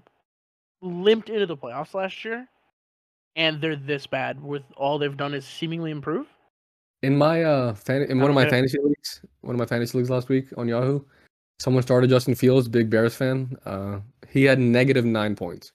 limped 0.82 1.28
into 1.28 1.46
the 1.46 1.56
playoffs 1.56 1.94
last 1.94 2.24
year, 2.24 2.46
and 3.34 3.60
they're 3.60 3.76
this 3.76 4.06
bad 4.06 4.42
with 4.42 4.62
all 4.76 4.98
they've 4.98 5.16
done 5.16 5.34
is 5.34 5.44
seemingly 5.46 5.90
improve. 5.90 6.26
In 7.02 7.16
my 7.16 7.42
uh, 7.44 7.74
fan- 7.74 8.02
in 8.02 8.20
one 8.20 8.30
of 8.30 8.34
my 8.34 8.42
get 8.44 8.48
it. 8.48 8.56
fantasy 8.56 8.78
leagues, 8.82 9.20
one 9.42 9.54
of 9.54 9.58
my 9.58 9.66
fantasy 9.66 9.98
leagues 9.98 10.10
last 10.10 10.28
week 10.28 10.46
on 10.56 10.68
Yahoo, 10.68 11.00
someone 11.58 11.82
started 11.82 12.08
Justin 12.08 12.34
Fields, 12.34 12.68
big 12.68 12.88
Bears 12.88 13.14
fan. 13.14 13.56
Uh, 13.66 14.00
he 14.28 14.44
had 14.44 14.58
negative 14.58 15.04
nine 15.04 15.36
points. 15.36 15.72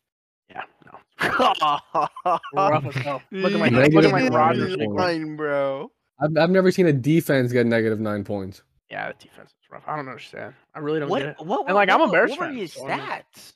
Yeah, 0.49 0.63
no. 0.85 0.97
Rough 2.55 2.85
as 2.85 2.95
hell. 2.95 3.21
Look 3.31 3.53
at 3.53 3.59
my 3.59 3.69
Negative 3.69 3.93
look 3.93 4.05
at 4.05 4.11
my 4.11 4.27
nine 4.27 4.79
line, 4.95 5.35
bro. 5.35 5.91
I've 6.19 6.35
I've 6.37 6.49
never 6.49 6.71
seen 6.71 6.87
a 6.87 6.93
defense 6.93 7.51
get 7.51 7.65
negative 7.67 7.99
nine 7.99 8.23
points. 8.23 8.63
Yeah, 8.91 9.07
the 9.07 9.13
defense 9.23 9.49
is 9.51 9.71
rough. 9.71 9.83
I 9.87 9.95
don't 9.95 10.07
understand. 10.07 10.53
I 10.75 10.79
really 10.79 10.99
don't 10.99 11.09
What? 11.09 11.19
get 11.19 11.29
it. 11.39 11.45
What? 11.45 11.65
And, 11.65 11.75
like, 11.75 11.89
I'm 11.89 12.01
a 12.01 12.03
what- 12.03 12.11
Bears 12.11 12.31
what 12.31 12.39
were 12.41 12.45
fan, 12.47 12.55
his 12.57 12.73
so 12.73 12.87
I 12.87 12.97
mean- 12.97 13.05
stats? 13.05 13.53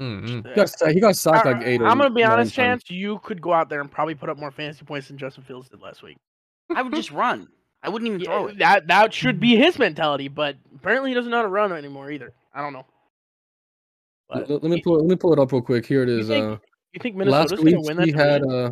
Mm-mm. 0.00 0.46
He 0.48 0.54
got, 0.54 0.68
sa- 0.70 0.86
he 0.88 1.00
got 1.00 1.16
sacked 1.16 1.44
like 1.44 1.62
eight. 1.64 1.80
or 1.82 1.86
I'm 1.88 1.98
gonna 1.98 2.10
be 2.10 2.22
honest, 2.22 2.54
times. 2.54 2.82
Chance. 2.84 2.90
You 2.90 3.18
could 3.24 3.42
go 3.42 3.52
out 3.52 3.68
there 3.68 3.80
and 3.80 3.90
probably 3.90 4.14
put 4.14 4.28
up 4.28 4.38
more 4.38 4.50
fantasy 4.52 4.84
points 4.84 5.08
than 5.08 5.18
Justin 5.18 5.42
Fields 5.42 5.68
did 5.68 5.80
last 5.80 6.02
week. 6.04 6.16
I 6.74 6.82
would 6.82 6.94
just 6.94 7.10
run. 7.10 7.48
I 7.82 7.88
wouldn't 7.88 8.08
even 8.08 8.24
throw 8.24 8.46
it. 8.46 8.58
that 8.58 8.86
that 8.86 9.12
should 9.12 9.40
be 9.40 9.56
his 9.64 9.76
mentality, 9.78 10.28
but 10.28 10.56
apparently 10.76 11.10
he 11.10 11.14
doesn't 11.14 11.30
know 11.30 11.38
how 11.38 11.42
to 11.42 11.48
run 11.48 11.72
anymore 11.72 12.10
either. 12.12 12.32
I 12.54 12.62
don't 12.62 12.72
know. 12.72 12.86
But 14.28 14.48
Let, 14.48 14.62
let 14.62 14.70
me 14.70 14.80
pull 14.82 14.98
let 14.98 15.06
me 15.08 15.16
pull 15.16 15.32
it 15.32 15.38
up 15.40 15.50
real 15.52 15.62
quick. 15.62 15.84
Here 15.84 16.02
it 16.04 16.08
is. 16.08 16.28
think 16.28 16.44
Uh, 16.46 16.56
you 16.92 17.00
think 17.00 17.16
last 17.16 17.50
Minnesota's 17.50 17.64
week 17.64 17.74
gonna 17.74 17.86
win 17.88 17.96
that 17.96 18.06
he 18.06 18.12
had 18.12 18.42
uh, 18.44 18.70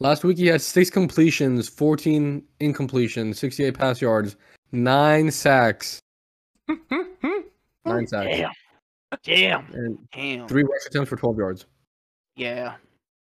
last 0.00 0.24
week 0.24 0.38
he 0.38 0.46
had 0.46 0.62
six 0.62 0.88
completions, 0.88 1.68
fourteen 1.68 2.42
incompletions, 2.60 3.36
sixty-eight 3.36 3.76
pass 3.78 4.00
yards, 4.00 4.36
nine 4.72 5.30
sacks, 5.30 6.00
nine 7.84 8.06
sacks, 8.06 8.36
Damn. 8.36 8.52
Damn. 9.22 9.66
and 9.74 9.98
Damn. 10.12 10.48
three 10.48 10.62
rush 10.62 10.86
attempts 10.86 11.10
for 11.10 11.16
twelve 11.16 11.36
yards. 11.38 11.66
Yeah. 12.36 12.74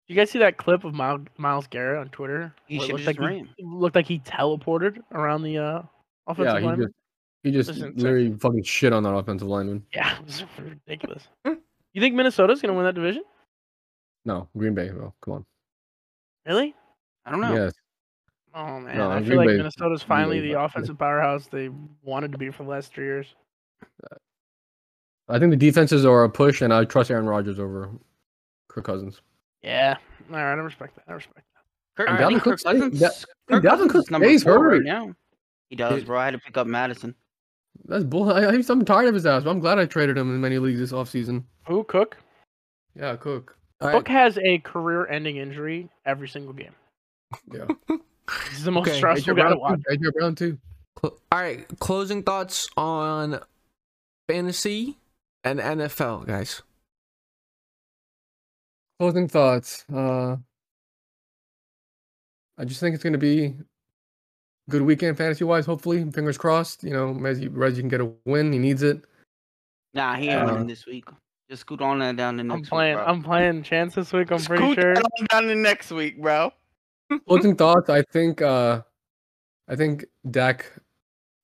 You 0.07 0.17
guys 0.17 0.31
see 0.31 0.41
that 0.41 0.57
clip 0.57 0.83
of 0.85 0.93
Miles, 0.93 1.21
Myles 1.37 1.67
Garrett 1.69 2.01
on 2.01 2.09
Twitter? 2.09 2.53
He 2.67 2.81
should 2.81 2.93
looked 2.95 3.07
like 3.07 3.21
ran. 3.21 3.49
he 3.57 3.65
looked 3.65 3.95
like 3.95 4.07
he 4.07 4.19
teleported 4.21 4.99
around 5.13 5.43
the 5.43 5.59
uh 5.59 5.83
offensive 6.27 6.55
Yeah, 6.55 6.61
he 6.61 6.67
lineman. 6.67 6.87
just 6.87 6.95
he 7.43 7.51
just 7.53 7.69
Listen, 7.71 7.93
literally 7.97 8.33
fucking 8.35 8.63
shit 8.65 8.93
on 8.93 9.03
that 9.05 9.15
offensive 9.15 9.49
lineman. 9.49 9.85
Yeah, 9.95 10.17
it 10.19 10.25
was 10.27 10.45
ridiculous. 10.59 11.29
you 11.45 12.01
think 12.01 12.15
Minnesota's 12.15 12.61
gonna 12.61 12.75
win 12.75 12.85
that 12.85 12.95
division? 12.95 13.23
No, 14.25 14.49
Green 14.57 14.75
Bay, 14.75 14.89
bro. 14.91 15.15
Come 15.23 15.35
on. 15.35 15.47
Really? 16.47 16.75
I 17.25 17.31
don't 17.31 17.41
know. 17.41 17.55
Yes. 17.55 17.73
Oh 18.55 18.81
man, 18.81 18.97
No, 18.99 19.11
I 19.11 19.19
feel 19.21 19.27
Green 19.29 19.37
like 19.39 19.47
Bay- 19.49 19.57
Minnesota's 19.59 20.03
finally 20.03 20.41
Bay, 20.41 20.49
the 20.49 20.55
but- 20.55 20.65
offensive 20.65 20.99
powerhouse 20.99 21.47
they 21.47 21.71
wanted 22.03 22.33
to 22.33 22.39
be 22.39 22.51
for 22.51 22.65
the 22.65 22.71
last 22.71 22.93
three 22.93 23.05
years. 23.05 23.35
I 25.29 25.39
think 25.39 25.51
the 25.51 25.57
defenses 25.57 26.05
are 26.05 26.25
a 26.25 26.29
push, 26.31 26.61
and 26.61 26.73
I 26.75 26.85
trust 26.85 27.11
Aaron 27.11 27.27
Rodgers 27.27 27.61
over 27.61 27.91
Kirk 28.69 28.85
Cousins. 28.85 29.23
Yeah, 29.63 29.97
all 30.31 30.37
right, 30.37 30.43
I 30.53 30.55
respect 30.55 30.97
that. 30.97 31.05
I 31.09 31.13
respect 31.13 31.37
that. 31.37 31.97
Kirk, 31.97 32.09
And 32.09 32.19
I 32.19 32.29
think 32.29 32.41
Dalvin 32.41 32.45
Cook's- 32.45 32.67
I 32.67 32.73
think 32.73 32.83
Cousins, 32.99 33.01
Da- 33.01 33.55
Kirk 33.55 33.63
Dalvin 33.65 33.71
Cousins 33.79 33.93
Cook 33.93 34.03
is 34.07 34.11
number 34.11 34.27
stays 34.29 34.43
four 34.43 34.59
hurt. 34.65 34.73
right 34.73 34.83
now. 34.83 35.15
He 35.69 35.77
does, 35.77 36.03
It- 36.03 36.07
bro. 36.07 36.19
I 36.19 36.25
had 36.25 36.33
to 36.33 36.39
pick 36.41 36.57
up 36.57 36.67
Mattison. 36.67 37.15
That's 37.85 38.03
bull. 38.05 38.33
I, 38.33 38.41
I- 38.43 38.63
I'm 38.69 38.85
tired 38.85 39.07
of 39.09 39.15
his 39.15 39.25
ass. 39.27 39.45
But 39.45 39.51
I'm 39.51 39.61
glad 39.61 39.79
I 39.79 39.87
traded 39.87 40.19
him 40.19 40.35
in 40.35 40.41
many 40.41 40.59
leagues 40.59 40.81
this 40.81 40.91
offseason. 40.93 41.45
Who 41.69 41.85
Cook? 41.85 42.17
Yeah, 42.97 43.15
Cook. 43.15 43.57
All 43.81 43.91
Cook 43.93 44.09
has 44.09 44.37
a 44.39 44.59
career-ending 44.59 45.37
injury 45.37 45.89
every 46.05 46.29
single 46.29 46.53
game. 46.53 46.75
Yeah. 47.53 47.69
This 48.51 48.59
is 48.59 48.65
the 48.65 48.71
most 48.71 48.89
Okay, 48.89 48.97
stressful 48.99 49.35
AJ 49.35 49.37
guy 49.37 49.43
to 49.43 49.49
Brown, 49.57 49.61
watch. 49.61 49.81
too. 49.89 49.97
AJ 49.97 50.13
Brown 50.15 50.35
too. 50.35 50.59
All 51.03 51.13
right, 51.33 51.67
closing 51.79 52.23
thoughts 52.23 52.69
on 52.77 53.41
fantasy 54.29 54.99
and 55.45 55.59
NFL, 55.59 56.27
guys. 56.27 56.63
Closing 58.99 59.29
thoughts. 59.29 59.85
Uh, 59.93 60.37
I 62.59 62.65
just 62.67 62.81
think 62.81 62.95
it's 62.95 63.03
going 63.03 63.15
to 63.15 63.19
be 63.19 63.45
a 63.47 63.55
good 64.71 64.83
weekend 64.83 65.17
fantasy 65.17 65.45
wise. 65.45 65.65
Hopefully, 65.65 66.05
fingers 66.11 66.37
crossed. 66.37 66.85
You 66.85 66.91
know, 66.93 67.13
Reggie, 67.13 67.49
Reggie 67.49 67.81
can 67.81 67.89
get 67.89 68.03
a 68.03 68.13
win. 68.27 68.53
He 68.53 68.59
needs 68.59 68.83
it. 68.83 69.03
Nah, 69.95 70.17
he 70.17 70.29
ain't 70.29 70.43
Uh, 70.43 70.53
winning 70.53 70.67
this 70.67 70.85
week. 70.87 71.07
Just 71.49 71.63
scoot 71.63 71.81
on 71.81 71.99
that 72.01 72.17
down 72.17 72.37
to 72.37 72.45
next 72.45 72.59
I'm 72.59 72.65
playing. 72.65 72.97
week, 72.97 73.05
bro. 73.05 73.13
I'm 73.15 73.23
playing 73.23 73.63
chance 73.63 73.95
this 73.95 74.13
week. 74.13 74.31
I'm 74.31 74.39
pretty 74.45 74.75
sure. 74.75 74.95
that 74.95 75.03
on 75.19 75.27
down 75.31 75.43
to 75.45 75.55
next 75.55 75.91
week, 75.91 76.21
bro. 76.21 76.53
Closing 77.27 77.57
thoughts. 77.57 77.89
I 77.91 78.03
think. 78.03 78.43
Uh, 78.43 78.83
I 79.69 79.77
think 79.77 80.05
Dak 80.31 80.67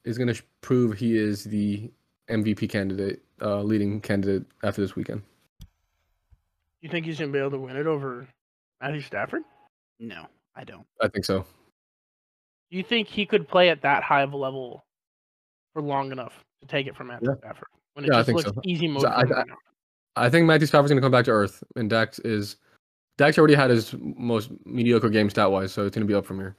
is 0.04 0.18
going 0.18 0.32
to 0.32 0.42
prove 0.60 0.98
he 0.98 1.16
is 1.16 1.44
the 1.44 1.90
MVP 2.28 2.68
candidate, 2.68 3.22
uh, 3.40 3.62
leading 3.62 4.00
candidate 4.00 4.44
after 4.64 4.80
this 4.80 4.96
weekend. 4.96 5.22
You 6.80 6.88
think 6.88 7.06
he's 7.06 7.18
gonna 7.18 7.32
be 7.32 7.38
able 7.38 7.50
to 7.52 7.58
win 7.58 7.76
it 7.76 7.86
over 7.86 8.26
Matthew 8.80 9.00
Stafford? 9.00 9.42
No, 9.98 10.26
I 10.54 10.64
don't. 10.64 10.86
I 11.00 11.08
think 11.08 11.24
so. 11.24 11.44
Do 12.70 12.76
you 12.76 12.82
think 12.82 13.08
he 13.08 13.26
could 13.26 13.48
play 13.48 13.68
at 13.70 13.82
that 13.82 14.02
high 14.02 14.22
of 14.22 14.32
a 14.32 14.36
level 14.36 14.84
for 15.72 15.82
long 15.82 16.12
enough 16.12 16.44
to 16.60 16.66
take 16.66 16.86
it 16.86 16.96
from 16.96 17.08
Matthew 17.08 17.28
Yeah. 17.30 17.36
Stafford 17.38 17.68
when 17.94 18.04
it 18.04 18.08
Yeah, 18.08 18.14
I 18.14 18.18
just 18.18 18.26
think 18.26 18.36
looks 18.38 18.50
so. 18.54 18.60
easy 18.64 18.88
mode? 18.88 19.02
So 19.02 19.08
I- 19.08 19.22
I- 19.22 19.44
I 20.18 20.30
think 20.30 20.46
Matthew 20.46 20.66
Stafford's 20.66 20.90
going 20.90 21.00
to 21.00 21.04
come 21.04 21.12
back 21.12 21.26
to 21.26 21.30
earth, 21.30 21.62
and 21.76 21.90
Dak's 21.90 22.18
is. 22.20 22.56
Dak's 23.18 23.38
already 23.38 23.54
had 23.54 23.70
his 23.70 23.94
most 23.98 24.50
mediocre 24.64 25.08
game 25.08 25.30
stat 25.30 25.50
wise, 25.50 25.72
so 25.72 25.86
it's 25.86 25.94
going 25.94 26.06
to 26.06 26.10
be 26.10 26.14
up 26.16 26.26
from 26.26 26.38
here. 26.38 26.54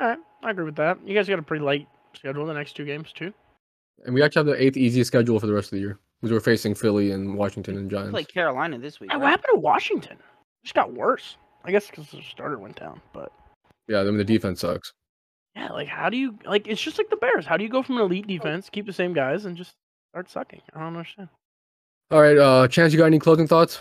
All 0.00 0.08
right, 0.08 0.18
I 0.42 0.50
agree 0.50 0.64
with 0.64 0.76
that. 0.76 0.98
You 1.06 1.14
guys 1.14 1.28
got 1.28 1.38
a 1.38 1.42
pretty 1.42 1.64
light 1.64 1.86
schedule 2.14 2.46
the 2.46 2.54
next 2.54 2.74
two 2.74 2.84
games 2.86 3.12
too. 3.12 3.32
And 4.06 4.14
we 4.14 4.22
actually 4.22 4.40
have 4.48 4.58
the 4.58 4.62
eighth 4.64 4.76
easiest 4.78 5.08
schedule 5.08 5.38
for 5.38 5.46
the 5.46 5.52
rest 5.52 5.66
of 5.66 5.72
the 5.72 5.80
year 5.80 5.98
because 6.20 6.32
we're 6.32 6.40
facing 6.40 6.74
Philly 6.74 7.10
and 7.12 7.34
Washington 7.36 7.76
and 7.76 7.90
He 7.90 7.96
Giants. 7.96 8.10
played 8.12 8.28
Carolina 8.32 8.78
this 8.78 8.98
week. 9.00 9.10
Hey, 9.12 9.18
what 9.18 9.28
happened 9.28 9.52
to 9.54 9.60
Washington? 9.60 10.12
It 10.14 10.64
just 10.64 10.74
got 10.74 10.94
worse. 10.94 11.36
I 11.64 11.70
guess 11.70 11.88
because 11.90 12.10
the 12.10 12.22
starter 12.22 12.58
went 12.58 12.76
down. 12.80 13.02
But 13.12 13.30
Yeah, 13.88 14.00
I 14.00 14.04
mean 14.04 14.16
the 14.16 14.24
defense 14.24 14.60
sucks. 14.60 14.94
yeah, 15.54 15.68
like 15.72 15.88
how 15.88 16.08
do 16.08 16.16
you 16.16 16.38
like? 16.46 16.66
It's 16.66 16.80
just 16.80 16.96
like 16.96 17.10
the 17.10 17.16
Bears. 17.16 17.44
How 17.44 17.58
do 17.58 17.64
you 17.64 17.68
go 17.70 17.82
from 17.82 17.96
an 17.96 18.02
elite 18.02 18.26
defense, 18.26 18.70
keep 18.70 18.86
the 18.86 18.92
same 18.94 19.12
guys, 19.12 19.44
and 19.44 19.54
just 19.58 19.74
start 20.14 20.30
sucking? 20.30 20.62
I 20.74 20.78
don't 20.78 20.96
understand. 20.96 21.28
All 22.10 22.22
right, 22.22 22.38
uh, 22.38 22.66
Chance, 22.68 22.94
you 22.94 22.98
got 22.98 23.04
any 23.04 23.18
closing 23.18 23.46
thoughts? 23.46 23.80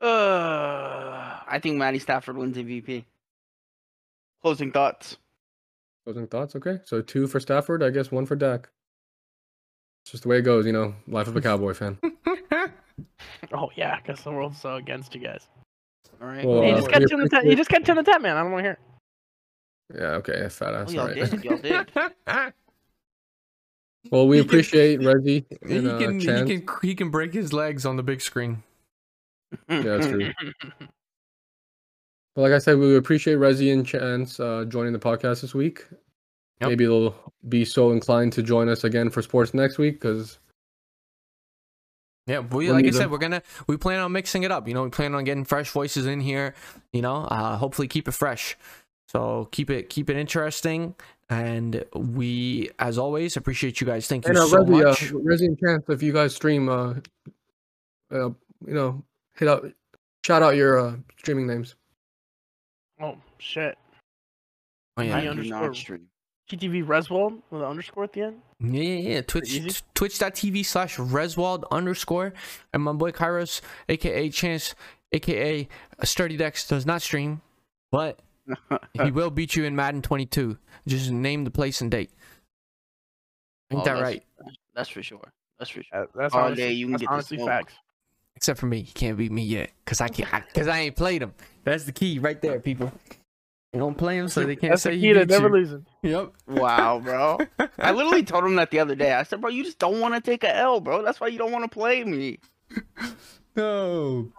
Uh, 0.00 1.38
I 1.48 1.58
think 1.62 1.76
Matty 1.76 1.98
Stafford 1.98 2.36
wins 2.36 2.56
MVP. 2.56 3.04
Closing 4.42 4.70
thoughts. 4.72 5.16
Closing 6.04 6.26
thoughts. 6.26 6.54
Okay, 6.56 6.80
so 6.84 7.00
two 7.02 7.26
for 7.26 7.40
Stafford, 7.40 7.82
I 7.82 7.90
guess 7.90 8.10
one 8.12 8.26
for 8.26 8.36
Dak. 8.36 8.68
It's 10.04 10.12
just 10.12 10.22
the 10.22 10.28
way 10.28 10.38
it 10.38 10.42
goes, 10.42 10.66
you 10.66 10.72
know. 10.72 10.94
Life 11.08 11.26
of 11.28 11.36
a 11.36 11.40
Cowboy 11.40 11.74
fan. 11.74 11.98
Oh 13.52 13.70
yeah, 13.76 13.98
because 14.00 14.24
the 14.24 14.30
world's 14.32 14.58
so 14.58 14.76
against 14.76 15.14
you 15.14 15.20
guys. 15.20 15.46
All 16.20 16.28
right. 16.28 16.42
Well, 16.44 16.64
you 16.64 16.72
uh, 16.72 16.76
just 16.76 16.90
got 16.90 17.00
we 17.00 17.06
Tim 17.06 17.20
the 17.20 17.28
Tap. 17.28 17.44
You 17.44 17.50
appreciate- 17.52 17.56
just 17.58 17.70
got 17.70 17.84
Tim 17.84 17.96
the 17.96 18.02
Tap 18.02 18.22
man. 18.22 18.36
I 18.36 18.42
don't 18.42 18.52
want 18.52 18.64
to 18.64 18.68
hear. 18.70 18.78
it. 19.90 20.00
Yeah, 20.00 20.10
okay, 20.16 20.48
fat 20.48 20.72
Oh, 20.74 20.78
ass. 20.78 20.92
y'all 20.92 21.02
All 21.02 21.06
right. 21.08 21.30
did. 21.30 21.44
Y'all 21.44 21.58
did. 21.58 22.52
well, 24.10 24.26
we 24.26 24.40
appreciate 24.40 25.02
Reggie 25.04 25.44
he 25.68 25.76
and 25.76 25.88
uh, 25.88 25.98
can 25.98 26.18
he 26.20 26.26
can 26.26 26.66
he 26.82 26.94
can 26.94 27.10
break 27.10 27.34
his 27.34 27.52
legs 27.52 27.84
on 27.84 27.96
the 27.96 28.02
big 28.02 28.20
screen. 28.22 28.62
Yeah, 29.68 29.82
that's 29.82 30.06
true. 30.06 30.30
But 32.34 32.42
like 32.42 32.52
I 32.52 32.58
said, 32.58 32.76
we 32.76 32.96
appreciate 32.96 33.36
Reggie 33.36 33.70
and 33.70 33.86
Chance 33.86 34.38
uh, 34.40 34.66
joining 34.68 34.92
the 34.92 34.98
podcast 34.98 35.40
this 35.40 35.54
week. 35.54 35.86
Yep. 36.60 36.68
Maybe 36.68 36.84
they'll 36.84 37.14
be 37.48 37.64
so 37.64 37.92
inclined 37.92 38.34
to 38.34 38.42
join 38.42 38.68
us 38.68 38.84
again 38.84 39.08
for 39.08 39.22
sports 39.22 39.54
next 39.54 39.78
week 39.78 39.94
because 40.00 40.38
Yeah, 42.26 42.40
we 42.40 42.70
like 42.70 42.84
I 42.84 42.90
said, 42.90 43.10
we're 43.10 43.16
gonna 43.16 43.42
we 43.68 43.78
plan 43.78 44.00
on 44.00 44.12
mixing 44.12 44.42
it 44.42 44.50
up. 44.50 44.68
You 44.68 44.74
know, 44.74 44.82
we 44.82 44.90
plan 44.90 45.14
on 45.14 45.24
getting 45.24 45.44
fresh 45.46 45.70
voices 45.70 46.04
in 46.04 46.20
here. 46.20 46.54
You 46.92 47.00
know, 47.00 47.24
uh, 47.24 47.56
hopefully 47.56 47.88
keep 47.88 48.06
it 48.06 48.12
fresh. 48.12 48.56
So 49.08 49.48
keep 49.50 49.70
it 49.70 49.88
keep 49.88 50.10
it 50.10 50.16
interesting, 50.18 50.94
and 51.30 51.84
we, 51.94 52.70
as 52.78 52.98
always, 52.98 53.36
appreciate 53.38 53.80
you 53.80 53.86
guys. 53.86 54.08
Thank 54.08 54.24
you 54.26 54.30
And 54.30 54.38
uh, 54.38 54.46
so 54.46 54.58
Reggie, 54.58 54.70
much. 54.84 55.12
uh, 55.12 55.18
Reggie 55.20 55.46
and 55.46 55.58
Chance, 55.58 55.84
if 55.88 56.02
you 56.02 56.12
guys 56.12 56.34
stream, 56.34 56.68
uh, 56.68 56.94
uh, 58.10 58.28
you 58.66 58.74
know, 58.74 59.04
hit 59.36 59.48
out, 59.48 59.70
shout 60.24 60.42
out 60.42 60.56
your 60.56 60.78
uh, 60.78 60.96
streaming 61.18 61.46
names. 61.46 61.74
oh 63.00 63.16
shit. 63.38 63.76
oh, 64.96 65.02
I 65.02 65.04
yeah. 65.04 65.16
Yeah. 65.16 65.22
do 65.24 65.30
underscore. 65.30 65.60
not 65.60 65.76
stream. 65.76 66.08
TTV 66.50 66.84
Reswald 66.86 67.42
with 67.50 67.60
an 67.60 67.66
underscore 67.66 68.04
at 68.04 68.12
the 68.12 68.22
end. 68.22 68.40
Yeah, 68.60 68.80
yeah, 68.82 69.08
yeah. 69.14 69.20
Twitch, 69.22 69.50
t- 69.50 69.70
twitch.tv 69.94 70.64
slash 70.64 70.96
Reswald 70.96 71.64
underscore. 71.72 72.34
And 72.72 72.84
my 72.84 72.92
boy 72.92 73.10
Kairos, 73.10 73.60
aka 73.88 74.28
Chance, 74.30 74.76
aka 75.10 75.66
Sturdy 76.04 76.36
Dex, 76.36 76.68
does 76.68 76.86
not 76.86 77.02
stream, 77.02 77.40
but 77.90 78.20
he 79.02 79.10
will 79.10 79.30
beat 79.30 79.56
you 79.56 79.64
in 79.64 79.74
Madden 79.74 80.02
22. 80.02 80.56
Just 80.86 81.10
name 81.10 81.42
the 81.42 81.50
place 81.50 81.80
and 81.80 81.90
date. 81.90 82.12
Ain't 83.72 83.80
Oh, 83.80 83.84
that 83.84 84.00
right? 84.00 84.22
That's 84.76 84.88
for 84.88 85.02
sure. 85.02 85.32
That's 85.58 85.70
for 85.72 85.82
sure. 85.82 86.00
That- 86.00 86.10
that's 86.14 86.32
All 86.32 86.42
honestly, 86.44 86.62
day 86.62 86.72
you 86.74 86.86
can 86.86 86.92
that's 86.92 87.02
get 87.02 87.08
the 87.08 87.12
honestly 87.12 87.38
facts. 87.38 87.74
Except 88.36 88.60
for 88.60 88.66
me, 88.66 88.82
he 88.82 88.92
can't 88.92 89.16
beat 89.16 89.32
me 89.32 89.42
yet, 89.42 89.70
cause 89.86 90.00
I 90.00 90.08
can't, 90.08 90.28
cause 90.54 90.68
I 90.68 90.78
ain't 90.80 90.96
played 90.96 91.22
him. 91.22 91.34
That's 91.64 91.84
the 91.84 91.92
key 91.92 92.18
right 92.18 92.40
there, 92.40 92.60
people. 92.60 92.92
You 93.72 93.80
don't 93.80 93.96
play 93.96 94.16
him, 94.18 94.28
so 94.28 94.44
they 94.44 94.56
can't 94.56 94.72
That's 94.72 94.82
say 94.82 94.90
the 94.90 94.96
he 94.96 95.08
key 95.08 95.12
to 95.14 95.20
beat 95.20 95.30
never 95.30 95.48
you. 95.48 95.54
losing. 95.54 95.86
Yep. 96.02 96.32
Wow, 96.46 97.00
bro. 97.00 97.38
I 97.78 97.92
literally 97.92 98.22
told 98.22 98.44
him 98.44 98.54
that 98.56 98.70
the 98.70 98.78
other 98.78 98.94
day. 98.94 99.12
I 99.12 99.22
said, 99.22 99.40
bro, 99.40 99.50
you 99.50 99.64
just 99.64 99.78
don't 99.78 100.00
want 100.00 100.14
to 100.14 100.20
take 100.20 100.44
a 100.44 100.56
L, 100.56 100.80
bro. 100.80 101.02
That's 101.02 101.20
why 101.20 101.26
you 101.26 101.36
don't 101.38 101.52
want 101.52 101.64
to 101.64 101.68
play 101.68 102.04
me. 102.04 102.38
No. 103.56 104.30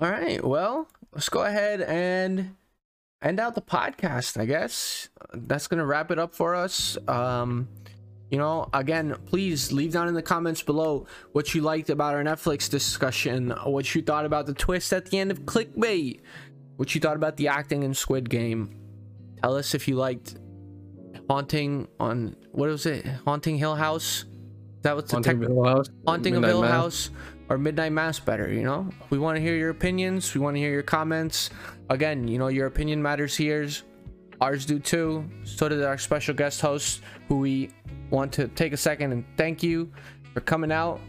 All 0.00 0.08
right. 0.10 0.44
Well, 0.44 0.88
let's 1.12 1.28
go 1.28 1.42
ahead 1.42 1.80
and 1.80 2.54
end 3.20 3.40
out 3.40 3.56
the 3.56 3.60
podcast. 3.60 4.40
I 4.40 4.44
guess 4.44 5.08
that's 5.32 5.66
gonna 5.66 5.84
wrap 5.84 6.12
it 6.12 6.18
up 6.20 6.32
for 6.32 6.54
us. 6.54 6.96
Um, 7.08 7.68
you 8.30 8.38
know, 8.38 8.68
again, 8.72 9.14
please 9.26 9.70
leave 9.72 9.92
down 9.92 10.08
in 10.08 10.14
the 10.14 10.22
comments 10.22 10.62
below 10.62 11.06
what 11.32 11.54
you 11.54 11.60
liked 11.60 11.90
about 11.90 12.14
our 12.14 12.22
Netflix 12.24 12.68
discussion, 12.68 13.50
what 13.64 13.94
you 13.94 14.02
thought 14.02 14.24
about 14.24 14.46
the 14.46 14.54
twist 14.54 14.92
at 14.92 15.06
the 15.06 15.18
end 15.18 15.30
of 15.30 15.40
Clickbait, 15.42 16.20
what 16.76 16.94
you 16.94 17.00
thought 17.00 17.16
about 17.16 17.36
the 17.36 17.48
acting 17.48 17.82
in 17.82 17.94
Squid 17.94 18.28
Game. 18.30 18.80
Tell 19.42 19.56
us 19.56 19.74
if 19.74 19.86
you 19.86 19.96
liked 19.96 20.36
Haunting 21.28 21.88
on 22.00 22.36
what 22.52 22.68
was 22.68 22.86
it? 22.86 23.06
Haunting 23.24 23.56
Hill 23.56 23.76
House. 23.76 24.24
That 24.82 24.96
was 24.96 25.04
the 25.06 25.16
Haunting 25.16 25.40
tech- 25.40 25.48
of 25.48 25.54
Hill 25.54 25.64
House. 25.64 25.90
Haunting 26.06 26.36
of 26.36 26.44
Hill 26.44 26.62
Mass. 26.62 26.70
House 26.70 27.10
or 27.48 27.58
Midnight 27.58 27.92
Mass 27.92 28.18
better, 28.18 28.50
you 28.52 28.62
know? 28.62 28.88
We 29.10 29.18
want 29.18 29.36
to 29.36 29.40
hear 29.40 29.54
your 29.54 29.70
opinions. 29.70 30.34
We 30.34 30.40
want 30.40 30.56
to 30.56 30.60
hear 30.60 30.70
your 30.70 30.82
comments. 30.82 31.50
Again, 31.88 32.28
you 32.28 32.38
know, 32.38 32.48
your 32.48 32.66
opinion 32.66 33.02
matters 33.02 33.36
here. 33.36 33.68
Ours 34.44 34.66
do 34.66 34.78
too. 34.78 35.24
So 35.44 35.70
did 35.70 35.82
our 35.82 35.96
special 35.96 36.34
guest 36.34 36.60
host, 36.60 37.00
who 37.28 37.38
we 37.38 37.70
want 38.10 38.30
to 38.34 38.46
take 38.48 38.74
a 38.74 38.76
second 38.76 39.12
and 39.12 39.24
thank 39.38 39.62
you 39.62 39.90
for 40.34 40.42
coming 40.42 40.70
out 40.70 41.00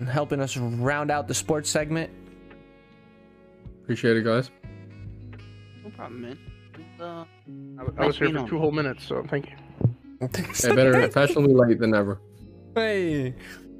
and 0.00 0.08
helping 0.08 0.40
us 0.40 0.56
round 0.56 1.08
out 1.12 1.28
the 1.28 1.34
sports 1.34 1.70
segment. 1.70 2.10
Appreciate 3.84 4.16
it, 4.16 4.24
guys. 4.24 4.50
No 5.84 5.90
problem, 5.90 6.22
man. 6.22 6.38
Uh, 6.98 7.24
I, 7.78 8.02
I 8.02 8.06
was 8.06 8.18
here 8.18 8.30
for 8.30 8.48
two 8.48 8.58
whole 8.58 8.72
minutes, 8.72 9.06
so 9.06 9.22
thank 9.28 9.50
you. 9.50 10.28
Hey, 10.34 10.74
better 10.74 11.08
fashionably 11.12 11.54
late 11.54 11.78
than 11.78 11.92
never. 11.92 12.20
Hey. 12.74 13.36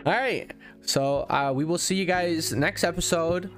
All 0.06 0.12
right. 0.12 0.52
So 0.82 1.26
uh, 1.28 1.50
we 1.52 1.64
will 1.64 1.78
see 1.78 1.96
you 1.96 2.04
guys 2.04 2.52
next 2.52 2.84
episode 2.84 3.50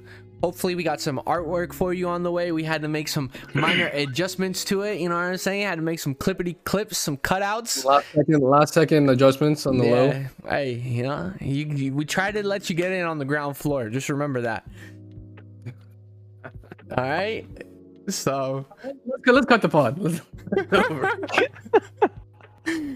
Hopefully, 0.43 0.75
we 0.75 0.83
got 0.83 1.01
some 1.01 1.19
artwork 1.25 1.73
for 1.73 1.93
you 1.93 2.07
on 2.07 2.21
the 2.21 2.31
way. 2.31 2.51
We 2.51 2.63
had 2.63 2.83
to 2.83 2.87
make 2.87 3.07
some 3.07 3.31
minor 3.53 3.87
adjustments 3.87 4.63
to 4.65 4.81
it. 4.81 4.99
You 4.99 5.09
know 5.09 5.15
what 5.15 5.21
I'm 5.21 5.37
saying? 5.37 5.63
Had 5.63 5.75
to 5.75 5.81
make 5.81 5.99
some 5.99 6.13
clippity 6.13 6.55
clips, 6.63 6.97
some 6.97 7.17
cutouts. 7.17 7.83
Last 7.83 8.05
second, 8.13 8.41
last 8.41 8.73
second 8.73 9.09
adjustments 9.09 9.65
on 9.65 9.77
the 9.77 9.85
low. 9.85 10.25
Hey, 10.47 10.73
you 10.73 11.03
know, 11.03 11.33
you, 11.41 11.65
you, 11.65 11.93
we 11.93 12.05
tried 12.05 12.35
to 12.35 12.45
let 12.45 12.69
you 12.69 12.75
get 12.75 12.91
in 12.91 13.05
on 13.05 13.17
the 13.17 13.25
ground 13.25 13.57
floor. 13.57 13.89
Just 13.89 14.09
remember 14.09 14.41
that. 14.41 14.67
All 16.97 17.03
right. 17.03 17.45
So, 18.07 18.65
Let's 18.83 19.21
go. 19.23 19.33
Let's 19.33 19.47
cut 19.47 19.61
the 19.61 19.69
pod. 19.69 19.99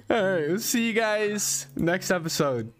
All 0.09 0.23
right. 0.23 0.47
We'll 0.47 0.59
see 0.59 0.87
you 0.87 0.93
guys 0.93 1.67
next 1.75 2.11
episode. 2.11 2.71